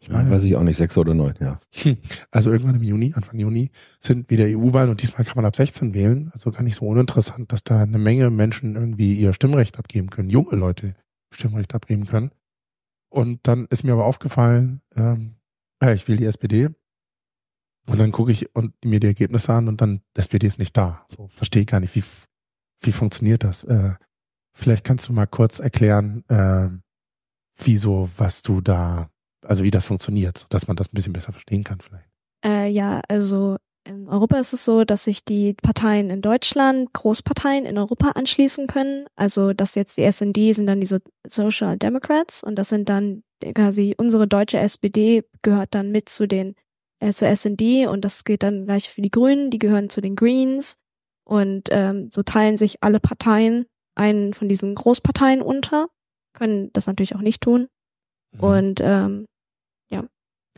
Ich 0.00 0.08
meine, 0.10 0.28
ja, 0.28 0.34
weiß 0.34 0.44
ich 0.44 0.54
auch 0.54 0.62
nicht, 0.62 0.76
sechs 0.76 0.96
oder 0.96 1.14
neun, 1.14 1.34
ja. 1.40 1.58
Also 2.30 2.52
irgendwann 2.52 2.76
im 2.76 2.82
Juni, 2.82 3.12
Anfang 3.14 3.38
Juni, 3.38 3.70
sind 3.98 4.30
wieder 4.30 4.44
EU-Wahlen 4.44 4.90
und 4.90 5.02
diesmal 5.02 5.24
kann 5.24 5.36
man 5.36 5.44
ab 5.44 5.56
16 5.56 5.92
wählen. 5.92 6.30
Also 6.32 6.52
gar 6.52 6.62
nicht 6.62 6.76
so 6.76 6.86
uninteressant, 6.86 7.52
dass 7.52 7.64
da 7.64 7.82
eine 7.82 7.98
Menge 7.98 8.30
Menschen 8.30 8.76
irgendwie 8.76 9.18
ihr 9.18 9.32
Stimmrecht 9.32 9.78
abgeben 9.78 10.10
können, 10.10 10.30
junge 10.30 10.54
Leute 10.54 10.94
Stimmrecht 11.30 11.74
abgeben 11.74 12.06
können. 12.06 12.30
Und 13.10 13.40
dann 13.42 13.66
ist 13.70 13.84
mir 13.84 13.92
aber 13.92 14.04
aufgefallen, 14.04 14.82
ähm, 14.94 15.34
ja, 15.82 15.92
ich 15.92 16.06
will 16.08 16.16
die 16.16 16.26
SPD. 16.26 16.68
Und 17.86 17.98
dann 17.98 18.12
gucke 18.12 18.30
ich 18.30 18.54
und 18.54 18.74
mir 18.84 19.00
die 19.00 19.06
Ergebnisse 19.06 19.52
an 19.52 19.66
und 19.66 19.80
dann, 19.80 20.02
SPD 20.14 20.46
ist 20.46 20.58
nicht 20.58 20.76
da. 20.76 21.04
So, 21.08 21.28
verstehe 21.28 21.64
gar 21.64 21.80
nicht, 21.80 21.94
wie, 21.96 22.04
wie 22.80 22.92
funktioniert 22.92 23.44
das? 23.44 23.64
Äh, 23.64 23.94
vielleicht 24.52 24.84
kannst 24.84 25.08
du 25.08 25.12
mal 25.12 25.26
kurz 25.26 25.58
erklären, 25.58 26.22
äh, 26.28 26.68
wieso, 27.56 28.10
was 28.16 28.42
du 28.42 28.60
da 28.60 29.10
also 29.48 29.64
wie 29.64 29.70
das 29.70 29.86
funktioniert, 29.86 30.46
dass 30.50 30.68
man 30.68 30.76
das 30.76 30.88
ein 30.88 30.94
bisschen 30.94 31.12
besser 31.12 31.32
verstehen 31.32 31.64
kann 31.64 31.80
vielleicht. 31.80 32.08
Äh, 32.44 32.68
ja, 32.68 33.00
also 33.08 33.56
in 33.84 34.08
Europa 34.08 34.38
ist 34.38 34.52
es 34.52 34.64
so, 34.64 34.84
dass 34.84 35.04
sich 35.04 35.24
die 35.24 35.54
Parteien 35.54 36.10
in 36.10 36.20
Deutschland, 36.20 36.92
Großparteien 36.92 37.64
in 37.64 37.78
Europa 37.78 38.10
anschließen 38.10 38.66
können. 38.66 39.06
Also 39.16 39.54
dass 39.54 39.74
jetzt 39.74 39.96
die 39.96 40.10
SND 40.10 40.54
sind 40.54 40.66
dann 40.66 40.80
die 40.80 40.98
Social 41.26 41.78
Democrats 41.78 42.42
und 42.42 42.56
das 42.56 42.68
sind 42.68 42.88
dann 42.88 43.22
quasi 43.54 43.94
unsere 43.96 44.28
deutsche 44.28 44.58
SPD 44.58 45.24
gehört 45.42 45.74
dann 45.74 45.90
mit 45.90 46.08
zu 46.08 46.26
den 46.26 46.54
äh, 47.00 47.12
zur 47.12 47.34
SND 47.34 47.86
und 47.86 48.04
das 48.04 48.24
geht 48.24 48.42
dann 48.42 48.66
gleich 48.66 48.90
für 48.90 49.00
die 49.00 49.10
Grünen, 49.10 49.50
die 49.50 49.58
gehören 49.58 49.88
zu 49.88 50.00
den 50.00 50.16
Greens 50.16 50.76
und 51.24 51.68
ähm, 51.70 52.10
so 52.12 52.22
teilen 52.22 52.56
sich 52.56 52.82
alle 52.82 53.00
Parteien 53.00 53.64
einen 53.94 54.34
von 54.34 54.48
diesen 54.48 54.74
Großparteien 54.74 55.40
unter, 55.40 55.88
können 56.34 56.70
das 56.72 56.86
natürlich 56.86 57.14
auch 57.16 57.20
nicht 57.20 57.40
tun. 57.40 57.68
Mhm. 58.32 58.40
Und 58.40 58.80
ähm. 58.82 59.26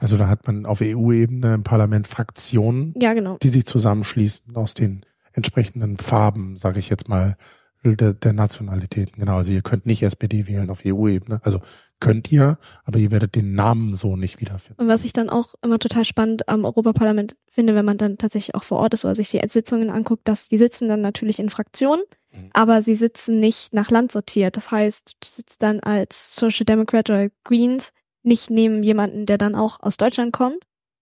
Also 0.00 0.16
da 0.16 0.28
hat 0.28 0.46
man 0.46 0.66
auf 0.66 0.80
EU-Ebene 0.80 1.54
im 1.54 1.62
Parlament 1.62 2.06
Fraktionen, 2.06 2.94
ja, 3.00 3.12
genau. 3.12 3.36
die 3.42 3.48
sich 3.48 3.66
zusammenschließen 3.66 4.56
aus 4.56 4.74
den 4.74 5.04
entsprechenden 5.32 5.98
Farben, 5.98 6.56
sage 6.56 6.78
ich 6.78 6.88
jetzt 6.88 7.08
mal, 7.08 7.36
der, 7.84 8.14
der 8.14 8.32
Nationalitäten. 8.32 9.20
Genau, 9.20 9.36
also 9.36 9.52
ihr 9.52 9.62
könnt 9.62 9.86
nicht 9.86 10.02
SPD 10.02 10.46
wählen 10.46 10.70
auf 10.70 10.80
EU-Ebene. 10.84 11.40
Also 11.44 11.60
könnt 11.98 12.32
ihr, 12.32 12.58
aber 12.84 12.98
ihr 12.98 13.10
werdet 13.10 13.34
den 13.34 13.54
Namen 13.54 13.94
so 13.94 14.16
nicht 14.16 14.40
wiederfinden. 14.40 14.82
Und 14.82 14.88
was 14.88 15.04
ich 15.04 15.12
dann 15.12 15.28
auch 15.28 15.54
immer 15.62 15.78
total 15.78 16.04
spannend 16.04 16.48
am 16.48 16.64
Europaparlament 16.64 17.36
finde, 17.46 17.74
wenn 17.74 17.84
man 17.84 17.98
dann 17.98 18.16
tatsächlich 18.16 18.54
auch 18.54 18.64
vor 18.64 18.78
Ort 18.78 18.94
ist 18.94 19.04
oder 19.04 19.14
sich 19.14 19.30
die 19.30 19.40
Sitzungen 19.46 19.90
anguckt, 19.90 20.26
dass 20.26 20.48
die 20.48 20.56
sitzen 20.56 20.88
dann 20.88 21.02
natürlich 21.02 21.38
in 21.38 21.50
Fraktionen, 21.50 22.02
mhm. 22.32 22.50
aber 22.54 22.80
sie 22.82 22.94
sitzen 22.94 23.38
nicht 23.38 23.74
nach 23.74 23.90
Land 23.90 24.12
sortiert. 24.12 24.56
Das 24.56 24.70
heißt, 24.70 25.16
du 25.20 25.28
sitzt 25.28 25.62
dann 25.62 25.80
als 25.80 26.34
Social 26.34 26.64
Democrat 26.64 27.10
oder 27.10 27.28
Greens 27.44 27.92
nicht 28.22 28.50
neben 28.50 28.82
jemanden, 28.82 29.26
der 29.26 29.38
dann 29.38 29.54
auch 29.54 29.80
aus 29.80 29.96
Deutschland 29.96 30.32
kommt. 30.32 30.58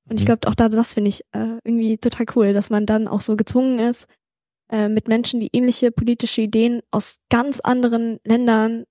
Und 0.09 0.17
ich 0.17 0.23
mhm. 0.23 0.27
glaube 0.27 0.49
auch 0.49 0.55
da, 0.55 0.69
das 0.69 0.95
finde 0.95 1.09
ich 1.09 1.23
äh, 1.33 1.59
irgendwie 1.65 1.99
total 1.99 2.27
cool, 2.37 2.53
dass 2.53 2.71
man 2.71 2.87
dann 2.87 3.09
auch 3.09 3.21
so 3.21 3.37
gezwungen 3.37 3.79
ist, 3.79 4.09
äh, 4.71 4.89
mit 4.89 5.09
Menschen, 5.09 5.41
die 5.41 5.51
ähnliche 5.53 5.91
politische 5.91 6.43
Ideen 6.43 6.81
aus 6.91 7.21
ganz 7.31 7.61
anderen 7.61 8.19
Ländern 8.25 8.85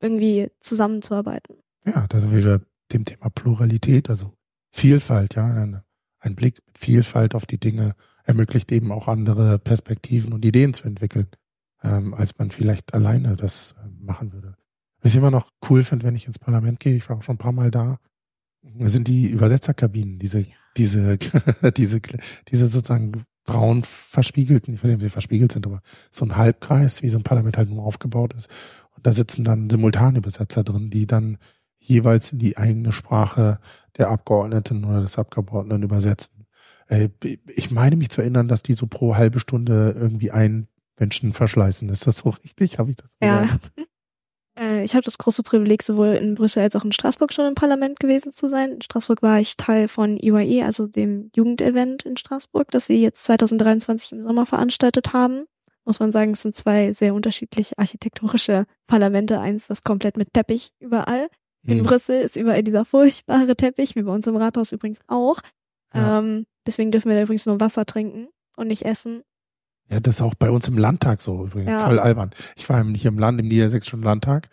irgendwie 0.00 0.50
zusammenzuarbeiten. 0.60 1.56
Ja, 1.84 2.06
da 2.08 2.20
sind 2.20 2.32
wir 2.32 2.38
wieder 2.38 2.60
dem 2.92 3.04
Thema 3.04 3.30
Pluralität, 3.30 4.10
also 4.10 4.32
Vielfalt, 4.70 5.34
ja. 5.34 5.46
Ein, 5.46 5.82
ein 6.20 6.34
Blick 6.34 6.60
mit 6.66 6.78
Vielfalt 6.78 7.34
auf 7.34 7.46
die 7.46 7.58
Dinge 7.58 7.94
ermöglicht 8.24 8.70
eben 8.72 8.92
auch 8.92 9.08
andere 9.08 9.58
Perspektiven 9.58 10.32
und 10.32 10.44
Ideen 10.44 10.74
zu 10.74 10.84
entwickeln, 10.84 11.28
ähm, 11.82 12.14
als 12.14 12.36
man 12.38 12.50
vielleicht 12.50 12.92
alleine 12.94 13.36
das 13.36 13.72
äh, 13.72 13.88
machen 14.00 14.32
würde. 14.32 14.57
Was 15.00 15.12
ich 15.12 15.18
immer 15.18 15.30
noch 15.30 15.50
cool 15.68 15.84
finde, 15.84 16.06
wenn 16.06 16.16
ich 16.16 16.26
ins 16.26 16.38
Parlament 16.38 16.80
gehe, 16.80 16.96
ich 16.96 17.08
war 17.08 17.16
auch 17.16 17.22
schon 17.22 17.36
ein 17.36 17.38
paar 17.38 17.52
Mal 17.52 17.70
da, 17.70 17.98
sind 18.80 19.08
die 19.08 19.28
Übersetzerkabinen, 19.28 20.18
diese, 20.18 20.40
ja. 20.40 20.46
diese, 20.76 21.18
diese, 21.76 22.00
diese 22.48 22.68
sozusagen 22.68 23.12
braun 23.44 23.82
verspiegelten, 23.82 24.74
ich 24.74 24.82
weiß 24.82 24.90
nicht, 24.90 24.96
ob 24.96 25.02
sie 25.02 25.08
verspiegelt 25.08 25.52
sind, 25.52 25.66
aber 25.66 25.80
so 26.10 26.24
ein 26.24 26.36
Halbkreis, 26.36 27.02
wie 27.02 27.08
so 27.08 27.18
ein 27.18 27.24
Parlament 27.24 27.56
halt 27.56 27.70
nur 27.70 27.84
aufgebaut 27.84 28.34
ist. 28.34 28.48
Und 28.94 29.06
da 29.06 29.12
sitzen 29.12 29.44
dann 29.44 29.70
Simultanübersetzer 29.70 30.64
drin, 30.64 30.90
die 30.90 31.06
dann 31.06 31.38
jeweils 31.78 32.32
in 32.32 32.38
die 32.40 32.58
eigene 32.58 32.92
Sprache 32.92 33.58
der 33.96 34.10
Abgeordneten 34.10 34.84
oder 34.84 35.00
des 35.00 35.18
Abgeordneten 35.18 35.82
übersetzen. 35.82 36.46
Äh, 36.88 37.08
ich 37.54 37.70
meine 37.70 37.96
mich 37.96 38.10
zu 38.10 38.20
erinnern, 38.20 38.48
dass 38.48 38.62
die 38.62 38.74
so 38.74 38.86
pro 38.86 39.16
halbe 39.16 39.40
Stunde 39.40 39.94
irgendwie 39.98 40.30
einen 40.30 40.68
Menschen 40.98 41.32
verschleißen. 41.32 41.88
Ist 41.88 42.06
das 42.06 42.18
so 42.18 42.30
richtig? 42.30 42.78
Habe 42.78 42.90
ich 42.90 42.96
das 42.96 43.08
Ja. 43.22 43.48
Äh, 44.58 44.84
ich 44.84 44.94
habe 44.94 45.04
das 45.04 45.18
große 45.18 45.42
Privileg, 45.42 45.82
sowohl 45.82 46.08
in 46.08 46.34
Brüssel 46.34 46.62
als 46.62 46.76
auch 46.76 46.84
in 46.84 46.92
Straßburg 46.92 47.32
schon 47.32 47.46
im 47.46 47.54
Parlament 47.54 48.00
gewesen 48.00 48.32
zu 48.32 48.48
sein. 48.48 48.72
In 48.72 48.82
Straßburg 48.82 49.22
war 49.22 49.40
ich 49.40 49.56
Teil 49.56 49.88
von 49.88 50.18
EYE, 50.18 50.64
also 50.64 50.86
dem 50.86 51.30
Jugendevent 51.34 52.04
in 52.04 52.16
Straßburg, 52.16 52.70
das 52.70 52.86
sie 52.86 53.00
jetzt 53.00 53.24
2023 53.24 54.12
im 54.12 54.22
Sommer 54.22 54.46
veranstaltet 54.46 55.12
haben. 55.12 55.46
Muss 55.84 56.00
man 56.00 56.12
sagen, 56.12 56.32
es 56.32 56.42
sind 56.42 56.54
zwei 56.54 56.92
sehr 56.92 57.14
unterschiedliche 57.14 57.78
architektonische 57.78 58.66
Parlamente. 58.86 59.40
Eins 59.40 59.68
das 59.68 59.82
komplett 59.82 60.16
mit 60.16 60.34
Teppich 60.34 60.72
überall. 60.80 61.28
In 61.66 61.78
Hm. 61.78 61.84
Brüssel 61.84 62.20
ist 62.20 62.36
überall 62.36 62.62
dieser 62.62 62.84
furchtbare 62.84 63.56
Teppich, 63.56 63.96
wie 63.96 64.02
bei 64.02 64.12
uns 64.12 64.26
im 64.26 64.36
Rathaus 64.36 64.72
übrigens 64.72 65.00
auch. 65.06 65.40
Ja. 65.94 66.18
Ähm, 66.18 66.46
deswegen 66.66 66.90
dürfen 66.90 67.08
wir 67.08 67.16
da 67.16 67.22
übrigens 67.22 67.46
nur 67.46 67.60
Wasser 67.60 67.86
trinken 67.86 68.28
und 68.56 68.68
nicht 68.68 68.84
essen. 68.84 69.22
Ja, 69.90 70.00
das 70.00 70.16
ist 70.16 70.22
auch 70.22 70.34
bei 70.34 70.50
uns 70.50 70.68
im 70.68 70.76
Landtag 70.76 71.20
so 71.20 71.46
übrigens. 71.46 71.70
Ja. 71.70 71.86
Voll 71.86 71.98
albern. 71.98 72.30
Ich 72.56 72.68
war 72.68 72.82
nämlich 72.82 73.04
im 73.06 73.18
Land, 73.18 73.40
im 73.40 73.48
Niedersächsischen 73.48 74.02
Landtag. 74.02 74.48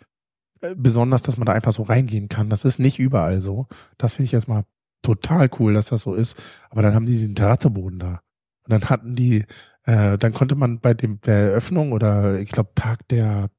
Äh, 0.60 0.74
Besonders, 0.76 1.22
dass 1.22 1.36
man 1.36 1.46
da 1.46 1.52
einfach 1.52 1.72
so 1.72 1.82
reingehen 1.82 2.28
kann. 2.28 2.48
Das 2.48 2.64
ist 2.64 2.78
nicht 2.78 2.98
überall 2.98 3.40
so. 3.40 3.66
Das 3.98 4.14
finde 4.14 4.26
ich 4.26 4.34
erstmal 4.34 4.64
total 5.02 5.50
cool, 5.58 5.74
dass 5.74 5.88
das 5.88 6.02
so 6.02 6.14
ist. 6.14 6.36
Aber 6.70 6.82
dann 6.82 6.94
haben 6.94 7.06
die 7.06 7.12
diesen 7.12 7.34
Terrazzeboden 7.34 7.98
da. 7.98 8.20
Und 8.66 8.72
dann 8.72 8.90
hatten 8.90 9.14
die, 9.14 9.44
äh, 9.84 10.18
dann 10.18 10.32
konnte 10.32 10.56
man 10.56 10.80
bei 10.80 10.94
dem 10.94 11.20
der 11.20 11.50
Eröffnung 11.50 11.92
oder 11.92 12.40
ich 12.40 12.50
glaube 12.50 12.70
Tag 12.74 13.06
der 13.08 13.50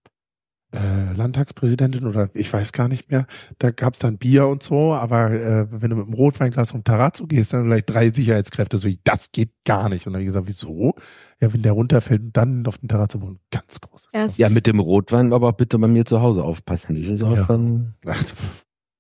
äh, 0.74 1.14
Landtagspräsidentin 1.14 2.06
oder 2.06 2.30
ich 2.34 2.52
weiß 2.52 2.74
gar 2.74 2.90
nicht 2.90 3.10
mehr, 3.10 3.26
da 3.58 3.72
gab's 3.72 4.00
dann 4.00 4.18
Bier 4.18 4.48
und 4.48 4.64
so, 4.64 4.94
aber 4.94 5.32
äh, 5.32 5.68
wenn 5.72 5.90
du 5.90 5.96
mit 5.96 6.06
einem 6.08 6.14
Rotweinglas 6.14 6.74
um 6.74 6.84
Terrazzo 6.84 7.26
gehst, 7.26 7.54
dann 7.54 7.64
vielleicht 7.64 7.90
drei 7.90 8.12
Sicherheitskräfte, 8.12 8.78
so 8.78 8.90
das 9.06 9.32
geht 9.32 9.52
gar 9.66 9.88
nicht. 9.88 10.06
Und 10.06 10.14
dann 10.14 10.20
habe 10.20 10.24
ich 10.24 10.28
gesagt, 10.28 10.48
wieso? 10.48 10.94
Ja, 11.40 11.54
wenn 11.54 11.62
der 11.62 11.74
runterfällt 11.74 12.22
und 12.22 12.38
dann 12.38 12.66
auf 12.66 12.80
den 12.80 12.88
Terrazzo 12.90 13.20
ganz 13.52 13.80
großes. 13.80 14.38
Ja, 14.38 14.50
mit 14.50 14.66
dem 14.66 14.80
Rotwein 14.80 15.34
aber 15.34 15.54
bitte 15.54 15.78
bei 15.78 15.88
mir 15.88 16.06
zu 16.06 16.22
Hause 16.22 16.44
aufpassen. 16.44 16.96
Das 16.96 17.06
ist 17.12 17.24
auch 17.24 17.36
Ja. 17.36 17.46
schon 17.46 17.94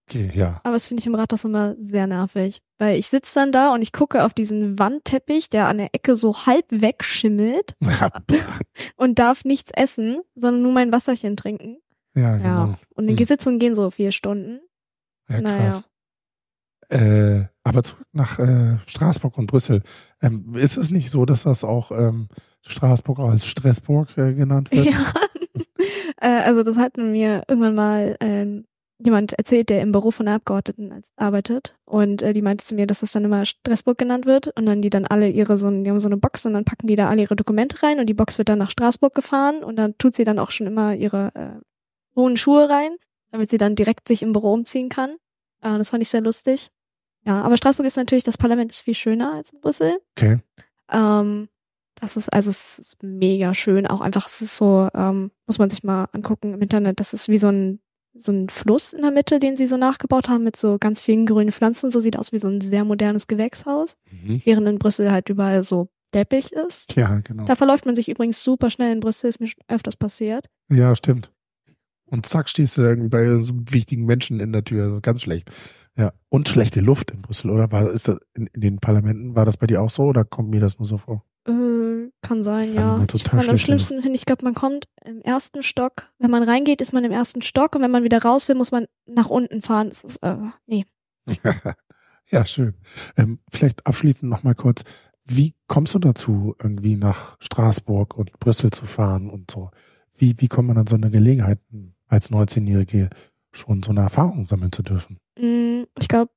Okay, 0.09 0.31
ja. 0.33 0.61
Aber 0.63 0.73
das 0.75 0.87
finde 0.87 1.01
ich 1.01 1.07
im 1.07 1.15
Rathaus 1.15 1.43
immer 1.43 1.75
sehr 1.81 2.07
nervig. 2.07 2.61
Weil 2.77 2.97
ich 2.97 3.09
sitze 3.09 3.33
dann 3.35 3.51
da 3.51 3.73
und 3.73 3.81
ich 3.81 3.91
gucke 3.91 4.23
auf 4.23 4.33
diesen 4.33 4.79
Wandteppich, 4.79 5.49
der 5.49 5.67
an 5.67 5.79
der 5.79 5.93
Ecke 5.93 6.15
so 6.15 6.45
halb 6.45 6.65
wegschimmelt 6.69 7.75
und 8.95 9.19
darf 9.19 9.43
nichts 9.43 9.71
essen, 9.75 10.21
sondern 10.35 10.61
nur 10.61 10.71
mein 10.73 10.91
Wasserchen 10.93 11.35
trinken. 11.35 11.77
ja, 12.15 12.37
genau. 12.37 12.47
Ja. 12.67 12.79
Und 12.95 13.07
die 13.07 13.17
Hm. 13.17 13.25
Sitzungen 13.25 13.59
gehen 13.59 13.75
so 13.75 13.89
vier 13.91 14.11
Stunden. 14.11 14.59
Ja, 15.27 15.41
Naja. 15.41 15.57
krass. 15.57 15.89
Äh, 16.89 17.45
aber 17.63 17.83
zurück 17.83 18.05
nach 18.13 18.39
äh, 18.39 18.77
Straßburg 18.87 19.37
und 19.37 19.47
Brüssel. 19.47 19.83
Ähm, 20.21 20.55
ist 20.55 20.77
es 20.77 20.89
nicht 20.89 21.09
so, 21.09 21.25
dass 21.25 21.43
das 21.43 21.63
auch 21.63 21.91
ähm, 21.91 22.27
Straßburg 22.61 23.19
auch 23.19 23.29
als 23.29 23.45
Stressburg 23.45 24.17
äh, 24.17 24.33
genannt 24.33 24.71
wird? 24.71 24.85
Ja. 24.85 25.13
äh, 26.21 26.43
also 26.43 26.63
das 26.63 26.77
hat 26.77 26.97
mir 26.97 27.43
irgendwann 27.47 27.75
mal 27.75 28.17
äh, 28.19 28.63
jemand 29.03 29.33
erzählt, 29.33 29.69
der 29.69 29.81
im 29.81 29.91
Büro 29.91 30.11
von 30.11 30.25
der 30.25 30.35
Abgeordneten 30.35 31.03
arbeitet. 31.15 31.75
Und 31.85 32.21
äh, 32.21 32.33
die 32.33 32.41
meinte 32.41 32.65
zu 32.65 32.75
mir, 32.75 32.87
dass 32.87 33.01
das 33.01 33.11
dann 33.11 33.25
immer 33.25 33.45
Stressburg 33.45 33.97
genannt 33.97 34.25
wird. 34.25 34.47
Und 34.57 34.65
dann 34.65 34.81
die 34.81 34.89
dann 34.89 35.05
alle 35.05 35.29
ihre 35.29 35.57
so, 35.57 35.69
die 35.69 35.89
haben 35.89 35.99
so 35.99 36.09
eine 36.09 36.17
Box 36.17 36.45
und 36.45 36.53
dann 36.53 36.65
packen 36.65 36.87
die 36.87 36.95
da 36.95 37.09
alle 37.09 37.21
ihre 37.21 37.35
Dokumente 37.35 37.83
rein 37.83 37.99
und 37.99 38.07
die 38.07 38.13
Box 38.13 38.37
wird 38.37 38.49
dann 38.49 38.59
nach 38.59 38.71
Straßburg 38.71 39.13
gefahren 39.13 39.63
und 39.63 39.75
dann 39.75 39.97
tut 39.97 40.15
sie 40.15 40.23
dann 40.23 40.39
auch 40.39 40.51
schon 40.51 40.67
immer 40.67 40.95
ihre 40.95 41.31
äh, 41.35 41.61
hohen 42.15 42.37
Schuhe 42.37 42.69
rein, 42.69 42.95
damit 43.31 43.51
sie 43.51 43.57
dann 43.57 43.75
direkt 43.75 44.07
sich 44.07 44.23
im 44.23 44.33
Büro 44.33 44.53
umziehen 44.53 44.89
kann. 44.89 45.11
Äh, 45.61 45.77
das 45.77 45.91
fand 45.91 46.01
ich 46.01 46.09
sehr 46.09 46.21
lustig. 46.21 46.71
Ja, 47.27 47.41
aber 47.41 47.57
Straßburg 47.57 47.85
ist 47.85 47.97
natürlich, 47.97 48.23
das 48.23 48.37
Parlament 48.37 48.71
ist 48.71 48.81
viel 48.81 48.93
schöner 48.93 49.33
als 49.33 49.51
in 49.51 49.59
Brüssel. 49.59 49.97
Okay. 50.17 50.39
Ähm, 50.89 51.49
das 51.99 52.15
ist, 52.15 52.29
also 52.29 52.49
es 52.49 52.79
ist 52.79 53.03
mega 53.03 53.53
schön. 53.53 53.85
Auch 53.85 53.99
einfach, 53.99 54.27
es 54.27 54.41
ist 54.41 54.55
so, 54.55 54.87
ähm, 54.93 55.31
muss 55.45 55.59
man 55.59 55.69
sich 55.69 55.83
mal 55.83 56.07
angucken 56.13 56.53
im 56.53 56.61
Internet. 56.61 57.01
Das 57.01 57.13
ist 57.13 57.27
wie 57.27 57.37
so 57.37 57.49
ein, 57.49 57.79
so 58.13 58.31
ein 58.31 58.47
Fluss 58.47 58.93
in 58.93 59.01
der 59.01 59.11
Mitte, 59.11 59.39
den 59.39 59.57
sie 59.57 59.67
so 59.67 59.75
nachgebaut 59.75 60.29
haben 60.29 60.45
mit 60.45 60.55
so 60.55 60.77
ganz 60.79 61.01
vielen 61.01 61.25
grünen 61.25 61.51
Pflanzen. 61.51 61.91
So 61.91 61.99
sieht 61.99 62.17
aus 62.17 62.31
wie 62.31 62.39
so 62.39 62.47
ein 62.47 62.61
sehr 62.61 62.85
modernes 62.85 63.27
Gewächshaus. 63.27 63.97
Mhm. 64.09 64.41
Während 64.45 64.67
in 64.67 64.79
Brüssel 64.79 65.11
halt 65.11 65.27
überall 65.27 65.63
so 65.63 65.89
Teppich 66.11 66.53
ist. 66.53 66.95
Ja, 66.95 67.19
genau. 67.19 67.43
Da 67.43 67.55
verläuft 67.55 67.85
man 67.85 67.95
sich 67.95 68.07
übrigens 68.07 68.41
super 68.41 68.69
schnell 68.69 68.93
in 68.93 69.01
Brüssel, 69.01 69.27
ist 69.27 69.41
mir 69.41 69.47
schon 69.47 69.63
öfters 69.67 69.97
passiert. 69.97 70.47
Ja, 70.69 70.95
stimmt. 70.95 71.33
Und 72.09 72.25
zack, 72.25 72.49
stehst 72.49 72.77
du 72.77 72.81
da 72.81 72.89
irgendwie 72.89 73.09
bei 73.09 73.39
so 73.39 73.53
einem 73.53 73.65
wichtigen 73.71 74.05
Menschen 74.05 74.39
in 74.39 74.53
der 74.53 74.63
Tür. 74.63 74.85
Also 74.85 75.01
ganz 75.01 75.21
schlecht. 75.21 75.51
Ja. 75.97 76.13
Und 76.29 76.47
schlechte 76.47 76.79
Luft 76.81 77.11
in 77.11 77.21
Brüssel, 77.21 77.49
oder? 77.49 77.71
War, 77.71 77.89
ist 77.89 78.07
das 78.07 78.19
in, 78.35 78.47
in 78.53 78.61
den 78.61 78.79
Parlamenten, 78.79 79.35
war 79.35 79.45
das 79.45 79.57
bei 79.57 79.67
dir 79.67 79.81
auch 79.81 79.89
so 79.89 80.03
oder 80.03 80.23
kommt 80.23 80.49
mir 80.49 80.61
das 80.61 80.77
nur 80.77 80.87
so 80.87 80.97
vor? 80.97 81.23
Äh, 81.47 82.11
kann 82.21 82.43
sein, 82.43 82.73
ja. 82.73 83.03
Ich 83.13 83.23
fand 83.23 83.49
am 83.49 83.57
schlimmsten 83.57 84.01
finde 84.01 84.15
ich, 84.15 84.25
glaube, 84.25 84.45
man 84.45 84.53
kommt 84.53 84.85
im 85.05 85.21
ersten 85.21 85.63
Stock. 85.63 86.11
Wenn 86.19 86.29
man 86.29 86.43
reingeht, 86.43 86.81
ist 86.81 86.93
man 86.93 87.03
im 87.03 87.11
ersten 87.11 87.41
Stock 87.41 87.75
und 87.75 87.81
wenn 87.81 87.91
man 87.91 88.03
wieder 88.03 88.21
raus 88.21 88.47
will, 88.47 88.55
muss 88.55 88.71
man 88.71 88.85
nach 89.07 89.29
unten 89.29 89.61
fahren. 89.61 89.89
Das 89.89 90.03
ist, 90.03 90.17
äh, 90.17 90.37
nee. 90.67 90.85
ja, 92.29 92.45
schön. 92.45 92.75
Ähm, 93.17 93.39
vielleicht 93.51 93.85
abschließend 93.87 94.29
noch 94.29 94.43
mal 94.43 94.55
kurz. 94.55 94.83
Wie 95.25 95.55
kommst 95.67 95.95
du 95.95 95.99
dazu, 95.99 96.55
irgendwie 96.61 96.95
nach 96.95 97.37
Straßburg 97.39 98.15
und 98.15 98.39
Brüssel 98.39 98.69
zu 98.69 98.85
fahren 98.85 99.29
und 99.29 99.49
so? 99.49 99.71
Wie, 100.13 100.35
wie 100.37 100.47
kommt 100.47 100.67
man 100.67 100.77
an 100.77 100.87
so 100.87 100.95
eine 100.95 101.09
Gelegenheit, 101.09 101.59
als 102.07 102.31
19-Jährige 102.31 103.09
schon 103.51 103.83
so 103.83 103.91
eine 103.91 104.01
Erfahrung 104.01 104.45
sammeln 104.45 104.71
zu 104.71 104.83
dürfen? 104.83 105.19
Mm, 105.39 105.83
Ich 105.99 106.07
glaube, 106.07 106.31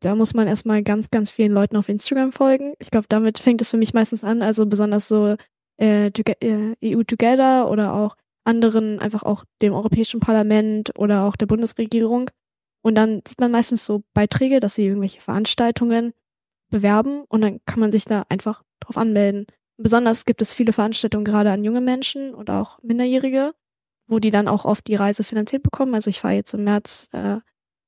da 0.00 0.14
muss 0.14 0.34
man 0.34 0.48
erstmal 0.48 0.82
ganz, 0.82 1.10
ganz 1.10 1.30
vielen 1.30 1.52
Leuten 1.52 1.76
auf 1.76 1.88
Instagram 1.88 2.32
folgen. 2.32 2.74
Ich 2.78 2.90
glaube, 2.90 3.06
damit 3.08 3.38
fängt 3.38 3.60
es 3.60 3.70
für 3.70 3.76
mich 3.76 3.92
meistens 3.94 4.24
an. 4.24 4.42
Also 4.42 4.66
besonders 4.66 5.08
so 5.08 5.36
äh, 5.76 6.10
Toge- 6.10 6.40
äh, 6.40 6.74
EU 6.94 7.02
Together 7.02 7.70
oder 7.70 7.94
auch 7.94 8.16
anderen, 8.44 8.98
einfach 8.98 9.22
auch 9.22 9.44
dem 9.60 9.72
Europäischen 9.74 10.20
Parlament 10.20 10.92
oder 10.98 11.24
auch 11.24 11.36
der 11.36 11.46
Bundesregierung. 11.46 12.30
Und 12.82 12.94
dann 12.94 13.20
sieht 13.28 13.40
man 13.40 13.50
meistens 13.50 13.84
so 13.84 14.02
Beiträge, 14.14 14.60
dass 14.60 14.74
sie 14.74 14.86
irgendwelche 14.86 15.20
Veranstaltungen 15.20 16.12
bewerben 16.70 17.24
und 17.28 17.42
dann 17.42 17.60
kann 17.66 17.80
man 17.80 17.92
sich 17.92 18.04
da 18.06 18.24
einfach 18.28 18.62
drauf 18.80 18.96
anmelden. 18.96 19.46
Besonders 19.76 20.24
gibt 20.24 20.40
es 20.40 20.54
viele 20.54 20.72
Veranstaltungen 20.72 21.24
gerade 21.24 21.50
an 21.50 21.64
junge 21.64 21.80
Menschen 21.80 22.34
oder 22.34 22.60
auch 22.60 22.78
Minderjährige, 22.82 23.52
wo 24.10 24.18
die 24.18 24.30
dann 24.30 24.48
auch 24.48 24.64
oft 24.64 24.86
die 24.86 24.96
Reise 24.96 25.24
finanziert 25.24 25.62
bekommen. 25.62 25.94
Also 25.94 26.10
ich 26.10 26.20
fahre 26.20 26.34
jetzt 26.34 26.52
im 26.52 26.64
März 26.64 27.08
äh, 27.12 27.38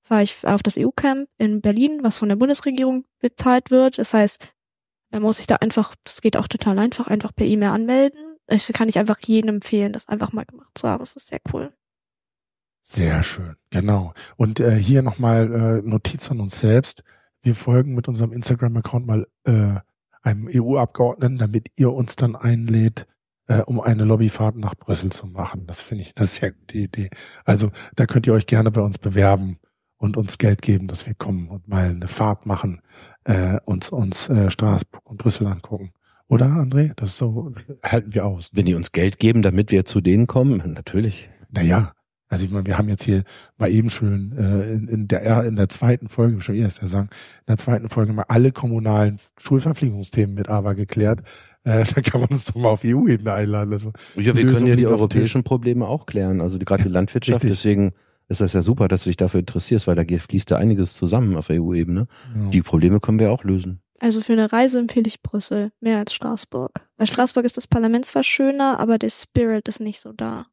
fahre 0.02 0.22
ich 0.22 0.46
auf 0.46 0.62
das 0.62 0.76
EU-Camp 0.78 1.28
in 1.38 1.60
Berlin, 1.60 2.00
was 2.02 2.18
von 2.18 2.28
der 2.28 2.36
Bundesregierung 2.36 3.04
bezahlt 3.20 3.70
wird. 3.70 3.98
Das 3.98 4.14
heißt, 4.14 4.46
da 5.10 5.20
muss 5.20 5.38
ich 5.38 5.46
da 5.46 5.56
einfach, 5.56 5.94
das 6.04 6.20
geht 6.20 6.36
auch 6.36 6.48
total 6.48 6.78
einfach, 6.78 7.06
einfach 7.06 7.34
per 7.34 7.46
E-Mail 7.46 7.70
anmelden. 7.70 8.36
Das 8.46 8.66
kann 8.68 8.88
ich 8.88 8.98
einfach 8.98 9.18
jedem 9.24 9.56
empfehlen, 9.56 9.92
das 9.92 10.08
einfach 10.08 10.32
mal 10.32 10.44
gemacht 10.44 10.70
zu 10.74 10.88
haben. 10.88 11.00
Das 11.00 11.16
ist 11.16 11.28
sehr 11.28 11.40
cool. 11.52 11.72
Sehr 12.82 13.22
schön, 13.22 13.54
genau. 13.70 14.12
Und 14.36 14.58
äh, 14.58 14.74
hier 14.74 15.02
nochmal 15.02 15.52
äh, 15.84 15.88
Notiz 15.88 16.30
an 16.30 16.40
uns 16.40 16.58
selbst. 16.58 17.04
Wir 17.40 17.54
folgen 17.54 17.94
mit 17.94 18.08
unserem 18.08 18.32
Instagram-Account 18.32 19.06
mal 19.06 19.26
äh, 19.44 19.76
einem 20.22 20.48
EU-Abgeordneten, 20.52 21.38
damit 21.38 21.68
ihr 21.76 21.92
uns 21.92 22.16
dann 22.16 22.36
einlädt, 22.36 23.06
äh, 23.48 23.60
um 23.62 23.80
eine 23.80 24.04
Lobbyfahrt 24.04 24.56
nach 24.56 24.74
Brüssel 24.74 25.12
zu 25.12 25.26
machen. 25.26 25.66
Das 25.66 25.82
finde 25.82 26.02
ich 26.02 26.16
eine 26.16 26.26
sehr 26.26 26.52
gute 26.52 26.78
Idee. 26.78 27.10
Also 27.44 27.70
da 27.96 28.06
könnt 28.06 28.26
ihr 28.26 28.34
euch 28.34 28.46
gerne 28.46 28.70
bei 28.70 28.80
uns 28.80 28.98
bewerben 28.98 29.58
und 29.98 30.16
uns 30.16 30.38
Geld 30.38 30.62
geben, 30.62 30.88
dass 30.88 31.06
wir 31.06 31.14
kommen 31.14 31.48
und 31.48 31.68
mal 31.68 31.90
eine 31.90 32.08
Fahrt 32.08 32.46
machen, 32.46 32.82
äh, 33.24 33.58
uns 33.64 33.90
uns 33.90 34.28
äh, 34.28 34.50
Straßburg 34.50 35.08
und 35.08 35.18
Brüssel 35.18 35.46
angucken. 35.46 35.92
Oder 36.28 36.46
André? 36.46 36.92
Das 36.96 37.18
so 37.18 37.52
halten 37.84 38.14
wir 38.14 38.24
aus. 38.24 38.50
Wenn 38.52 38.64
die 38.64 38.74
uns 38.74 38.92
Geld 38.92 39.18
geben, 39.18 39.42
damit 39.42 39.70
wir 39.70 39.84
zu 39.84 40.00
denen 40.00 40.26
kommen, 40.26 40.72
natürlich. 40.72 41.28
Naja, 41.50 41.92
also 42.32 42.46
ich 42.46 42.50
meine, 42.50 42.64
wir 42.64 42.78
haben 42.78 42.88
jetzt 42.88 43.04
hier 43.04 43.24
mal 43.58 43.70
eben 43.70 43.90
schön 43.90 44.32
äh, 44.38 44.72
in, 44.72 44.88
in 44.88 45.06
der 45.06 45.44
in 45.44 45.54
der 45.54 45.68
zweiten 45.68 46.08
Folge, 46.08 46.40
schon 46.40 46.54
erst 46.54 46.80
ja 46.80 46.88
sagen, 46.88 47.10
in 47.40 47.46
der 47.48 47.58
zweiten 47.58 47.90
Folge 47.90 48.14
mal 48.14 48.24
alle 48.28 48.52
kommunalen 48.52 49.18
Schulverpflegungsthemen 49.38 50.34
mit 50.34 50.48
AWA 50.48 50.72
geklärt. 50.72 51.20
Äh, 51.64 51.84
da 51.94 52.00
kann 52.00 52.20
man 52.20 52.30
uns 52.30 52.46
doch 52.46 52.54
mal 52.56 52.70
auf 52.70 52.82
EU-Ebene 52.84 53.32
einladen. 53.32 53.72
Also, 53.72 53.92
Ja, 54.16 54.34
wir 54.34 54.44
Lösung 54.44 54.54
können 54.54 54.66
ja 54.68 54.76
die 54.76 54.86
europäischen 54.86 55.44
Probleme 55.44 55.86
auch 55.86 56.06
klären. 56.06 56.40
Also 56.40 56.58
die, 56.58 56.64
gerade 56.64 56.84
die 56.84 56.88
Landwirtschaft, 56.88 57.42
Richtig. 57.42 57.50
deswegen 57.58 57.92
ist 58.28 58.40
das 58.40 58.52
ja 58.52 58.62
super, 58.62 58.88
dass 58.88 59.04
du 59.04 59.10
dich 59.10 59.16
dafür 59.16 59.40
interessierst, 59.40 59.86
weil 59.86 59.96
da 59.96 60.04
fließt 60.04 60.50
ja 60.50 60.56
einiges 60.56 60.94
zusammen 60.94 61.36
auf 61.36 61.50
EU-Ebene. 61.50 62.06
ja. 62.34 62.50
Die 62.50 62.62
Probleme 62.62 63.00
können 63.00 63.18
wir 63.18 63.30
auch 63.30 63.44
lösen. 63.44 63.80
Also 64.00 64.20
für 64.20 64.32
eine 64.32 64.52
Reise 64.52 64.80
empfehle 64.80 65.06
ich 65.06 65.22
Brüssel 65.22 65.70
mehr 65.80 65.98
als 65.98 66.12
Straßburg. 66.12 66.72
Bei 66.96 67.06
Straßburg 67.06 67.44
ist 67.44 67.56
das 67.56 67.68
Parlament 67.68 68.04
zwar 68.04 68.24
schöner, 68.24 68.80
aber 68.80 68.98
der 68.98 69.10
Spirit 69.10 69.68
ist 69.68 69.80
nicht 69.80 70.00
so 70.00 70.12
da. 70.12 70.46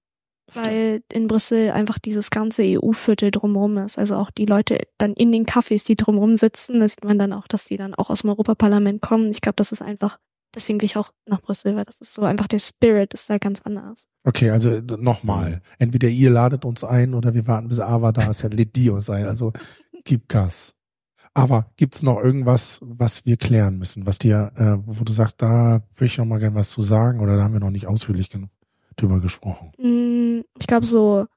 Weil 0.54 1.02
in 1.12 1.28
Brüssel 1.28 1.72
einfach 1.72 2.00
dieses 2.00 2.32
ganze 2.32 2.64
EU-Viertel 2.64 3.32
drumherum 3.32 3.78
ist. 3.78 3.98
Also 3.98 4.16
auch 4.16 4.32
die 4.32 4.46
Leute 4.46 4.80
dann 4.98 5.14
in 5.14 5.32
den 5.32 5.46
Cafés, 5.46 5.86
die 5.86 5.96
drumherum 5.96 6.38
sitzen, 6.38 6.80
da 6.80 6.88
sieht 6.88 7.04
man 7.04 7.20
dann 7.20 7.34
auch, 7.34 7.48
dass 7.48 7.66
die 7.66 7.78
dann 7.78 7.96
auch 7.96 8.10
aus 8.10 8.22
dem 8.22 8.32
Europaparlament 8.32 9.02
kommen. 9.02 9.30
Ich 9.30 9.42
glaube, 9.42 9.56
das 9.58 9.72
ist 9.72 9.82
einfach 9.82 10.20
deswegen 10.56 10.80
will 10.82 10.86
ich 10.86 10.98
auch 10.98 11.12
nach 11.26 11.42
Brüssel, 11.42 11.76
weil 11.76 11.86
das 11.86 12.02
ist 12.02 12.14
so 12.14 12.24
einfach 12.24 12.48
der 12.48 12.60
Spirit 12.60 13.14
ist 13.14 13.30
da 13.30 13.38
ganz 13.38 13.62
anders. 13.62 14.06
Okay, 14.24 14.50
also 14.50 14.80
nochmal. 14.98 15.62
Entweder 15.78 16.08
ihr 16.10 16.30
ladet 16.30 16.66
uns 16.66 16.84
ein 16.84 17.14
oder 17.14 17.34
wir 17.34 17.48
warten 17.48 17.68
bis 17.70 17.80
Ava 17.80 18.12
da 18.12 18.30
ist, 18.30 18.42
ja 18.42 18.50
lädt 18.50 18.76
die 18.76 18.90
uns 18.90 19.10
ein. 19.10 19.26
Also 19.26 19.54
gib 20.04 20.28
Gas. 20.30 20.76
Aber 21.34 21.72
gibt's 21.78 22.02
noch 22.02 22.20
irgendwas, 22.20 22.80
was 22.84 23.26
wir 23.26 23.38
klären 23.38 23.78
müssen, 23.78 24.06
was 24.08 24.18
dir, 24.18 24.52
äh, 24.56 24.78
wo 24.86 25.04
du 25.04 25.14
sagst, 25.14 25.42
da 25.42 25.84
würde 25.94 26.06
ich 26.06 26.18
noch 26.18 26.26
mal 26.26 26.40
gerne 26.40 26.56
was 26.56 26.72
zu 26.72 26.82
sagen 26.82 27.20
oder 27.20 27.38
da 27.38 27.44
haben 27.44 27.54
wir 27.54 27.60
noch 27.60 27.70
nicht 27.70 27.88
ausführlich 27.88 28.30
genug 28.30 28.50
drüber 28.98 29.20
gesprochen? 29.22 29.72
Mm, 29.78 30.42
Ich 30.60 30.68
glaube 30.68 30.86
so, 30.86 31.28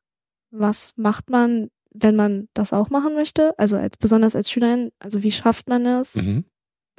was 0.50 0.94
macht 0.96 1.30
man, 1.30 1.68
wenn 1.94 2.16
man 2.16 2.48
das 2.54 2.72
auch 2.72 2.88
machen 2.90 3.14
möchte? 3.14 3.52
Also 3.58 3.76
als, 3.76 3.96
besonders 3.98 4.34
als 4.34 4.50
Schülerin, 4.50 4.90
also 4.98 5.22
wie 5.22 5.30
schafft 5.30 5.68
man 5.68 5.84
es, 5.86 6.14
Mhm. 6.16 6.44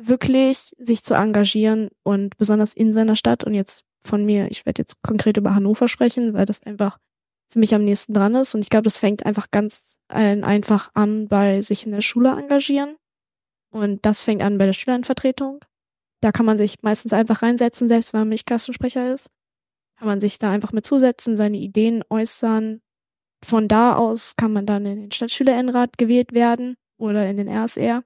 Wirklich 0.08 0.76
sich 0.78 1.04
zu 1.04 1.14
engagieren 1.14 1.90
und 2.04 2.38
besonders 2.38 2.74
in 2.74 2.94
seiner 2.94 3.16
Stadt 3.16 3.44
und 3.44 3.54
jetzt 3.54 3.86
von 4.02 4.26
mir, 4.26 4.50
ich 4.52 4.66
werde 4.66 4.82
jetzt 4.82 5.02
konkret 5.02 5.38
über 5.38 5.56
Hannover 5.56 5.88
sprechen, 5.88 6.34
weil 6.34 6.46
das 6.46 6.62
einfach 6.64 7.00
für 7.52 7.60
mich 7.60 7.74
am 7.76 7.84
nächsten 7.84 8.14
dran 8.14 8.36
ist 8.36 8.56
und 8.56 8.62
ich 8.62 8.70
glaube, 8.70 8.84
das 8.84 8.98
fängt 8.98 9.26
einfach 9.26 9.52
ganz 9.52 9.98
ein- 10.08 10.44
einfach 10.44 10.90
an 10.94 11.28
bei 11.28 11.62
sich 11.62 11.86
in 11.86 11.92
der 11.92 12.02
Schule 12.02 12.30
engagieren 12.32 12.96
und 13.72 14.06
das 14.06 14.22
fängt 14.22 14.42
an 14.42 14.58
bei 14.58 14.66
der 14.66 14.74
Schülerinnenvertretung. 14.74 15.60
Da 16.22 16.32
kann 16.32 16.46
man 16.46 16.58
sich 16.58 16.82
meistens 16.82 17.14
einfach 17.14 17.42
reinsetzen, 17.42 17.88
selbst 17.88 18.14
wenn 18.14 18.22
man 18.22 18.30
nicht 18.30 18.46
Klassensprecher 18.46 19.14
ist. 19.14 19.30
Kann 19.98 20.08
man 20.08 20.20
sich 20.20 20.40
da 20.40 20.52
einfach 20.52 20.72
mit 20.72 20.86
zusetzen, 20.86 21.36
seine 21.36 21.58
Ideen 21.58 22.04
äußern. 22.10 22.82
Von 23.44 23.68
da 23.68 23.96
aus 23.96 24.36
kann 24.38 24.54
man 24.54 24.66
dann 24.66 24.86
in 24.86 25.02
den 25.02 25.12
Stadtschülerinnenrat 25.12 25.98
gewählt 25.98 26.34
werden 26.34 26.76
oder 26.98 27.30
in 27.30 27.38
den 27.38 27.50
RSR, 27.50 28.04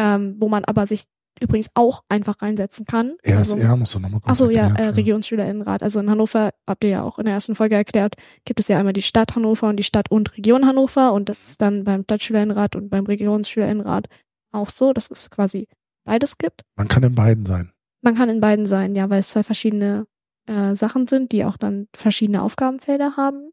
ähm, 0.00 0.36
wo 0.38 0.48
man 0.48 0.64
aber 0.64 0.86
sich 0.86 1.04
übrigens 1.42 1.68
auch 1.74 2.02
einfach 2.08 2.42
reinsetzen 2.42 2.86
kann. 2.86 3.16
Also- 3.24 3.56
RSR 3.56 3.76
musst 3.76 3.94
du 3.94 3.98
nochmal 3.98 4.20
kurz 4.20 4.32
Ach 4.32 4.36
so, 4.36 4.50
ja, 4.50 4.74
äh, 4.74 4.88
Regionsschülerinnenrat. 4.88 5.82
Also 5.82 6.00
in 6.00 6.10
Hannover, 6.10 6.50
habt 6.66 6.84
ihr 6.84 6.90
ja 6.90 7.02
auch 7.02 7.18
in 7.18 7.24
der 7.24 7.34
ersten 7.34 7.54
Folge 7.54 7.76
erklärt, 7.76 8.14
gibt 8.44 8.60
es 8.60 8.68
ja 8.68 8.78
einmal 8.78 8.92
die 8.92 9.02
Stadt 9.02 9.34
Hannover 9.36 9.68
und 9.68 9.76
die 9.76 9.82
Stadt 9.84 10.10
und 10.10 10.36
Region 10.36 10.66
Hannover 10.66 11.12
und 11.12 11.28
das 11.28 11.48
ist 11.48 11.62
dann 11.62 11.84
beim 11.84 12.02
Stadtschülerinnenrat 12.04 12.76
und 12.76 12.90
beim 12.90 13.04
Regionsschülerinnenrat 13.06 14.08
auch 14.52 14.68
so, 14.68 14.92
dass 14.92 15.10
es 15.10 15.30
quasi 15.30 15.66
beides 16.04 16.36
gibt. 16.38 16.62
Man 16.76 16.88
kann 16.88 17.02
in 17.04 17.14
beiden 17.14 17.46
sein. 17.46 17.72
Man 18.02 18.16
kann 18.16 18.28
in 18.28 18.40
beiden 18.40 18.66
sein, 18.66 18.94
ja, 18.94 19.08
weil 19.10 19.20
es 19.20 19.30
zwei 19.30 19.42
verschiedene 19.42 20.06
äh, 20.46 20.74
Sachen 20.74 21.06
sind, 21.06 21.32
die 21.32 21.44
auch 21.44 21.56
dann 21.56 21.86
verschiedene 21.94 22.42
Aufgabenfelder 22.42 23.16
haben. 23.16 23.50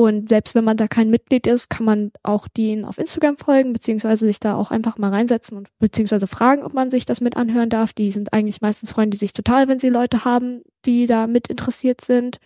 Und 0.00 0.30
selbst 0.30 0.54
wenn 0.54 0.64
man 0.64 0.78
da 0.78 0.88
kein 0.88 1.10
Mitglied 1.10 1.46
ist, 1.46 1.68
kann 1.68 1.84
man 1.84 2.10
auch 2.22 2.48
denen 2.48 2.86
auf 2.86 2.96
Instagram 2.96 3.36
folgen, 3.36 3.74
beziehungsweise 3.74 4.24
sich 4.24 4.40
da 4.40 4.56
auch 4.56 4.70
einfach 4.70 4.96
mal 4.96 5.10
reinsetzen 5.10 5.58
und 5.58 5.68
beziehungsweise 5.78 6.26
fragen, 6.26 6.62
ob 6.62 6.72
man 6.72 6.90
sich 6.90 7.04
das 7.04 7.20
mit 7.20 7.36
anhören 7.36 7.68
darf. 7.68 7.92
Die 7.92 8.10
sind 8.10 8.32
eigentlich 8.32 8.62
meistens 8.62 8.92
freuen 8.92 9.10
die 9.10 9.18
sich 9.18 9.34
total, 9.34 9.68
wenn 9.68 9.78
sie 9.78 9.90
Leute 9.90 10.24
haben, 10.24 10.62
die 10.86 11.06
da 11.06 11.26
mit 11.26 11.48
interessiert 11.48 12.00
sind. 12.00 12.38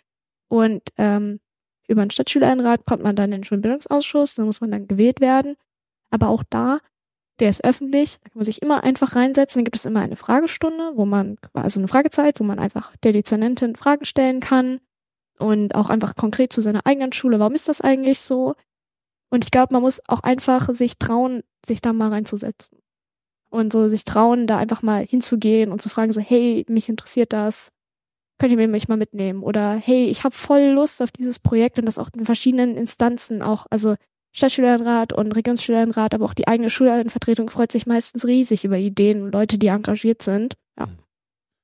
Und 0.48 0.82
ähm, 0.98 1.38
über 1.86 2.04
den 2.04 2.10
Stadtschülerinnenrat 2.10 2.86
kommt 2.86 3.04
man 3.04 3.14
dann 3.14 3.26
in 3.26 3.42
den 3.42 3.44
Schulbildungsausschuss, 3.44 4.34
da 4.34 4.44
muss 4.44 4.60
man 4.60 4.72
dann 4.72 4.88
gewählt 4.88 5.20
werden. 5.20 5.54
Aber 6.10 6.30
auch 6.30 6.42
da, 6.50 6.80
der 7.38 7.50
ist 7.50 7.64
öffentlich, 7.64 8.18
da 8.24 8.30
kann 8.30 8.38
man 8.40 8.46
sich 8.46 8.62
immer 8.62 8.82
einfach 8.82 9.14
reinsetzen. 9.14 9.60
Dann 9.60 9.64
gibt 9.66 9.76
es 9.76 9.86
immer 9.86 10.00
eine 10.00 10.16
Fragestunde, 10.16 10.94
wo 10.96 11.04
man, 11.04 11.36
also 11.52 11.78
eine 11.78 11.86
Fragezeit, 11.86 12.40
wo 12.40 12.44
man 12.44 12.58
einfach 12.58 12.96
der 13.04 13.12
Dezernentin 13.12 13.76
Fragen 13.76 14.06
stellen 14.06 14.40
kann 14.40 14.80
und 15.38 15.74
auch 15.74 15.90
einfach 15.90 16.14
konkret 16.14 16.52
zu 16.52 16.60
seiner 16.60 16.86
eigenen 16.86 17.12
Schule, 17.12 17.38
warum 17.38 17.54
ist 17.54 17.68
das 17.68 17.80
eigentlich 17.80 18.20
so? 18.20 18.54
Und 19.30 19.44
ich 19.44 19.50
glaube, 19.50 19.72
man 19.72 19.82
muss 19.82 20.00
auch 20.08 20.20
einfach 20.20 20.72
sich 20.74 20.98
trauen, 20.98 21.42
sich 21.66 21.80
da 21.80 21.92
mal 21.92 22.10
reinzusetzen. 22.10 22.78
Und 23.50 23.72
so 23.72 23.88
sich 23.88 24.04
trauen, 24.04 24.46
da 24.46 24.58
einfach 24.58 24.82
mal 24.82 25.04
hinzugehen 25.04 25.72
und 25.72 25.80
zu 25.80 25.88
fragen, 25.88 26.12
so, 26.12 26.20
hey, 26.20 26.64
mich 26.68 26.88
interessiert 26.88 27.32
das, 27.32 27.70
könnt 28.38 28.52
ihr 28.52 28.56
mir 28.56 28.68
mich 28.68 28.88
mal 28.88 28.96
mitnehmen? 28.96 29.42
Oder 29.42 29.74
hey, 29.74 30.06
ich 30.06 30.24
habe 30.24 30.34
voll 30.34 30.62
Lust 30.62 31.02
auf 31.02 31.10
dieses 31.12 31.38
Projekt 31.38 31.78
und 31.78 31.86
das 31.86 31.98
auch 31.98 32.10
in 32.16 32.24
verschiedenen 32.24 32.76
Instanzen, 32.76 33.42
auch, 33.42 33.66
also 33.70 33.96
Stadtschülerinnenrat 34.32 35.12
und 35.12 35.32
Regionsschülerinnenrat, 35.32 36.14
aber 36.14 36.24
auch 36.24 36.34
die 36.34 36.48
eigene 36.48 36.68
Schülerinnenvertretung 36.68 37.48
freut 37.48 37.70
sich 37.70 37.86
meistens 37.86 38.26
riesig 38.26 38.64
über 38.64 38.76
Ideen 38.76 39.22
und 39.22 39.32
Leute, 39.32 39.58
die 39.58 39.68
engagiert 39.68 40.22
sind. 40.22 40.54
Ja. 40.78 40.88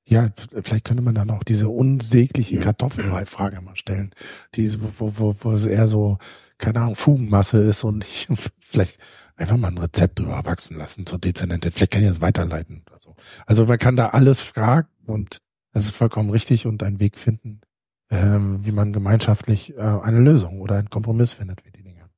Ja, 0.05 0.29
vielleicht 0.63 0.85
könnte 0.85 1.03
man 1.03 1.15
dann 1.15 1.29
auch 1.29 1.43
diese 1.43 1.69
unsägliche 1.69 2.59
Kartoffelbrei-Frage 2.59 3.61
mal 3.61 3.75
stellen. 3.75 4.11
Diese, 4.55 4.79
wo, 4.81 5.13
wo, 5.17 5.35
wo 5.39 5.51
es 5.51 5.65
eher 5.65 5.87
so, 5.87 6.17
keine 6.57 6.81
Ahnung, 6.81 6.95
Fugenmasse 6.95 7.59
ist 7.59 7.83
und 7.83 8.03
ich 8.03 8.27
vielleicht 8.59 8.99
einfach 9.35 9.57
mal 9.57 9.69
ein 9.69 9.77
Rezept 9.77 10.19
drüber 10.19 10.43
wachsen 10.45 10.77
lassen 10.77 11.05
zur 11.05 11.19
Dezernentin. 11.19 11.71
Vielleicht 11.71 11.93
kann 11.93 12.01
ich 12.01 12.09
das 12.09 12.21
weiterleiten 12.21 12.83
oder 12.87 12.99
so. 12.99 13.15
Also 13.45 13.65
man 13.65 13.77
kann 13.77 13.95
da 13.95 14.09
alles 14.09 14.41
fragen 14.41 14.89
und 15.05 15.41
das 15.73 15.85
ist 15.85 15.95
vollkommen 15.95 16.29
richtig 16.29 16.65
und 16.65 16.83
einen 16.83 16.99
Weg 16.99 17.17
finden, 17.17 17.61
ähm, 18.09 18.65
wie 18.65 18.71
man 18.71 18.93
gemeinschaftlich 18.93 19.75
äh, 19.77 19.81
eine 19.81 20.19
Lösung 20.19 20.59
oder 20.59 20.77
einen 20.77 20.89
Kompromiss 20.89 21.33
findet 21.33 21.61
für 21.61 21.71
die 21.71 21.83
Dinge. 21.83 22.09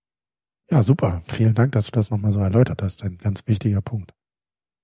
Ja, 0.69 0.83
super. 0.83 1.21
Vielen 1.25 1.53
Dank, 1.53 1.73
dass 1.73 1.85
du 1.85 1.91
das 1.91 2.09
nochmal 2.09 2.33
so 2.33 2.39
erläutert 2.39 2.81
hast. 2.81 3.03
Ein 3.03 3.17
ganz 3.17 3.43
wichtiger 3.45 3.81
Punkt. 3.81 4.13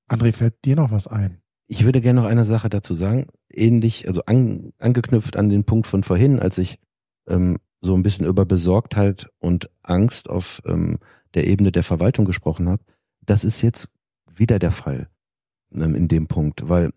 André, 0.09 0.33
fällt 0.33 0.63
dir 0.65 0.75
noch 0.75 0.91
was 0.91 1.07
ein? 1.07 1.41
Ich 1.71 1.85
würde 1.85 2.01
gerne 2.01 2.19
noch 2.19 2.27
eine 2.27 2.45
Sache 2.45 2.67
dazu 2.67 2.95
sagen, 2.95 3.27
ähnlich, 3.47 4.07
also 4.07 4.23
an, 4.25 4.73
angeknüpft 4.79 5.37
an 5.37 5.49
den 5.49 5.65
Punkt 5.65 5.85
von 5.85 6.03
vorhin, 6.03 6.39
als 6.39 6.57
ich 6.57 6.79
ähm, 7.27 7.59
so 7.79 7.93
ein 7.93 8.01
bisschen 8.01 8.25
über 8.25 8.43
Besorgtheit 8.43 9.29
und 9.37 9.69
Angst 9.83 10.31
auf 10.31 10.63
ähm, 10.65 10.97
der 11.35 11.45
Ebene 11.45 11.71
der 11.71 11.83
Verwaltung 11.83 12.25
gesprochen 12.25 12.67
habe. 12.67 12.83
Das 13.23 13.43
ist 13.43 13.61
jetzt 13.61 13.87
wieder 14.33 14.57
der 14.57 14.71
Fall 14.71 15.09
ähm, 15.71 15.93
in 15.93 16.07
dem 16.07 16.25
Punkt, 16.25 16.67
weil 16.67 16.91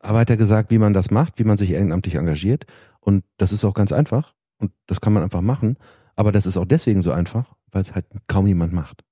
aber 0.00 0.20
hat 0.20 0.30
er 0.30 0.38
gesagt, 0.38 0.70
wie 0.70 0.78
man 0.78 0.94
das 0.94 1.10
macht, 1.10 1.38
wie 1.38 1.44
man 1.44 1.58
sich 1.58 1.70
ehrenamtlich 1.70 2.14
engagiert 2.14 2.64
und 3.00 3.22
das 3.36 3.52
ist 3.52 3.66
auch 3.66 3.74
ganz 3.74 3.92
einfach 3.92 4.34
und 4.58 4.72
das 4.86 5.02
kann 5.02 5.12
man 5.12 5.22
einfach 5.22 5.42
machen, 5.42 5.76
aber 6.16 6.32
das 6.32 6.46
ist 6.46 6.56
auch 6.56 6.64
deswegen 6.64 7.02
so 7.02 7.12
einfach, 7.12 7.54
weil 7.70 7.82
es 7.82 7.94
halt 7.94 8.06
kaum 8.28 8.46
jemand 8.46 8.72
macht. 8.72 9.04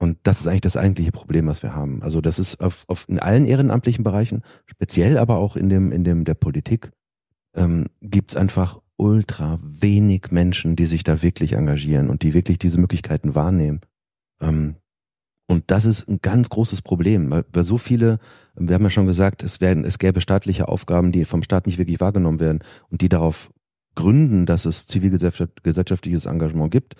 Und 0.00 0.18
das 0.22 0.40
ist 0.40 0.46
eigentlich 0.46 0.62
das 0.62 0.78
eigentliche 0.78 1.12
Problem, 1.12 1.46
was 1.46 1.62
wir 1.62 1.74
haben. 1.74 2.02
Also 2.02 2.20
das 2.22 2.38
ist 2.38 2.60
auf, 2.60 2.84
auf 2.88 3.06
in 3.08 3.18
allen 3.18 3.44
ehrenamtlichen 3.44 4.02
Bereichen, 4.02 4.42
speziell 4.66 5.18
aber 5.18 5.36
auch 5.36 5.56
in 5.56 5.68
dem 5.68 5.92
in 5.92 6.04
dem 6.04 6.24
der 6.24 6.34
Politik, 6.34 6.90
ähm, 7.54 7.86
gibt 8.00 8.32
es 8.32 8.36
einfach 8.36 8.80
ultra 8.96 9.58
wenig 9.62 10.30
Menschen, 10.30 10.74
die 10.74 10.86
sich 10.86 11.04
da 11.04 11.22
wirklich 11.22 11.52
engagieren 11.52 12.08
und 12.10 12.22
die 12.22 12.34
wirklich 12.34 12.58
diese 12.58 12.80
Möglichkeiten 12.80 13.34
wahrnehmen. 13.34 13.80
Ähm, 14.40 14.76
und 15.46 15.64
das 15.70 15.84
ist 15.84 16.08
ein 16.08 16.20
ganz 16.22 16.48
großes 16.48 16.80
Problem, 16.80 17.30
weil, 17.30 17.44
weil 17.52 17.64
so 17.64 17.76
viele, 17.76 18.20
wir 18.54 18.74
haben 18.74 18.84
ja 18.84 18.90
schon 18.90 19.06
gesagt, 19.06 19.42
es 19.42 19.60
werden, 19.60 19.84
es 19.84 19.98
gäbe 19.98 20.20
staatliche 20.20 20.68
Aufgaben, 20.68 21.12
die 21.12 21.24
vom 21.24 21.42
Staat 21.42 21.66
nicht 21.66 21.76
wirklich 21.76 22.00
wahrgenommen 22.00 22.40
werden 22.40 22.60
und 22.88 23.00
die 23.00 23.08
darauf 23.08 23.50
gründen, 23.96 24.46
dass 24.46 24.64
es 24.64 24.86
zivilgesellschaftliches 24.86 26.26
Engagement 26.26 26.70
gibt. 26.70 26.94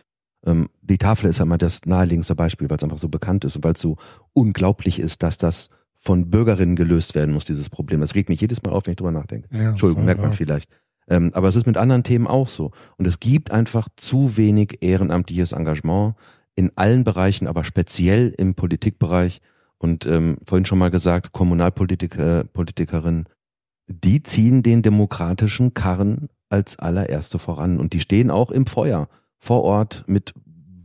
Ähm, 0.47 0.68
die 0.80 0.99
Tafel 0.99 1.30
ist 1.30 1.41
einmal 1.41 1.59
das 1.59 1.84
naheliegendste 1.86 2.34
Beispiel, 2.34 2.71
weil 2.71 2.76
es 2.76 2.83
einfach 2.83 2.99
so 2.99 3.08
bekannt 3.08 3.45
ist 3.45 3.57
und 3.57 3.64
weil 3.64 3.75
es 3.75 3.80
so 3.80 3.96
unglaublich 4.33 4.99
ist, 4.99 5.22
dass 5.22 5.38
das 5.38 5.71
von 5.96 6.30
Bürgerinnen 6.30 6.76
gelöst 6.76 7.14
werden 7.14 7.34
muss, 7.34 7.45
dieses 7.45 7.68
Problem. 7.68 8.00
Das 8.00 8.14
regt 8.14 8.30
mich 8.30 8.41
jedes 8.41 8.62
Mal 8.62 8.72
auf, 8.72 8.87
wenn 8.87 8.92
ich 8.92 8.96
drüber 8.96 9.12
nachdenke. 9.12 9.49
Ja, 9.53 9.71
Entschuldigung, 9.71 10.07
merkt 10.07 10.22
man 10.22 10.33
vielleicht. 10.33 10.71
Ähm, 11.08 11.30
aber 11.34 11.49
es 11.49 11.57
ist 11.57 11.67
mit 11.67 11.76
anderen 11.76 12.04
Themen 12.04 12.26
auch 12.26 12.49
so. 12.49 12.71
Und 12.96 13.07
es 13.07 13.21
gibt 13.21 13.50
einfach 13.50 13.88
zu 13.96 14.38
wenig 14.38 14.79
ehrenamtliches 14.80 15.53
Engagement 15.53 16.14
in 16.54 16.72
allen 16.76 17.04
Bereichen, 17.04 17.46
aber 17.46 17.64
speziell 17.64 18.34
im 18.38 18.54
Politikbereich. 18.54 19.42
Und 19.76 20.07
ähm, 20.07 20.38
vorhin 20.46 20.64
schon 20.64 20.79
mal 20.79 20.91
gesagt, 20.91 21.33
Kommunalpolitiker, 21.33 22.45
Politikerinnen, 22.45 23.26
die 23.87 24.22
ziehen 24.22 24.62
den 24.62 24.83
demokratischen 24.83 25.75
Karren 25.75 26.29
als 26.49 26.79
allererste 26.79 27.38
voran. 27.38 27.79
Und 27.79 27.92
die 27.92 28.00
stehen 28.00 28.30
auch 28.30 28.50
im 28.50 28.67
Feuer 28.67 29.08
vor 29.41 29.62
Ort 29.62 30.04
mit 30.07 30.34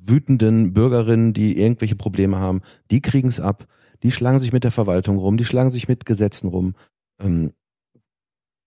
wütenden 0.07 0.73
Bürgerinnen, 0.73 1.33
die 1.33 1.59
irgendwelche 1.59 1.95
Probleme 1.95 2.37
haben. 2.37 2.61
Die 2.89 3.01
kriegen 3.01 3.27
es 3.27 3.39
ab. 3.39 3.67
Die 4.03 4.11
schlagen 4.11 4.39
sich 4.39 4.53
mit 4.53 4.63
der 4.63 4.71
Verwaltung 4.71 5.17
rum. 5.17 5.37
Die 5.37 5.45
schlagen 5.45 5.71
sich 5.71 5.87
mit 5.87 6.05
Gesetzen 6.05 6.47
rum. 6.47 6.75
Ähm, 7.19 7.53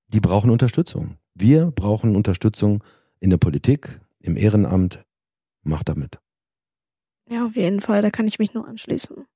die 0.09 0.21
brauchen 0.21 0.51
Unterstützung. 0.51 1.17
Wir 1.35 1.71
brauchen 1.71 2.17
Unterstützung 2.17 2.83
in 3.21 3.31
der 3.31 3.37
Politik, 3.39 4.01
im 4.21 4.37
Ehrenamt. 4.37 5.05
Macht 5.63 5.89
damit. 5.89 6.19
Ja, 7.31 7.47
auf 7.47 7.57
jeden 7.57 7.81
Fall, 7.81 8.03
da 8.03 8.11
kann 8.11 8.27
ich 8.27 8.39
mich 8.39 8.55
nur 8.55 8.67
anschließen. 8.67 9.27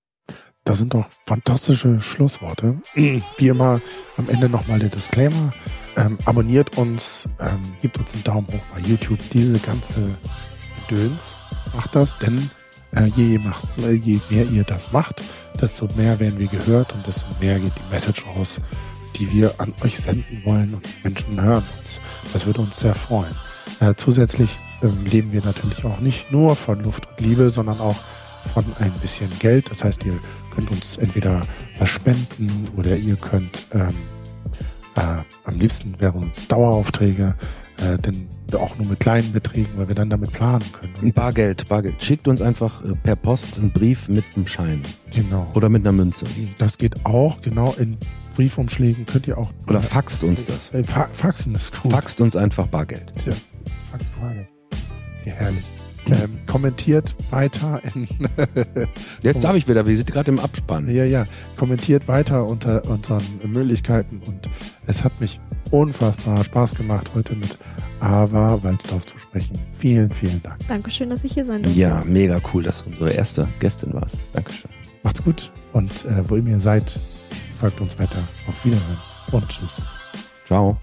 Das 0.64 0.78
sind 0.78 0.94
doch 0.94 1.08
fantastische 1.26 2.00
Schlussworte. 2.00 2.80
Wie 2.94 3.48
immer 3.48 3.80
am 4.16 4.28
Ende 4.28 4.48
nochmal 4.48 4.78
der 4.78 4.88
Disclaimer. 4.88 5.52
Ähm, 5.96 6.18
abonniert 6.24 6.76
uns, 6.78 7.28
ähm, 7.38 7.60
gebt 7.80 7.98
uns 7.98 8.14
einen 8.14 8.24
Daumen 8.24 8.46
hoch 8.48 8.62
bei 8.74 8.80
YouTube. 8.80 9.18
Diese 9.32 9.58
ganze 9.58 10.16
Gedöns 10.88 11.36
macht 11.74 11.94
das, 11.94 12.18
denn 12.18 12.50
äh, 12.94 13.06
je, 13.16 13.38
macht, 13.38 13.66
äh, 13.78 13.92
je 13.92 14.20
mehr 14.30 14.46
ihr 14.46 14.64
das 14.64 14.92
macht, 14.92 15.22
desto 15.60 15.88
mehr 15.96 16.18
werden 16.18 16.38
wir 16.38 16.48
gehört 16.48 16.94
und 16.94 17.06
desto 17.06 17.26
mehr 17.40 17.58
geht 17.58 17.72
die 17.76 17.92
Message 17.92 18.24
raus, 18.36 18.60
die 19.16 19.30
wir 19.32 19.54
an 19.58 19.72
euch 19.84 19.98
senden 19.98 20.42
wollen 20.44 20.74
und 20.74 20.84
die 20.86 21.08
Menschen 21.08 21.40
hören 21.40 21.64
uns. 21.78 22.00
Das 22.32 22.46
würde 22.46 22.62
uns 22.62 22.78
sehr 22.78 22.94
freuen. 22.94 23.34
Äh, 23.80 23.94
zusätzlich 23.96 24.58
ähm, 24.82 25.04
leben 25.04 25.32
wir 25.32 25.42
natürlich 25.44 25.84
auch 25.84 26.00
nicht 26.00 26.32
nur 26.32 26.56
von 26.56 26.82
Luft 26.82 27.06
und 27.08 27.20
Liebe, 27.20 27.50
sondern 27.50 27.80
auch 27.80 27.96
von 28.54 28.64
ein 28.78 28.92
bisschen 29.02 29.30
Geld. 29.38 29.70
Das 29.70 29.84
heißt, 29.84 30.04
ihr 30.04 30.18
könnt 30.54 30.70
uns 30.70 30.96
entweder 30.96 31.42
was 31.78 31.88
spenden 31.88 32.68
oder 32.76 32.96
ihr 32.96 33.16
könnt 33.16 33.62
ähm, 33.72 33.94
Äh, 34.96 35.22
am 35.44 35.58
liebsten 35.58 35.94
wären 36.00 36.24
uns 36.24 36.46
Daueraufträge, 36.48 37.34
äh, 37.78 37.98
denn 37.98 38.28
auch 38.54 38.76
nur 38.76 38.88
mit 38.88 39.00
kleinen 39.00 39.32
Beträgen, 39.32 39.70
weil 39.76 39.88
wir 39.88 39.94
dann 39.94 40.10
damit 40.10 40.32
planen 40.32 40.64
können. 40.72 40.92
Und 41.00 41.14
Bargeld, 41.14 41.68
Bargeld. 41.68 42.02
Schickt 42.02 42.28
uns 42.28 42.42
einfach 42.42 42.84
äh, 42.84 42.94
per 42.94 43.16
Post 43.16 43.58
einen 43.58 43.72
Brief 43.72 44.08
mit 44.08 44.24
einem 44.36 44.46
Schein. 44.46 44.82
Genau. 45.10 45.50
Oder 45.54 45.68
mit 45.68 45.82
einer 45.82 45.92
Münze. 45.92 46.26
Das 46.58 46.78
geht 46.78 47.06
auch, 47.06 47.40
genau. 47.40 47.74
In 47.78 47.96
Briefumschlägen 48.34 49.06
könnt 49.06 49.26
ihr 49.26 49.38
auch. 49.38 49.52
Oder 49.68 49.82
faxt 49.82 50.24
uns 50.24 50.44
das. 50.46 50.72
Äh, 50.72 50.84
fa 50.84 51.08
faxen 51.12 51.54
ist 51.54 51.80
gut. 51.82 51.92
Faxt 51.92 52.20
uns 52.20 52.36
einfach 52.36 52.66
Bargeld. 52.66 53.12
Tja, 53.16 53.32
fax 53.90 54.10
Bargeld. 54.10 54.48
Ja, 55.24 55.32
herrlich. 55.34 55.81
Ähm, 56.10 56.38
kommentiert 56.46 57.14
weiter 57.30 57.80
in 57.94 58.08
Jetzt 59.22 59.44
darf 59.44 59.54
ich 59.56 59.68
wieder, 59.68 59.86
wir 59.86 59.96
sind 59.96 60.10
gerade 60.10 60.30
im 60.30 60.40
Abspann. 60.40 60.88
Ja, 60.88 61.04
ja. 61.04 61.26
Kommentiert 61.56 62.08
weiter 62.08 62.44
unter 62.46 62.84
unseren 62.88 63.24
Möglichkeiten 63.44 64.20
und 64.26 64.48
es 64.86 65.04
hat 65.04 65.20
mich 65.20 65.40
unfassbar 65.70 66.44
Spaß 66.44 66.74
gemacht, 66.74 67.10
heute 67.14 67.34
mit 67.36 67.56
Ava 68.00 68.62
Walzdorf 68.62 69.06
zu 69.06 69.18
sprechen. 69.18 69.56
Vielen, 69.78 70.10
vielen 70.10 70.42
Dank. 70.42 70.58
Dankeschön, 70.66 71.08
dass 71.08 71.22
ich 71.22 71.34
hier 71.34 71.44
sein 71.44 71.62
durfte. 71.62 71.78
Ja, 71.78 72.02
mega 72.04 72.40
cool, 72.52 72.64
dass 72.64 72.82
du 72.82 72.90
unsere 72.90 73.12
erste 73.12 73.46
Gästin 73.60 73.92
warst. 73.94 74.18
Dankeschön. 74.32 74.70
Macht's 75.04 75.22
gut 75.22 75.52
und 75.72 76.04
äh, 76.04 76.28
wo 76.28 76.36
ihr 76.36 76.42
mir 76.42 76.60
seid, 76.60 76.98
folgt 77.54 77.80
uns 77.80 77.98
weiter. 77.98 78.18
Auf 78.48 78.64
Wiedersehen 78.64 78.98
und 79.30 79.48
tschüss. 79.48 79.82
Ciao. 80.46 80.76